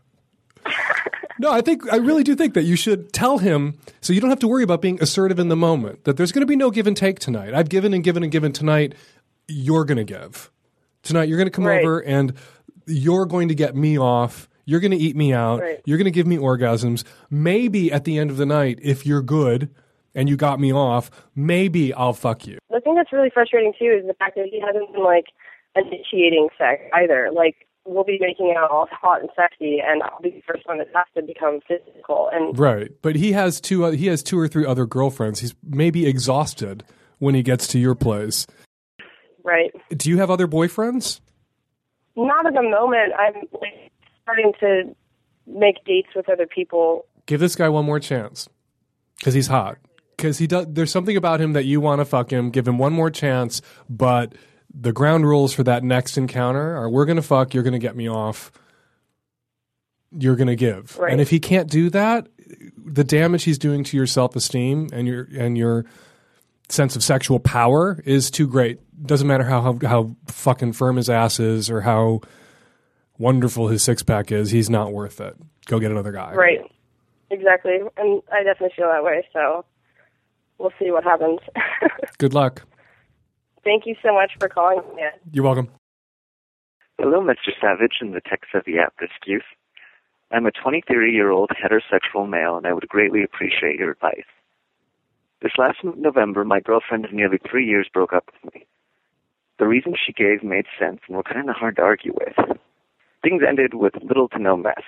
No, 1.39 1.51
I 1.51 1.61
think 1.61 1.93
I 1.93 1.97
really 1.97 2.23
do 2.23 2.37
think 2.37 2.55
that 2.55 2.63
you 2.63 2.77
should 2.77 3.13
tell 3.13 3.39
him 3.39 3.77
so 4.01 4.13
you 4.13 4.21
don't 4.21 4.31
have 4.31 4.39
to 4.41 4.49
worry 4.49 4.63
about 4.63 4.81
being 4.81 5.03
assertive 5.03 5.41
in 5.41 5.49
the 5.49 5.57
moment. 5.57 6.05
That 6.05 6.17
there's 6.17 6.31
going 6.31 6.43
to 6.43 6.47
be 6.47 6.55
no 6.55 6.71
give 6.71 6.87
and 6.87 6.97
take 6.97 7.19
tonight. 7.19 7.53
I've 7.53 7.69
given 7.69 7.93
and 7.95 8.05
given 8.05 8.23
and 8.23 8.31
given 8.31 8.53
tonight. 8.53 8.95
You're 9.49 9.85
going 9.85 9.99
to 9.99 10.05
give 10.05 10.53
tonight. 11.03 11.29
You're 11.29 11.39
going 11.39 11.49
to 11.49 11.51
come 11.53 11.65
Right. 11.67 11.81
over 11.83 11.99
and 12.01 12.35
you're 12.87 13.27
going 13.27 13.49
to 13.49 13.57
get 13.57 13.75
me 13.75 13.99
off. 13.99 14.49
You're 14.65 14.81
going 14.81 14.93
to 14.93 14.97
eat 14.97 15.17
me 15.17 15.33
out. 15.33 15.61
Right. 15.61 15.81
You're 15.85 15.99
going 15.99 16.05
to 16.07 16.11
give 16.11 16.27
me 16.27 16.37
orgasms. 16.37 17.05
Maybe 17.31 17.91
at 17.93 18.05
the 18.05 18.19
end 18.19 18.31
of 18.31 18.37
the 18.37 18.47
night, 18.47 18.79
if 18.83 19.05
you're 19.07 19.23
good 19.23 19.71
and 20.15 20.29
you 20.29 20.37
got 20.37 20.61
me 20.61 20.73
off, 20.73 21.11
maybe 21.35 21.93
I'll 21.95 22.13
fuck 22.13 22.47
you. 22.47 22.59
the 22.71 22.81
thing 22.81 22.95
that's 22.95 23.13
really 23.13 23.31
frustrating 23.31 23.73
too 23.79 23.99
is 24.01 24.07
the 24.07 24.15
fact 24.15 24.37
that 24.37 24.47
he 24.51 24.61
hasn't 24.61 24.93
been 24.93 25.03
like 25.05 25.27
initiating 25.75 26.49
sex 26.59 26.83
either. 26.95 27.31
Like 27.35 27.67
we'll 27.85 28.05
be 28.05 28.19
making 28.21 28.55
out 28.57 28.71
all 28.71 28.87
hot 28.93 29.21
and 29.21 29.31
sexy, 29.35 29.79
and 29.85 30.03
I'll 30.03 30.21
be 30.21 30.31
the 30.31 30.43
first 30.47 30.67
one 30.69 30.79
that 30.79 30.89
has 30.95 31.07
to 31.17 31.23
become 31.23 31.61
physical. 31.67 32.31
And 32.33 32.57
Right, 32.59 32.93
but 33.03 33.17
he 33.17 33.33
has 33.33 33.61
two. 33.61 33.85
Uh, 33.87 33.91
he 33.93 34.07
has 34.07 34.23
two 34.23 34.39
or 34.39 34.49
three 34.49 34.67
other 34.67 34.87
girlfriends. 34.87 35.41
He's 35.41 35.55
maybe 35.67 36.07
exhausted 36.07 36.85
when 37.19 37.35
he 37.35 37.43
gets 37.43 37.67
to 37.69 37.79
your 37.79 37.95
place. 37.95 38.47
right, 39.45 39.71
Do 39.97 40.11
you 40.11 40.19
have 40.19 40.31
other 40.31 40.47
boyfriends? 40.47 41.21
not 42.15 42.47
at 42.47 42.53
the 42.55 42.63
moment. 42.63 43.13
I'm 43.19 43.35
like, 43.61 43.91
starting 44.23 44.53
to 44.61 44.95
make 45.47 45.85
dates 45.85 46.09
with 46.15 46.29
other 46.29 46.47
people. 46.47 47.07
Give 47.27 47.41
this 47.41 47.57
guy 47.57 47.69
one 47.69 47.85
more 47.85 48.01
chance 48.01 48.49
because 49.19 49.35
he's 49.35 49.47
hot. 49.47 49.79
Because 50.17 50.39
he 50.39 50.47
does. 50.47 50.67
There's 50.69 50.91
something 50.91 51.17
about 51.17 51.41
him 51.41 51.53
that 51.55 51.65
you 51.65 51.81
want 51.81 52.01
to 52.01 52.05
fuck 52.05 52.33
him. 52.33 52.51
Give 52.51 52.67
him 52.67 52.79
one 52.79 52.93
more 52.93 53.11
chance, 53.11 53.63
but 53.89 54.35
the 54.73 54.93
ground 54.93 55.27
rules 55.27 55.53
for 55.53 55.63
that 55.65 55.83
next 55.83 56.17
encounter 56.17 56.77
are: 56.77 56.89
we're 56.89 57.07
gonna 57.07 57.23
fuck. 57.23 57.55
You're 57.55 57.65
gonna 57.65 57.79
get 57.79 57.97
me 57.97 58.09
off. 58.09 58.53
You're 60.13 60.37
gonna 60.37 60.57
give. 60.57 60.99
Right. 60.99 61.13
And 61.13 61.21
if 61.21 61.31
he 61.31 61.41
can't 61.41 61.69
do 61.69 61.91
that, 61.91 62.29
the 62.77 63.05
damage 63.05 63.45
he's 63.45 63.59
doing 63.59 63.85
to 63.85 63.97
your 63.97 64.07
self 64.07 64.37
esteem 64.37 64.89
and 64.93 65.09
your 65.09 65.29
and 65.37 65.57
your 65.59 65.87
sense 66.69 66.95
of 66.95 67.03
sexual 67.03 67.41
power 67.41 68.01
is 68.05 68.31
too 68.31 68.47
great. 68.47 68.81
Doesn't 69.05 69.27
matter 69.27 69.45
how 69.45 69.61
how, 69.61 69.79
how 69.83 70.17
fucking 70.27 70.75
firm 70.75 70.97
his 70.97 71.11
ass 71.11 71.41
is 71.41 71.71
or 71.71 71.81
how 71.81 72.21
wonderful 73.19 73.69
his 73.69 73.83
six 73.83 74.03
pack 74.03 74.33
is. 74.33 74.51
He's 74.51 74.71
not 74.71 74.93
worth 74.93 75.21
it. 75.21 75.37
Go 75.67 75.79
get 75.79 75.91
another 75.91 76.13
guy. 76.13 76.35
Right, 76.35 76.61
exactly, 77.31 77.79
and 77.97 78.23
I 78.33 78.43
definitely 78.43 78.75
feel 78.77 78.89
that 78.89 79.05
way. 79.05 79.27
So 79.33 79.65
we'll 80.59 80.73
see 80.79 80.91
what 80.91 81.05
happens. 81.05 81.41
Good 82.19 82.35
luck. 82.35 82.63
Thank 83.65 83.87
you 83.87 83.95
so 84.03 84.13
much 84.13 84.33
for 84.41 84.49
calling 84.49 84.83
me. 84.97 85.03
You're 85.31 85.45
welcome. 85.45 85.69
Hello, 86.99 87.21
Mr. 87.21 87.51
Savage 87.61 87.99
and 88.01 88.15
the 88.15 88.21
Tech 88.21 88.43
Savvy 88.53 88.79
app 88.79 88.95
Rescues. 89.01 89.45
I'm 90.31 90.47
a 90.47 90.51
23 90.51 91.13
year 91.13 91.31
old 91.31 91.51
heterosexual 91.51 92.29
male 92.29 92.57
and 92.57 92.67
I 92.67 92.73
would 92.73 92.89
greatly 92.89 93.23
appreciate 93.23 93.79
your 93.79 93.91
advice. 93.91 94.25
This 95.43 95.53
last 95.59 95.79
November, 95.83 96.45
my 96.45 96.61
girlfriend 96.61 97.05
of 97.05 97.13
nearly 97.13 97.39
three 97.51 97.67
years 97.67 97.89
broke 97.93 98.13
up 98.13 98.31
with 98.33 98.55
me. 98.55 98.67
The 99.59 99.67
reasons 99.67 99.97
she 100.05 100.13
gave 100.13 100.43
made 100.43 100.67
sense 100.79 101.01
and 101.07 101.17
were 101.17 101.23
kind 101.23 101.51
of 101.51 101.57
hard 101.57 101.77
to 101.77 101.83
argue 101.83 102.15
with. 102.15 102.59
Things 103.23 103.43
ended 103.47 103.75
with 103.75 103.95
little 104.03 104.29
to 104.31 104.39
no 104.39 104.57
mess. 104.57 104.83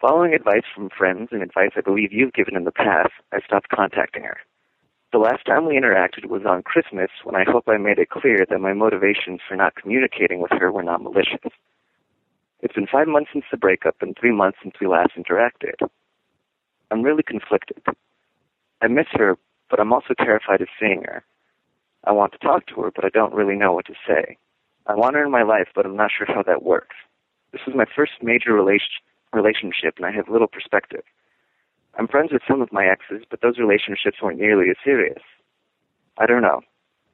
Following 0.00 0.34
advice 0.34 0.64
from 0.74 0.88
friends 0.88 1.28
and 1.30 1.42
advice 1.42 1.70
I 1.76 1.80
believe 1.80 2.12
you've 2.12 2.32
given 2.32 2.56
in 2.56 2.64
the 2.64 2.72
past, 2.72 3.12
I 3.32 3.40
stopped 3.40 3.68
contacting 3.68 4.24
her. 4.24 4.38
The 5.12 5.18
last 5.18 5.44
time 5.44 5.66
we 5.66 5.76
interacted 5.78 6.26
was 6.26 6.42
on 6.46 6.62
Christmas 6.62 7.10
when 7.22 7.36
I 7.36 7.44
hope 7.44 7.64
I 7.68 7.76
made 7.76 7.98
it 7.98 8.10
clear 8.10 8.46
that 8.48 8.60
my 8.60 8.72
motivations 8.72 9.40
for 9.46 9.56
not 9.56 9.74
communicating 9.76 10.40
with 10.40 10.52
her 10.52 10.72
were 10.72 10.82
not 10.82 11.02
malicious. 11.02 11.52
It's 12.60 12.74
been 12.74 12.86
five 12.86 13.08
months 13.08 13.30
since 13.32 13.44
the 13.50 13.56
breakup 13.56 13.96
and 14.00 14.16
three 14.18 14.32
months 14.32 14.58
since 14.62 14.74
we 14.80 14.86
last 14.86 15.12
interacted. 15.16 15.74
I'm 16.90 17.02
really 17.02 17.22
conflicted. 17.22 17.82
I 18.82 18.88
miss 18.88 19.06
her, 19.12 19.36
but 19.68 19.78
I'm 19.78 19.92
also 19.92 20.14
terrified 20.14 20.62
of 20.62 20.68
seeing 20.80 21.02
her. 21.04 21.22
I 22.04 22.12
want 22.12 22.32
to 22.32 22.38
talk 22.38 22.66
to 22.68 22.82
her, 22.82 22.90
but 22.90 23.04
I 23.04 23.08
don't 23.08 23.34
really 23.34 23.56
know 23.56 23.72
what 23.72 23.86
to 23.86 23.94
say. 24.06 24.36
I 24.86 24.94
want 24.94 25.14
her 25.14 25.24
in 25.24 25.30
my 25.30 25.42
life, 25.42 25.68
but 25.74 25.86
I'm 25.86 25.96
not 25.96 26.10
sure 26.16 26.26
how 26.26 26.42
that 26.42 26.62
works. 26.62 26.96
This 27.52 27.62
is 27.66 27.74
my 27.74 27.84
first 27.84 28.12
major 28.22 28.52
relation- 28.52 29.02
relationship, 29.32 29.96
and 29.96 30.06
I 30.06 30.12
have 30.12 30.28
little 30.28 30.48
perspective. 30.48 31.02
I'm 31.98 32.08
friends 32.08 32.32
with 32.32 32.42
some 32.46 32.62
of 32.62 32.72
my 32.72 32.86
exes, 32.86 33.24
but 33.28 33.40
those 33.40 33.58
relationships 33.58 34.22
weren't 34.22 34.38
nearly 34.38 34.70
as 34.70 34.76
serious. 34.84 35.22
I 36.18 36.26
don't 36.26 36.42
know. 36.42 36.60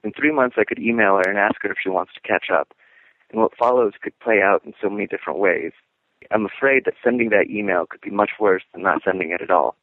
In 0.04 0.12
three 0.12 0.32
months, 0.32 0.56
I 0.58 0.64
could 0.64 0.78
email 0.78 1.16
her 1.16 1.28
and 1.28 1.38
ask 1.38 1.56
her 1.62 1.70
if 1.70 1.78
she 1.82 1.88
wants 1.88 2.12
to 2.14 2.20
catch 2.20 2.50
up, 2.50 2.74
and 3.30 3.40
what 3.40 3.56
follows 3.56 3.94
could 4.00 4.18
play 4.20 4.42
out 4.42 4.64
in 4.64 4.74
so 4.80 4.88
many 4.88 5.06
different 5.06 5.38
ways. 5.38 5.72
I'm 6.30 6.46
afraid 6.46 6.84
that 6.84 6.94
sending 7.02 7.30
that 7.30 7.50
email 7.50 7.86
could 7.86 8.00
be 8.00 8.10
much 8.10 8.32
worse 8.38 8.62
than 8.72 8.82
not 8.82 9.02
sending 9.04 9.30
it 9.30 9.40
at 9.40 9.50
all. 9.50 9.76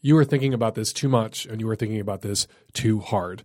You 0.00 0.14
were 0.16 0.24
thinking 0.24 0.52
about 0.52 0.74
this 0.74 0.92
too 0.92 1.08
much, 1.08 1.46
and 1.46 1.60
you 1.60 1.66
were 1.66 1.76
thinking 1.76 2.00
about 2.00 2.22
this 2.22 2.48
too 2.72 3.00
hard. 3.00 3.42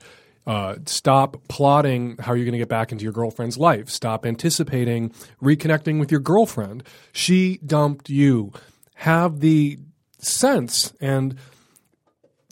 Uh, 0.47 0.75
stop 0.85 1.35
plotting 1.49 2.15
how 2.19 2.33
you're 2.33 2.45
going 2.45 2.53
to 2.53 2.57
get 2.57 2.69
back 2.69 2.93
into 2.93 3.03
your 3.03 3.11
girlfriend's 3.11 3.57
life. 3.57 3.89
Stop 3.89 4.25
anticipating 4.25 5.09
reconnecting 5.43 5.99
with 5.99 6.09
your 6.09 6.21
girlfriend. 6.21 6.83
She 7.11 7.59
dumped 7.65 8.09
you. 8.09 8.53
Have 8.95 9.41
the 9.41 9.77
sense 10.19 10.93
and 11.01 11.35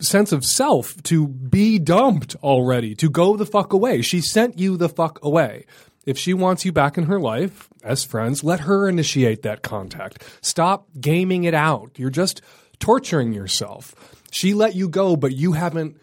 sense 0.01 0.33
of 0.33 0.43
self 0.43 1.01
to 1.03 1.29
be 1.29 1.79
dumped 1.79 2.35
already, 2.43 2.95
to 2.95 3.09
go 3.09 3.37
the 3.37 3.45
fuck 3.45 3.71
away. 3.71 4.01
She 4.01 4.19
sent 4.19 4.59
you 4.59 4.75
the 4.75 4.89
fuck 4.89 5.23
away. 5.23 5.65
If 6.05 6.17
she 6.17 6.33
wants 6.33 6.65
you 6.65 6.73
back 6.73 6.97
in 6.97 7.05
her 7.05 7.19
life 7.19 7.69
as 7.81 8.03
friends, 8.03 8.43
let 8.43 8.59
her 8.61 8.89
initiate 8.89 9.41
that 9.43 9.63
contact. 9.63 10.21
Stop 10.41 10.87
gaming 10.99 11.45
it 11.45 11.53
out. 11.53 11.91
You're 11.97 12.09
just 12.09 12.41
torturing 12.79 13.33
yourself. 13.33 13.95
She 14.31 14.53
let 14.53 14.75
you 14.75 14.89
go, 14.89 15.15
but 15.15 15.31
you 15.31 15.53
haven't 15.53 15.97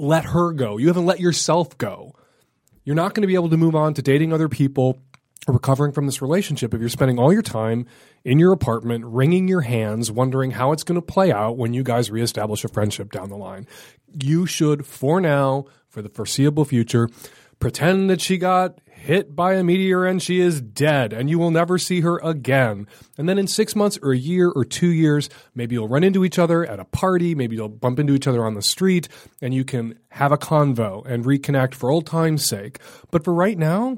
let 0.00 0.24
her 0.26 0.52
go. 0.52 0.76
You 0.76 0.88
haven't 0.88 1.06
let 1.06 1.20
yourself 1.20 1.76
go. 1.78 2.14
You're 2.84 2.96
not 2.96 3.14
going 3.14 3.22
to 3.22 3.28
be 3.28 3.34
able 3.34 3.50
to 3.50 3.56
move 3.56 3.76
on 3.76 3.94
to 3.94 4.02
dating 4.02 4.32
other 4.32 4.48
people 4.48 5.02
or 5.46 5.54
recovering 5.54 5.92
from 5.92 6.06
this 6.06 6.20
relationship 6.20 6.74
if 6.74 6.80
you're 6.80 6.88
spending 6.88 7.18
all 7.18 7.32
your 7.32 7.42
time 7.42 7.86
in 8.24 8.38
your 8.38 8.52
apartment, 8.52 9.04
wringing 9.06 9.48
your 9.48 9.62
hands, 9.62 10.10
wondering 10.10 10.50
how 10.50 10.72
it's 10.72 10.82
going 10.82 11.00
to 11.00 11.06
play 11.06 11.32
out 11.32 11.56
when 11.56 11.72
you 11.72 11.82
guys 11.82 12.10
reestablish 12.10 12.64
a 12.64 12.68
friendship 12.68 13.10
down 13.10 13.28
the 13.28 13.36
line. 13.36 13.66
You 14.22 14.46
should, 14.46 14.86
for 14.86 15.20
now, 15.20 15.66
for 15.88 16.02
the 16.02 16.08
foreseeable 16.08 16.64
future, 16.64 17.08
pretend 17.58 18.10
that 18.10 18.20
she 18.20 18.38
got 18.38 18.78
hit 19.00 19.34
by 19.34 19.54
a 19.54 19.64
meteor 19.64 20.04
and 20.04 20.22
she 20.22 20.40
is 20.40 20.60
dead 20.60 21.12
and 21.12 21.30
you 21.30 21.38
will 21.38 21.50
never 21.50 21.78
see 21.78 22.02
her 22.02 22.18
again. 22.18 22.86
And 23.16 23.28
then 23.28 23.38
in 23.38 23.46
six 23.46 23.74
months 23.74 23.98
or 24.02 24.12
a 24.12 24.16
year 24.16 24.50
or 24.50 24.64
two 24.64 24.90
years, 24.90 25.30
maybe 25.54 25.74
you'll 25.74 25.88
run 25.88 26.04
into 26.04 26.24
each 26.24 26.38
other 26.38 26.66
at 26.66 26.78
a 26.78 26.84
party, 26.84 27.34
maybe 27.34 27.56
you'll 27.56 27.70
bump 27.70 27.98
into 27.98 28.14
each 28.14 28.26
other 28.26 28.44
on 28.44 28.54
the 28.54 28.62
street 28.62 29.08
and 29.40 29.54
you 29.54 29.64
can 29.64 29.98
have 30.10 30.32
a 30.32 30.38
convo 30.38 31.04
and 31.06 31.24
reconnect 31.24 31.74
for 31.74 31.90
old 31.90 32.06
time's 32.06 32.46
sake. 32.46 32.78
But 33.10 33.24
for 33.24 33.32
right 33.32 33.56
now, 33.56 33.96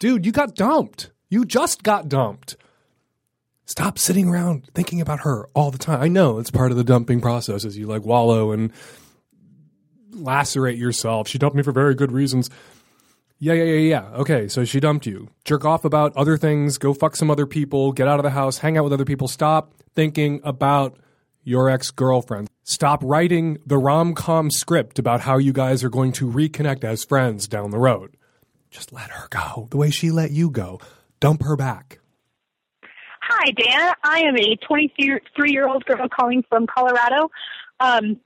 dude, 0.00 0.26
you 0.26 0.32
got 0.32 0.56
dumped. 0.56 1.10
You 1.30 1.44
just 1.44 1.84
got 1.84 2.08
dumped. 2.08 2.56
Stop 3.66 3.98
sitting 3.98 4.28
around 4.28 4.66
thinking 4.74 5.00
about 5.00 5.20
her 5.20 5.46
all 5.54 5.70
the 5.70 5.78
time. 5.78 6.00
I 6.00 6.08
know 6.08 6.38
it's 6.38 6.50
part 6.50 6.72
of 6.72 6.76
the 6.76 6.84
dumping 6.84 7.20
process 7.20 7.64
as 7.64 7.78
you 7.78 7.86
like 7.86 8.04
wallow 8.04 8.50
and 8.50 8.72
lacerate 10.10 10.78
yourself. 10.78 11.28
She 11.28 11.38
dumped 11.38 11.56
me 11.56 11.62
for 11.62 11.70
very 11.70 11.94
good 11.94 12.10
reasons. 12.10 12.50
Yeah, 13.40 13.52
yeah, 13.52 13.64
yeah, 13.64 13.78
yeah. 13.78 14.16
Okay, 14.16 14.48
so 14.48 14.64
she 14.64 14.80
dumped 14.80 15.06
you. 15.06 15.28
Jerk 15.44 15.64
off 15.64 15.84
about 15.84 16.16
other 16.16 16.36
things, 16.36 16.76
go 16.76 16.92
fuck 16.92 17.14
some 17.14 17.30
other 17.30 17.46
people, 17.46 17.92
get 17.92 18.08
out 18.08 18.18
of 18.18 18.24
the 18.24 18.30
house, 18.30 18.58
hang 18.58 18.76
out 18.76 18.82
with 18.84 18.92
other 18.92 19.04
people. 19.04 19.28
Stop 19.28 19.74
thinking 19.94 20.40
about 20.42 20.98
your 21.44 21.70
ex 21.70 21.92
girlfriend. 21.92 22.48
Stop 22.64 23.00
writing 23.04 23.58
the 23.64 23.78
rom 23.78 24.14
com 24.14 24.50
script 24.50 24.98
about 24.98 25.20
how 25.20 25.38
you 25.38 25.52
guys 25.52 25.84
are 25.84 25.88
going 25.88 26.12
to 26.12 26.26
reconnect 26.26 26.82
as 26.82 27.04
friends 27.04 27.46
down 27.46 27.70
the 27.70 27.78
road. 27.78 28.16
Just 28.70 28.92
let 28.92 29.10
her 29.10 29.28
go 29.30 29.68
the 29.70 29.76
way 29.76 29.90
she 29.90 30.10
let 30.10 30.32
you 30.32 30.50
go. 30.50 30.80
Dump 31.20 31.42
her 31.44 31.56
back. 31.56 32.00
Hi, 33.22 33.50
Dan. 33.52 33.94
I 34.02 34.20
am 34.20 34.36
a 34.36 34.56
23 34.56 35.52
year 35.52 35.68
old 35.68 35.84
girl 35.84 36.08
calling 36.08 36.42
from 36.48 36.66
Colorado. 36.66 37.30
Um, 37.78 38.18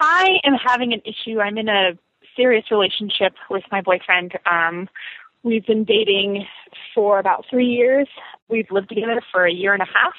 I 0.00 0.38
am 0.44 0.54
having 0.54 0.92
an 0.92 1.02
issue. 1.04 1.40
I'm 1.40 1.56
in 1.56 1.68
a 1.68 1.92
serious 2.40 2.64
relationship 2.70 3.34
with 3.50 3.64
my 3.70 3.82
boyfriend. 3.82 4.32
Um, 4.50 4.88
we've 5.42 5.66
been 5.66 5.84
dating 5.84 6.46
for 6.94 7.18
about 7.18 7.44
three 7.50 7.66
years. 7.66 8.08
We've 8.48 8.70
lived 8.70 8.88
together 8.88 9.20
for 9.30 9.44
a 9.44 9.52
year 9.52 9.74
and 9.74 9.82
a 9.82 9.86
half. 9.86 10.14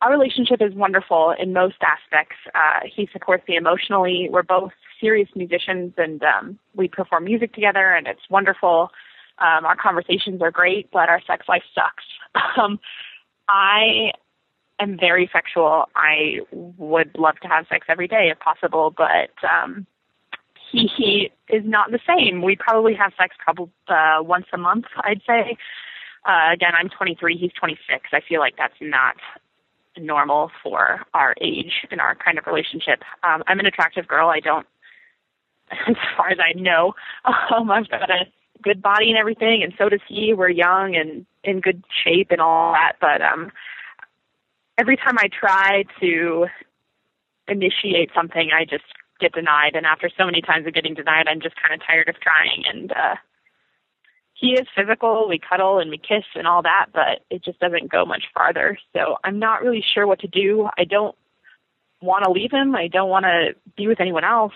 Our 0.00 0.12
relationship 0.12 0.60
is 0.60 0.74
wonderful 0.74 1.34
in 1.36 1.52
most 1.52 1.76
aspects. 1.82 2.36
Uh, 2.54 2.86
he 2.94 3.08
supports 3.12 3.42
me 3.48 3.56
emotionally. 3.56 4.28
We're 4.30 4.42
both 4.44 4.72
serious 5.00 5.28
musicians 5.34 5.94
and 5.96 6.22
um, 6.22 6.58
we 6.76 6.86
perform 6.86 7.24
music 7.24 7.52
together, 7.52 7.94
and 7.94 8.06
it's 8.06 8.30
wonderful. 8.30 8.90
Um, 9.38 9.64
our 9.64 9.76
conversations 9.76 10.40
are 10.40 10.52
great, 10.52 10.90
but 10.92 11.08
our 11.08 11.20
sex 11.26 11.46
life 11.48 11.64
sucks. 11.74 12.04
Um, 12.56 12.78
I 13.48 14.12
am 14.78 14.96
very 14.98 15.28
sexual. 15.32 15.86
I 15.96 16.38
would 16.52 17.10
love 17.16 17.34
to 17.42 17.48
have 17.48 17.66
sex 17.68 17.86
every 17.88 18.06
day 18.06 18.30
if 18.30 18.38
possible, 18.38 18.94
but 18.96 19.30
um, 19.44 19.86
he, 20.74 20.90
he 20.96 21.30
is 21.54 21.62
not 21.64 21.90
the 21.90 22.00
same. 22.06 22.42
We 22.42 22.56
probably 22.56 22.94
have 22.94 23.12
sex 23.18 23.36
probably 23.38 23.72
uh, 23.88 24.18
once 24.20 24.46
a 24.52 24.58
month, 24.58 24.86
I'd 25.02 25.22
say. 25.26 25.56
Uh, 26.26 26.52
again, 26.52 26.72
I'm 26.78 26.88
23, 26.88 27.36
he's 27.36 27.52
26. 27.52 28.08
I 28.12 28.20
feel 28.26 28.40
like 28.40 28.56
that's 28.56 28.74
not 28.80 29.16
normal 29.98 30.50
for 30.62 31.02
our 31.12 31.34
age 31.40 31.86
and 31.90 32.00
our 32.00 32.14
kind 32.14 32.38
of 32.38 32.46
relationship. 32.46 33.02
Um, 33.22 33.42
I'm 33.46 33.60
an 33.60 33.66
attractive 33.66 34.08
girl. 34.08 34.28
I 34.28 34.40
don't, 34.40 34.66
as 35.70 35.96
far 36.16 36.30
as 36.30 36.38
I 36.40 36.58
know, 36.58 36.94
um, 37.24 37.70
I've 37.70 37.88
got 37.88 38.10
a 38.10 38.26
good 38.62 38.82
body 38.82 39.10
and 39.10 39.18
everything, 39.18 39.62
and 39.62 39.72
so 39.78 39.88
does 39.88 40.00
he. 40.08 40.34
We're 40.34 40.48
young 40.48 40.96
and 40.96 41.26
in 41.44 41.60
good 41.60 41.84
shape 42.04 42.28
and 42.30 42.40
all 42.40 42.72
that, 42.72 42.94
but 43.00 43.20
um, 43.20 43.52
every 44.78 44.96
time 44.96 45.18
I 45.18 45.28
try 45.28 45.84
to 46.00 46.46
initiate 47.46 48.10
something, 48.14 48.50
I 48.56 48.64
just 48.64 48.84
get 49.24 49.32
denied. 49.32 49.74
And 49.74 49.86
after 49.86 50.10
so 50.16 50.26
many 50.26 50.42
times 50.42 50.66
of 50.66 50.74
getting 50.74 50.94
denied, 50.94 51.26
I'm 51.28 51.40
just 51.40 51.56
kind 51.60 51.74
of 51.74 51.86
tired 51.86 52.08
of 52.08 52.16
trying. 52.20 52.62
And 52.70 52.92
uh, 52.92 53.16
he 54.34 54.52
is 54.52 54.66
physical. 54.76 55.28
We 55.28 55.38
cuddle 55.38 55.78
and 55.78 55.90
we 55.90 55.98
kiss 55.98 56.24
and 56.34 56.46
all 56.46 56.62
that, 56.62 56.86
but 56.92 57.24
it 57.30 57.42
just 57.42 57.58
doesn't 57.60 57.90
go 57.90 58.04
much 58.04 58.24
farther. 58.34 58.76
So 58.92 59.16
I'm 59.24 59.38
not 59.38 59.62
really 59.62 59.84
sure 59.94 60.06
what 60.06 60.20
to 60.20 60.28
do. 60.28 60.68
I 60.76 60.84
don't 60.84 61.16
want 62.02 62.24
to 62.24 62.30
leave 62.30 62.52
him. 62.52 62.74
I 62.74 62.88
don't 62.88 63.08
want 63.08 63.24
to 63.24 63.54
be 63.76 63.86
with 63.86 64.00
anyone 64.00 64.24
else, 64.24 64.52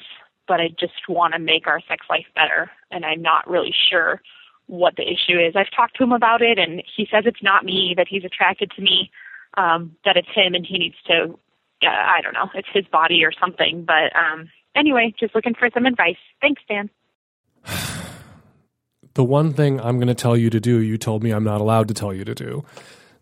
but 0.47 0.61
I 0.61 0.69
just 0.69 1.09
want 1.09 1.33
to 1.33 1.39
make 1.39 1.67
our 1.67 1.81
sex 1.89 2.05
life 2.11 2.27
better. 2.35 2.71
And 2.91 3.05
I'm 3.05 3.23
not 3.23 3.49
really 3.49 3.75
sure 3.91 4.21
what 4.67 4.97
the 4.97 5.03
issue 5.03 5.39
is. 5.39 5.57
I've 5.57 5.75
talked 5.75 5.97
to 5.97 6.05
him 6.05 6.13
about 6.13 6.43
it, 6.43 6.59
and 6.59 6.83
he 6.97 7.09
says 7.11 7.25
it's 7.25 7.43
not 7.43 7.65
me, 7.65 7.95
that 7.97 8.07
he's 8.09 8.25
attracted 8.25 8.71
to 8.73 8.83
me, 8.83 9.11
um, 9.57 9.97
that 10.05 10.19
it's 10.19 10.29
him, 10.35 10.55
and 10.55 10.67
he 10.67 10.77
needs 10.77 10.97
to, 11.07 11.39
uh, 11.83 11.89
I 11.89 12.21
don't 12.23 12.35
know, 12.35 12.51
it's 12.55 12.69
his 12.75 12.85
body 12.93 13.25
or 13.25 13.33
something. 13.33 13.85
But 13.87 14.15
um, 14.15 14.51
anyway, 14.79 15.15
just 15.19 15.35
looking 15.35 15.55
for 15.55 15.69
some 15.73 15.87
advice. 15.87 16.17
Thanks, 16.41 16.63
Dan. 16.69 16.91
the 19.15 19.25
one 19.25 19.53
thing 19.53 19.81
I'm 19.81 19.97
going 19.97 20.09
to 20.09 20.15
tell 20.15 20.37
you 20.37 20.51
to 20.51 20.61
do, 20.61 20.81
you 20.81 20.97
told 20.97 21.23
me 21.23 21.31
I'm 21.31 21.45
not 21.45 21.61
allowed 21.61 21.89
to 21.89 21.95
tell 21.95 22.15
you 22.15 22.25
to 22.25 22.35
do. 22.35 22.65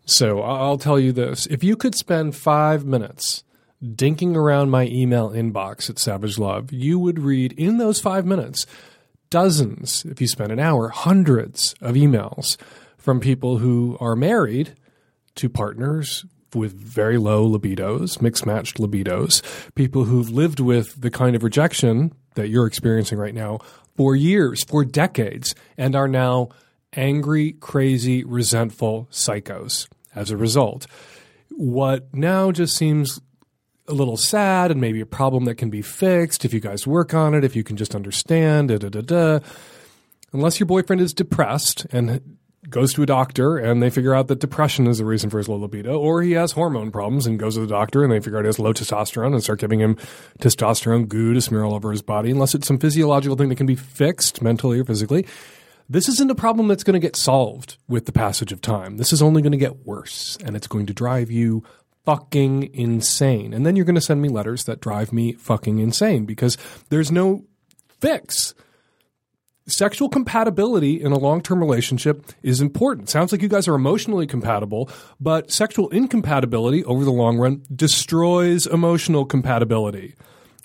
So 0.05 0.41
I'll 0.41 0.77
tell 0.77 0.99
you 0.99 1.11
this. 1.11 1.47
If 1.47 1.63
you 1.63 1.75
could 1.75 1.95
spend 1.95 2.35
five 2.35 2.85
minutes 2.85 3.43
dinking 3.83 4.35
around 4.35 4.69
my 4.69 4.85
email 4.85 5.29
inbox 5.31 5.89
at 5.89 5.99
Savage 5.99 6.37
Love, 6.37 6.71
you 6.71 6.97
would 6.97 7.19
read 7.19 7.51
in 7.53 7.77
those 7.77 7.99
five 7.99 8.25
minutes 8.25 8.65
dozens, 9.29 10.05
if 10.05 10.21
you 10.21 10.27
spend 10.27 10.51
an 10.51 10.59
hour, 10.59 10.89
hundreds 10.89 11.75
of 11.81 11.95
emails 11.95 12.57
from 12.97 13.19
people 13.19 13.57
who 13.57 13.97
are 13.99 14.15
married 14.15 14.75
to 15.35 15.49
partners 15.49 16.25
with 16.57 16.73
very 16.73 17.17
low 17.17 17.47
libidos, 17.47 18.21
mixed 18.21 18.45
matched 18.45 18.77
libidos, 18.77 19.41
people 19.75 20.05
who've 20.05 20.29
lived 20.29 20.59
with 20.59 20.99
the 20.99 21.11
kind 21.11 21.35
of 21.35 21.43
rejection 21.43 22.13
that 22.35 22.49
you're 22.49 22.67
experiencing 22.67 23.17
right 23.17 23.33
now 23.33 23.59
for 23.95 24.15
years, 24.15 24.63
for 24.63 24.85
decades, 24.85 25.55
and 25.77 25.95
are 25.95 26.07
now 26.07 26.49
angry, 26.93 27.53
crazy, 27.53 28.23
resentful 28.23 29.07
psychos 29.11 29.87
as 30.15 30.31
a 30.31 30.37
result. 30.37 30.87
What 31.49 32.13
now 32.13 32.51
just 32.51 32.75
seems 32.75 33.19
a 33.87 33.93
little 33.93 34.17
sad 34.17 34.69
and 34.71 34.81
maybe 34.81 34.99
a 34.99 35.05
problem 35.05 35.45
that 35.45 35.55
can 35.55 35.69
be 35.69 35.81
fixed 35.81 36.43
if 36.43 36.53
you 36.53 36.59
guys 36.59 36.85
work 36.85 37.13
on 37.13 37.33
it, 37.33 37.43
if 37.43 37.55
you 37.55 37.63
can 37.63 37.77
just 37.77 37.95
understand, 37.95 38.69
da 38.69 38.77
da 38.77 38.89
da 38.89 39.01
da. 39.01 39.39
Unless 40.33 40.59
your 40.59 40.67
boyfriend 40.67 41.01
is 41.01 41.13
depressed 41.13 41.85
and 41.91 42.37
goes 42.69 42.93
to 42.93 43.03
a 43.03 43.05
doctor 43.05 43.57
and 43.57 43.81
they 43.81 43.89
figure 43.89 44.13
out 44.13 44.27
that 44.27 44.39
depression 44.39 44.87
is 44.87 44.97
the 44.97 45.05
reason 45.05 45.29
for 45.29 45.37
his 45.37 45.47
low 45.47 45.55
libido, 45.55 45.97
or 45.97 46.21
he 46.21 46.33
has 46.33 46.51
hormone 46.51 46.91
problems 46.91 47.25
and 47.25 47.39
goes 47.39 47.55
to 47.55 47.61
the 47.61 47.67
doctor 47.67 48.03
and 48.03 48.11
they 48.11 48.19
figure 48.19 48.37
out 48.37 48.43
he 48.43 48.47
has 48.47 48.59
low 48.59 48.73
testosterone 48.73 49.33
and 49.33 49.43
start 49.43 49.59
giving 49.59 49.79
him 49.79 49.95
testosterone 50.39 51.07
goo 51.07 51.33
to 51.33 51.41
smear 51.41 51.63
all 51.63 51.73
over 51.73 51.91
his 51.91 52.01
body, 52.01 52.31
unless 52.31 52.53
it's 52.53 52.67
some 52.67 52.79
physiological 52.79 53.37
thing 53.37 53.49
that 53.49 53.55
can 53.55 53.65
be 53.65 53.75
fixed 53.75 54.41
mentally 54.41 54.79
or 54.79 54.85
physically. 54.85 55.25
This 55.89 56.09
isn't 56.09 56.31
a 56.31 56.35
problem 56.35 56.67
that's 56.67 56.83
going 56.83 56.99
to 56.99 57.05
get 57.05 57.15
solved 57.15 57.77
with 57.87 58.05
the 58.05 58.11
passage 58.11 58.51
of 58.51 58.59
time. 58.59 58.97
This 58.97 59.13
is 59.13 59.21
only 59.21 59.41
going 59.41 59.53
to 59.53 59.57
get 59.57 59.85
worse 59.85 60.37
and 60.43 60.55
it's 60.55 60.67
going 60.67 60.85
to 60.87 60.93
drive 60.93 61.31
you 61.31 61.63
fucking 62.03 62.73
insane. 62.73 63.53
And 63.53 63.65
then 63.65 63.75
you're 63.75 63.85
going 63.85 63.95
to 63.95 64.01
send 64.01 64.21
me 64.21 64.29
letters 64.29 64.65
that 64.65 64.81
drive 64.81 65.13
me 65.13 65.33
fucking 65.33 65.79
insane 65.79 66.25
because 66.25 66.57
there's 66.89 67.11
no 67.11 67.45
fix. 67.99 68.53
Sexual 69.69 70.07
compatibility 70.07 71.01
in 71.01 71.11
a 71.11 71.19
long 71.19 71.41
term 71.41 71.59
relationship 71.59 72.31
is 72.41 72.61
important. 72.61 73.09
Sounds 73.09 73.33
like 73.33 73.41
you 73.41 73.49
guys 73.49 73.67
are 73.67 73.75
emotionally 73.75 74.25
compatible, 74.25 74.89
but 75.19 75.51
sexual 75.51 75.89
incompatibility 75.89 76.85
over 76.85 77.03
the 77.03 77.11
long 77.11 77.37
run 77.37 77.61
destroys 77.75 78.65
emotional 78.65 79.25
compatibility. 79.25 80.15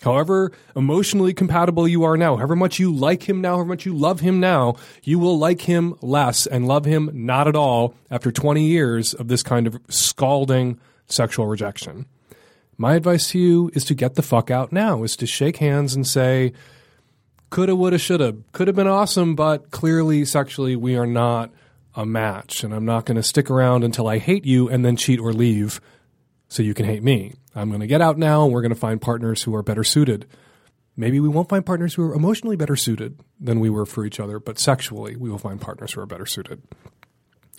However 0.02 0.52
emotionally 0.76 1.34
compatible 1.34 1.88
you 1.88 2.04
are 2.04 2.16
now, 2.16 2.36
however 2.36 2.54
much 2.54 2.78
you 2.78 2.94
like 2.94 3.28
him 3.28 3.40
now, 3.40 3.56
however 3.56 3.70
much 3.70 3.86
you 3.86 3.92
love 3.92 4.20
him 4.20 4.38
now, 4.38 4.76
you 5.02 5.18
will 5.18 5.36
like 5.36 5.62
him 5.62 5.96
less 6.00 6.46
and 6.46 6.68
love 6.68 6.84
him 6.84 7.10
not 7.12 7.48
at 7.48 7.56
all 7.56 7.96
after 8.08 8.30
20 8.30 8.64
years 8.64 9.14
of 9.14 9.26
this 9.26 9.42
kind 9.42 9.66
of 9.66 9.80
scalding 9.88 10.78
sexual 11.06 11.46
rejection. 11.46 12.06
My 12.78 12.94
advice 12.94 13.30
to 13.30 13.38
you 13.38 13.70
is 13.74 13.84
to 13.86 13.94
get 13.94 14.14
the 14.14 14.22
fuck 14.22 14.50
out 14.50 14.72
now, 14.72 15.02
is 15.02 15.16
to 15.16 15.26
shake 15.26 15.58
hands 15.58 15.94
and 15.94 16.06
say, 16.06 16.52
coulda, 17.52 17.76
woulda, 17.76 17.98
shoulda, 17.98 18.34
could 18.52 18.66
have 18.66 18.74
been 18.74 18.88
awesome, 18.88 19.36
but 19.36 19.70
clearly 19.70 20.24
sexually 20.24 20.74
we 20.74 20.96
are 20.96 21.06
not 21.06 21.52
a 21.94 22.06
match. 22.06 22.64
And 22.64 22.74
I'm 22.74 22.86
not 22.86 23.04
going 23.04 23.16
to 23.16 23.22
stick 23.22 23.50
around 23.50 23.84
until 23.84 24.08
I 24.08 24.18
hate 24.18 24.46
you 24.46 24.68
and 24.68 24.84
then 24.84 24.96
cheat 24.96 25.20
or 25.20 25.32
leave 25.32 25.80
so 26.48 26.62
you 26.62 26.72
can 26.72 26.86
hate 26.86 27.02
me. 27.02 27.34
I'm 27.54 27.68
going 27.68 27.82
to 27.82 27.86
get 27.86 28.00
out 28.00 28.16
now 28.16 28.44
and 28.44 28.52
we're 28.52 28.62
going 28.62 28.74
to 28.74 28.80
find 28.80 29.00
partners 29.00 29.42
who 29.42 29.54
are 29.54 29.62
better 29.62 29.84
suited. 29.84 30.26
Maybe 30.96 31.20
we 31.20 31.28
won't 31.28 31.50
find 31.50 31.64
partners 31.64 31.94
who 31.94 32.02
are 32.04 32.14
emotionally 32.14 32.56
better 32.56 32.74
suited 32.74 33.20
than 33.38 33.60
we 33.60 33.68
were 33.68 33.86
for 33.86 34.06
each 34.06 34.18
other, 34.18 34.38
but 34.38 34.58
sexually 34.58 35.14
we 35.14 35.28
will 35.28 35.38
find 35.38 35.60
partners 35.60 35.92
who 35.92 36.00
are 36.00 36.06
better 36.06 36.26
suited. 36.26 36.62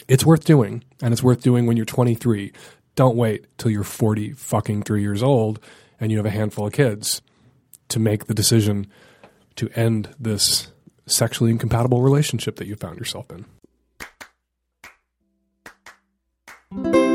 It's 0.08 0.26
worth 0.26 0.44
doing, 0.44 0.84
and 1.02 1.14
it's 1.14 1.24
worth 1.24 1.42
doing 1.42 1.68
when 1.68 1.78
you're 1.78 1.86
23. 1.86 2.52
Don't 2.96 3.16
wait 3.16 3.46
till 3.58 3.72
you're 3.72 3.84
40 3.84 4.34
fucking 4.34 4.84
three 4.84 5.02
years 5.02 5.22
old 5.22 5.60
and 6.00 6.12
you 6.12 6.18
have 6.18 6.26
a 6.26 6.32
handful 6.32 6.66
of 6.66 6.74
kids 6.74 7.22
to 7.90 8.00
make 8.00 8.26
the 8.26 8.34
decision 8.34 8.88
to 9.56 9.70
end 9.70 10.14
this 10.20 10.72
sexually 11.06 11.52
incompatible 11.52 12.02
relationship 12.02 12.56
that 12.58 12.68
you 12.68 12.76
found 12.76 12.98
yourself 12.98 13.28
in. 16.72 17.13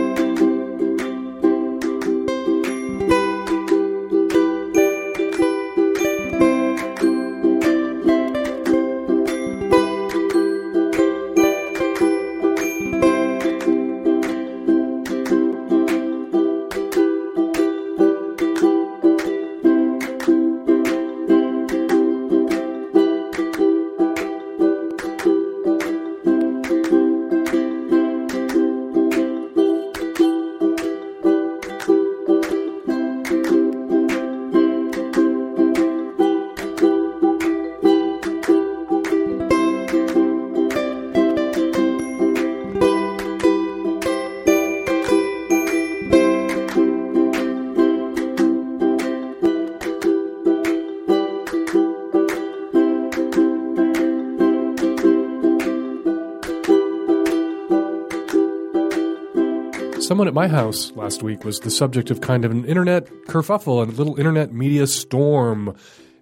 Someone 60.18 60.26
at 60.26 60.34
my 60.34 60.48
house 60.48 60.90
last 60.96 61.22
week 61.22 61.44
was 61.44 61.60
the 61.60 61.70
subject 61.70 62.10
of 62.10 62.20
kind 62.20 62.44
of 62.44 62.50
an 62.50 62.64
internet 62.64 63.06
kerfuffle 63.28 63.84
and 63.84 63.92
a 63.92 63.94
little 63.94 64.18
internet 64.18 64.52
media 64.52 64.88
storm. 64.88 65.76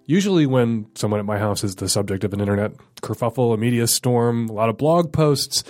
Usually, 0.05 0.45
when 0.45 0.85
someone 0.93 1.19
at 1.19 1.25
my 1.25 1.39
house 1.39 1.63
is 1.63 1.77
the 1.77 1.89
subject 1.89 2.23
of 2.23 2.31
an 2.31 2.39
internet 2.39 2.73
kerfuffle, 3.01 3.55
a 3.55 3.57
media 3.57 3.87
storm, 3.87 4.49
a 4.49 4.53
lot 4.53 4.69
of 4.69 4.77
blog 4.77 5.11
posts, 5.11 5.63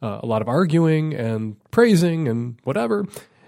uh, 0.00 0.20
a 0.22 0.24
lot 0.24 0.40
of 0.40 0.48
arguing 0.48 1.12
and 1.12 1.56
praising 1.72 2.26
and 2.26 2.58
whatever, 2.64 3.04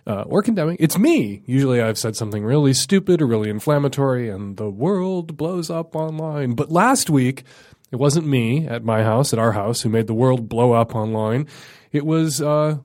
uh, 0.06 0.24
or 0.26 0.42
condemning, 0.42 0.76
it's 0.80 0.98
me. 0.98 1.42
Usually, 1.46 1.80
I've 1.80 1.96
said 1.96 2.14
something 2.14 2.44
really 2.44 2.74
stupid 2.74 3.22
or 3.22 3.26
really 3.26 3.48
inflammatory, 3.48 4.28
and 4.28 4.58
the 4.58 4.68
world 4.68 5.38
blows 5.38 5.70
up 5.70 5.96
online. 5.96 6.52
But 6.56 6.70
last 6.70 7.08
week, 7.08 7.44
it 7.90 7.96
wasn't 7.96 8.26
me 8.26 8.68
at 8.68 8.84
my 8.84 9.02
house, 9.02 9.32
at 9.32 9.38
our 9.38 9.52
house, 9.52 9.80
who 9.80 9.88
made 9.88 10.08
the 10.08 10.12
world 10.12 10.46
blow 10.46 10.72
up 10.72 10.94
online. 10.94 11.46
It 11.90 12.04
was 12.04 12.42
uh, 12.42 12.80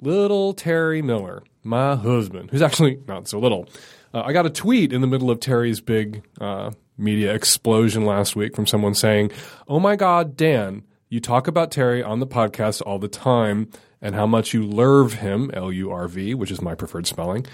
little 0.00 0.54
Terry 0.54 1.02
Miller, 1.02 1.42
my 1.62 1.96
husband, 1.96 2.50
who's 2.50 2.62
actually 2.62 3.00
not 3.06 3.28
so 3.28 3.38
little. 3.38 3.68
Uh, 4.12 4.22
I 4.24 4.32
got 4.32 4.46
a 4.46 4.50
tweet 4.50 4.92
in 4.92 5.00
the 5.00 5.06
middle 5.06 5.30
of 5.30 5.40
Terry's 5.40 5.80
big 5.80 6.22
uh, 6.40 6.70
media 6.96 7.34
explosion 7.34 8.04
last 8.04 8.36
week 8.36 8.56
from 8.56 8.66
someone 8.66 8.94
saying, 8.94 9.30
Oh 9.66 9.78
my 9.78 9.96
God, 9.96 10.36
Dan, 10.36 10.82
you 11.08 11.20
talk 11.20 11.46
about 11.46 11.70
Terry 11.70 12.02
on 12.02 12.20
the 12.20 12.26
podcast 12.26 12.82
all 12.82 12.98
the 12.98 13.08
time 13.08 13.70
and 14.00 14.14
how 14.14 14.26
much 14.26 14.54
you 14.54 14.62
lurv 14.62 15.14
him, 15.14 15.50
L 15.52 15.72
U 15.72 15.90
R 15.90 16.08
V, 16.08 16.34
which 16.34 16.50
is 16.50 16.62
my 16.62 16.74
preferred 16.74 17.06
spelling, 17.06 17.46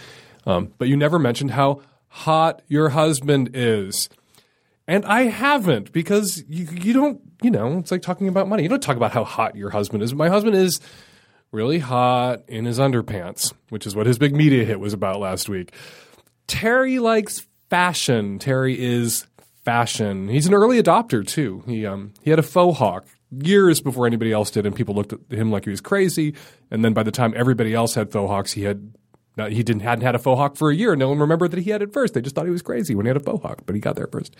um, 0.46 0.72
but 0.78 0.88
you 0.88 0.96
never 0.96 1.18
mentioned 1.18 1.52
how 1.52 1.80
hot 2.08 2.62
your 2.68 2.90
husband 2.90 3.50
is. 3.54 4.08
And 4.86 5.04
I 5.06 5.22
haven't 5.22 5.92
because 5.92 6.44
you, 6.46 6.66
you 6.66 6.92
don't, 6.92 7.20
you 7.42 7.50
know, 7.50 7.78
it's 7.78 7.90
like 7.90 8.02
talking 8.02 8.28
about 8.28 8.48
money. 8.48 8.62
You 8.62 8.68
don't 8.68 8.82
talk 8.82 8.96
about 8.96 9.12
how 9.12 9.24
hot 9.24 9.56
your 9.56 9.70
husband 9.70 10.02
is. 10.02 10.14
My 10.14 10.28
husband 10.28 10.54
is 10.54 10.78
really 11.54 11.78
hot 11.78 12.42
in 12.48 12.64
his 12.64 12.78
underpants, 12.78 13.54
which 13.70 13.86
is 13.86 13.96
what 13.96 14.06
his 14.06 14.18
big 14.18 14.34
media 14.34 14.64
hit 14.64 14.80
was 14.80 14.92
about 14.92 15.20
last 15.20 15.48
week. 15.48 15.72
Terry 16.46 16.98
likes 16.98 17.46
fashion. 17.70 18.38
Terry 18.38 18.78
is 18.78 19.26
fashion. 19.64 20.28
He's 20.28 20.46
an 20.46 20.54
early 20.54 20.82
adopter 20.82 21.26
too. 21.26 21.62
He 21.66 21.86
um 21.86 22.12
he 22.22 22.30
had 22.30 22.38
a 22.38 22.42
faux 22.42 22.78
hawk 22.78 23.06
years 23.30 23.80
before 23.80 24.06
anybody 24.06 24.32
else 24.32 24.50
did, 24.50 24.66
and 24.66 24.76
people 24.76 24.94
looked 24.94 25.12
at 25.12 25.20
him 25.30 25.50
like 25.50 25.64
he 25.64 25.70
was 25.70 25.80
crazy. 25.80 26.34
And 26.70 26.84
then 26.84 26.92
by 26.92 27.02
the 27.02 27.10
time 27.10 27.32
everybody 27.36 27.72
else 27.72 27.94
had 27.94 28.12
faux 28.12 28.28
hawks, 28.28 28.52
he 28.52 28.64
had 28.64 28.92
not, 29.36 29.50
he 29.50 29.62
didn't 29.62 29.82
hadn't 29.82 30.04
had 30.04 30.14
a 30.14 30.18
faux 30.18 30.38
hawk 30.38 30.56
for 30.56 30.70
a 30.70 30.74
year. 30.74 30.94
No 30.94 31.08
one 31.08 31.18
remembered 31.18 31.52
that 31.52 31.60
he 31.60 31.70
had 31.70 31.82
it 31.82 31.92
first. 31.92 32.14
They 32.14 32.20
just 32.20 32.34
thought 32.34 32.44
he 32.44 32.50
was 32.50 32.62
crazy 32.62 32.94
when 32.94 33.06
he 33.06 33.08
had 33.08 33.16
a 33.16 33.20
faux 33.20 33.42
hawk, 33.42 33.62
but 33.64 33.74
he 33.74 33.80
got 33.80 33.96
there 33.96 34.06
first. 34.06 34.36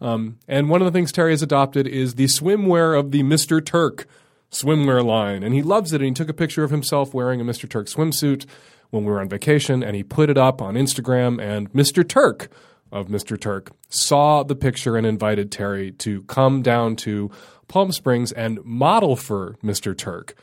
Um, 0.00 0.38
and 0.48 0.68
one 0.68 0.80
of 0.80 0.86
the 0.86 0.92
things 0.92 1.12
Terry 1.12 1.32
has 1.32 1.42
adopted 1.42 1.86
is 1.86 2.14
the 2.14 2.24
swimwear 2.24 2.98
of 2.98 3.10
the 3.10 3.22
Mr. 3.22 3.64
Turk 3.64 4.06
swimwear 4.52 5.04
line, 5.04 5.42
and 5.42 5.54
he 5.54 5.62
loves 5.62 5.92
it. 5.92 6.00
And 6.00 6.08
he 6.08 6.14
took 6.14 6.28
a 6.28 6.34
picture 6.34 6.62
of 6.62 6.70
himself 6.70 7.12
wearing 7.12 7.40
a 7.40 7.44
Mr. 7.44 7.68
Turk 7.68 7.86
swimsuit 7.86 8.46
when 8.90 9.04
we 9.04 9.10
were 9.10 9.20
on 9.20 9.28
vacation, 9.28 9.82
and 9.82 9.96
he 9.96 10.02
put 10.02 10.30
it 10.30 10.38
up 10.38 10.62
on 10.62 10.74
Instagram. 10.74 11.40
And 11.42 11.72
Mr. 11.72 12.06
Turk 12.06 12.48
of 12.92 13.08
Mr. 13.08 13.40
Turk 13.40 13.72
saw 13.88 14.42
the 14.42 14.54
picture 14.54 14.96
and 14.96 15.06
invited 15.06 15.50
Terry 15.50 15.92
to 15.92 16.22
come 16.24 16.62
down 16.62 16.94
to 16.96 17.30
Palm 17.66 17.90
Springs 17.90 18.30
and 18.32 18.62
model 18.64 19.16
for 19.16 19.56
Mr. 19.64 19.96
Turk. 19.96 20.34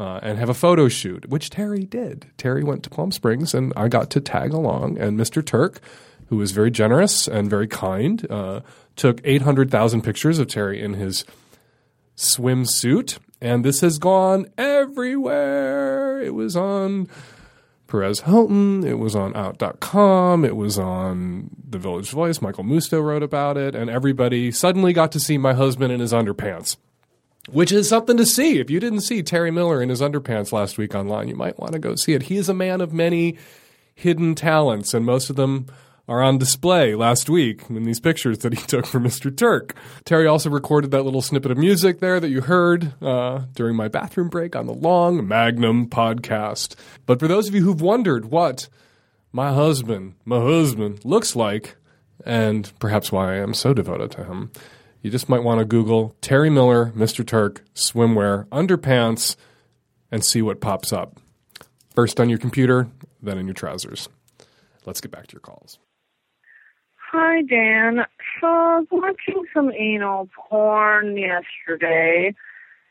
Uh, 0.00 0.20
and 0.22 0.38
have 0.38 0.48
a 0.48 0.54
photo 0.54 0.86
shoot, 0.86 1.28
which 1.28 1.50
Terry 1.50 1.82
did. 1.82 2.30
Terry 2.36 2.62
went 2.62 2.84
to 2.84 2.90
Palm 2.90 3.10
Springs, 3.10 3.52
and 3.52 3.72
I 3.74 3.88
got 3.88 4.10
to 4.10 4.20
tag 4.20 4.52
along. 4.52 4.96
And 4.96 5.18
Mr. 5.18 5.44
Turk, 5.44 5.80
who 6.28 6.36
was 6.36 6.52
very 6.52 6.70
generous 6.70 7.26
and 7.26 7.50
very 7.50 7.66
kind, 7.66 8.24
uh, 8.30 8.60
took 8.94 9.20
800,000 9.24 10.02
pictures 10.02 10.38
of 10.38 10.46
Terry 10.46 10.80
in 10.80 10.94
his 10.94 11.24
swimsuit. 12.16 13.18
And 13.40 13.64
this 13.64 13.80
has 13.82 13.98
gone 13.98 14.46
everywhere. 14.58 16.20
It 16.20 16.34
was 16.34 16.56
on 16.56 17.08
Perez 17.86 18.20
Hilton. 18.20 18.84
It 18.84 18.98
was 18.98 19.14
on 19.14 19.34
Out.com. 19.36 20.44
It 20.44 20.56
was 20.56 20.78
on 20.78 21.50
The 21.68 21.78
Village 21.78 22.10
Voice. 22.10 22.42
Michael 22.42 22.64
Musto 22.64 23.02
wrote 23.02 23.22
about 23.22 23.56
it. 23.56 23.74
And 23.74 23.88
everybody 23.88 24.50
suddenly 24.50 24.92
got 24.92 25.12
to 25.12 25.20
see 25.20 25.38
my 25.38 25.54
husband 25.54 25.92
in 25.92 26.00
his 26.00 26.12
underpants, 26.12 26.76
which 27.48 27.72
is 27.72 27.88
something 27.88 28.16
to 28.16 28.26
see. 28.26 28.58
If 28.58 28.70
you 28.70 28.80
didn't 28.80 29.02
see 29.02 29.22
Terry 29.22 29.50
Miller 29.50 29.80
in 29.82 29.88
his 29.88 30.00
underpants 30.00 30.52
last 30.52 30.76
week 30.76 30.94
online, 30.94 31.28
you 31.28 31.36
might 31.36 31.58
want 31.58 31.72
to 31.72 31.78
go 31.78 31.94
see 31.94 32.14
it. 32.14 32.24
He 32.24 32.36
is 32.36 32.48
a 32.48 32.54
man 32.54 32.80
of 32.80 32.92
many 32.92 33.38
hidden 33.94 34.34
talents, 34.34 34.94
and 34.94 35.04
most 35.04 35.30
of 35.30 35.36
them 35.36 35.66
are 36.08 36.22
on 36.22 36.38
display 36.38 36.94
last 36.94 37.28
week 37.28 37.62
in 37.68 37.84
these 37.84 38.00
pictures 38.00 38.38
that 38.38 38.54
he 38.54 38.60
took 38.66 38.86
for 38.86 38.98
Mr. 38.98 39.34
Turk. 39.34 39.74
Terry 40.04 40.26
also 40.26 40.48
recorded 40.48 40.90
that 40.90 41.02
little 41.02 41.22
snippet 41.22 41.50
of 41.50 41.58
music 41.58 42.00
there 42.00 42.18
that 42.18 42.30
you 42.30 42.40
heard 42.40 42.94
uh, 43.02 43.42
during 43.54 43.76
my 43.76 43.88
bathroom 43.88 44.28
break 44.28 44.56
on 44.56 44.66
the 44.66 44.72
long 44.72 45.28
Magnum 45.28 45.88
podcast. 45.88 46.74
But 47.04 47.20
for 47.20 47.28
those 47.28 47.46
of 47.46 47.54
you 47.54 47.62
who've 47.62 47.80
wondered 47.80 48.26
what 48.26 48.68
my 49.32 49.52
husband, 49.52 50.14
my 50.24 50.40
husband, 50.40 51.04
looks 51.04 51.36
like, 51.36 51.76
and 52.24 52.72
perhaps 52.78 53.12
why 53.12 53.34
I 53.34 53.36
am 53.36 53.52
so 53.52 53.74
devoted 53.74 54.10
to 54.12 54.24
him, 54.24 54.50
you 55.02 55.10
just 55.10 55.28
might 55.28 55.44
want 55.44 55.60
to 55.60 55.64
Google 55.64 56.16
Terry 56.20 56.50
Miller, 56.50 56.92
Mr. 56.96 57.24
Turk, 57.24 57.62
swimwear, 57.74 58.46
underpants, 58.48 59.36
and 60.10 60.24
see 60.24 60.42
what 60.42 60.60
pops 60.60 60.92
up. 60.92 61.20
First 61.94 62.18
on 62.18 62.28
your 62.28 62.38
computer, 62.38 62.88
then 63.22 63.38
in 63.38 63.46
your 63.46 63.54
trousers. 63.54 64.08
Let's 64.86 65.00
get 65.00 65.10
back 65.10 65.26
to 65.28 65.32
your 65.34 65.40
calls. 65.40 65.78
Hi, 67.10 67.40
Dan. 67.40 68.04
So 68.38 68.46
I 68.46 68.78
was 68.80 68.86
watching 68.90 69.44
some 69.54 69.72
anal 69.72 70.28
porn 70.36 71.16
yesterday, 71.16 72.34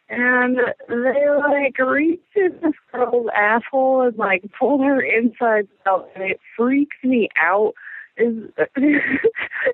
and 0.10 0.58
they 0.90 1.30
like 1.30 1.78
reached 1.78 2.36
in 2.36 2.58
this 2.64 2.74
girl's 2.92 3.28
asshole 3.36 4.08
and 4.08 4.18
like 4.18 4.44
pulled 4.58 4.82
her 4.82 5.00
insides 5.02 5.68
out, 5.86 6.10
and 6.16 6.24
it 6.24 6.40
freaks 6.58 6.98
me 7.04 7.30
out. 7.40 7.74
Is 8.18 8.36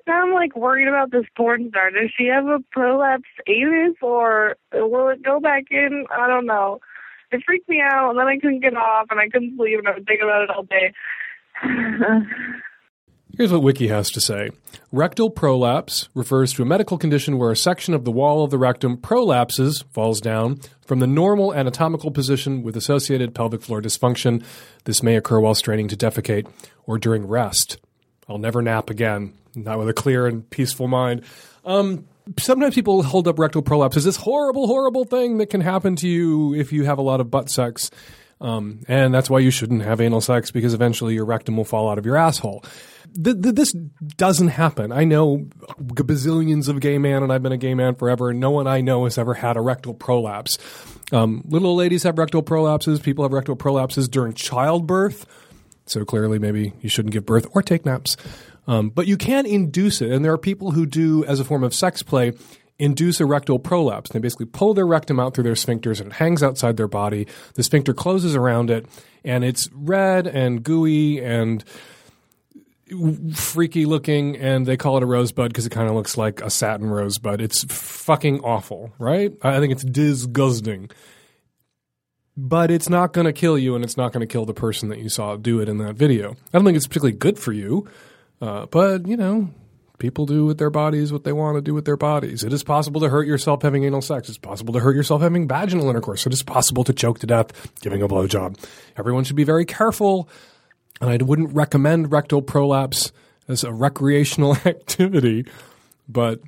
now 0.06 0.22
I'm 0.22 0.34
like 0.34 0.54
worried 0.54 0.88
about 0.88 1.10
this 1.10 1.24
porn 1.34 1.70
star. 1.70 1.90
Does 1.90 2.10
she 2.14 2.26
have 2.26 2.44
a 2.44 2.58
prolapsed 2.76 3.40
anus, 3.46 3.96
or 4.02 4.56
will 4.74 5.08
it 5.08 5.22
go 5.22 5.40
back 5.40 5.64
in? 5.70 6.04
I 6.14 6.26
don't 6.26 6.44
know. 6.44 6.80
It 7.32 7.42
freaked 7.46 7.70
me 7.70 7.80
out, 7.80 8.10
and 8.10 8.18
then 8.18 8.26
I 8.26 8.36
couldn't 8.36 8.60
get 8.60 8.76
off, 8.76 9.06
and 9.10 9.20
I 9.20 9.30
couldn't 9.30 9.56
sleep, 9.56 9.78
and 9.78 9.88
I 9.88 9.92
was 9.92 10.04
thinking 10.06 10.26
about 10.26 10.42
it 10.42 10.50
all 10.50 10.64
day. 10.64 10.92
Here's 13.36 13.50
what 13.50 13.62
Wiki 13.62 13.88
has 13.88 14.10
to 14.12 14.20
say. 14.20 14.50
Rectal 14.92 15.28
prolapse 15.28 16.08
refers 16.14 16.52
to 16.52 16.62
a 16.62 16.66
medical 16.66 16.98
condition 16.98 17.36
where 17.36 17.50
a 17.50 17.56
section 17.56 17.92
of 17.92 18.04
the 18.04 18.12
wall 18.12 18.44
of 18.44 18.50
the 18.50 18.58
rectum 18.58 18.96
prolapses, 18.96 19.84
falls 19.92 20.20
down, 20.20 20.60
from 20.86 21.00
the 21.00 21.06
normal 21.06 21.52
anatomical 21.52 22.12
position 22.12 22.62
with 22.62 22.76
associated 22.76 23.34
pelvic 23.34 23.62
floor 23.62 23.82
dysfunction. 23.82 24.44
This 24.84 25.02
may 25.02 25.16
occur 25.16 25.40
while 25.40 25.56
straining 25.56 25.88
to 25.88 25.96
defecate 25.96 26.46
or 26.86 26.96
during 26.96 27.26
rest. 27.26 27.78
I'll 28.28 28.38
never 28.38 28.62
nap 28.62 28.88
again, 28.88 29.34
not 29.54 29.78
with 29.78 29.88
a 29.88 29.94
clear 29.94 30.26
and 30.26 30.48
peaceful 30.48 30.86
mind. 30.86 31.22
Um, 31.64 32.06
sometimes 32.38 32.74
people 32.74 33.02
hold 33.02 33.26
up 33.26 33.38
rectal 33.38 33.62
prolapse 33.62 33.96
as 33.96 34.04
this 34.04 34.16
horrible, 34.16 34.68
horrible 34.68 35.04
thing 35.04 35.38
that 35.38 35.50
can 35.50 35.60
happen 35.60 35.96
to 35.96 36.08
you 36.08 36.54
if 36.54 36.72
you 36.72 36.84
have 36.84 36.98
a 36.98 37.02
lot 37.02 37.20
of 37.20 37.30
butt 37.30 37.50
sex. 37.50 37.90
Um, 38.40 38.80
and 38.88 39.14
that's 39.14 39.30
why 39.30 39.38
you 39.38 39.50
shouldn't 39.50 39.82
have 39.82 40.00
anal 40.00 40.20
sex 40.20 40.50
because 40.50 40.74
eventually 40.74 41.14
your 41.14 41.24
rectum 41.24 41.56
will 41.56 41.64
fall 41.64 41.88
out 41.88 41.98
of 41.98 42.04
your 42.04 42.16
asshole 42.16 42.64
th- 43.22 43.42
th- 43.42 43.54
this 43.54 43.72
doesn't 44.16 44.48
happen. 44.48 44.92
I 44.92 45.04
know 45.04 45.46
bazillions 45.78 46.68
of 46.68 46.80
gay 46.80 46.98
men, 46.98 47.22
and 47.22 47.32
I've 47.32 47.42
been 47.42 47.52
a 47.52 47.56
gay 47.56 47.74
man 47.74 47.94
forever, 47.94 48.30
and 48.30 48.40
no 48.40 48.50
one 48.50 48.66
I 48.66 48.80
know 48.80 49.04
has 49.04 49.18
ever 49.18 49.34
had 49.34 49.56
a 49.56 49.60
rectal 49.60 49.94
prolapse. 49.94 50.58
Um, 51.12 51.42
little 51.46 51.74
ladies 51.74 52.02
have 52.04 52.18
rectal 52.18 52.42
prolapses. 52.42 53.02
People 53.02 53.24
have 53.24 53.32
rectal 53.32 53.56
prolapses 53.56 54.10
during 54.10 54.34
childbirth. 54.34 55.26
So 55.86 56.04
clearly, 56.04 56.38
maybe 56.38 56.72
you 56.80 56.88
shouldn't 56.88 57.12
give 57.12 57.26
birth 57.26 57.46
or 57.52 57.62
take 57.62 57.84
naps. 57.84 58.16
Um, 58.66 58.88
but 58.88 59.06
you 59.06 59.18
can 59.18 59.44
induce 59.44 60.00
it, 60.00 60.10
and 60.10 60.24
there 60.24 60.32
are 60.32 60.38
people 60.38 60.70
who 60.70 60.86
do, 60.86 61.24
as 61.26 61.38
a 61.38 61.44
form 61.44 61.62
of 61.62 61.74
sex 61.74 62.02
play, 62.02 62.32
induce 62.78 63.20
a 63.20 63.26
rectal 63.26 63.58
prolapse. 63.58 64.10
They 64.10 64.18
basically 64.18 64.46
pull 64.46 64.74
their 64.74 64.86
rectum 64.86 65.20
out 65.20 65.34
through 65.34 65.44
their 65.44 65.54
sphincters 65.54 66.00
and 66.00 66.10
it 66.10 66.14
hangs 66.14 66.42
outside 66.42 66.76
their 66.76 66.88
body. 66.88 67.26
The 67.54 67.62
sphincter 67.62 67.94
closes 67.94 68.34
around 68.34 68.70
it, 68.70 68.86
and 69.24 69.44
it's 69.44 69.70
red 69.72 70.26
and 70.26 70.62
gooey 70.62 71.22
and 71.22 71.64
freaky 73.32 73.86
looking 73.86 74.36
and 74.36 74.66
they 74.66 74.76
call 74.76 74.96
it 74.98 75.02
a 75.02 75.06
rosebud 75.06 75.50
because 75.50 75.66
it 75.66 75.70
kind 75.70 75.88
of 75.88 75.94
looks 75.94 76.16
like 76.16 76.40
a 76.42 76.50
satin 76.50 76.88
rosebud. 76.88 77.40
It's 77.40 77.64
fucking 77.64 78.40
awful, 78.40 78.92
right? 78.98 79.32
I 79.42 79.58
think 79.58 79.72
it's 79.72 79.84
disgusting. 79.84 80.90
But 82.36 82.70
it's 82.70 82.88
not 82.88 83.12
going 83.12 83.26
to 83.26 83.32
kill 83.32 83.56
you 83.56 83.74
and 83.74 83.84
it's 83.84 83.96
not 83.96 84.12
going 84.12 84.20
to 84.20 84.30
kill 84.30 84.44
the 84.44 84.54
person 84.54 84.88
that 84.88 84.98
you 84.98 85.08
saw 85.08 85.36
do 85.36 85.60
it 85.60 85.68
in 85.68 85.78
that 85.78 85.94
video. 85.94 86.32
I 86.32 86.58
don't 86.58 86.64
think 86.64 86.76
it's 86.76 86.86
particularly 86.86 87.16
good 87.16 87.38
for 87.38 87.52
you, 87.52 87.88
uh, 88.40 88.66
but 88.66 89.06
you 89.06 89.16
know, 89.16 89.50
people 89.98 90.26
do 90.26 90.44
with 90.44 90.58
their 90.58 90.70
bodies 90.70 91.12
what 91.12 91.24
they 91.24 91.32
want 91.32 91.56
to 91.56 91.62
do 91.62 91.74
with 91.74 91.84
their 91.84 91.96
bodies. 91.96 92.42
It 92.42 92.52
is 92.52 92.64
possible 92.64 93.00
to 93.00 93.08
hurt 93.08 93.26
yourself 93.26 93.62
having 93.62 93.84
anal 93.84 94.02
sex. 94.02 94.28
It's 94.28 94.38
possible 94.38 94.74
to 94.74 94.80
hurt 94.80 94.96
yourself 94.96 95.22
having 95.22 95.46
vaginal 95.46 95.88
intercourse. 95.88 96.26
It 96.26 96.32
is 96.32 96.42
possible 96.42 96.84
to 96.84 96.92
choke 96.92 97.20
to 97.20 97.26
death 97.26 97.72
giving 97.80 98.02
a 98.02 98.08
blowjob. 98.08 98.58
Everyone 98.96 99.24
should 99.24 99.36
be 99.36 99.44
very 99.44 99.64
careful 99.64 100.28
and 101.00 101.10
I 101.10 101.24
wouldn't 101.24 101.54
recommend 101.54 102.12
rectal 102.12 102.42
prolapse 102.42 103.12
as 103.48 103.64
a 103.64 103.72
recreational 103.72 104.56
activity, 104.64 105.46
but 106.08 106.40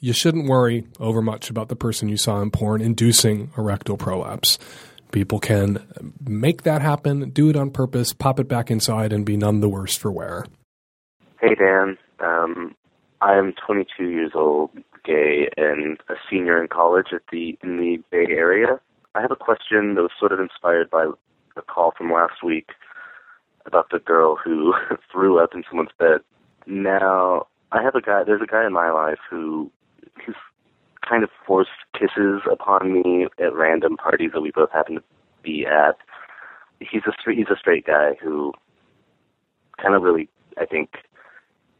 you 0.00 0.12
shouldn't 0.12 0.48
worry 0.48 0.86
over 1.00 1.22
much 1.22 1.50
about 1.50 1.68
the 1.68 1.76
person 1.76 2.08
you 2.08 2.16
saw 2.16 2.40
in 2.42 2.50
porn 2.50 2.80
inducing 2.80 3.50
a 3.56 3.62
rectal 3.62 3.96
prolapse. 3.96 4.58
People 5.12 5.38
can 5.38 6.12
make 6.20 6.64
that 6.64 6.82
happen, 6.82 7.30
do 7.30 7.48
it 7.48 7.56
on 7.56 7.70
purpose, 7.70 8.12
pop 8.12 8.40
it 8.40 8.48
back 8.48 8.70
inside, 8.70 9.12
and 9.12 9.24
be 9.24 9.36
none 9.36 9.60
the 9.60 9.68
worse 9.68 9.96
for 9.96 10.10
wear. 10.10 10.44
Hey, 11.40 11.54
Dan. 11.54 11.96
Um, 12.18 12.74
I 13.24 13.38
am 13.38 13.54
22 13.66 14.10
years 14.10 14.32
old, 14.34 14.70
gay, 15.02 15.48
and 15.56 15.98
a 16.10 16.14
senior 16.30 16.62
in 16.62 16.68
college 16.68 17.06
at 17.10 17.22
the 17.32 17.58
in 17.62 17.78
the 17.78 17.96
Bay 18.10 18.26
Area. 18.30 18.78
I 19.14 19.22
have 19.22 19.30
a 19.30 19.36
question 19.36 19.94
that 19.94 20.02
was 20.02 20.10
sort 20.20 20.32
of 20.32 20.40
inspired 20.40 20.90
by 20.90 21.06
a 21.56 21.62
call 21.62 21.94
from 21.96 22.12
last 22.12 22.44
week 22.44 22.72
about 23.64 23.88
the 23.90 23.98
girl 23.98 24.36
who 24.36 24.74
threw 25.10 25.42
up 25.42 25.54
in 25.54 25.64
someone's 25.66 25.96
bed. 25.98 26.20
Now, 26.66 27.46
I 27.72 27.82
have 27.82 27.94
a 27.94 28.02
guy. 28.02 28.24
There's 28.24 28.42
a 28.42 28.46
guy 28.46 28.66
in 28.66 28.74
my 28.74 28.90
life 28.90 29.20
who 29.30 29.70
who's 30.26 30.36
kind 31.08 31.24
of 31.24 31.30
forced 31.46 31.70
kisses 31.98 32.42
upon 32.50 32.92
me 32.92 33.26
at 33.38 33.54
random 33.54 33.96
parties 33.96 34.32
that 34.34 34.42
we 34.42 34.50
both 34.50 34.70
happen 34.70 34.96
to 34.96 35.02
be 35.42 35.64
at. 35.64 35.96
He's 36.78 37.02
a 37.06 37.32
he's 37.32 37.48
a 37.50 37.56
straight 37.58 37.86
guy 37.86 38.16
who 38.22 38.52
kind 39.80 39.94
of 39.94 40.02
really, 40.02 40.28
I 40.60 40.66
think, 40.66 40.90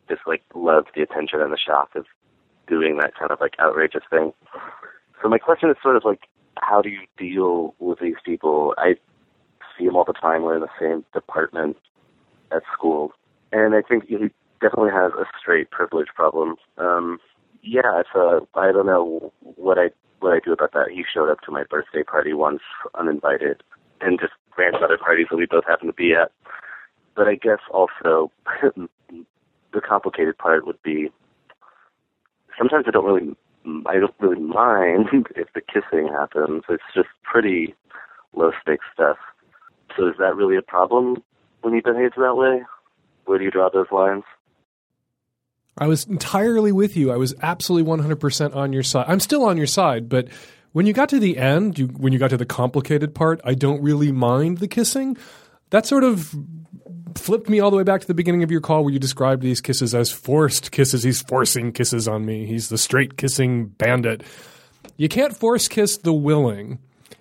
just 0.08 0.22
like 0.26 0.42
loves 0.54 0.86
the 0.94 1.02
attention 1.02 1.40
and 1.40 1.52
the 1.52 1.58
shock 1.58 1.90
of 1.94 2.06
doing 2.66 2.98
that 2.98 3.14
kind 3.18 3.30
of 3.30 3.40
like 3.40 3.54
outrageous 3.60 4.02
thing. 4.10 4.32
So 5.22 5.28
my 5.28 5.38
question 5.38 5.70
is 5.70 5.76
sort 5.82 5.96
of 5.96 6.04
like, 6.04 6.20
how 6.56 6.82
do 6.82 6.88
you 6.88 7.00
deal 7.18 7.74
with 7.78 7.98
these 8.00 8.16
people? 8.24 8.74
I 8.78 8.94
see 9.76 9.84
him 9.84 9.96
all 9.96 10.04
the 10.04 10.12
time. 10.12 10.42
We're 10.42 10.56
in 10.56 10.60
the 10.60 10.68
same 10.80 11.04
department 11.12 11.76
at 12.52 12.62
school, 12.72 13.12
and 13.52 13.74
I 13.74 13.82
think 13.82 14.06
he 14.06 14.16
definitely 14.60 14.92
has 14.92 15.12
a 15.12 15.24
straight 15.40 15.70
privilege 15.70 16.08
problem. 16.14 16.56
Um, 16.78 17.18
yeah, 17.62 18.00
it's 18.00 18.10
I 18.54 18.72
don't 18.72 18.86
know 18.86 19.32
what 19.40 19.78
I 19.78 19.90
what 20.20 20.32
I 20.32 20.40
do 20.44 20.52
about 20.52 20.72
that. 20.72 20.90
He 20.90 21.04
showed 21.12 21.30
up 21.30 21.40
to 21.42 21.50
my 21.50 21.64
birthday 21.64 22.02
party 22.02 22.32
once 22.32 22.60
uninvited, 22.94 23.62
and 24.00 24.20
just 24.20 24.32
ran 24.56 24.72
to 24.72 24.78
other 24.78 24.98
parties 24.98 25.26
that 25.30 25.36
we 25.36 25.46
both 25.46 25.64
happened 25.66 25.88
to 25.90 25.94
be 25.94 26.14
at. 26.14 26.30
But 27.16 27.28
I 27.28 27.34
guess 27.34 27.60
also 27.70 28.30
the 29.74 29.80
complicated 29.80 30.38
part 30.38 30.66
would 30.66 30.82
be 30.82 31.10
sometimes 32.58 32.84
I 32.86 32.90
don't 32.90 33.04
really 33.04 33.36
I 33.86 33.94
don't 33.94 34.14
really 34.20 34.40
mind 34.40 35.08
if 35.36 35.48
the 35.54 35.60
kissing 35.60 36.08
happens. 36.08 36.62
It's 36.68 36.82
just 36.94 37.08
pretty 37.22 37.74
low 38.34 38.52
stakes 38.62 38.84
stuff. 38.92 39.16
So 39.96 40.08
is 40.08 40.14
that 40.18 40.36
really 40.36 40.56
a 40.56 40.62
problem 40.62 41.22
when 41.62 41.74
you 41.74 41.82
behave 41.82 42.12
that 42.16 42.36
way? 42.36 42.62
Where 43.26 43.38
do 43.38 43.44
you 43.44 43.50
draw 43.50 43.70
those 43.70 43.86
lines? 43.90 44.24
I 45.78 45.86
was 45.86 46.04
entirely 46.04 46.72
with 46.72 46.96
you. 46.96 47.10
I 47.10 47.16
was 47.16 47.34
absolutely 47.42 47.90
100% 47.90 48.54
on 48.54 48.72
your 48.72 48.82
side. 48.82 49.06
I'm 49.08 49.18
still 49.18 49.44
on 49.44 49.56
your 49.56 49.66
side, 49.66 50.08
but 50.08 50.28
when 50.72 50.86
you 50.86 50.92
got 50.92 51.08
to 51.08 51.18
the 51.18 51.38
end, 51.38 51.78
you, 51.78 51.86
when 51.86 52.12
you 52.12 52.18
got 52.18 52.30
to 52.30 52.36
the 52.36 52.46
complicated 52.46 53.14
part, 53.14 53.40
I 53.44 53.54
don't 53.54 53.82
really 53.82 54.12
mind 54.12 54.58
the 54.58 54.68
kissing. 54.68 55.16
That 55.70 55.86
sort 55.86 56.04
of 56.04 56.34
flipped 57.18 57.48
me 57.48 57.60
all 57.60 57.70
the 57.70 57.76
way 57.76 57.82
back 57.82 58.00
to 58.00 58.06
the 58.06 58.14
beginning 58.14 58.42
of 58.42 58.50
your 58.50 58.60
call 58.60 58.84
where 58.84 58.92
you 58.92 58.98
described 58.98 59.42
these 59.42 59.60
kisses 59.60 59.94
as 59.94 60.10
forced 60.10 60.70
kisses. 60.70 61.02
He's 61.02 61.22
forcing 61.22 61.72
kisses 61.72 62.08
on 62.08 62.24
me. 62.24 62.46
He's 62.46 62.68
the 62.68 62.78
straight 62.78 63.16
kissing 63.16 63.66
bandit. 63.66 64.22
You 64.96 65.08
can't 65.08 65.36
force 65.36 65.68
kiss 65.68 65.96
the 65.98 66.12
willing. 66.12 66.78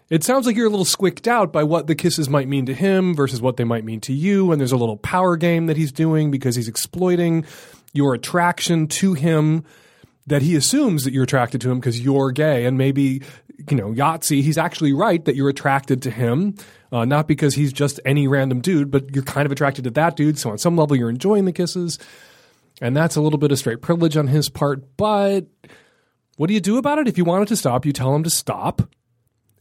It 0.10 0.24
sounds 0.24 0.46
like 0.46 0.56
you're 0.56 0.68
a 0.68 0.70
little 0.70 0.86
squicked 0.86 1.28
out 1.28 1.52
by 1.52 1.64
what 1.64 1.88
the 1.88 1.96
kisses 1.96 2.30
might 2.30 2.48
mean 2.48 2.68
to 2.68 2.74
him 2.74 3.16
versus 3.16 3.42
what 3.42 3.58
they 3.58 3.64
might 3.64 3.84
mean 3.84 4.00
to 4.02 4.14
you. 4.14 4.52
And 4.52 4.60
there's 4.60 4.72
a 4.72 4.78
little 4.78 4.98
power 4.98 5.38
game 5.38 5.66
that 5.68 5.78
he's 5.78 5.92
doing 5.92 6.30
because 6.30 6.56
he's 6.56 6.68
exploiting 6.68 7.46
your 7.94 8.14
attraction 8.14 8.88
to 8.88 9.14
him 9.14 9.64
that 10.28 10.42
he 10.42 10.56
assumes 10.56 11.04
that 11.04 11.14
you're 11.14 11.24
attracted 11.24 11.62
to 11.62 11.72
him 11.72 11.80
because 11.80 12.00
you're 12.00 12.32
gay. 12.32 12.66
And 12.66 12.78
maybe, 12.78 13.24
you 13.70 13.78
know, 13.78 13.92
Yahtzee, 13.92 14.42
he's 14.42 14.58
actually 14.58 14.94
right 14.94 15.24
that 15.26 15.36
you're 15.36 15.50
attracted 15.50 16.02
to 16.04 16.12
him, 16.12 16.56
uh, 16.94 17.06
not 17.06 17.28
because 17.28 17.56
he's 17.56 17.74
just 17.74 18.00
any 18.06 18.28
random 18.28 18.62
dude, 18.62 18.92
but 18.92 19.16
you're 19.16 19.24
kind 19.24 19.48
of 19.48 19.52
attracted 19.52 19.84
to 19.84 19.90
that 19.90 20.16
dude. 20.16 20.38
So 20.38 20.52
on 20.52 20.60
some 20.60 20.78
level, 20.78 20.96
you're 20.96 21.10
enjoying 21.10 21.46
the 21.46 21.52
kisses. 21.52 21.98
And 22.82 22.96
that's 22.96 23.16
a 23.16 23.22
little 23.22 23.40
bit 23.40 23.52
of 23.52 23.58
straight 23.58 23.82
privilege 23.82 24.16
on 24.16 24.28
his 24.28 24.48
part. 24.48 24.96
But 24.96 25.48
what 26.38 26.48
do 26.48 26.54
you 26.54 26.60
do 26.60 26.78
about 26.78 27.00
it? 27.00 27.08
If 27.08 27.18
you 27.18 27.26
want 27.26 27.44
it 27.44 27.48
to 27.48 27.56
stop, 27.56 27.84
you 27.86 27.94
tell 27.94 28.16
him 28.16 28.24
to 28.24 28.30
stop. 28.30 28.84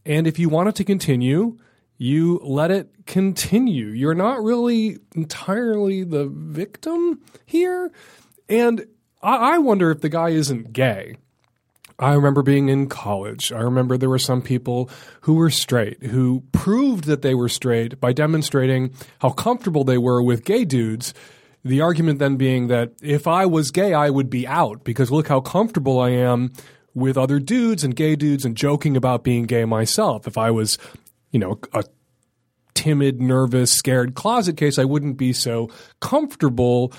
And 0.05 0.27
if 0.27 0.37
you 0.37 0.47
want 0.47 0.69
it 0.69 0.75
to 0.75 0.83
continue, 0.83 1.57
you 1.97 2.39
let 2.43 2.69
it 2.69 3.07
continue. 3.07 3.87
You're 3.87 4.13
not 4.13 4.43
really 4.43 4.99
entirely 5.15 6.03
the 6.03 6.27
victim 6.27 7.19
here. 7.47 7.91
And 8.47 8.85
I, 9.23 9.55
I 9.55 9.57
wonder 9.57 9.89
if 9.89 10.01
the 10.01 10.09
guy 10.09 10.29
isn't 10.29 10.71
gay. 10.71 11.17
I 11.99 12.13
remember 12.13 12.41
being 12.41 12.69
in 12.69 12.87
college. 12.87 13.51
I 13.51 13.59
remember 13.59 13.97
there 13.97 14.09
were 14.09 14.19
some 14.19 14.41
people 14.41 14.89
who 15.21 15.35
were 15.35 15.49
straight 15.49 16.03
who 16.03 16.43
proved 16.51 17.05
that 17.05 17.21
they 17.21 17.35
were 17.35 17.49
straight 17.49 17.99
by 17.99 18.13
demonstrating 18.13 18.93
how 19.19 19.29
comfortable 19.29 19.83
they 19.83 19.97
were 19.97 20.21
with 20.21 20.43
gay 20.43 20.65
dudes. 20.65 21.13
The 21.63 21.81
argument 21.81 22.19
then 22.19 22.35
being 22.35 22.67
that 22.67 22.91
if 23.01 23.27
I 23.27 23.45
was 23.45 23.71
gay, 23.71 23.93
I 23.93 24.09
would 24.09 24.29
be 24.29 24.47
out 24.47 24.83
because 24.83 25.11
look 25.11 25.27
how 25.27 25.39
comfortable 25.39 25.99
I 25.99 26.09
am 26.09 26.51
with 26.93 27.17
other 27.17 27.39
dudes 27.39 27.83
and 27.83 27.95
gay 27.95 28.15
dudes 28.15 28.45
and 28.45 28.55
joking 28.55 28.97
about 28.97 29.23
being 29.23 29.43
gay 29.43 29.65
myself. 29.65 30.27
If 30.27 30.37
I 30.37 30.51
was, 30.51 30.77
you 31.31 31.39
know, 31.39 31.59
a 31.73 31.83
timid, 32.73 33.21
nervous, 33.21 33.71
scared 33.71 34.13
closet 34.13 34.57
case, 34.57 34.77
I 34.77 34.83
wouldn't 34.83 35.17
be 35.17 35.33
so 35.33 35.69
comfortable 35.99 36.93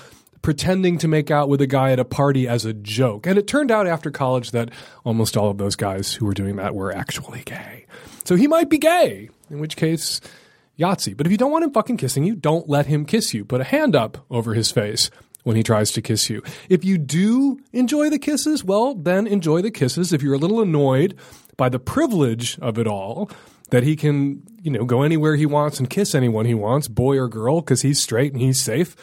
pretending 0.45 0.99
to 0.99 1.07
make 1.07 1.31
out 1.31 1.49
with 1.49 1.59
a 1.59 1.65
guy 1.65 1.91
at 1.91 1.97
a 1.97 2.05
party 2.05 2.47
as 2.47 2.65
a 2.65 2.73
joke. 2.73 3.25
And 3.25 3.35
it 3.35 3.47
turned 3.47 3.71
out 3.71 3.87
after 3.87 4.11
college 4.11 4.51
that 4.51 4.69
almost 5.03 5.35
all 5.35 5.49
of 5.49 5.57
those 5.57 5.75
guys 5.75 6.13
who 6.13 6.27
were 6.27 6.35
doing 6.35 6.57
that 6.57 6.75
were 6.75 6.95
actually 6.95 7.41
gay. 7.45 7.87
So 8.25 8.35
he 8.35 8.45
might 8.45 8.69
be 8.69 8.77
gay, 8.77 9.31
in 9.49 9.57
which 9.57 9.75
case, 9.75 10.21
Yahtzee. 10.77 11.17
But 11.17 11.25
if 11.25 11.31
you 11.31 11.39
don't 11.39 11.51
want 11.51 11.63
him 11.63 11.71
fucking 11.71 11.97
kissing 11.97 12.23
you, 12.23 12.35
don't 12.35 12.69
let 12.69 12.85
him 12.85 13.05
kiss 13.05 13.33
you. 13.33 13.43
Put 13.43 13.59
a 13.59 13.63
hand 13.63 13.95
up 13.95 14.23
over 14.29 14.53
his 14.53 14.69
face 14.69 15.09
when 15.45 15.55
he 15.55 15.63
tries 15.63 15.89
to 15.93 16.01
kiss 16.03 16.29
you. 16.29 16.43
If 16.69 16.85
you 16.85 16.99
do 16.99 17.59
enjoy 17.73 18.11
the 18.11 18.19
kisses, 18.19 18.63
well, 18.63 18.93
then 18.93 19.25
enjoy 19.25 19.63
the 19.63 19.71
kisses. 19.71 20.13
If 20.13 20.21
you're 20.21 20.35
a 20.35 20.37
little 20.37 20.61
annoyed 20.61 21.17
by 21.57 21.69
the 21.69 21.79
privilege 21.79 22.59
of 22.59 22.77
it 22.77 22.85
all, 22.85 23.31
that 23.71 23.81
he 23.81 23.95
can, 23.95 24.43
you 24.61 24.69
know, 24.69 24.85
go 24.85 25.01
anywhere 25.01 25.37
he 25.37 25.47
wants 25.47 25.79
and 25.79 25.89
kiss 25.89 26.13
anyone 26.13 26.45
he 26.45 26.53
wants, 26.53 26.87
boy 26.87 27.17
or 27.17 27.27
girl, 27.27 27.61
because 27.61 27.81
he's 27.81 27.99
straight 27.99 28.31
and 28.31 28.43
he's 28.43 28.61
safe 28.61 28.95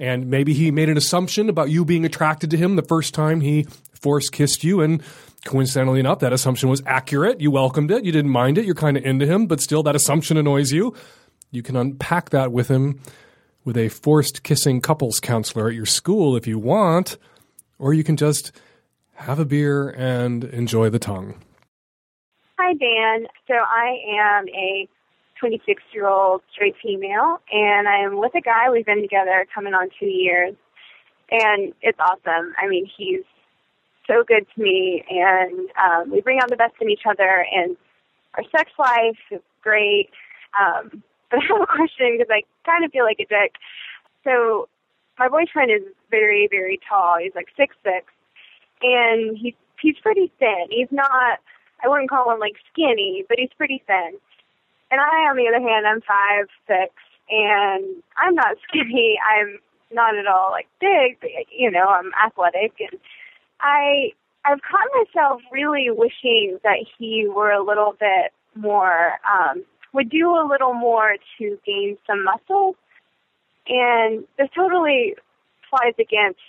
and 0.00 0.30
maybe 0.30 0.54
he 0.54 0.70
made 0.70 0.88
an 0.88 0.96
assumption 0.96 1.50
about 1.50 1.68
you 1.68 1.84
being 1.84 2.06
attracted 2.06 2.50
to 2.50 2.56
him 2.56 2.74
the 2.74 2.82
first 2.82 3.12
time 3.12 3.42
he 3.42 3.64
force 3.92 4.30
kissed 4.30 4.64
you. 4.64 4.80
And 4.80 5.02
coincidentally 5.44 6.00
enough 6.00 6.20
that 6.20 6.32
assumption 6.32 6.70
was 6.70 6.82
accurate. 6.86 7.40
You 7.40 7.50
welcomed 7.50 7.90
it. 7.90 8.02
You 8.02 8.10
didn't 8.10 8.30
mind 8.30 8.56
it. 8.56 8.64
You're 8.64 8.74
kind 8.74 8.96
of 8.96 9.04
into 9.04 9.26
him. 9.26 9.46
But 9.46 9.60
still 9.60 9.82
that 9.82 9.94
assumption 9.94 10.38
annoys 10.38 10.72
you. 10.72 10.94
You 11.50 11.62
can 11.62 11.76
unpack 11.76 12.30
that 12.30 12.50
with 12.50 12.68
him 12.68 13.00
with 13.64 13.76
a 13.76 13.90
forced 13.90 14.42
kissing 14.42 14.80
couples 14.80 15.20
counselor 15.20 15.68
at 15.68 15.74
your 15.74 15.86
school 15.86 16.34
if 16.34 16.46
you 16.46 16.58
want. 16.58 17.18
Or 17.78 17.92
you 17.92 18.02
can 18.02 18.16
just 18.16 18.52
have 19.16 19.38
a 19.38 19.44
beer 19.44 19.90
and 19.90 20.44
enjoy 20.44 20.88
the 20.88 20.98
tongue. 20.98 21.34
Hi, 22.58 22.72
Dan. 22.72 23.26
So 23.46 23.54
I 23.54 23.98
am 24.18 24.48
a 24.48 24.88
26 25.40 25.82
year 25.92 26.06
old 26.06 26.42
straight 26.52 26.76
female, 26.82 27.38
and 27.50 27.88
I'm 27.88 28.18
with 28.18 28.34
a 28.36 28.40
guy. 28.40 28.70
We've 28.70 28.84
been 28.84 29.00
together 29.00 29.46
coming 29.52 29.72
on 29.72 29.88
two 29.98 30.06
years, 30.06 30.54
and 31.30 31.72
it's 31.80 31.98
awesome. 31.98 32.52
I 32.62 32.68
mean, 32.68 32.88
he's 32.96 33.24
so 34.06 34.22
good 34.26 34.46
to 34.54 34.62
me, 34.62 35.02
and 35.08 35.70
um, 35.82 36.10
we 36.10 36.20
bring 36.20 36.38
out 36.40 36.50
the 36.50 36.56
best 36.56 36.74
in 36.80 36.90
each 36.90 37.02
other, 37.08 37.46
and 37.52 37.76
our 38.36 38.44
sex 38.56 38.70
life 38.78 39.18
is 39.30 39.40
great. 39.62 40.10
Um, 40.60 41.02
but 41.30 41.40
I 41.40 41.46
have 41.48 41.62
a 41.62 41.66
question 41.66 42.18
because 42.18 42.30
I 42.30 42.42
kind 42.68 42.84
of 42.84 42.92
feel 42.92 43.04
like 43.04 43.20
a 43.20 43.24
dick. 43.26 43.54
So, 44.24 44.68
my 45.18 45.28
boyfriend 45.28 45.70
is 45.70 45.82
very, 46.10 46.48
very 46.50 46.78
tall. 46.88 47.16
He's 47.22 47.34
like 47.34 47.48
six 47.56 47.74
six, 47.82 48.06
and 48.82 49.36
he's 49.38 49.54
he's 49.80 49.96
pretty 50.02 50.30
thin. 50.38 50.66
He's 50.70 50.90
not. 50.90 51.38
I 51.82 51.88
wouldn't 51.88 52.10
call 52.10 52.30
him 52.30 52.40
like 52.40 52.56
skinny, 52.72 53.24
but 53.28 53.38
he's 53.38 53.50
pretty 53.56 53.82
thin. 53.86 54.18
And 54.90 55.00
I, 55.00 55.30
on 55.30 55.36
the 55.36 55.48
other 55.48 55.60
hand, 55.60 55.86
I'm 55.86 56.00
five 56.00 56.46
six, 56.66 56.92
and 57.30 58.02
I'm 58.16 58.34
not 58.34 58.56
skinny. 58.68 59.18
I'm 59.22 59.58
not 59.92 60.16
at 60.16 60.26
all 60.26 60.50
like 60.50 60.68
big, 60.80 61.18
but 61.20 61.30
you 61.50 61.70
know, 61.70 61.86
I'm 61.86 62.12
athletic, 62.24 62.74
and 62.80 63.00
I 63.60 64.12
I've 64.44 64.60
caught 64.62 64.88
myself 64.94 65.42
really 65.52 65.88
wishing 65.90 66.58
that 66.64 66.84
he 66.98 67.28
were 67.28 67.52
a 67.52 67.62
little 67.62 67.94
bit 67.98 68.32
more, 68.54 69.18
um, 69.30 69.64
would 69.92 70.08
do 70.08 70.30
a 70.30 70.48
little 70.48 70.72
more 70.72 71.16
to 71.38 71.58
gain 71.66 71.98
some 72.06 72.24
muscle. 72.24 72.74
And 73.68 74.24
this 74.38 74.48
totally 74.56 75.14
flies 75.68 75.94
against 75.98 76.40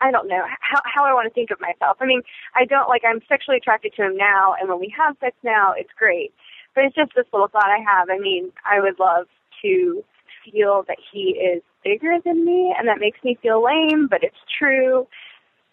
I, 0.00 0.10
don't 0.10 0.28
know 0.28 0.42
how 0.60 0.80
how 0.84 1.04
I 1.04 1.14
want 1.14 1.28
to 1.28 1.34
think 1.34 1.50
of 1.50 1.60
myself. 1.60 1.96
I 2.00 2.06
mean, 2.06 2.22
I 2.54 2.64
don't 2.64 2.88
like 2.88 3.02
I'm 3.08 3.20
sexually 3.28 3.58
attracted 3.58 3.94
to 3.96 4.02
him 4.04 4.16
now, 4.16 4.54
and 4.58 4.68
when 4.68 4.80
we 4.80 4.92
have 4.96 5.16
sex 5.20 5.36
now, 5.42 5.72
it's 5.76 5.90
great. 5.96 6.32
But 6.74 6.84
it's 6.84 6.94
just 6.94 7.12
this 7.16 7.26
little 7.32 7.48
thought 7.48 7.70
I 7.70 7.78
have. 7.78 8.08
I 8.10 8.18
mean, 8.18 8.52
I 8.64 8.80
would 8.80 8.98
love 8.98 9.26
to 9.62 10.04
feel 10.44 10.84
that 10.86 10.98
he 11.12 11.30
is 11.30 11.62
bigger 11.84 12.18
than 12.24 12.44
me, 12.44 12.74
and 12.78 12.86
that 12.88 13.00
makes 13.00 13.18
me 13.24 13.38
feel 13.42 13.64
lame, 13.64 14.06
but 14.08 14.22
it's 14.22 14.36
true. 14.58 15.06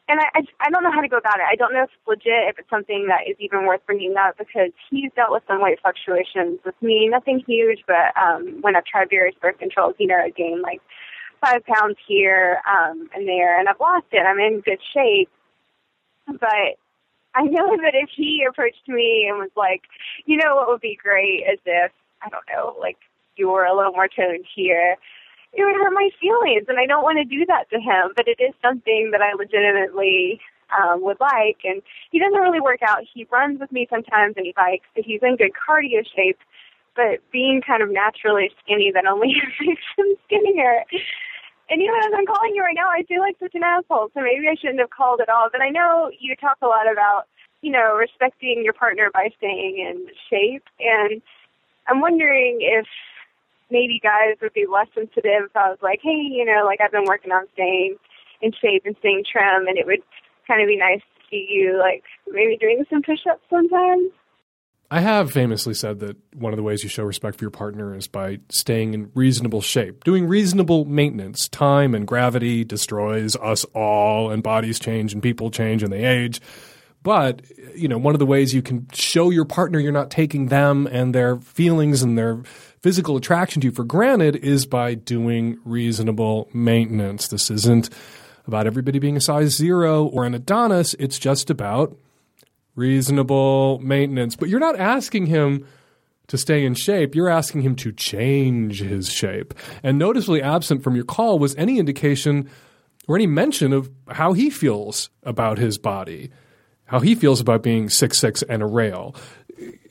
And 0.07 0.19
I, 0.19 0.25
I, 0.35 0.41
I 0.61 0.69
don't 0.69 0.83
know 0.83 0.91
how 0.91 1.01
to 1.01 1.07
go 1.07 1.17
about 1.17 1.37
it. 1.37 1.45
I 1.49 1.55
don't 1.55 1.73
know 1.73 1.83
if 1.83 1.89
it's 1.89 2.07
legit, 2.07 2.49
if 2.49 2.59
it's 2.59 2.69
something 2.69 3.07
that 3.07 3.29
is 3.29 3.35
even 3.39 3.65
worth 3.65 3.85
bringing 3.85 4.15
up, 4.17 4.37
because 4.37 4.71
he's 4.89 5.11
dealt 5.15 5.31
with 5.31 5.43
some 5.47 5.61
weight 5.61 5.79
fluctuations 5.81 6.59
with 6.63 6.75
me. 6.81 7.07
Nothing 7.09 7.41
huge, 7.45 7.83
but 7.87 8.15
um, 8.15 8.61
when 8.61 8.75
I've 8.75 8.85
tried 8.85 9.09
various 9.09 9.35
birth 9.41 9.57
controls, 9.57 9.95
you 9.97 10.07
know, 10.07 10.17
I 10.17 10.29
gained 10.29 10.61
like 10.61 10.81
five 11.41 11.65
pounds 11.65 11.97
here 12.07 12.61
um, 12.69 13.09
and 13.15 13.27
there, 13.27 13.59
and 13.59 13.67
I've 13.67 13.79
lost 13.79 14.05
it. 14.11 14.21
I'm 14.25 14.39
in 14.39 14.61
good 14.61 14.79
shape, 14.93 15.29
but 16.27 16.77
I 17.35 17.43
know 17.43 17.77
that 17.77 17.93
if 17.93 18.09
he 18.15 18.45
approached 18.47 18.87
me 18.87 19.27
and 19.29 19.37
was 19.37 19.51
like, 19.55 19.83
you 20.25 20.37
know, 20.37 20.55
what 20.55 20.69
would 20.69 20.81
be 20.81 20.97
great 21.01 21.43
is 21.51 21.59
if 21.65 21.91
I 22.21 22.29
don't 22.29 22.45
know, 22.49 22.75
like 22.79 22.97
you 23.35 23.49
were 23.49 23.65
a 23.65 23.75
little 23.75 23.91
more 23.91 24.07
toned 24.07 24.45
here. 24.55 24.95
It 25.53 25.63
would 25.63 25.75
hurt 25.75 25.93
my 25.93 26.09
feelings, 26.19 26.65
and 26.67 26.77
I 26.79 26.85
don't 26.85 27.03
want 27.03 27.17
to 27.17 27.23
do 27.23 27.45
that 27.45 27.69
to 27.69 27.79
him. 27.79 28.11
But 28.15 28.27
it 28.27 28.41
is 28.41 28.53
something 28.61 29.11
that 29.11 29.21
I 29.21 29.33
legitimately 29.33 30.41
um, 30.71 31.01
would 31.03 31.19
like. 31.19 31.59
And 31.63 31.81
he 32.11 32.19
doesn't 32.19 32.39
really 32.39 32.59
work 32.59 32.81
out. 32.85 33.03
He 33.13 33.27
runs 33.31 33.59
with 33.59 33.71
me 33.71 33.87
sometimes, 33.89 34.35
and 34.37 34.45
he 34.45 34.53
bikes. 34.55 34.87
But 34.95 35.05
he's 35.05 35.21
in 35.23 35.37
good 35.37 35.51
cardio 35.55 36.03
shape. 36.15 36.39
But 36.95 37.19
being 37.31 37.61
kind 37.65 37.83
of 37.83 37.91
naturally 37.91 38.51
skinny, 38.63 38.91
that 38.93 39.05
only 39.05 39.35
makes 39.61 39.81
him 39.97 40.15
skinnier. 40.25 40.83
And 41.69 41.81
even 41.81 41.95
as 41.95 42.13
I'm 42.15 42.25
calling 42.25 42.53
you 42.53 42.61
right 42.61 42.75
now, 42.75 42.89
I 42.89 43.03
feel 43.07 43.21
like 43.21 43.37
such 43.39 43.55
an 43.55 43.63
asshole. 43.63 44.09
So 44.13 44.21
maybe 44.21 44.47
I 44.47 44.55
shouldn't 44.55 44.79
have 44.79 44.91
called 44.91 45.21
at 45.21 45.29
all. 45.29 45.49
But 45.51 45.61
I 45.61 45.69
know 45.69 46.11
you 46.19 46.35
talk 46.35 46.57
a 46.61 46.67
lot 46.67 46.91
about, 46.91 47.25
you 47.61 47.71
know, 47.71 47.95
respecting 47.95 48.61
your 48.63 48.73
partner 48.73 49.09
by 49.13 49.29
staying 49.37 49.79
in 49.79 50.07
shape. 50.29 50.63
And 50.79 51.21
I'm 51.87 52.01
wondering 52.01 52.59
if 52.61 52.85
maybe 53.71 53.99
guys 54.01 54.37
would 54.41 54.53
be 54.53 54.65
less 54.67 54.87
sensitive 54.93 55.49
if 55.49 55.55
I 55.55 55.69
was 55.69 55.79
like, 55.81 55.99
hey, 56.03 56.21
you 56.29 56.45
know, 56.45 56.65
like 56.65 56.81
I've 56.81 56.91
been 56.91 57.05
working 57.05 57.31
on 57.31 57.47
staying 57.53 57.97
in 58.41 58.51
shape 58.61 58.83
and 58.85 58.95
staying 58.99 59.23
trim, 59.31 59.67
and 59.67 59.77
it 59.77 59.85
would 59.85 60.01
kind 60.47 60.61
of 60.61 60.67
be 60.67 60.77
nice 60.77 60.99
to 60.99 61.21
see 61.29 61.47
you 61.49 61.79
like 61.79 62.03
maybe 62.27 62.57
doing 62.57 62.85
some 62.89 63.01
push-ups 63.01 63.41
sometimes. 63.49 64.11
I 64.91 65.01
have 65.01 65.31
famously 65.31 65.73
said 65.73 65.99
that 66.01 66.15
one 66.35 66.53
of 66.53 66.57
the 66.57 66.63
ways 66.63 66.83
you 66.83 66.89
show 66.89 67.03
respect 67.03 67.37
for 67.37 67.43
your 67.43 67.51
partner 67.51 67.95
is 67.95 68.07
by 68.07 68.39
staying 68.49 68.93
in 68.93 69.11
reasonable 69.15 69.61
shape, 69.61 70.03
doing 70.03 70.27
reasonable 70.27 70.85
maintenance. 70.85 71.47
Time 71.49 71.95
and 71.95 72.07
gravity 72.07 72.63
destroys 72.63 73.35
us 73.37 73.63
all, 73.73 74.29
and 74.29 74.43
bodies 74.43 74.79
change, 74.79 75.11
and 75.11 75.23
people 75.23 75.49
change, 75.49 75.81
and 75.81 75.91
they 75.91 76.05
age. 76.05 76.39
But, 77.01 77.43
you 77.75 77.87
know, 77.87 77.97
one 77.97 78.15
of 78.15 78.19
the 78.19 78.25
ways 78.25 78.53
you 78.53 78.61
can 78.61 78.87
show 78.93 79.29
your 79.29 79.45
partner 79.45 79.79
you're 79.79 79.91
not 79.91 80.09
taking 80.09 80.47
them 80.47 80.87
and 80.87 81.13
their 81.13 81.37
feelings 81.37 82.01
and 82.01 82.17
their 82.17 82.41
physical 82.81 83.15
attraction 83.15 83.61
to 83.61 83.67
you 83.67 83.71
for 83.71 83.83
granted 83.83 84.35
is 84.35 84.65
by 84.65 84.95
doing 84.95 85.59
reasonable 85.65 86.49
maintenance. 86.51 87.27
This 87.27 87.51
isn't 87.51 87.91
about 88.47 88.65
everybody 88.65 88.99
being 88.99 89.17
a 89.17 89.21
size 89.21 89.55
zero 89.55 90.05
or 90.05 90.25
an 90.25 90.33
Adonis. 90.33 90.95
It's 90.95 91.19
just 91.19 91.49
about 91.49 91.95
reasonable 92.75 93.79
maintenance. 93.79 94.35
But 94.35 94.49
you're 94.49 94.59
not 94.59 94.79
asking 94.79 95.27
him 95.27 95.65
to 96.27 96.37
stay 96.37 96.65
in 96.65 96.73
shape. 96.73 97.15
You're 97.15 97.29
asking 97.29 97.61
him 97.61 97.75
to 97.77 97.91
change 97.91 98.81
his 98.81 99.09
shape. 99.09 99.53
And 99.83 99.97
noticeably 99.97 100.41
absent 100.41 100.83
from 100.83 100.95
your 100.95 101.05
call 101.05 101.39
was 101.39 101.55
any 101.55 101.79
indication 101.79 102.49
or 103.07 103.15
any 103.15 103.27
mention 103.27 103.73
of 103.73 103.89
how 104.09 104.33
he 104.33 104.49
feels 104.49 105.09
about 105.23 105.57
his 105.57 105.77
body, 105.77 106.31
how 106.85 106.99
he 106.99 107.15
feels 107.15 107.39
about 107.39 107.63
being 107.63 107.89
six 107.89 108.17
six 108.19 108.41
and 108.43 108.63
a 108.63 108.65
rail. 108.65 109.15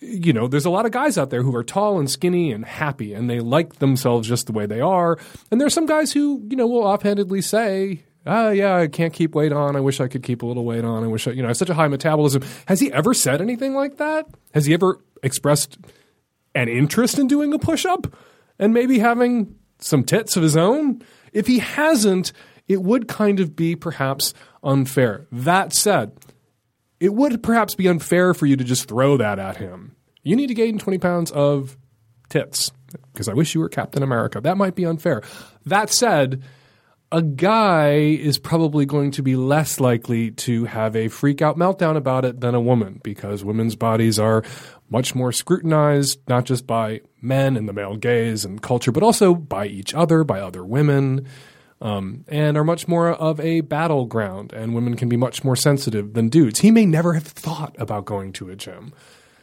You 0.01 0.32
know, 0.32 0.49
there's 0.49 0.66
a 0.66 0.70
lot 0.70 0.85
of 0.85 0.93
guys 0.93 1.16
out 1.16 1.30
there 1.30 1.43
who 1.43 1.55
are 1.55 1.64
tall 1.64 1.99
and 1.99 2.11
skinny 2.11 2.53
and 2.53 2.64
happy, 2.64 3.14
and 3.14 3.30
they 3.30 3.41
like 3.41 3.76
themselves 3.76 4.28
just 4.28 4.47
the 4.47 4.53
way 4.53 4.66
they 4.66 4.80
are. 4.80 5.18
And 5.51 5.61
there's 5.61 5.72
some 5.72 5.87
guys 5.87 6.12
who, 6.12 6.45
you 6.51 6.57
know, 6.57 6.66
will 6.66 6.85
offhandedly 6.85 7.41
say, 7.41 8.03
oh 8.27 8.51
yeah, 8.51 8.77
I 8.77 8.87
can't 8.89 9.12
keep 9.12 9.35
weight 9.35 9.53
on. 9.53 9.77
I 9.77 9.81
wish 9.81 10.01
I 10.01 10.09
could 10.09 10.22
keep 10.22 10.43
a 10.43 10.47
little 10.47 10.64
weight 10.64 10.85
on. 10.85 11.05
I 11.05 11.07
wish 11.07 11.27
I, 11.27 11.33
you 11.33 11.43
know, 11.43 11.49
I 11.49 11.51
have 11.51 11.57
such 11.57 11.70
a 11.70 11.75
high 11.75 11.89
metabolism. 11.89 12.43
Has 12.66 12.81
he 12.81 12.93
ever 12.93 13.14
said 13.14 13.41
anything 13.41 13.75
like 13.75 13.97
that? 13.99 14.27
Has 14.53 14.66
he 14.66 14.75
ever 14.75 14.99
expressed 15.22 15.79
an 16.55 16.68
interest 16.68 17.18
in 17.18 17.27
doing 17.27 17.53
a 17.53 17.59
push 17.59 17.85
up 17.85 18.14
and 18.59 18.72
maybe 18.72 18.99
having 18.99 19.57
some 19.79 20.05
tits 20.05 20.37
of 20.37 20.43
his 20.43 20.57
own? 20.57 21.03
If 21.33 21.47
he 21.47 21.59
hasn't, 21.59 22.33
it 22.68 22.83
would 22.83 23.09
kind 23.09 23.41
of 23.41 23.57
be 23.57 23.77
perhaps 23.77 24.33
unfair. 24.62 25.27
That 25.31 25.72
said, 25.72 26.12
it 27.01 27.12
would 27.14 27.43
perhaps 27.43 27.75
be 27.75 27.89
unfair 27.89 28.35
for 28.35 28.47
you 28.47 28.57
to 28.57 28.64
just 28.64 28.89
throw 28.89 29.16
that 29.16 29.39
at 29.39 29.57
him. 29.57 29.97
You 30.22 30.37
need 30.37 30.47
to 30.47 30.55
gain 30.55 30.79
20 30.79 30.99
pounds 30.99 31.31
of 31.33 31.77
tits 32.31 32.72
because 33.12 33.29
I 33.29 33.35
wish 33.35 33.55
you 33.55 33.61
were 33.61 33.68
Captain 33.68 34.03
America. 34.03 34.41
That 34.41 34.57
might 34.57 34.75
be 34.75 34.87
unfair. 34.87 35.22
That 35.66 35.91
said, 35.91 36.43
a 37.13 37.23
guy 37.23 37.93
is 37.93 38.39
probably 38.39 38.87
going 38.87 39.13
to 39.13 39.23
be 39.23 39.37
less 39.37 39.79
likely 39.79 40.33
to 40.33 40.65
have 40.65 40.97
a 40.97 41.09
freak 41.09 41.41
out 41.43 41.57
meltdown 41.57 41.97
about 41.97 42.25
it 42.25 42.41
than 42.41 42.55
a 42.55 42.61
woman 42.61 43.01
because 43.05 43.45
women's 43.45 43.77
bodies 43.77 44.19
are 44.19 44.43
much 44.91 45.15
more 45.15 45.31
scrutinized, 45.31 46.19
not 46.29 46.45
just 46.45 46.67
by 46.67 47.01
men 47.21 47.57
and 47.57 47.69
the 47.69 47.73
male 47.73 47.97
gaze 47.97 48.45
and 48.45 48.63
culture, 48.63 48.93
but 48.93 49.03
also 49.03 49.35
by 49.35 49.67
each 49.67 49.95
other, 49.95 50.25
by 50.25 50.41
other 50.41 50.65
women, 50.65 51.27
um, 51.81 52.25
and 52.29 52.57
are 52.57 52.65
much 52.65 52.89
more 52.89 53.11
of 53.11 53.39
a 53.41 53.61
battleground. 53.61 54.53
And 54.53 54.75
women 54.75 54.97
can 54.97 55.09
be 55.09 55.17
much 55.17 55.45
more 55.45 55.57
sensitive 55.57 56.15
than 56.15 56.29
dudes. 56.29 56.61
He 56.61 56.71
may 56.71 56.87
never 56.87 57.15
have 57.15 57.27
thought 57.27 57.77
about 57.79 58.07
going 58.07 58.33
to 58.35 58.51
a 58.51 58.57
gym. 58.57 58.93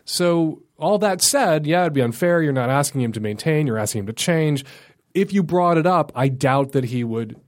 So, 0.03 0.63
all 0.77 0.97
that 0.97 1.21
said, 1.21 1.67
yeah, 1.67 1.81
it'd 1.81 1.93
be 1.93 2.01
unfair. 2.01 2.41
You're 2.41 2.53
not 2.53 2.69
asking 2.69 3.01
him 3.01 3.11
to 3.13 3.19
maintain, 3.19 3.67
you're 3.67 3.77
asking 3.77 3.99
him 3.99 4.07
to 4.07 4.13
change. 4.13 4.65
If 5.13 5.31
you 5.31 5.43
brought 5.43 5.77
it 5.77 5.85
up, 5.85 6.11
I 6.15 6.27
doubt 6.27 6.71
that 6.71 6.85
he 6.85 7.03
would 7.03 7.39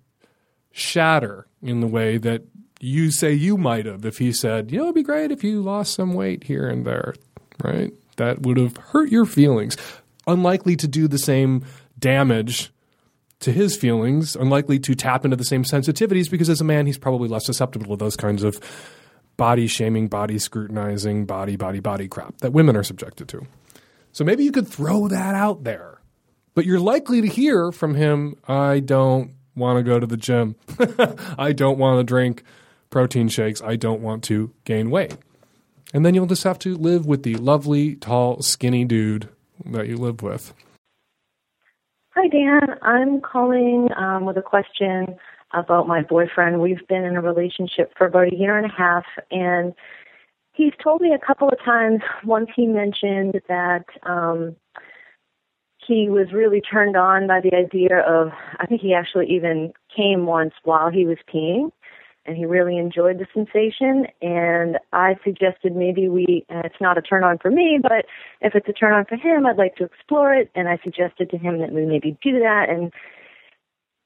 shatter 0.73 1.47
in 1.61 1.79
the 1.79 1.87
way 1.87 2.17
that 2.17 2.41
you 2.81 3.11
say 3.11 3.31
you 3.31 3.55
might 3.55 3.85
have 3.85 4.03
if 4.05 4.17
he 4.17 4.33
said, 4.33 4.71
you 4.71 4.77
know, 4.77 4.85
it'd 4.85 4.95
be 4.95 5.03
great 5.03 5.31
if 5.31 5.43
you 5.43 5.61
lost 5.61 5.93
some 5.93 6.13
weight 6.13 6.43
here 6.43 6.67
and 6.67 6.85
there, 6.85 7.13
right? 7.63 7.93
That 8.17 8.41
would 8.41 8.57
have 8.57 8.75
hurt 8.75 9.09
your 9.09 9.25
feelings. 9.25 9.77
Unlikely 10.27 10.75
to 10.77 10.87
do 10.87 11.07
the 11.07 11.17
same 11.17 11.63
damage 11.97 12.73
to 13.39 13.51
his 13.51 13.75
feelings, 13.77 14.35
unlikely 14.35 14.79
to 14.79 14.95
tap 14.95 15.23
into 15.23 15.37
the 15.37 15.45
same 15.45 15.63
sensitivities 15.63 16.29
because 16.29 16.49
as 16.49 16.59
a 16.59 16.65
man, 16.65 16.85
he's 16.85 16.97
probably 16.97 17.29
less 17.29 17.45
susceptible 17.45 17.95
to 17.95 18.03
those 18.03 18.17
kinds 18.17 18.43
of 18.43 18.59
body 19.37 19.67
shaming, 19.67 20.07
body 20.07 20.39
scrutinizing, 20.39 21.25
body, 21.25 21.55
body, 21.55 21.79
body 21.79 22.07
crap 22.07 22.37
that 22.39 22.51
women 22.51 22.75
are 22.75 22.83
subjected 22.83 23.27
to. 23.29 23.45
So 24.11 24.23
maybe 24.23 24.43
you 24.43 24.51
could 24.51 24.67
throw 24.67 25.07
that 25.07 25.35
out 25.35 25.63
there. 25.63 26.01
But 26.55 26.65
you're 26.65 26.79
likely 26.79 27.21
to 27.21 27.27
hear 27.27 27.71
from 27.71 27.95
him, 27.95 28.35
I 28.47 28.79
don't 28.79 29.31
want 29.55 29.77
to 29.77 29.83
go 29.83 29.99
to 29.99 30.07
the 30.07 30.17
gym. 30.17 30.55
I 31.37 31.53
don't 31.53 31.77
want 31.77 31.99
to 31.99 32.03
drink 32.03 32.43
protein 32.89 33.27
shakes. 33.27 33.61
I 33.61 33.75
don't 33.75 34.01
want 34.01 34.23
to 34.25 34.51
gain 34.65 34.89
weight. 34.89 35.17
And 35.93 36.05
then 36.05 36.15
you'll 36.15 36.25
just 36.25 36.43
have 36.43 36.59
to 36.59 36.75
live 36.75 37.05
with 37.05 37.23
the 37.23 37.35
lovely, 37.35 37.95
tall, 37.95 38.41
skinny 38.41 38.83
dude 38.85 39.29
that 39.65 39.87
you 39.87 39.97
live 39.97 40.21
with. 40.21 40.53
Hi, 42.15 42.27
Dan. 42.27 42.77
I'm 42.81 43.21
calling 43.21 43.89
um, 43.97 44.25
with 44.25 44.37
a 44.37 44.41
question 44.41 45.15
about 45.53 45.87
my 45.87 46.01
boyfriend. 46.01 46.61
We've 46.61 46.85
been 46.87 47.03
in 47.03 47.15
a 47.15 47.21
relationship 47.21 47.93
for 47.97 48.07
about 48.07 48.33
a 48.33 48.35
year 48.35 48.57
and 48.57 48.65
a 48.65 48.73
half, 48.75 49.05
and 49.31 49.73
he's 50.53 50.73
told 50.83 51.01
me 51.01 51.13
a 51.13 51.25
couple 51.25 51.49
of 51.49 51.57
times. 51.63 52.01
Once 52.23 52.49
he 52.55 52.67
mentioned 52.67 53.39
that 53.47 53.85
um, 54.03 54.55
he 55.87 56.09
was 56.09 56.31
really 56.33 56.61
turned 56.61 56.95
on 56.95 57.27
by 57.27 57.41
the 57.41 57.55
idea 57.55 57.99
of, 57.99 58.31
I 58.59 58.65
think 58.65 58.81
he 58.81 58.93
actually 58.93 59.27
even 59.29 59.73
came 59.95 60.25
once 60.25 60.53
while 60.63 60.89
he 60.89 61.05
was 61.05 61.17
peeing 61.33 61.71
and 62.25 62.37
he 62.37 62.45
really 62.45 62.77
enjoyed 62.77 63.19
the 63.19 63.27
sensation. 63.33 64.07
And 64.21 64.79
I 64.93 65.15
suggested 65.23 65.75
maybe 65.75 66.07
we, 66.07 66.45
and 66.49 66.63
it's 66.65 66.79
not 66.79 66.97
a 66.97 67.01
turn 67.01 67.23
on 67.23 67.37
for 67.37 67.51
me, 67.51 67.79
but 67.81 68.05
if 68.41 68.55
it's 68.55 68.67
a 68.69 68.73
turn 68.73 68.93
on 68.93 69.05
for 69.05 69.15
him, 69.15 69.45
I'd 69.45 69.57
like 69.57 69.75
to 69.75 69.83
explore 69.83 70.33
it. 70.33 70.49
And 70.55 70.69
I 70.69 70.79
suggested 70.83 71.29
to 71.31 71.37
him 71.37 71.59
that 71.59 71.71
we 71.71 71.85
maybe 71.85 72.17
do 72.21 72.39
that. 72.39 72.69
And 72.69 72.93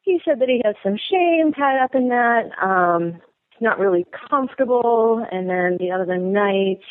he 0.02 0.20
said 0.26 0.40
that 0.40 0.50
he 0.50 0.62
has 0.66 0.76
some 0.82 0.98
shame 0.98 1.54
tied 1.54 1.84
up 1.84 1.94
in 1.94 2.10
that. 2.10 2.50
Um, 2.62 3.22
he's 3.52 3.62
not 3.62 3.80
really 3.80 4.06
comfortable. 4.30 5.26
And 5.32 5.50
then 5.50 5.78
the 5.80 5.92
other 5.92 6.18
night, 6.18 6.82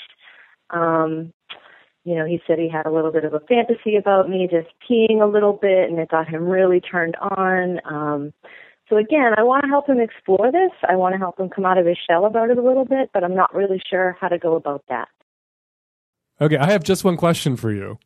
um, 0.71 1.33
you 2.07 2.15
know, 2.15 2.25
he 2.25 2.41
said 2.47 2.61
he 2.61 2.69
had 2.69 2.87
a 2.87 2.93
little 2.93 3.11
bit 3.11 3.25
of 3.25 3.35
a 3.35 3.41
fantasy 3.41 3.97
about 3.97 4.31
me 4.31 4.49
just 4.49 4.69
peeing 4.89 5.21
a 5.21 5.27
little 5.27 5.55
bit 5.55 5.91
and 5.91 5.99
it 5.99 6.09
got 6.09 6.29
him 6.29 6.45
really 6.45 6.81
turned 6.81 7.17
on. 7.17 7.81
Um, 7.85 8.33
so 8.89 8.97
again, 8.97 9.33
I 9.37 9.43
want 9.43 9.65
to 9.65 9.69
help 9.69 9.89
him 9.89 9.99
explore 9.99 10.53
this. 10.53 10.71
I 10.89 10.95
want 10.95 11.15
to 11.15 11.19
help 11.19 11.41
him 11.41 11.49
come 11.49 11.67
out 11.67 11.79
of 11.79 11.85
his 11.85 11.99
shell 12.09 12.25
about 12.25 12.51
it 12.51 12.59
a 12.59 12.63
little 12.63 12.85
bit, 12.85 13.11
but 13.13 13.25
I'm 13.25 13.35
not 13.35 13.53
really 13.53 13.83
sure 13.91 14.17
how 14.21 14.29
to 14.29 14.39
go 14.39 14.55
about 14.55 14.85
that. 14.89 15.09
Okay, 16.41 16.57
I 16.57 16.71
have 16.71 16.85
just 16.85 17.03
one 17.03 17.17
question 17.17 17.57
for 17.57 17.73
you. 17.73 17.99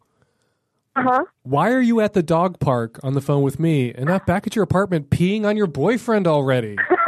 Uh 0.96 1.02
huh. 1.02 1.24
Why 1.42 1.70
are 1.70 1.82
you 1.82 2.00
at 2.00 2.14
the 2.14 2.22
dog 2.22 2.58
park 2.58 2.98
on 3.02 3.12
the 3.12 3.20
phone 3.20 3.42
with 3.42 3.60
me 3.60 3.92
and 3.92 4.06
not 4.06 4.24
back 4.24 4.46
at 4.46 4.56
your 4.56 4.62
apartment 4.62 5.10
peeing 5.10 5.44
on 5.44 5.58
your 5.58 5.66
boyfriend 5.66 6.26
already? 6.26 6.76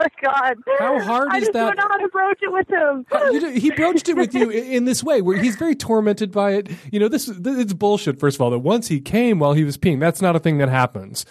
my 0.00 0.08
God! 0.22 0.56
How 0.78 1.00
hard 1.00 1.28
I 1.30 1.38
is 1.38 1.46
that? 1.48 1.52
don't 1.52 1.76
know 1.76 1.86
how 1.88 1.98
to 1.98 2.08
broach 2.08 2.38
it 2.42 2.52
with 2.52 2.68
him. 2.68 3.06
You 3.32 3.40
do- 3.40 3.50
he 3.50 3.70
broached 3.70 4.08
it 4.08 4.16
with 4.16 4.34
you 4.34 4.50
in 4.50 4.84
this 4.84 5.04
way, 5.04 5.22
where 5.22 5.36
he's 5.36 5.56
very 5.56 5.74
tormented 5.74 6.32
by 6.32 6.52
it. 6.52 6.70
You 6.90 6.98
know, 7.00 7.08
this, 7.08 7.26
this 7.26 7.58
it's 7.58 7.72
bullshit. 7.72 8.18
First 8.18 8.36
of 8.36 8.40
all, 8.42 8.50
that 8.50 8.58
once 8.60 8.88
he 8.88 9.00
came 9.00 9.38
while 9.38 9.52
he 9.52 9.64
was 9.64 9.76
peeing, 9.76 10.00
that's 10.00 10.20
not 10.22 10.34
a 10.34 10.38
thing 10.38 10.58
that 10.58 10.68
happens. 10.68 11.24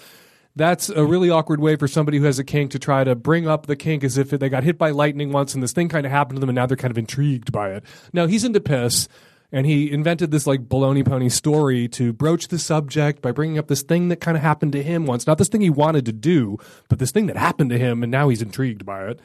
That's 0.55 0.89
a 0.89 1.05
really 1.05 1.29
awkward 1.29 1.59
way 1.61 1.75
for 1.75 1.87
somebody 1.87 2.17
who 2.17 2.25
has 2.25 2.39
a 2.39 2.43
kink 2.43 2.71
to 2.71 2.79
try 2.79 3.03
to 3.03 3.15
bring 3.15 3.47
up 3.47 3.67
the 3.67 3.75
kink 3.75 4.03
as 4.03 4.17
if 4.17 4.29
they 4.31 4.49
got 4.49 4.63
hit 4.63 4.77
by 4.77 4.89
lightning 4.91 5.31
once 5.31 5.53
and 5.53 5.63
this 5.63 5.71
thing 5.71 5.87
kind 5.87 6.05
of 6.05 6.11
happened 6.11 6.37
to 6.37 6.39
them 6.41 6.49
and 6.49 6.55
now 6.55 6.65
they're 6.65 6.75
kind 6.75 6.91
of 6.91 6.97
intrigued 6.97 7.51
by 7.51 7.71
it. 7.71 7.83
Now 8.11 8.27
he's 8.27 8.43
into 8.43 8.59
piss 8.59 9.07
and 9.51 9.65
he 9.65 9.91
invented 9.91 10.31
this 10.31 10.45
like 10.45 10.67
baloney 10.67 11.05
pony 11.05 11.29
story 11.29 11.87
to 11.89 12.13
broach 12.13 12.49
the 12.49 12.59
subject 12.59 13.21
by 13.21 13.31
bringing 13.31 13.57
up 13.57 13.67
this 13.67 13.81
thing 13.81 14.09
that 14.09 14.17
kind 14.17 14.37
of 14.37 14.43
happened 14.43 14.73
to 14.73 14.83
him 14.83 15.05
once. 15.05 15.25
Not 15.25 15.37
this 15.37 15.47
thing 15.47 15.61
he 15.61 15.69
wanted 15.69 16.05
to 16.05 16.11
do, 16.11 16.57
but 16.87 16.99
this 16.99 17.11
thing 17.11 17.25
that 17.27 17.37
happened 17.37 17.71
to 17.71 17.77
him 17.77 18.03
and 18.03 18.11
now 18.11 18.29
he's 18.29 18.41
intrigued 18.41 18.85
by 18.85 19.07
it. 19.07 19.19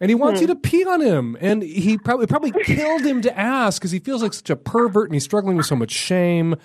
And 0.00 0.10
he 0.10 0.14
wants 0.14 0.40
you 0.40 0.46
hmm. 0.46 0.54
to 0.54 0.58
pee 0.58 0.84
on 0.84 1.00
him. 1.00 1.36
And 1.40 1.62
he 1.62 1.96
probably 1.96 2.26
probably 2.26 2.52
killed 2.64 3.02
him 3.02 3.22
to 3.22 3.38
ask 3.38 3.80
because 3.80 3.92
he 3.92 3.98
feels 3.98 4.22
like 4.22 4.34
such 4.34 4.50
a 4.50 4.56
pervert 4.56 5.08
and 5.08 5.14
he's 5.14 5.24
struggling 5.24 5.56
with 5.56 5.66
so 5.66 5.76
much 5.76 5.92
shame. 5.92 6.56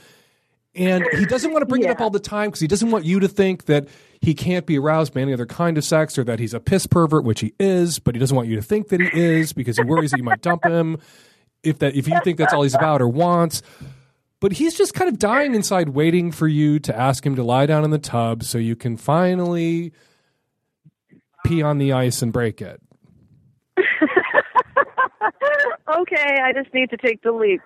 And 0.75 1.05
he 1.13 1.25
doesn't 1.25 1.51
want 1.51 1.61
to 1.61 1.65
bring 1.65 1.83
it 1.83 1.89
up 1.89 2.01
all 2.01 2.09
the 2.09 2.19
time 2.19 2.49
because 2.49 2.59
he 2.59 2.67
doesn't 2.67 2.91
want 2.91 3.05
you 3.05 3.19
to 3.21 3.27
think 3.27 3.65
that 3.65 3.87
he 4.21 4.33
can't 4.33 4.65
be 4.65 4.77
aroused 4.77 5.13
by 5.13 5.21
any 5.21 5.33
other 5.33 5.45
kind 5.45 5.77
of 5.77 5.83
sex 5.83 6.17
or 6.17 6.23
that 6.25 6.39
he's 6.39 6.53
a 6.53 6.59
piss 6.59 6.85
pervert, 6.85 7.23
which 7.23 7.39
he 7.39 7.53
is, 7.59 7.99
but 7.99 8.15
he 8.15 8.19
doesn't 8.19 8.35
want 8.35 8.49
you 8.49 8.55
to 8.55 8.61
think 8.61 8.89
that 8.89 9.01
he 9.01 9.09
is 9.13 9.53
because 9.53 9.77
he 9.77 9.83
worries 9.83 10.11
that 10.11 10.17
you 10.17 10.23
might 10.23 10.41
dump 10.41 10.65
him 10.65 10.97
if 11.63 11.79
that 11.79 11.95
if 11.95 12.07
you 12.07 12.19
think 12.23 12.37
that's 12.37 12.53
all 12.53 12.63
he's 12.63 12.75
about 12.75 13.01
or 13.01 13.07
wants. 13.07 13.61
But 14.41 14.53
he's 14.53 14.77
just 14.77 14.93
kind 14.93 15.09
of 15.09 15.19
dying 15.19 15.53
inside 15.53 15.89
waiting 15.89 16.31
for 16.31 16.47
you 16.47 16.79
to 16.79 16.97
ask 16.97 17.25
him 17.25 17.35
to 17.35 17.43
lie 17.43 17.65
down 17.65 17.83
in 17.83 17.91
the 17.91 17.97
tub 17.97 18.43
so 18.43 18.57
you 18.57 18.75
can 18.75 18.95
finally 18.95 19.91
pee 21.45 21.61
on 21.61 21.77
the 21.77 21.91
ice 21.91 22.21
and 22.21 22.31
break 22.31 22.61
it. 22.61 22.81
okay, 25.97 26.37
I 26.41 26.53
just 26.53 26.73
need 26.73 26.89
to 26.91 26.97
take 26.97 27.21
the 27.21 27.33
leap. 27.33 27.61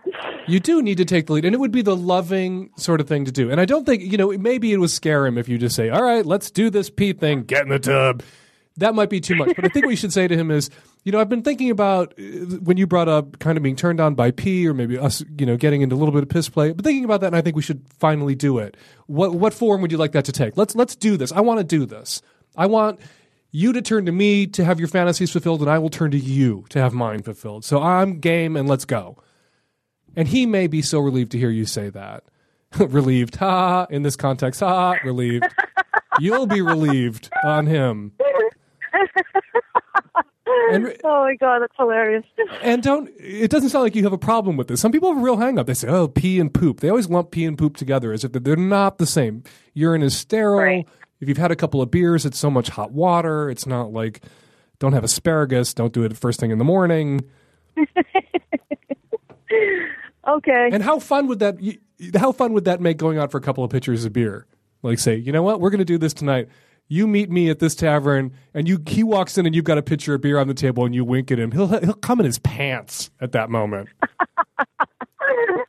You 0.48 0.60
do 0.60 0.82
need 0.82 0.98
to 0.98 1.06
take 1.06 1.28
the 1.28 1.34
lead, 1.34 1.46
and 1.46 1.54
it 1.54 1.60
would 1.60 1.72
be 1.72 1.84
the 1.84 1.96
loving 1.96 2.72
sort 2.78 3.02
of 3.02 3.08
thing 3.08 3.26
to 3.26 3.32
do. 3.32 3.52
And 3.52 3.62
I 3.62 3.66
don't 3.66 3.86
think, 3.86 4.02
you 4.04 4.18
know, 4.18 4.36
maybe 4.38 4.74
it 4.74 4.78
would 4.78 4.89
scare 4.89 5.26
him 5.28 5.38
if 5.38 5.48
you 5.48 5.58
just 5.58 5.76
say, 5.76 5.89
all 5.89 6.04
right, 6.04 6.26
let's 6.26 6.50
do 6.50 6.70
this 6.70 6.89
pee 6.89 7.14
thing, 7.14 7.44
get 7.44 7.64
in 7.64 7.70
the 7.70 7.80
tub. 7.80 8.24
That 8.78 8.96
might 8.96 9.10
be 9.10 9.22
too 9.22 9.36
much. 9.36 9.56
But 9.56 9.66
I 9.66 9.68
think 9.68 9.86
what 9.86 9.91
you 9.91 9.98
should 9.98 10.14
say 10.14 10.28
to 10.28 10.36
him 10.36 10.50
is, 10.50 10.72
you 11.04 11.12
know, 11.12 11.20
I've 11.20 11.30
been 11.30 11.43
thinking 11.43 11.70
about 11.70 12.14
uh, 12.18 12.24
when 12.64 12.78
you 12.78 12.88
brought 12.88 13.10
up 13.10 13.39
kind 13.39 13.58
of 13.58 13.64
being 13.64 13.76
turned 13.76 13.99
on 13.99 14.16
by 14.16 14.32
pee 14.32 14.68
or 14.68 14.74
maybe 14.74 14.97
us, 14.97 15.24
you 15.38 15.45
know, 15.45 15.58
getting 15.58 15.82
into 15.82 15.95
a 15.95 15.97
little 15.97 16.14
bit 16.14 16.24
of 16.24 16.30
piss 16.30 16.49
play. 16.49 16.72
But 16.72 16.86
thinking 16.86 17.06
about 17.06 17.22
that, 17.22 17.28
and 17.28 17.36
I 17.36 17.41
think 17.41 17.56
we 17.56 17.62
should 17.62 17.86
finally 17.99 18.36
do 18.36 18.58
it. 18.58 18.78
What 19.08 19.34
what 19.36 19.54
form 19.54 19.82
would 19.82 19.91
you 19.91 19.97
like 19.97 20.14
that 20.14 20.26
to 20.26 20.32
take? 20.32 20.58
Let's 20.58 20.76
let's 20.76 20.95
do 20.95 21.18
this. 21.18 21.32
I 21.32 21.41
want 21.41 21.60
to 21.60 21.64
do 21.64 21.86
this. 21.86 22.22
I 22.56 22.68
want 22.68 22.99
you 23.51 23.74
to 23.74 23.82
turn 23.82 24.06
to 24.06 24.12
me 24.12 24.47
to 24.47 24.64
have 24.64 24.80
your 24.80 24.88
fantasies 24.88 25.32
fulfilled, 25.32 25.62
and 25.62 25.70
I 25.70 25.78
will 25.78 25.89
turn 25.89 26.12
to 26.12 26.18
you 26.18 26.66
to 26.70 26.80
have 26.80 26.93
mine 26.93 27.22
fulfilled. 27.22 27.66
So 27.66 27.82
I'm 27.82 28.20
game, 28.20 28.56
and 28.56 28.68
let's 28.68 28.86
go. 28.86 29.18
And 30.16 30.28
he 30.28 30.45
may 30.45 30.68
be 30.68 30.82
so 30.82 30.99
relieved 30.99 31.32
to 31.34 31.39
hear 31.39 31.49
you 31.49 31.66
say 31.66 31.89
that. 31.89 32.24
relieved, 32.80 33.36
ha, 33.36 33.86
in 33.89 34.04
this 34.04 34.16
context, 34.16 34.62
ha, 34.62 34.95
relieved. 35.04 35.45
You'll 36.20 36.47
be 36.47 36.62
relieved 36.62 37.30
on 37.43 37.68
him. 37.68 38.14
And- 40.72 40.97
oh 41.04 41.24
my 41.24 41.36
god, 41.39 41.60
that's 41.62 41.74
hilarious. 41.78 42.26
And 42.62 42.82
don't, 42.82 43.10
it 43.20 43.49
doesn't 43.51 43.70
sound 43.70 43.84
like 43.84 43.95
you 43.95 44.04
have 44.04 44.14
a 44.14 44.18
problem 44.18 44.56
with 44.58 44.68
this. 44.68 44.80
Some 44.80 44.91
people 44.91 45.10
have 45.10 45.18
a 45.22 45.24
real 45.24 45.38
hang 45.38 45.60
up. 45.60 45.68
They 45.68 45.74
say, 45.74 45.88
oh, 45.88 46.08
pee 46.08 46.39
and 46.39 46.54
poop. 46.54 46.80
They 46.80 46.89
always 46.89 47.10
lump 47.10 47.32
pee 47.32 47.45
and 47.45 47.58
poop 47.58 47.76
together 47.76 48.14
as 48.14 48.24
if 48.24 48.32
they're 48.32 48.56
not 48.56 48.97
the 48.97 49.06
same. 49.06 49.43
Urine 49.74 50.01
is 50.04 50.16
sterile. 50.16 50.86
If 51.20 51.28
you've 51.28 51.38
had 51.38 51.51
a 51.51 51.56
couple 51.56 51.82
of 51.82 51.91
beers, 51.91 52.26
it's 52.26 52.38
so 52.38 52.49
much 52.49 52.70
hot 52.70 52.91
water. 52.91 53.49
It's 53.49 53.66
not 53.66 53.91
like, 53.91 54.22
don't 54.80 54.93
have 54.93 55.04
asparagus. 55.04 55.74
Don't 55.74 55.93
do 55.93 56.04
it 56.04 56.16
first 56.18 56.39
thing 56.39 56.51
in 56.51 56.58
the 56.58 56.66
morning. 56.66 57.22
Okay. 60.28 60.70
And 60.72 60.82
how 60.82 60.99
fun 60.99 61.28
would 61.28 61.39
that, 61.39 61.58
how 62.16 62.32
fun 62.32 62.54
would 62.54 62.66
that 62.66 62.80
make 62.80 62.97
going 62.97 63.18
out 63.18 63.32
for 63.32 63.38
a 63.38 63.41
couple 63.41 63.64
of 63.64 63.72
pitchers 63.72 64.06
of 64.06 64.14
beer? 64.14 64.45
Like 64.82 64.99
say, 64.99 65.16
you 65.16 65.32
know 65.32 65.43
what, 65.43 65.60
we're 65.60 65.70
going 65.70 65.80
to 65.80 65.86
do 65.86 65.97
this 65.97 66.14
tonight. 66.14 66.47
You 66.88 67.07
meet 67.07 67.29
me 67.29 67.49
at 67.49 67.59
this 67.59 67.75
tavern, 67.75 68.34
and 68.53 68.67
you 68.67 68.79
he 68.86 69.03
walks 69.03 69.38
in, 69.38 69.45
and 69.45 69.55
you've 69.55 69.65
got 69.65 69.77
a 69.77 69.81
pitcher 69.81 70.15
of 70.15 70.21
beer 70.21 70.38
on 70.38 70.47
the 70.47 70.53
table, 70.53 70.86
and 70.86 70.93
you 70.93 71.03
wink 71.03 71.31
at 71.31 71.39
him. 71.39 71.51
He'll 71.51 71.67
he'll 71.67 71.93
come 71.93 72.19
in 72.19 72.25
his 72.25 72.39
pants 72.39 73.09
at 73.19 73.31
that 73.31 73.49
moment. 73.49 73.89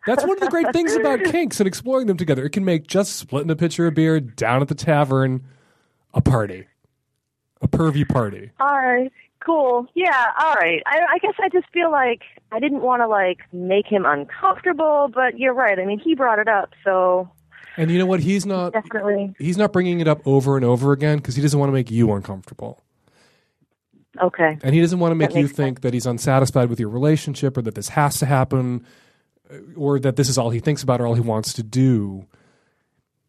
That's 0.06 0.22
one 0.22 0.32
of 0.32 0.40
the 0.40 0.50
great 0.50 0.70
things 0.72 0.94
about 0.94 1.24
kinks 1.24 1.60
and 1.60 1.66
exploring 1.66 2.06
them 2.06 2.18
together. 2.18 2.44
It 2.44 2.50
can 2.50 2.64
make 2.64 2.86
just 2.86 3.16
splitting 3.16 3.50
a 3.50 3.56
pitcher 3.56 3.86
of 3.86 3.94
beer 3.94 4.20
down 4.20 4.60
at 4.60 4.68
the 4.68 4.74
tavern 4.74 5.44
a 6.12 6.20
party, 6.20 6.66
a 7.60 7.68
pervy 7.68 8.08
party. 8.08 8.50
All 8.60 8.76
right. 8.76 9.10
Cool. 9.40 9.86
Yeah. 9.94 10.26
All 10.38 10.54
right. 10.54 10.82
I, 10.86 11.00
I 11.14 11.18
guess 11.18 11.34
I 11.42 11.48
just 11.48 11.66
feel 11.72 11.90
like 11.90 12.22
I 12.50 12.60
didn't 12.60 12.80
want 12.80 13.02
to 13.02 13.08
like 13.08 13.40
make 13.52 13.86
him 13.86 14.06
uncomfortable, 14.06 15.10
but 15.12 15.38
you're 15.38 15.52
right. 15.52 15.78
I 15.78 15.84
mean, 15.84 15.98
he 15.98 16.14
brought 16.14 16.38
it 16.38 16.48
up, 16.48 16.70
so 16.82 17.28
And 17.76 17.90
you 17.90 17.98
know 17.98 18.06
what? 18.06 18.20
He's 18.20 18.46
not 18.46 18.72
definitely. 18.72 19.34
he's 19.38 19.56
not 19.56 19.72
bringing 19.72 20.00
it 20.00 20.08
up 20.08 20.20
over 20.26 20.56
and 20.56 20.64
over 20.64 20.92
again 20.92 21.18
because 21.18 21.34
he 21.36 21.42
doesn't 21.42 21.58
want 21.58 21.68
to 21.68 21.74
make 21.74 21.90
you 21.90 22.12
uncomfortable. 22.12 22.82
Okay. 24.20 24.58
And 24.62 24.74
he 24.74 24.80
doesn't 24.80 24.98
want 24.98 25.10
to 25.10 25.16
make 25.16 25.34
you 25.34 25.48
think 25.48 25.80
that 25.80 25.92
he's 25.92 26.06
unsatisfied 26.06 26.68
with 26.70 26.78
your 26.78 26.88
relationship 26.88 27.56
or 27.56 27.62
that 27.62 27.74
this 27.74 27.88
has 27.90 28.18
to 28.18 28.26
happen 28.26 28.86
uh, 29.50 29.56
or 29.76 29.98
that 29.98 30.16
this 30.16 30.28
is 30.28 30.38
all 30.38 30.50
he 30.50 30.60
thinks 30.60 30.82
about 30.82 31.00
or 31.00 31.06
all 31.06 31.14
he 31.14 31.20
wants 31.20 31.52
to 31.54 31.62
do. 31.62 32.26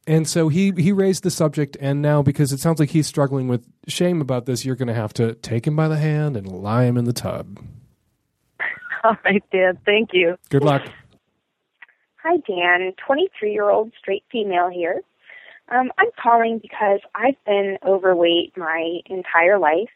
And 0.07 0.27
so 0.27 0.49
he 0.49 0.71
he 0.77 0.91
raised 0.91 1.23
the 1.23 1.31
subject 1.31 1.75
and 1.79 2.01
now 2.01 2.21
because 2.21 2.53
it 2.53 2.59
sounds 2.59 2.79
like 2.79 2.91
he's 2.91 3.07
struggling 3.07 3.47
with 3.47 3.65
shame 3.87 4.21
about 4.21 4.45
this, 4.45 4.63
you're 4.63 4.75
going 4.75 4.87
to 4.87 4.93
have 4.93 5.13
to 5.15 5.33
take 5.35 5.65
him 5.65 5.75
by 5.75 5.87
the 5.87 5.97
hand 5.97 6.37
and 6.37 6.47
lie 6.47 6.83
him 6.83 6.97
in 6.97 7.05
the 7.05 7.13
tub. 7.13 7.59
All 9.03 9.17
right, 9.25 9.43
Dan. 9.51 9.79
Thank 9.85 10.11
you. 10.13 10.37
Good 10.49 10.63
luck. 10.63 10.83
Hi, 12.27 12.37
Dan. 12.37 12.91
23 13.05 13.53
year 13.53 13.69
old 13.69 13.91
straight 13.99 14.23
female 14.31 14.67
here. 14.67 15.01
Um, 15.69 15.91
I'm 15.99 16.09
calling 16.19 16.57
because 16.57 16.99
I've 17.13 17.35
been 17.45 17.77
overweight 17.85 18.57
my 18.57 19.01
entire 19.05 19.59
life. 19.59 19.91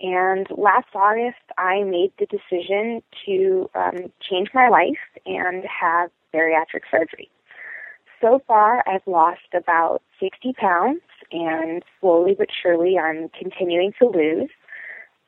And 0.00 0.48
last 0.50 0.88
August, 0.96 1.38
I 1.58 1.84
made 1.84 2.12
the 2.18 2.26
decision 2.26 3.04
to 3.24 3.70
um, 3.76 4.10
change 4.20 4.48
my 4.52 4.68
life 4.68 4.98
and 5.26 5.62
have 5.64 6.10
bariatric 6.34 6.90
surgery. 6.90 7.30
So 8.20 8.42
far, 8.48 8.82
I've 8.88 9.06
lost 9.06 9.54
about 9.54 10.02
60 10.18 10.54
pounds, 10.54 11.02
and 11.30 11.84
slowly 12.00 12.34
but 12.36 12.48
surely, 12.50 12.98
I'm 12.98 13.28
continuing 13.28 13.92
to 14.00 14.08
lose. 14.08 14.50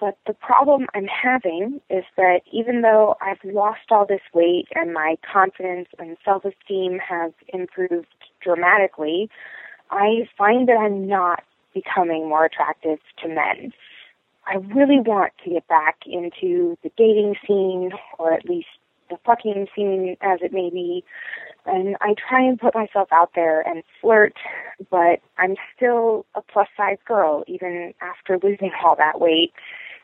But 0.03 0.18
the 0.26 0.34
problem 0.34 0.88
I'm 0.96 1.07
having 1.07 1.80
is 1.88 2.03
that 2.16 2.40
even 2.50 2.82
though 2.82 3.14
I've 3.20 3.38
lost 3.44 3.92
all 3.92 4.05
this 4.05 4.20
weight 4.34 4.66
and 4.74 4.92
my 4.92 5.16
confidence 5.32 5.86
and 5.96 6.16
self 6.24 6.44
esteem 6.44 6.98
have 6.98 7.32
improved 7.55 8.09
dramatically, 8.42 9.30
I 9.92 10.28
find 10.36 10.68
that 10.68 10.76
I'm 10.76 11.07
not 11.07 11.44
becoming 11.72 12.28
more 12.28 12.44
attractive 12.44 12.98
to 13.22 13.28
men. 13.28 13.72
I 14.44 14.57
really 14.74 14.98
want 14.98 15.34
to 15.44 15.50
get 15.50 15.68
back 15.68 15.98
into 16.05 16.76
the 16.82 16.90
dating 16.96 17.36
scene, 17.46 17.92
or 18.18 18.32
at 18.32 18.44
least 18.44 18.66
the 19.09 19.18
fucking 19.24 19.68
scene 19.72 20.16
as 20.20 20.40
it 20.42 20.53
may 20.53 20.68
be. 20.68 21.05
And 21.64 21.96
I 22.00 22.14
try 22.14 22.42
and 22.42 22.59
put 22.59 22.74
myself 22.74 23.07
out 23.12 23.30
there 23.36 23.61
and 23.61 23.84
flirt, 24.00 24.34
but 24.90 25.20
I'm 25.38 25.55
still 25.76 26.26
a 26.34 26.42
plus 26.42 26.66
size 26.76 26.98
girl 27.07 27.44
even 27.46 27.94
after 28.00 28.40
losing 28.42 28.72
all 28.84 28.96
that 28.96 29.20
weight 29.20 29.53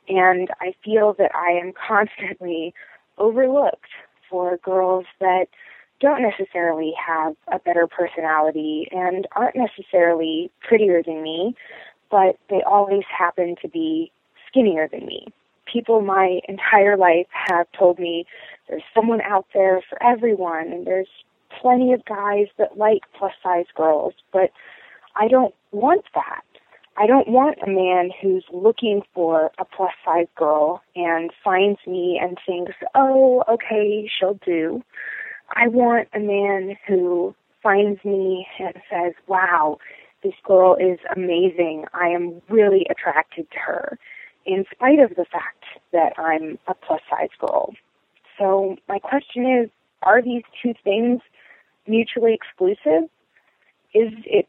and 0.09 0.49
I 0.61 0.75
feel 0.85 1.15
that 1.19 1.35
I 1.35 1.51
am 1.53 1.73
constantly 1.73 2.75
overlooked 3.19 3.91
for 4.31 4.59
girls 4.59 5.07
that 5.21 5.47
don't 6.01 6.23
necessarily 6.23 6.93
have 7.05 7.35
a 7.49 7.59
better 7.59 7.87
personality 7.87 8.89
and 8.93 9.27
aren't 9.33 9.57
necessarily 9.57 10.51
prettier 10.67 11.03
than 11.03 11.23
me, 11.23 11.57
but 12.11 12.39
they 12.49 12.63
always 12.63 13.03
happen 13.07 13.57
to 13.63 13.69
be 13.69 14.13
skinnier 14.47 14.89
than 14.89 15.07
me. 15.07 15.27
People 15.71 16.01
my 16.01 16.41
entire 16.49 16.97
life 16.97 17.27
have 17.31 17.67
told 17.77 17.99
me 17.99 18.25
there's 18.69 18.83
someone 18.95 19.21
out 19.23 19.47
there 19.53 19.83
for 19.89 20.03
everyone 20.03 20.69
and 20.69 20.87
there's 20.87 21.09
plenty 21.61 21.93
of 21.93 22.05
guys 22.05 22.47
that 22.59 22.79
like 22.79 23.03
plus 23.19 23.33
size 23.43 23.67
girls, 23.75 24.15
but 24.33 24.51
I 25.17 25.29
don't 25.29 25.55
want 25.73 26.05
that. 26.15 26.43
I 27.01 27.07
don't 27.07 27.29
want 27.29 27.59
a 27.65 27.71
man 27.71 28.11
who's 28.21 28.45
looking 28.53 29.03
for 29.15 29.53
a 29.59 29.65
plus 29.65 29.93
size 30.05 30.27
girl 30.37 30.83
and 30.97 31.31
finds 31.45 31.79
me 31.87 32.19
and 32.21 32.37
thinks, 32.45 32.73
oh, 32.97 33.45
okay, 33.49 34.11
she'll 34.19 34.39
do. 34.45 34.83
I 35.55 35.69
want 35.69 36.09
a 36.13 36.19
man 36.19 36.77
who 36.89 37.37
finds 37.63 38.05
me 38.05 38.49
and 38.59 38.75
says, 38.91 39.13
wow, 39.29 39.79
this 40.25 40.35
girl 40.45 40.75
is 40.75 40.99
amazing. 41.15 41.85
I 41.95 42.09
am 42.09 42.43
really 42.49 42.85
attracted 42.91 43.49
to 43.53 43.59
her, 43.61 43.99
in 44.45 44.65
spite 44.75 44.99
of 44.99 45.11
the 45.11 45.25
fact 45.25 45.65
that 45.93 46.19
I'm 46.19 46.59
a 46.67 46.75
plus 46.75 47.01
size 47.09 47.29
girl. 47.39 47.75
So, 48.39 48.77
my 48.89 48.99
question 48.99 49.47
is 49.47 49.71
are 50.03 50.21
these 50.21 50.43
two 50.61 50.75
things 50.83 51.21
mutually 51.87 52.35
exclusive? 52.35 53.09
Is 53.95 54.13
it 54.27 54.49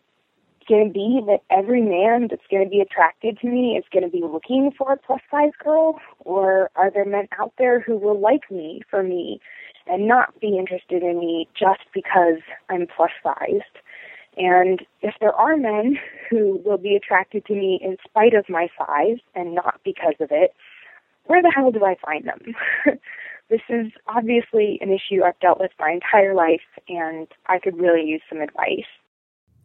going 0.69 0.87
to 0.87 0.93
be 0.93 1.19
that 1.25 1.41
every 1.49 1.81
man 1.81 2.27
that's 2.29 2.45
going 2.49 2.63
to 2.63 2.69
be 2.69 2.79
attracted 2.79 3.39
to 3.39 3.47
me 3.47 3.75
is 3.77 3.83
going 3.91 4.03
to 4.03 4.09
be 4.09 4.21
looking 4.21 4.71
for 4.77 4.93
a 4.93 4.97
plus 4.97 5.21
size 5.29 5.51
girl? 5.61 5.99
Or 6.19 6.69
are 6.75 6.91
there 6.91 7.05
men 7.05 7.27
out 7.39 7.53
there 7.57 7.79
who 7.79 7.97
will 7.97 8.19
like 8.19 8.49
me 8.51 8.81
for 8.89 9.03
me 9.03 9.41
and 9.87 10.07
not 10.07 10.39
be 10.39 10.57
interested 10.57 11.03
in 11.03 11.19
me 11.19 11.49
just 11.59 11.81
because 11.93 12.39
I'm 12.69 12.87
plus 12.95 13.11
sized? 13.23 13.63
And 14.37 14.85
if 15.01 15.15
there 15.19 15.33
are 15.33 15.57
men 15.57 15.97
who 16.29 16.61
will 16.63 16.77
be 16.77 16.95
attracted 16.95 17.45
to 17.47 17.53
me 17.53 17.79
in 17.83 17.97
spite 18.07 18.33
of 18.33 18.47
my 18.47 18.69
size 18.77 19.17
and 19.35 19.55
not 19.55 19.81
because 19.83 20.15
of 20.19 20.29
it, 20.31 20.53
where 21.25 21.41
the 21.41 21.51
hell 21.53 21.71
do 21.71 21.83
I 21.83 21.95
find 22.03 22.25
them? 22.25 22.55
this 23.49 23.61
is 23.69 23.91
obviously 24.07 24.79
an 24.81 24.89
issue 24.91 25.23
I've 25.23 25.39
dealt 25.39 25.59
with 25.59 25.71
my 25.79 25.91
entire 25.91 26.33
life, 26.33 26.61
and 26.87 27.27
I 27.47 27.59
could 27.59 27.77
really 27.77 28.03
use 28.03 28.21
some 28.29 28.41
advice. 28.41 28.87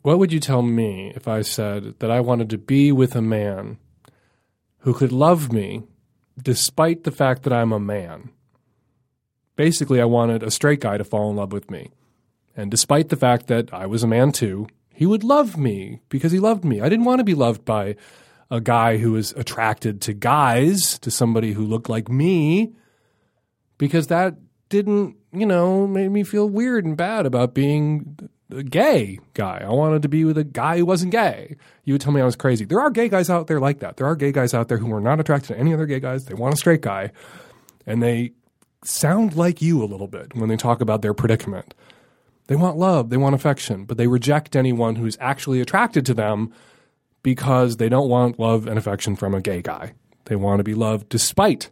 What 0.05 0.19
would 0.19 0.35
you 0.35 0.39
tell 0.39 0.61
me 0.61 1.15
if 1.17 1.27
I 1.27 1.41
said 1.41 1.99
that 2.01 2.11
I 2.11 2.21
wanted 2.21 2.51
to 2.51 2.59
be 2.59 2.93
with 2.93 3.17
a 3.17 3.23
man 3.23 3.79
who 4.81 4.93
could 4.93 5.13
love 5.13 5.51
me 5.51 5.85
despite 6.37 7.05
the 7.05 7.11
fact 7.11 7.43
that 7.45 7.55
I'm 7.55 7.73
a 7.73 7.81
man? 7.81 8.29
Basically, 9.57 10.03
I 10.03 10.05
wanted 10.05 10.43
a 10.43 10.51
straight 10.51 10.81
guy 10.81 10.99
to 10.99 11.05
fall 11.05 11.31
in 11.31 11.37
love 11.37 11.53
with 11.53 11.71
me. 11.71 11.91
And 12.55 12.71
despite 12.71 13.09
the 13.09 13.17
fact 13.17 13.47
that 13.47 13.73
I 13.73 13.87
was 13.87 14.03
a 14.03 14.07
man 14.07 14.31
too, 14.31 14.67
he 14.93 15.07
would 15.07 15.25
love 15.25 15.57
me 15.57 16.03
because 16.11 16.33
he 16.33 16.39
loved 16.39 16.67
me. 16.67 16.83
I 16.83 16.91
didn't 16.91 17.07
want 17.07 17.21
to 17.21 17.25
be 17.25 17.33
loved 17.35 17.65
by 17.65 17.97
a 18.51 18.61
guy 18.61 18.99
who 18.99 19.13
was 19.13 19.33
attracted 19.33 20.03
to 20.03 20.13
guys, 20.13 20.99
to 20.99 21.11
somebody 21.11 21.55
who 21.55 21.65
looked 21.65 21.89
like 21.89 22.11
me, 22.11 22.75
because 23.79 24.09
that 24.09 24.37
didn't, 24.69 25.17
you 25.33 25.47
know, 25.47 25.87
made 25.87 26.11
me 26.11 26.25
feel 26.25 26.47
weird 26.47 26.85
and 26.85 26.95
bad 26.95 27.25
about 27.25 27.55
being 27.55 28.29
gay 28.63 29.19
guy. 29.35 29.63
I 29.65 29.71
wanted 29.71 30.03
to 30.03 30.09
be 30.09 30.25
with 30.25 30.39
a 30.39 30.45
guy 30.45 30.79
who 30.79 30.87
wasn't 30.87 31.13
gay. 31.13 31.57
You 31.85 31.95
would 31.95 32.01
tell 32.01 32.13
me 32.13 32.21
I 32.21 32.25
was 32.25 32.37
crazy. 32.37 32.65
There 32.65 32.81
are 32.81 32.91
gay 32.91 33.09
guys 33.09 33.29
out 33.29 33.47
there 33.47 33.61
like 33.61 33.81
that. 33.81 33.97
There 33.97 34.07
are 34.07 34.17
gay 34.17 34.33
guys 34.33 34.55
out 34.55 34.69
there 34.69 34.79
who 34.79 34.93
are 34.93 35.01
not 35.01 35.21
attracted 35.21 35.49
to 35.49 35.59
any 35.59 35.75
other 35.75 35.87
gay 35.87 36.01
guys. 36.01 36.27
They 36.27 36.35
want 36.35 36.55
a 36.55 36.57
straight 36.57 36.81
guy. 36.81 37.11
And 37.87 38.03
they 38.03 38.33
sound 38.85 39.35
like 39.37 39.61
you 39.63 39.83
a 39.83 39.87
little 39.87 40.09
bit 40.09 40.35
when 40.35 40.49
they 40.49 40.57
talk 40.57 40.81
about 40.81 41.03
their 41.03 41.15
predicament. 41.15 41.75
They 42.47 42.57
want 42.57 42.77
love, 42.77 43.09
they 43.09 43.17
want 43.17 43.35
affection, 43.35 43.85
but 43.85 43.97
they 43.97 44.07
reject 44.07 44.55
anyone 44.55 44.97
who's 44.97 45.17
actually 45.19 45.61
attracted 45.61 46.05
to 46.07 46.15
them 46.15 46.53
because 47.23 47.79
they 47.79 47.89
don't 47.89 48.11
want 48.11 48.39
love 48.39 48.67
and 48.67 48.79
affection 48.79 49.17
from 49.17 49.35
a 49.35 49.41
gay 49.41 49.63
guy. 49.63 49.95
They 50.27 50.37
want 50.37 50.61
to 50.61 50.65
be 50.65 50.75
loved 50.75 51.09
despite 51.09 51.71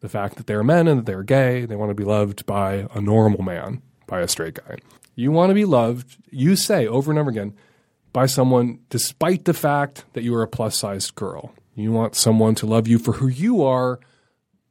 the 0.00 0.08
fact 0.08 0.36
that 0.36 0.46
they're 0.46 0.64
men 0.64 0.88
and 0.88 0.98
that 0.98 1.06
they're 1.06 1.22
gay. 1.22 1.66
They 1.66 1.76
want 1.76 1.90
to 1.90 1.94
be 1.94 2.04
loved 2.04 2.46
by 2.46 2.86
a 2.94 3.00
normal 3.00 3.42
man, 3.42 3.82
by 4.06 4.20
a 4.20 4.28
straight 4.28 4.54
guy. 4.54 4.76
You 5.14 5.30
want 5.30 5.50
to 5.50 5.54
be 5.54 5.64
loved, 5.64 6.16
you 6.30 6.56
say 6.56 6.86
over 6.86 7.10
and 7.10 7.18
over 7.18 7.30
again, 7.30 7.54
by 8.12 8.26
someone 8.26 8.80
despite 8.90 9.44
the 9.44 9.54
fact 9.54 10.04
that 10.12 10.22
you 10.22 10.34
are 10.34 10.42
a 10.42 10.48
plus 10.48 10.76
sized 10.76 11.14
girl. 11.14 11.52
You 11.74 11.92
want 11.92 12.14
someone 12.14 12.54
to 12.56 12.66
love 12.66 12.86
you 12.86 12.98
for 12.98 13.12
who 13.12 13.28
you 13.28 13.64
are, 13.64 14.00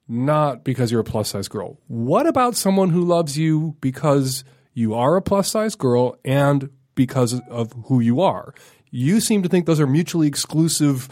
not 0.07 0.63
because 0.63 0.91
you're 0.91 1.01
a 1.01 1.05
plus 1.05 1.29
sized 1.29 1.49
girl. 1.49 1.79
What 1.87 2.27
about 2.27 2.55
someone 2.55 2.89
who 2.89 3.03
loves 3.03 3.37
you 3.37 3.75
because 3.81 4.43
you 4.73 4.93
are 4.93 5.15
a 5.15 5.21
plus 5.21 5.51
sized 5.51 5.77
girl 5.77 6.17
and 6.23 6.69
because 6.95 7.39
of 7.49 7.73
who 7.85 7.99
you 7.99 8.21
are? 8.21 8.53
You 8.91 9.19
seem 9.19 9.43
to 9.43 9.49
think 9.49 9.65
those 9.65 9.79
are 9.79 9.87
mutually 9.87 10.27
exclusive 10.27 11.09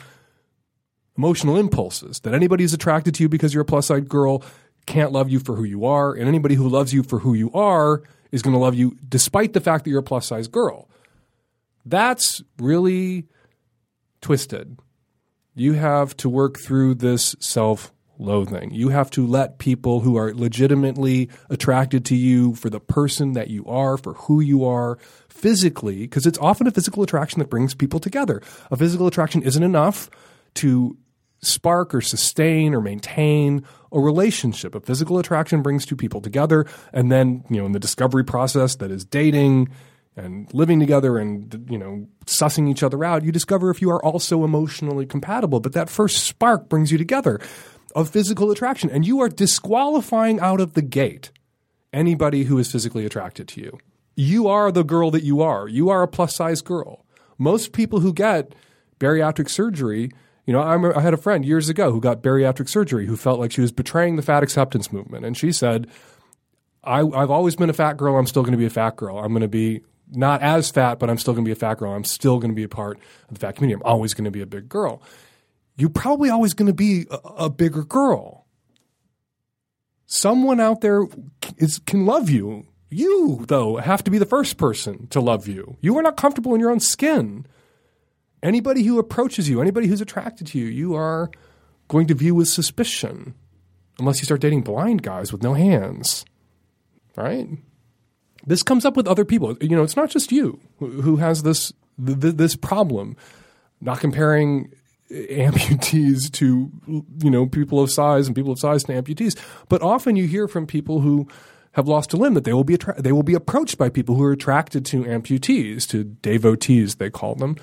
emotional 1.18 1.58
impulses, 1.58 2.20
that 2.22 2.34
anybody 2.34 2.64
who's 2.64 2.74
attracted 2.74 3.16
to 3.16 3.24
you 3.24 3.30
because 3.30 3.54
you're 3.54 3.64
a 3.64 3.66
plus 3.66 3.88
sized 3.88 4.08
girl 4.08 4.44
can't 4.86 5.12
love 5.12 5.30
you 5.30 5.40
for 5.40 5.56
who 5.56 5.64
you 5.64 5.86
are, 5.86 6.14
and 6.14 6.28
anybody 6.28 6.56
who 6.56 6.68
loves 6.68 6.94
you 6.94 7.04
for 7.04 7.20
who 7.20 7.34
you 7.34 7.52
are 7.54 8.04
is 8.32 8.42
going 8.42 8.54
to 8.54 8.60
love 8.60 8.76
you 8.76 8.98
despite 9.08 9.54
the 9.54 9.62
fact 9.62 9.84
that 9.84 9.90
you're 9.90 10.00
a 10.00 10.04
plus 10.04 10.28
size 10.28 10.48
girl. 10.48 10.90
That's 11.86 12.42
really 12.60 13.28
twisted. 14.22 14.78
You 15.56 15.74
have 15.74 16.16
to 16.18 16.30
work 16.30 16.60
through 16.60 16.96
this 16.96 17.36
self 17.40 17.92
loathing. 18.22 18.72
You 18.72 18.90
have 18.90 19.10
to 19.12 19.26
let 19.26 19.58
people 19.58 20.02
who 20.02 20.16
are 20.16 20.34
legitimately 20.34 21.30
attracted 21.50 22.06
to 22.06 22.16
you 22.16 22.54
for 22.56 22.70
the 22.70 22.80
person 22.80 23.34
that 23.34 23.50
you 23.50 23.66
are, 23.66 23.98
for 23.98 24.14
who 24.14 24.40
you 24.40 24.64
are 24.64 24.98
physically, 25.28 26.02
because 26.02 26.26
it's 26.26 26.38
often 26.38 26.68
a 26.68 26.72
physical 26.72 27.04
attraction 27.04 27.40
that 27.40 27.50
brings 27.50 27.74
people 27.74 28.00
together. 28.00 28.42
A 28.70 28.78
physical 28.78 29.08
attraction 29.08 29.42
isn't 29.42 29.64
enough 29.64 30.10
to 30.56 30.96
spark 31.42 31.96
or 31.96 32.02
sustain 32.02 32.76
or 32.76 32.82
maintain 32.82 33.66
a 33.92 34.00
relationship. 34.00 34.76
A 34.76 34.80
physical 34.80 35.20
attraction 35.20 35.62
brings 35.62 35.86
two 35.86 35.96
people 35.96 36.22
together, 36.22 36.66
and 36.94 37.12
then, 37.12 37.44
you 37.50 37.60
know, 37.60 37.66
in 37.66 37.72
the 37.72 37.80
discovery 37.80 38.24
process 38.24 38.76
that 38.76 38.92
is 38.92 39.06
dating 39.06 39.70
and 40.16 40.54
living 40.54 40.80
together 40.80 41.18
and 41.18 41.68
you 41.70 41.78
know 41.78 42.06
sussing 42.26 42.70
each 42.70 42.84
other 42.84 43.02
out 43.02 43.24
you 43.24 43.32
discover 43.32 43.70
if 43.70 43.82
you 43.82 43.90
are 43.90 44.04
also 44.04 44.44
emotionally 44.44 45.06
compatible. 45.06 45.60
But 45.60 45.74
that 45.74 45.90
first 45.90 46.26
spark 46.26 46.70
brings 46.70 46.92
you 46.92 46.98
together 46.98 47.40
of 47.96 48.10
physical 48.10 48.52
attraction 48.52 48.90
and 48.90 49.06
you 49.06 49.22
are 49.22 49.30
disqualifying 49.30 50.40
out 50.40 50.60
of 50.60 50.74
the 50.74 50.82
gate 50.82 51.32
anybody 51.94 52.44
who 52.44 52.58
is 52.58 52.72
physically 52.72 53.06
attracted 53.06 53.48
to 53.50 53.62
you. 53.62 53.78
You 54.16 54.48
are 54.48 54.72
the 54.72 54.84
girl 54.84 55.12
that 55.12 55.24
you 55.24 55.42
are. 55.42 55.68
You 55.68 55.90
are 55.90 56.04
a 56.04 56.08
plus 56.08 56.36
size 56.36 56.62
girl. 56.62 57.06
Most 57.38 57.72
people 57.72 58.02
who 58.02 58.14
get 58.14 58.54
bariatric 59.00 59.50
surgery 59.50 60.12
you 60.46 60.54
know 60.54 60.62
I'm, 60.62 60.86
i 60.86 61.02
had 61.02 61.14
a 61.14 61.18
friend 61.18 61.46
years 61.46 61.70
ago 61.70 61.92
who 61.92 62.00
got 62.00 62.22
bariatric 62.22 62.70
surgery 62.70 63.06
who 63.06 63.18
felt 63.18 63.40
like 63.40 63.52
she 63.52 63.62
was 63.62 63.72
betraying 63.72 64.16
the 64.16 64.22
fat 64.22 64.44
acceptance 64.44 64.92
movement 64.92 65.26
and 65.26 65.38
she 65.38 65.52
said 65.52 65.88
I, 66.84 66.98
have 66.98 67.32
always 67.32 67.56
been 67.56 67.70
a 67.70 67.74
fat 67.74 67.98
girl. 67.98 68.18
I'm 68.18 68.26
still 68.26 68.42
going 68.42 68.54
to 68.54 68.58
be 68.58 68.66
a 68.66 68.72
fat 68.72 68.96
girl. 68.96 69.20
I'm 69.20 69.32
going 69.32 69.42
to 69.42 69.48
be 69.48 69.82
not 70.12 70.42
as 70.42 70.70
fat, 70.70 71.00
but 71.00 71.10
I'm 71.10 71.18
still 71.18 71.34
going 71.34 71.46
to 71.46 71.50
be 71.50 71.54
a 71.54 71.56
fat 71.56 71.78
girl. 71.78 71.94
I'm 71.94 72.04
still 72.04 72.40
going 72.40 72.52
to 72.52 72.56
be 72.56 72.64
a 72.64 72.70
part 72.70 72.98
of 73.30 73.36
the 73.36 73.40
fat 73.40 73.56
community. 73.56 73.82
I'm 73.82 73.90
always 73.90 74.14
going 74.14 74.26
to 74.26 74.32
be 74.32 74.42
a 74.42 74.48
big 74.48 74.68
girl. 74.68 75.02
You're 75.78 75.90
probably 75.90 76.30
always 76.30 76.54
going 76.54 76.68
to 76.68 76.74
be 76.74 77.06
a, 77.10 77.16
a 77.16 77.50
bigger 77.50 77.84
girl. 77.84 78.46
Someone 80.06 80.60
out 80.60 80.82
there 80.82 81.04
is, 81.58 81.80
can 81.80 82.06
love 82.06 82.30
you. 82.30 82.68
You, 82.90 83.46
though, 83.48 83.78
have 83.78 84.04
to 84.04 84.12
be 84.12 84.18
the 84.18 84.26
first 84.26 84.58
person 84.58 85.08
to 85.08 85.22
love 85.22 85.48
you. 85.48 85.78
You 85.80 85.98
are 85.98 86.02
not 86.02 86.18
comfortable 86.18 86.54
in 86.54 86.60
your 86.60 86.72
own 86.72 86.82
skin. 86.82 87.46
Anybody 88.44 88.84
who 88.84 89.00
approaches 89.00 89.50
you, 89.50 89.62
anybody 89.62 89.88
who's 89.88 90.02
attracted 90.02 90.48
to 90.48 90.60
you, 90.60 90.66
you 90.66 90.96
are 90.96 91.30
going 91.88 92.08
to 92.08 92.16
view 92.16 92.34
with 92.36 92.48
suspicion 92.48 93.36
unless 94.00 94.20
you 94.20 94.26
start 94.26 94.42
dating 94.42 94.62
blind 94.62 95.04
guys 95.04 95.32
with 95.32 95.44
no 95.44 95.54
hands. 95.54 96.26
Right? 97.16 97.48
this 98.46 98.64
comes 98.64 98.86
up 98.86 98.98
with 98.98 99.08
other 99.08 99.26
people. 99.26 99.56
You 99.62 99.76
know, 99.76 99.84
it's 99.84 99.96
not 99.96 100.10
just 100.10 100.32
you 100.32 100.60
who 100.80 101.18
has 101.18 101.44
this 101.44 101.74
this 101.98 102.56
problem. 102.56 103.16
Not 103.80 104.00
comparing 104.00 104.72
amputees 105.12 106.32
to 106.34 106.72
you 106.88 107.30
know 107.30 107.46
people 107.46 107.82
of 107.82 107.92
size 107.92 108.28
and 108.28 108.36
people 108.36 108.52
of 108.52 108.60
size 108.60 108.84
to 108.86 108.94
amputees, 108.94 109.38
but 109.70 109.82
often 109.82 110.16
you 110.16 110.28
hear 110.28 110.48
from 110.48 110.66
people 110.66 111.02
who 111.02 111.28
have 111.74 111.88
lost 111.88 112.14
a 112.14 112.18
limb 112.18 112.34
that 112.34 112.44
they 112.44 112.54
will 112.54 112.64
be 112.64 112.74
attra- 112.74 113.02
they 113.02 113.12
will 113.12 113.24
be 113.24 113.34
approached 113.34 113.78
by 113.78 113.90
people 113.90 114.16
who 114.16 114.24
are 114.24 114.32
attracted 114.32 114.86
to 114.86 115.04
amputees, 115.04 115.88
to 115.88 116.04
devotees 116.04 116.96
they 116.96 117.10
call 117.10 117.36
them, 117.36 117.56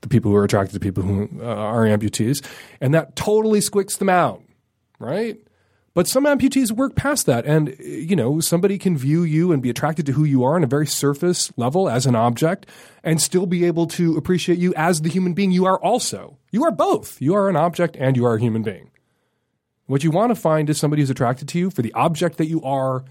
the 0.00 0.08
people 0.08 0.30
who 0.30 0.36
are 0.36 0.44
attracted 0.44 0.74
to 0.74 0.80
people 0.80 1.02
who 1.02 1.28
uh, 1.40 1.44
are 1.44 1.84
amputees, 1.84 2.44
and 2.80 2.94
that 2.94 3.16
totally 3.16 3.60
squicks 3.60 3.98
them 3.98 4.08
out, 4.08 4.42
right? 4.98 5.38
But 5.98 6.06
some 6.06 6.26
amputees 6.26 6.70
work 6.70 6.94
past 6.94 7.26
that. 7.26 7.44
And, 7.44 7.74
you 7.80 8.14
know, 8.14 8.38
somebody 8.38 8.78
can 8.78 8.96
view 8.96 9.24
you 9.24 9.50
and 9.50 9.60
be 9.60 9.68
attracted 9.68 10.06
to 10.06 10.12
who 10.12 10.22
you 10.22 10.44
are 10.44 10.54
on 10.54 10.62
a 10.62 10.68
very 10.68 10.86
surface 10.86 11.50
level 11.56 11.88
as 11.88 12.06
an 12.06 12.14
object 12.14 12.66
and 13.02 13.20
still 13.20 13.46
be 13.46 13.64
able 13.64 13.88
to 13.88 14.16
appreciate 14.16 14.58
you 14.58 14.72
as 14.76 15.00
the 15.00 15.08
human 15.08 15.34
being 15.34 15.50
you 15.50 15.64
are 15.64 15.80
also. 15.80 16.38
You 16.52 16.62
are 16.62 16.70
both. 16.70 17.20
You 17.20 17.34
are 17.34 17.48
an 17.48 17.56
object 17.56 17.96
and 17.98 18.16
you 18.16 18.24
are 18.26 18.36
a 18.36 18.40
human 18.40 18.62
being. 18.62 18.92
What 19.86 20.04
you 20.04 20.12
want 20.12 20.30
to 20.30 20.36
find 20.36 20.70
is 20.70 20.78
somebody 20.78 21.02
who's 21.02 21.10
attracted 21.10 21.48
to 21.48 21.58
you 21.58 21.68
for 21.68 21.82
the 21.82 21.94
object 21.94 22.36
that 22.38 22.46
you 22.46 22.62
are, 22.62 23.04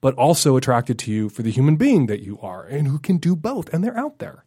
but 0.00 0.14
also 0.14 0.56
attracted 0.56 0.98
to 1.00 1.12
you 1.12 1.28
for 1.28 1.42
the 1.42 1.50
human 1.52 1.76
being 1.76 2.06
that 2.06 2.24
you 2.24 2.40
are 2.40 2.64
and 2.64 2.88
who 2.88 2.98
can 2.98 3.18
do 3.18 3.36
both. 3.36 3.72
And 3.72 3.84
they're 3.84 3.96
out 3.96 4.18
there. 4.18 4.44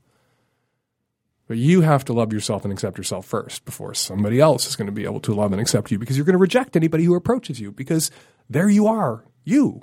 But 1.48 1.58
you 1.58 1.82
have 1.82 2.04
to 2.06 2.14
love 2.14 2.34
yourself 2.34 2.64
and 2.64 2.74
accept 2.74 2.98
yourself 2.98 3.26
first 3.26 3.66
before 3.66 3.94
somebody 3.94 4.40
else 4.40 4.68
is 4.68 4.76
going 4.76 4.88
to 4.88 4.92
be 4.92 5.04
able 5.04 5.20
to 5.22 5.34
love 5.34 5.52
and 5.52 5.62
accept 5.62 5.92
you 5.92 6.00
because 6.00 6.18
you're 6.18 6.26
going 6.26 6.34
to 6.34 6.40
reject 6.40 6.76
anybody 6.76 7.04
who 7.04 7.16
approaches 7.16 7.60
you 7.60 7.72
because 7.72 8.10
there 8.50 8.70
you 8.70 8.88
are, 8.88 9.24
you. 9.44 9.82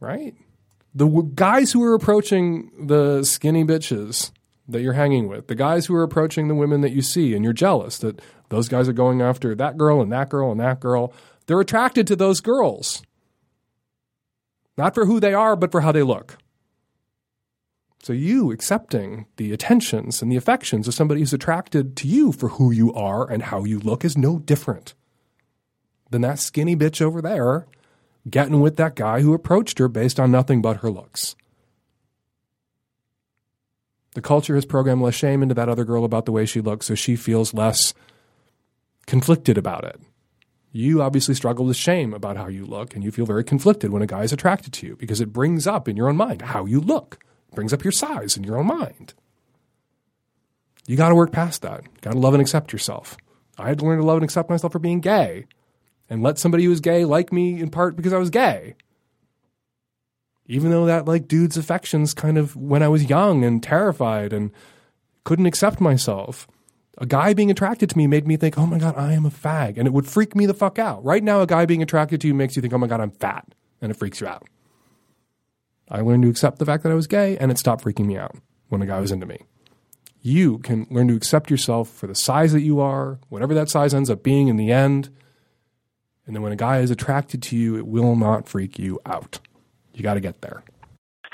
Right? 0.00 0.34
The 0.94 1.06
w- 1.06 1.30
guys 1.34 1.72
who 1.72 1.82
are 1.84 1.94
approaching 1.94 2.70
the 2.86 3.24
skinny 3.24 3.64
bitches 3.64 4.32
that 4.68 4.82
you're 4.82 4.92
hanging 4.92 5.28
with, 5.28 5.46
the 5.46 5.54
guys 5.54 5.86
who 5.86 5.94
are 5.94 6.02
approaching 6.02 6.48
the 6.48 6.54
women 6.54 6.82
that 6.82 6.92
you 6.92 7.00
see 7.00 7.34
and 7.34 7.42
you're 7.42 7.54
jealous 7.54 7.98
that 7.98 8.20
those 8.50 8.68
guys 8.68 8.88
are 8.88 8.94
going 8.94 9.22
after 9.22 9.54
that 9.54 9.78
girl 9.78 10.02
and 10.02 10.12
that 10.12 10.28
girl 10.28 10.50
and 10.50 10.60
that 10.60 10.80
girl, 10.80 11.14
they're 11.46 11.60
attracted 11.60 12.06
to 12.08 12.16
those 12.16 12.40
girls. 12.40 13.02
Not 14.76 14.94
for 14.94 15.06
who 15.06 15.20
they 15.20 15.32
are, 15.32 15.56
but 15.56 15.72
for 15.72 15.80
how 15.80 15.92
they 15.92 16.02
look. 16.02 16.36
So 18.02 18.12
you 18.12 18.50
accepting 18.50 19.26
the 19.36 19.52
attentions 19.52 20.22
and 20.22 20.30
the 20.30 20.36
affections 20.36 20.88
of 20.88 20.94
somebody 20.94 21.20
who's 21.20 21.32
attracted 21.32 21.96
to 21.98 22.08
you 22.08 22.32
for 22.32 22.48
who 22.48 22.72
you 22.72 22.92
are 22.94 23.30
and 23.30 23.44
how 23.44 23.62
you 23.62 23.78
look 23.78 24.04
is 24.04 24.18
no 24.18 24.40
different 24.40 24.94
than 26.10 26.22
that 26.22 26.40
skinny 26.40 26.74
bitch 26.74 27.00
over 27.00 27.22
there 27.22 27.66
getting 28.28 28.60
with 28.60 28.76
that 28.76 28.96
guy 28.96 29.20
who 29.20 29.34
approached 29.34 29.78
her 29.78 29.86
based 29.86 30.18
on 30.18 30.32
nothing 30.32 30.60
but 30.60 30.78
her 30.78 30.90
looks. 30.90 31.36
The 34.14 34.20
culture 34.20 34.56
has 34.56 34.66
programmed 34.66 35.02
less 35.02 35.14
shame 35.14 35.40
into 35.40 35.54
that 35.54 35.68
other 35.68 35.84
girl 35.84 36.04
about 36.04 36.26
the 36.26 36.32
way 36.32 36.44
she 36.44 36.60
looks 36.60 36.86
so 36.86 36.96
she 36.96 37.14
feels 37.14 37.54
less 37.54 37.94
conflicted 39.06 39.56
about 39.56 39.84
it. 39.84 40.00
You 40.72 41.02
obviously 41.02 41.34
struggle 41.36 41.66
with 41.66 41.76
shame 41.76 42.12
about 42.12 42.36
how 42.36 42.48
you 42.48 42.64
look, 42.64 42.94
and 42.94 43.04
you 43.04 43.10
feel 43.10 43.26
very 43.26 43.44
conflicted 43.44 43.90
when 43.90 44.00
a 44.00 44.06
guy 44.06 44.22
is 44.22 44.32
attracted 44.32 44.72
to 44.74 44.86
you 44.86 44.96
because 44.96 45.20
it 45.20 45.32
brings 45.32 45.66
up 45.66 45.86
in 45.86 45.96
your 45.96 46.08
own 46.08 46.16
mind 46.16 46.42
how 46.42 46.64
you 46.64 46.80
look 46.80 47.18
brings 47.54 47.72
up 47.72 47.84
your 47.84 47.92
size 47.92 48.36
in 48.36 48.44
your 48.44 48.58
own 48.58 48.66
mind. 48.66 49.14
You 50.86 50.96
got 50.96 51.10
to 51.10 51.14
work 51.14 51.32
past 51.32 51.62
that. 51.62 51.82
Got 52.00 52.12
to 52.12 52.18
love 52.18 52.34
and 52.34 52.40
accept 52.40 52.72
yourself. 52.72 53.16
I 53.58 53.68
had 53.68 53.78
to 53.78 53.84
learn 53.84 53.98
to 53.98 54.04
love 54.04 54.16
and 54.16 54.24
accept 54.24 54.50
myself 54.50 54.72
for 54.72 54.78
being 54.78 55.00
gay 55.00 55.46
and 56.08 56.22
let 56.22 56.38
somebody 56.38 56.64
who 56.64 56.70
was 56.70 56.80
gay 56.80 57.04
like 57.04 57.32
me 57.32 57.60
in 57.60 57.70
part 57.70 57.96
because 57.96 58.12
I 58.12 58.18
was 58.18 58.30
gay. 58.30 58.74
Even 60.46 60.70
though 60.70 60.86
that 60.86 61.06
like 61.06 61.28
dude's 61.28 61.56
affections 61.56 62.14
kind 62.14 62.36
of 62.36 62.56
when 62.56 62.82
I 62.82 62.88
was 62.88 63.08
young 63.08 63.44
and 63.44 63.62
terrified 63.62 64.32
and 64.32 64.50
couldn't 65.24 65.46
accept 65.46 65.80
myself. 65.80 66.48
A 66.98 67.06
guy 67.06 67.32
being 67.32 67.50
attracted 67.50 67.88
to 67.90 67.96
me 67.96 68.06
made 68.06 68.26
me 68.26 68.36
think, 68.36 68.58
oh 68.58 68.66
my 68.66 68.78
God, 68.78 68.96
I 68.96 69.12
am 69.12 69.24
a 69.24 69.30
fag. 69.30 69.78
And 69.78 69.86
it 69.86 69.92
would 69.92 70.06
freak 70.06 70.36
me 70.36 70.44
the 70.44 70.54
fuck 70.54 70.78
out. 70.78 71.02
Right 71.04 71.22
now, 71.22 71.40
a 71.40 71.46
guy 71.46 71.64
being 71.64 71.82
attracted 71.82 72.20
to 72.20 72.28
you 72.28 72.34
makes 72.34 72.54
you 72.54 72.62
think, 72.62 72.74
oh 72.74 72.78
my 72.78 72.86
God, 72.86 73.00
I'm 73.00 73.12
fat. 73.12 73.54
And 73.80 73.90
it 73.90 73.96
freaks 73.96 74.20
you 74.20 74.26
out. 74.26 74.46
I 75.92 76.00
learned 76.00 76.22
to 76.22 76.30
accept 76.30 76.58
the 76.58 76.64
fact 76.64 76.82
that 76.84 76.90
I 76.90 76.94
was 76.94 77.06
gay, 77.06 77.36
and 77.36 77.52
it 77.52 77.58
stopped 77.58 77.84
freaking 77.84 78.06
me 78.06 78.16
out 78.16 78.34
when 78.68 78.80
a 78.80 78.86
guy 78.86 78.98
was 78.98 79.12
into 79.12 79.26
me. 79.26 79.40
You 80.22 80.58
can 80.58 80.86
learn 80.90 81.08
to 81.08 81.14
accept 81.14 81.50
yourself 81.50 81.90
for 81.90 82.06
the 82.06 82.14
size 82.14 82.52
that 82.54 82.62
you 82.62 82.80
are, 82.80 83.18
whatever 83.28 83.52
that 83.52 83.68
size 83.68 83.92
ends 83.92 84.08
up 84.08 84.22
being 84.22 84.48
in 84.48 84.56
the 84.56 84.72
end. 84.72 85.10
And 86.26 86.34
then 86.34 86.42
when 86.42 86.52
a 86.52 86.56
guy 86.56 86.78
is 86.78 86.90
attracted 86.90 87.42
to 87.42 87.56
you, 87.56 87.76
it 87.76 87.86
will 87.86 88.16
not 88.16 88.48
freak 88.48 88.78
you 88.78 89.00
out. 89.04 89.38
You 89.92 90.02
got 90.02 90.14
to 90.14 90.20
get 90.20 90.40
there. 90.40 90.62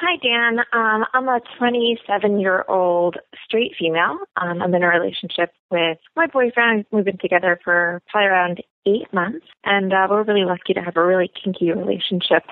Hi, 0.00 0.16
Dan. 0.22 0.60
Um, 0.72 1.04
I'm 1.12 1.28
a 1.28 1.40
27 1.58 2.40
year 2.40 2.64
old 2.68 3.16
straight 3.44 3.74
female. 3.78 4.18
Um, 4.36 4.62
I'm 4.62 4.74
in 4.74 4.82
a 4.82 4.88
relationship 4.88 5.52
with 5.70 5.98
my 6.16 6.26
boyfriend. 6.26 6.86
We've 6.90 7.04
been 7.04 7.18
together 7.18 7.60
for 7.62 8.00
probably 8.08 8.28
around 8.28 8.62
eight 8.86 9.12
months, 9.12 9.46
and 9.64 9.92
uh, 9.92 10.06
we're 10.08 10.22
really 10.22 10.44
lucky 10.44 10.72
to 10.74 10.80
have 10.80 10.96
a 10.96 11.04
really 11.04 11.30
kinky 11.42 11.70
relationship. 11.72 12.44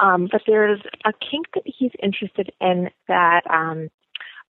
Um, 0.00 0.28
but 0.30 0.42
there's 0.46 0.80
a 1.04 1.12
kink 1.12 1.46
that 1.54 1.64
he's 1.64 1.92
interested 2.02 2.52
in 2.60 2.90
that 3.08 3.42
um, 3.50 3.88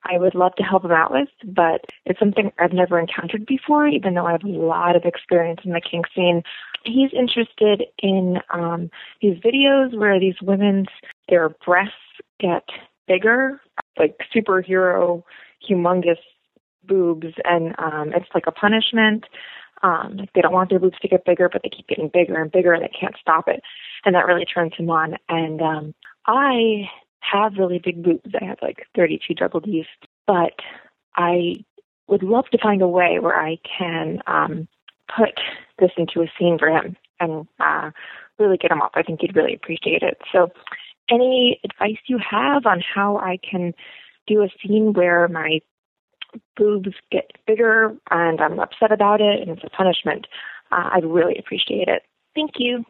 I 0.03 0.17
would 0.17 0.35
love 0.35 0.55
to 0.55 0.63
help 0.63 0.85
him 0.85 0.91
out 0.91 1.11
with, 1.11 1.29
but 1.43 1.85
it's 2.05 2.19
something 2.19 2.51
I've 2.59 2.73
never 2.73 2.99
encountered 2.99 3.45
before, 3.45 3.87
even 3.87 4.13
though 4.13 4.25
I 4.25 4.33
have 4.33 4.43
a 4.43 4.47
lot 4.47 4.95
of 4.95 5.03
experience 5.05 5.61
in 5.63 5.71
the 5.71 5.81
kink 5.81 6.05
scene. 6.15 6.43
He's 6.85 7.11
interested 7.13 7.83
in 8.01 8.37
um, 8.53 8.89
these 9.21 9.37
videos 9.39 9.97
where 9.97 10.19
these 10.19 10.35
women's 10.41 10.87
their 11.27 11.49
breasts 11.65 11.93
get 12.39 12.63
bigger, 13.07 13.59
like 13.97 14.17
superhero, 14.35 15.23
humongous 15.67 16.19
boobs, 16.83 17.27
and 17.43 17.75
um, 17.79 18.13
it's 18.13 18.29
like 18.33 18.47
a 18.47 18.51
punishment. 18.51 19.25
Um, 19.83 20.17
like 20.17 20.33
they 20.33 20.41
don't 20.41 20.53
want 20.53 20.69
their 20.69 20.79
boobs 20.79 20.97
to 21.01 21.07
get 21.07 21.25
bigger, 21.25 21.49
but 21.49 21.61
they 21.63 21.69
keep 21.69 21.87
getting 21.87 22.09
bigger 22.11 22.41
and 22.41 22.51
bigger, 22.51 22.73
and 22.73 22.83
they 22.83 22.91
can't 22.99 23.15
stop 23.19 23.47
it, 23.47 23.61
and 24.05 24.15
that 24.15 24.25
really 24.25 24.45
turns 24.45 24.73
him 24.75 24.89
on. 24.89 25.15
And 25.29 25.61
um, 25.61 25.93
I 26.25 26.89
have 27.19 27.57
really 27.57 27.79
big 27.79 28.03
boobs. 28.03 28.31
I 28.39 28.45
have 28.45 28.59
like 28.61 28.87
32 28.95 29.33
double 29.33 29.59
D's, 29.59 29.85
but 30.25 30.53
I 31.15 31.55
would 32.07 32.23
love 32.23 32.45
to 32.51 32.57
find 32.57 32.81
a 32.81 32.87
way 32.87 33.19
where 33.19 33.39
I 33.39 33.57
can 33.77 34.21
um, 34.27 34.67
put 35.15 35.39
this 35.79 35.91
into 35.97 36.21
a 36.21 36.31
scene 36.39 36.57
for 36.57 36.69
him 36.69 36.95
and 37.19 37.47
uh, 37.59 37.91
really 38.39 38.57
get 38.57 38.71
him 38.71 38.81
up. 38.81 38.91
I 38.95 39.03
think 39.03 39.21
he'd 39.21 39.35
really 39.35 39.53
appreciate 39.53 40.03
it. 40.03 40.19
So, 40.31 40.51
any 41.09 41.59
advice 41.63 41.99
you 42.07 42.19
have 42.19 42.65
on 42.65 42.81
how 42.81 43.17
I 43.17 43.37
can 43.37 43.73
do 44.27 44.43
a 44.43 44.49
scene 44.61 44.91
where 44.91 45.29
my 45.29 45.61
boobs 46.55 46.93
get 47.11 47.31
bigger 47.45 47.95
and 48.09 48.41
I'm 48.41 48.59
upset 48.59 48.91
about 48.91 49.21
it 49.21 49.41
and 49.41 49.49
it's 49.49 49.63
a 49.63 49.69
punishment, 49.69 50.27
uh, 50.71 50.89
I'd 50.93 51.05
really 51.05 51.37
appreciate 51.37 51.87
it. 51.87 52.03
Thank 52.35 52.51
you. 52.57 52.85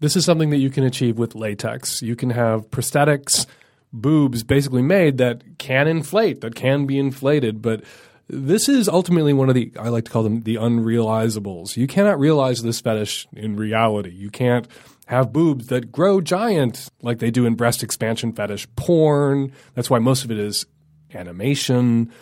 This 0.00 0.16
is 0.16 0.24
something 0.24 0.50
that 0.50 0.58
you 0.58 0.70
can 0.70 0.84
achieve 0.84 1.18
with 1.18 1.34
latex. 1.34 2.02
You 2.02 2.14
can 2.14 2.30
have 2.30 2.70
prosthetics, 2.70 3.46
boobs 3.92 4.42
basically 4.42 4.82
made 4.82 5.18
that 5.18 5.58
can 5.58 5.88
inflate, 5.88 6.40
that 6.42 6.54
can 6.54 6.86
be 6.86 6.98
inflated, 6.98 7.62
but 7.62 7.82
this 8.28 8.68
is 8.68 8.88
ultimately 8.88 9.32
one 9.32 9.48
of 9.48 9.54
the 9.54 9.72
I 9.78 9.88
like 9.88 10.04
to 10.04 10.10
call 10.10 10.22
them 10.22 10.42
the 10.42 10.56
unrealizables. 10.56 11.76
You 11.76 11.86
cannot 11.86 12.18
realize 12.20 12.62
this 12.62 12.80
fetish 12.80 13.26
in 13.32 13.56
reality. 13.56 14.10
You 14.10 14.30
can't 14.30 14.68
have 15.06 15.32
boobs 15.32 15.68
that 15.68 15.90
grow 15.90 16.20
giant 16.20 16.90
like 17.00 17.18
they 17.18 17.30
do 17.30 17.46
in 17.46 17.54
breast 17.54 17.82
expansion 17.82 18.32
fetish 18.32 18.68
porn. 18.76 19.52
That's 19.74 19.88
why 19.88 19.98
most 19.98 20.24
of 20.24 20.30
it 20.30 20.38
is 20.38 20.66
animation. 21.14 22.12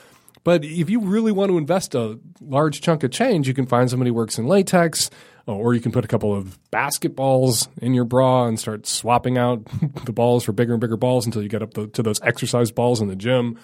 But 0.46 0.64
if 0.64 0.88
you 0.88 1.00
really 1.00 1.32
want 1.32 1.50
to 1.50 1.58
invest 1.58 1.96
a 1.96 2.20
large 2.40 2.80
chunk 2.80 3.02
of 3.02 3.10
change, 3.10 3.48
you 3.48 3.52
can 3.52 3.66
find 3.66 3.90
somebody 3.90 4.10
who 4.10 4.14
works 4.14 4.38
in 4.38 4.46
latex, 4.46 5.10
or 5.44 5.74
you 5.74 5.80
can 5.80 5.90
put 5.90 6.04
a 6.04 6.08
couple 6.08 6.32
of 6.32 6.56
basketballs 6.70 7.66
in 7.82 7.94
your 7.94 8.04
bra 8.04 8.46
and 8.46 8.56
start 8.56 8.86
swapping 8.86 9.38
out 9.38 9.64
the 10.04 10.12
balls 10.12 10.44
for 10.44 10.52
bigger 10.52 10.72
and 10.72 10.80
bigger 10.80 10.96
balls 10.96 11.26
until 11.26 11.42
you 11.42 11.48
get 11.48 11.62
up 11.62 11.74
the, 11.74 11.88
to 11.88 12.00
those 12.00 12.20
exercise 12.22 12.70
balls 12.70 13.00
in 13.00 13.08
the 13.08 13.16
gym. 13.16 13.58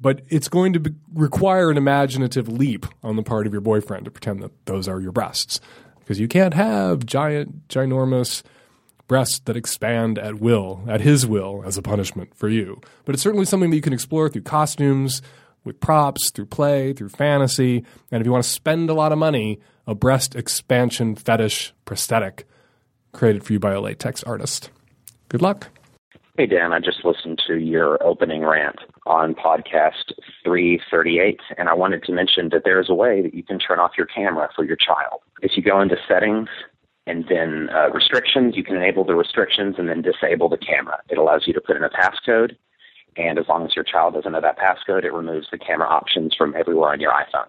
But 0.00 0.22
it's 0.28 0.48
going 0.48 0.72
to 0.72 0.80
be, 0.80 0.92
require 1.12 1.70
an 1.70 1.76
imaginative 1.76 2.48
leap 2.48 2.86
on 3.02 3.16
the 3.16 3.22
part 3.22 3.46
of 3.46 3.52
your 3.52 3.60
boyfriend 3.60 4.06
to 4.06 4.10
pretend 4.10 4.42
that 4.42 4.52
those 4.64 4.88
are 4.88 5.02
your 5.02 5.12
breasts. 5.12 5.60
Because 5.98 6.18
you 6.18 6.28
can't 6.28 6.54
have 6.54 7.04
giant 7.04 7.68
ginormous 7.68 8.42
breasts 9.06 9.40
that 9.40 9.54
expand 9.54 10.18
at 10.18 10.36
will 10.36 10.82
at 10.88 11.02
his 11.02 11.26
will 11.26 11.62
as 11.66 11.76
a 11.76 11.82
punishment 11.82 12.34
for 12.34 12.48
you. 12.48 12.80
But 13.04 13.14
it's 13.14 13.22
certainly 13.22 13.44
something 13.44 13.68
that 13.68 13.76
you 13.76 13.82
can 13.82 13.92
explore 13.92 14.30
through 14.30 14.42
costumes 14.42 15.20
with 15.66 15.80
props 15.80 16.30
through 16.30 16.46
play 16.46 16.92
through 16.92 17.08
fantasy 17.08 17.84
and 18.10 18.20
if 18.20 18.26
you 18.26 18.32
want 18.32 18.44
to 18.44 18.50
spend 18.50 18.88
a 18.88 18.94
lot 18.94 19.12
of 19.12 19.18
money 19.18 19.58
a 19.86 19.94
breast 19.94 20.34
expansion 20.34 21.14
fetish 21.14 21.74
prosthetic 21.84 22.46
created 23.12 23.44
for 23.44 23.52
you 23.52 23.58
by 23.58 23.72
a 23.72 23.80
latex 23.80 24.22
artist 24.22 24.70
good 25.28 25.42
luck 25.42 25.68
Hey, 26.38 26.44
Dan, 26.44 26.74
I 26.74 26.80
just 26.80 27.02
listened 27.02 27.40
to 27.46 27.56
your 27.56 27.96
opening 28.02 28.44
rant 28.44 28.80
on 29.06 29.34
podcast 29.34 30.12
338, 30.44 31.40
and 31.56 31.70
I 31.70 31.72
wanted 31.72 32.02
to 32.02 32.12
mention 32.12 32.50
that 32.50 32.60
there 32.62 32.78
is 32.78 32.90
a 32.90 32.94
way 32.94 33.22
that 33.22 33.32
you 33.32 33.42
can 33.42 33.58
turn 33.58 33.78
off 33.78 33.92
your 33.96 34.04
camera 34.06 34.50
for 34.54 34.62
your 34.62 34.76
child. 34.76 35.22
If 35.40 35.52
you 35.56 35.62
go 35.62 35.80
into 35.80 35.96
settings 36.06 36.50
and 37.06 37.24
then 37.30 37.70
uh, 37.74 37.88
restrictions, 37.88 38.54
you 38.54 38.64
can 38.64 38.76
enable 38.76 39.02
the 39.02 39.14
restrictions 39.14 39.76
and 39.78 39.88
then 39.88 40.02
disable 40.02 40.50
the 40.50 40.58
camera. 40.58 40.98
It 41.08 41.16
allows 41.16 41.44
you 41.46 41.54
to 41.54 41.60
put 41.62 41.74
in 41.74 41.82
a 41.82 41.88
passcode, 41.88 42.56
and 43.16 43.38
as 43.38 43.46
long 43.48 43.64
as 43.64 43.74
your 43.74 43.84
child 43.84 44.14
doesn't 44.14 44.32
know 44.32 44.40
that 44.40 44.58
passcode, 44.58 45.04
it 45.04 45.12
removes 45.12 45.48
the 45.50 45.58
camera 45.58 45.88
options 45.88 46.34
from 46.34 46.54
everywhere 46.54 46.90
on 46.90 47.00
your 47.00 47.12
iPhone. 47.12 47.48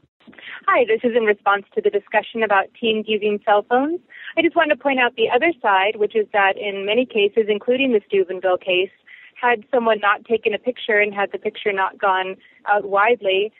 Hi, 0.67 0.85
this 0.85 0.99
is 1.03 1.15
in 1.15 1.23
response 1.23 1.65
to 1.75 1.81
the 1.81 1.89
discussion 1.89 2.43
about 2.43 2.65
teens 2.79 3.05
using 3.07 3.39
cell 3.45 3.65
phones. 3.69 3.99
I 4.37 4.41
just 4.41 4.55
wanted 4.55 4.75
to 4.75 4.81
point 4.81 4.99
out 4.99 5.15
the 5.15 5.29
other 5.33 5.53
side, 5.61 5.95
which 5.95 6.15
is 6.15 6.27
that 6.33 6.57
in 6.57 6.85
many 6.85 7.05
cases, 7.05 7.45
including 7.47 7.93
the 7.93 8.01
Steubenville 8.07 8.57
case, 8.57 8.91
had 9.39 9.63
someone 9.71 9.99
not 9.99 10.25
taken 10.25 10.53
a 10.53 10.59
picture 10.59 10.99
and 10.99 11.13
had 11.13 11.31
the 11.31 11.37
picture 11.37 11.71
not 11.71 11.97
gone 11.97 12.35
out 12.67 12.85
widely, 12.85 13.53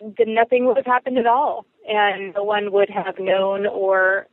then 0.00 0.34
nothing 0.34 0.66
would 0.66 0.76
have 0.76 0.86
happened 0.86 1.18
at 1.18 1.26
all, 1.26 1.66
and 1.88 2.34
no 2.34 2.44
one 2.44 2.70
would 2.72 2.90
have 2.90 3.18
known 3.18 3.66
or 3.66 4.26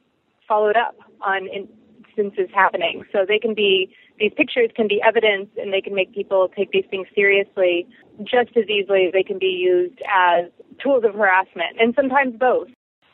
followed 0.48 0.76
up 0.76 0.96
on 1.22 1.48
instances 1.48 2.50
happening. 2.54 3.04
So 3.12 3.26
they 3.28 3.40
can 3.40 3.54
be 3.54 3.90
these 4.20 4.32
pictures 4.36 4.70
can 4.76 4.88
be 4.88 5.02
evidence, 5.02 5.50
and 5.58 5.74
they 5.74 5.82
can 5.82 5.94
make 5.94 6.14
people 6.14 6.50
take 6.56 6.72
these 6.72 6.86
things 6.90 7.08
seriously 7.14 7.88
just 8.24 8.56
as 8.56 8.70
easily 8.70 9.06
as 9.08 9.14
they 9.14 9.24
can 9.24 9.40
be 9.40 9.48
used 9.48 10.00
as 10.12 10.46
tools 10.82 11.04
of 11.04 11.16
harassment, 11.16 11.78
and 11.80 11.94
sometimes 11.96 12.36
both. 12.38 12.68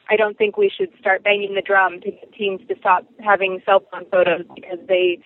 I 0.10 0.18
don't 0.18 0.38
think 0.38 0.58
we 0.58 0.70
should 0.70 0.90
start 1.00 1.24
banging 1.24 1.56
the 1.56 1.62
drum 1.62 2.02
to 2.02 2.12
get 2.12 2.34
teens 2.34 2.62
to 2.68 2.76
stop 2.78 3.06
having 3.24 3.62
cell 3.66 3.82
phone 3.92 4.06
photos 4.12 4.46
because 4.54 4.80
they 4.88 5.20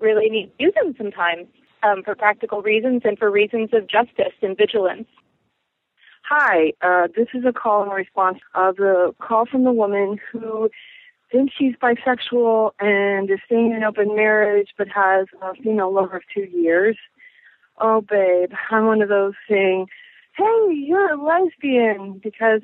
really 0.00 0.30
need 0.30 0.46
to 0.56 0.64
use 0.64 0.72
them 0.74 0.94
sometimes 0.96 1.46
um, 1.82 2.02
for 2.02 2.14
practical 2.14 2.62
reasons 2.62 3.02
and 3.04 3.18
for 3.18 3.30
reasons 3.30 3.70
of 3.72 3.86
justice 3.86 4.32
and 4.40 4.56
vigilance. 4.56 5.06
Hi, 6.28 6.72
uh, 6.80 7.08
this 7.14 7.26
is 7.34 7.44
a 7.44 7.52
call 7.52 7.82
in 7.82 7.90
response 7.90 8.38
of 8.54 8.76
the 8.76 9.12
call 9.20 9.46
from 9.46 9.64
the 9.64 9.72
woman 9.72 10.18
who 10.32 10.70
thinks 11.30 11.54
she's 11.56 11.74
bisexual 11.76 12.72
and 12.80 13.30
is 13.30 13.38
staying 13.46 13.70
in 13.70 13.76
an 13.76 13.84
open 13.84 14.14
marriage 14.14 14.68
but 14.76 14.88
has 14.88 15.26
a 15.42 15.54
female 15.54 15.92
lover 15.92 16.16
of 16.16 16.22
two 16.32 16.46
years. 16.52 16.96
Oh, 17.78 18.00
babe, 18.00 18.52
I'm 18.70 18.86
one 18.86 19.02
of 19.02 19.08
those 19.08 19.34
saying, 19.48 19.86
hey, 20.36 20.74
you're 20.74 21.12
a 21.12 21.22
lesbian 21.22 22.20
because 22.22 22.60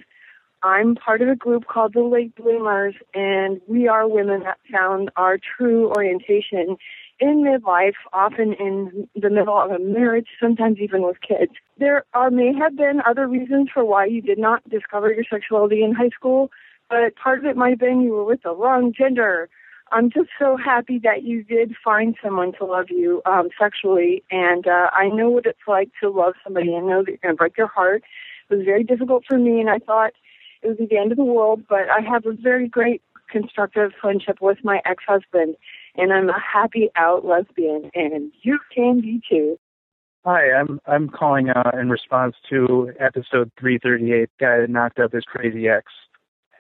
I'm 0.62 0.94
part 0.94 1.22
of 1.22 1.28
a 1.28 1.36
group 1.36 1.66
called 1.66 1.94
the 1.94 2.02
Late 2.02 2.34
Bloomers, 2.34 2.94
and 3.14 3.60
we 3.68 3.88
are 3.88 4.08
women 4.08 4.42
that 4.42 4.58
found 4.70 5.10
our 5.16 5.38
true 5.38 5.88
orientation 5.90 6.76
in 7.20 7.42
midlife, 7.42 7.94
often 8.12 8.52
in 8.54 9.08
the 9.14 9.30
middle 9.30 9.58
of 9.58 9.70
a 9.70 9.78
marriage, 9.78 10.28
sometimes 10.40 10.78
even 10.78 11.02
with 11.02 11.20
kids. 11.20 11.52
There 11.78 12.04
are 12.14 12.30
may 12.30 12.52
have 12.54 12.76
been 12.76 13.00
other 13.06 13.26
reasons 13.26 13.68
for 13.72 13.84
why 13.84 14.06
you 14.06 14.20
did 14.20 14.38
not 14.38 14.68
discover 14.68 15.12
your 15.12 15.24
sexuality 15.30 15.82
in 15.82 15.94
high 15.94 16.10
school, 16.10 16.50
but 16.88 17.16
part 17.16 17.38
of 17.38 17.44
it 17.44 17.56
might 17.56 17.70
have 17.70 17.78
been 17.78 18.00
you 18.00 18.12
were 18.12 18.24
with 18.24 18.42
the 18.42 18.54
wrong 18.54 18.92
gender. 18.96 19.48
I'm 19.92 20.10
just 20.10 20.30
so 20.38 20.56
happy 20.56 20.98
that 21.04 21.22
you 21.22 21.44
did 21.44 21.74
find 21.84 22.16
someone 22.22 22.52
to 22.58 22.64
love 22.64 22.86
you 22.90 23.22
um, 23.24 23.50
sexually, 23.58 24.24
and 24.30 24.66
uh, 24.66 24.90
I 24.92 25.08
know 25.08 25.30
what 25.30 25.46
it's 25.46 25.58
like 25.68 25.90
to 26.02 26.10
love 26.10 26.34
somebody 26.42 26.74
and 26.74 26.88
know 26.88 27.02
that 27.02 27.08
you're 27.08 27.18
going 27.22 27.34
to 27.34 27.38
break 27.38 27.56
their 27.56 27.68
heart. 27.68 28.02
It 28.50 28.54
was 28.54 28.64
very 28.64 28.82
difficult 28.82 29.24
for 29.28 29.38
me, 29.38 29.60
and 29.60 29.70
I 29.70 29.78
thought 29.78 30.12
it 30.62 30.68
would 30.68 30.78
be 30.78 30.86
the 30.86 30.98
end 30.98 31.12
of 31.12 31.18
the 31.18 31.24
world, 31.24 31.62
but 31.68 31.88
I 31.88 32.00
have 32.00 32.26
a 32.26 32.32
very 32.32 32.68
great 32.68 33.02
constructive 33.30 33.92
friendship 34.00 34.38
with 34.40 34.58
my 34.64 34.80
ex-husband, 34.84 35.56
and 35.96 36.12
I'm 36.12 36.28
a 36.28 36.40
happy 36.40 36.88
out 36.96 37.24
lesbian, 37.24 37.90
and 37.94 38.32
you 38.42 38.58
can 38.74 39.00
be 39.00 39.20
too. 39.28 39.58
Hi, 40.24 40.50
I'm 40.52 40.80
I'm 40.86 41.08
calling 41.08 41.50
uh, 41.50 41.70
in 41.80 41.88
response 41.88 42.34
to 42.50 42.92
episode 42.98 43.52
338, 43.60 44.28
guy 44.40 44.58
that 44.58 44.70
knocked 44.70 44.98
up 44.98 45.12
his 45.12 45.22
crazy 45.24 45.68
ex. 45.68 45.84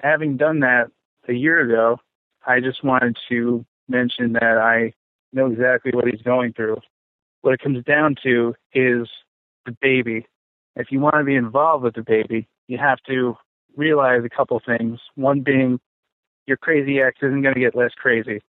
Having 0.00 0.36
done 0.36 0.60
that 0.60 0.90
a 1.28 1.32
year 1.32 1.60
ago, 1.60 1.98
I 2.46 2.60
just 2.60 2.84
wanted 2.84 3.16
to 3.28 3.64
mention 3.88 4.34
that 4.34 4.58
I 4.58 4.92
know 5.32 5.46
exactly 5.46 5.92
what 5.94 6.06
he's 6.06 6.22
going 6.22 6.52
through. 6.52 6.78
What 7.42 7.54
it 7.54 7.60
comes 7.60 7.84
down 7.84 8.16
to 8.22 8.54
is 8.72 9.08
the 9.64 9.76
baby. 9.80 10.26
If 10.74 10.90
you 10.90 11.00
want 11.00 11.16
to 11.16 11.24
be 11.24 11.34
involved 11.34 11.84
with 11.84 11.94
the 11.94 12.02
baby, 12.02 12.48
you 12.68 12.78
have 12.78 12.98
to 13.08 13.36
realize 13.76 14.22
a 14.24 14.28
couple 14.28 14.60
things. 14.64 14.98
One 15.14 15.40
being 15.40 15.80
your 16.46 16.56
crazy 16.56 17.00
ex 17.00 17.18
isn't 17.22 17.42
going 17.42 17.54
to 17.54 17.60
get 17.60 17.76
less 17.76 17.92
crazy. 17.96 18.40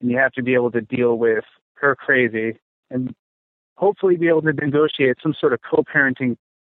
And 0.00 0.10
you 0.10 0.18
have 0.18 0.32
to 0.32 0.42
be 0.42 0.54
able 0.54 0.70
to 0.72 0.80
deal 0.80 1.16
with 1.16 1.44
her 1.74 1.94
crazy 1.94 2.58
and 2.90 3.14
hopefully 3.76 4.16
be 4.16 4.28
able 4.28 4.42
to 4.42 4.52
negotiate 4.52 5.18
some 5.22 5.34
sort 5.38 5.52
of 5.52 5.60
co 5.62 5.82
parenting 5.82 6.36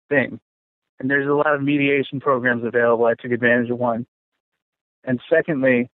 thing. 0.09 0.39
And 0.99 1.09
there's 1.09 1.27
a 1.27 1.33
lot 1.33 1.55
of 1.55 1.61
mediation 1.61 2.19
programs 2.19 2.63
available. 2.63 3.05
I 3.05 3.15
took 3.15 3.31
advantage 3.31 3.69
of 3.69 3.77
one. 3.77 4.05
And 5.03 5.19
secondly, 5.29 5.89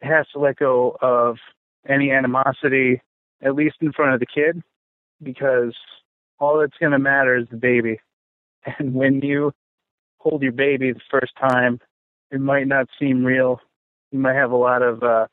it 0.00 0.06
has 0.06 0.26
to 0.32 0.40
let 0.40 0.56
go 0.56 0.96
of 1.00 1.36
any 1.88 2.10
animosity, 2.10 3.00
at 3.42 3.54
least 3.54 3.76
in 3.80 3.92
front 3.92 4.14
of 4.14 4.20
the 4.20 4.26
kid, 4.26 4.62
because 5.22 5.74
all 6.38 6.58
that's 6.58 6.76
going 6.78 6.92
to 6.92 6.98
matter 6.98 7.36
is 7.36 7.46
the 7.50 7.56
baby. 7.56 8.00
And 8.78 8.92
when 8.92 9.20
you 9.20 9.52
hold 10.18 10.42
your 10.42 10.52
baby 10.52 10.92
the 10.92 11.00
first 11.10 11.32
time, 11.40 11.80
it 12.30 12.40
might 12.40 12.66
not 12.66 12.88
seem 12.98 13.24
real. 13.24 13.60
You 14.10 14.18
might 14.18 14.34
have 14.34 14.50
a 14.50 14.56
lot 14.56 14.82
of 14.82 15.02
uh, 15.02 15.28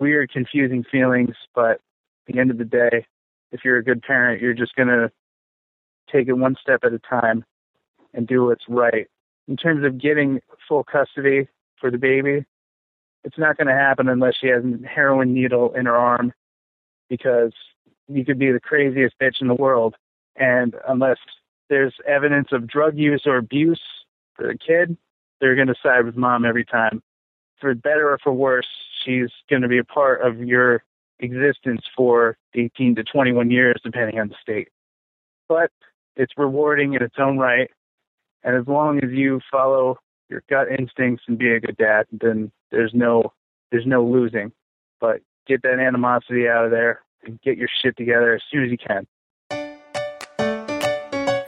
weird, 0.00 0.32
confusing 0.32 0.82
feelings, 0.90 1.36
but 1.54 1.72
at 1.72 1.80
the 2.26 2.40
end 2.40 2.50
of 2.50 2.58
the 2.58 2.64
day, 2.64 3.06
if 3.52 3.60
you're 3.64 3.76
a 3.76 3.84
good 3.84 4.02
parent, 4.02 4.40
you're 4.40 4.54
just 4.54 4.74
going 4.74 4.88
to 4.88 5.12
take 6.10 6.26
it 6.26 6.32
one 6.32 6.56
step 6.60 6.80
at 6.82 6.92
a 6.92 6.98
time 6.98 7.44
and 8.14 8.26
do 8.26 8.44
what's 8.44 8.64
right. 8.68 9.06
In 9.48 9.56
terms 9.56 9.84
of 9.84 9.98
getting 9.98 10.40
full 10.68 10.84
custody 10.84 11.48
for 11.80 11.90
the 11.90 11.98
baby, 11.98 12.44
it's 13.24 13.38
not 13.38 13.56
going 13.56 13.66
to 13.66 13.74
happen 13.74 14.08
unless 14.08 14.34
she 14.40 14.48
has 14.48 14.62
a 14.64 14.86
heroin 14.86 15.34
needle 15.34 15.74
in 15.74 15.86
her 15.86 15.96
arm 15.96 16.32
because 17.08 17.52
you 18.08 18.24
could 18.24 18.38
be 18.38 18.52
the 18.52 18.60
craziest 18.60 19.18
bitch 19.20 19.40
in 19.40 19.48
the 19.48 19.54
world. 19.54 19.96
And 20.36 20.74
unless 20.88 21.18
there's 21.68 21.94
evidence 22.06 22.48
of 22.52 22.66
drug 22.66 22.96
use 22.96 23.22
or 23.26 23.36
abuse 23.36 23.80
for 24.34 24.46
the 24.46 24.58
kid, 24.58 24.96
they're 25.40 25.54
going 25.54 25.68
to 25.68 25.74
side 25.82 26.04
with 26.04 26.16
mom 26.16 26.44
every 26.44 26.64
time. 26.64 27.02
For 27.60 27.74
better 27.74 28.10
or 28.10 28.18
for 28.18 28.32
worse, 28.32 28.68
she's 29.04 29.30
going 29.48 29.62
to 29.62 29.68
be 29.68 29.78
a 29.78 29.84
part 29.84 30.22
of 30.22 30.40
your 30.40 30.82
existence 31.18 31.82
for 31.96 32.36
18 32.54 32.94
to 32.96 33.04
21 33.04 33.50
years, 33.50 33.80
depending 33.84 34.18
on 34.18 34.28
the 34.28 34.34
state. 34.40 34.68
But 35.48 35.70
it's 36.16 36.32
rewarding 36.36 36.94
in 36.94 37.02
its 37.02 37.16
own 37.18 37.38
right. 37.38 37.70
And 38.42 38.56
as 38.56 38.66
long 38.66 38.98
as 39.02 39.10
you 39.10 39.40
follow 39.50 39.98
your 40.28 40.42
gut 40.48 40.68
instincts 40.70 41.24
and 41.26 41.38
be 41.38 41.52
a 41.52 41.60
good 41.60 41.76
dad, 41.76 42.06
then 42.12 42.50
there's 42.70 42.92
no 42.94 43.32
there's 43.70 43.86
no 43.86 44.04
losing. 44.04 44.52
But 45.00 45.20
get 45.46 45.62
that 45.62 45.78
animosity 45.78 46.48
out 46.48 46.64
of 46.64 46.70
there 46.70 47.00
and 47.24 47.40
get 47.42 47.56
your 47.56 47.68
shit 47.82 47.96
together 47.96 48.34
as 48.34 48.42
soon 48.50 48.64
as 48.64 48.70
you 48.70 48.78
can. 48.78 49.06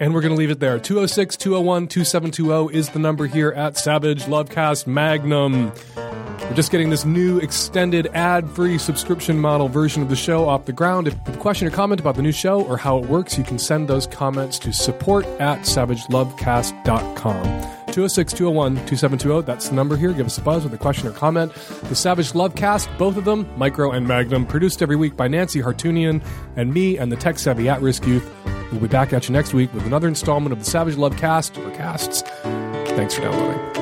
And 0.02 0.12
we're 0.12 0.20
going 0.20 0.34
to 0.34 0.38
leave 0.38 0.50
it 0.50 0.58
there. 0.58 0.80
206 0.80 1.36
201 1.36 1.86
2720 1.86 2.76
is 2.76 2.90
the 2.90 2.98
number 2.98 3.28
here 3.28 3.52
at 3.52 3.76
Savage 3.76 4.24
Lovecast 4.24 4.88
Magnum. 4.88 5.70
We're 5.96 6.54
just 6.54 6.72
getting 6.72 6.90
this 6.90 7.04
new 7.04 7.38
extended 7.38 8.08
ad 8.08 8.50
free 8.50 8.78
subscription 8.78 9.38
model 9.38 9.68
version 9.68 10.02
of 10.02 10.08
the 10.08 10.16
show 10.16 10.48
off 10.48 10.64
the 10.64 10.72
ground. 10.72 11.06
If 11.06 11.14
you 11.14 11.20
have 11.26 11.36
a 11.36 11.38
question 11.38 11.68
or 11.68 11.70
comment 11.70 12.00
about 12.00 12.16
the 12.16 12.22
new 12.22 12.32
show 12.32 12.64
or 12.64 12.76
how 12.76 12.98
it 12.98 13.08
works, 13.08 13.38
you 13.38 13.44
can 13.44 13.60
send 13.60 13.86
those 13.86 14.08
comments 14.08 14.58
to 14.58 14.72
support 14.72 15.24
at 15.38 15.60
savagelovecast.com. 15.60 17.81
206 17.92 18.32
201 18.32 18.74
2720. 18.86 19.46
That's 19.46 19.68
the 19.68 19.74
number 19.74 19.96
here. 19.96 20.12
Give 20.12 20.26
us 20.26 20.38
a 20.38 20.40
buzz 20.40 20.64
with 20.64 20.74
a 20.74 20.78
question 20.78 21.08
or 21.08 21.12
comment. 21.12 21.52
The 21.84 21.94
Savage 21.94 22.32
Lovecast, 22.32 22.96
both 22.98 23.16
of 23.16 23.24
them, 23.24 23.46
Micro 23.56 23.90
and 23.90 24.06
Magnum, 24.06 24.46
produced 24.46 24.82
every 24.82 24.96
week 24.96 25.16
by 25.16 25.28
Nancy 25.28 25.60
Hartunian 25.60 26.24
and 26.56 26.72
me 26.72 26.98
and 26.98 27.12
the 27.12 27.16
tech 27.16 27.38
savvy 27.38 27.68
at 27.68 27.80
risk 27.82 28.06
youth. 28.06 28.28
We'll 28.72 28.80
be 28.80 28.88
back 28.88 29.12
at 29.12 29.28
you 29.28 29.32
next 29.32 29.52
week 29.52 29.72
with 29.74 29.84
another 29.84 30.08
installment 30.08 30.52
of 30.52 30.58
the 30.58 30.64
Savage 30.64 30.96
Lovecast 30.96 31.58
or 31.64 31.70
casts. 31.76 32.22
Thanks 32.22 33.14
for 33.14 33.22
downloading. 33.22 33.81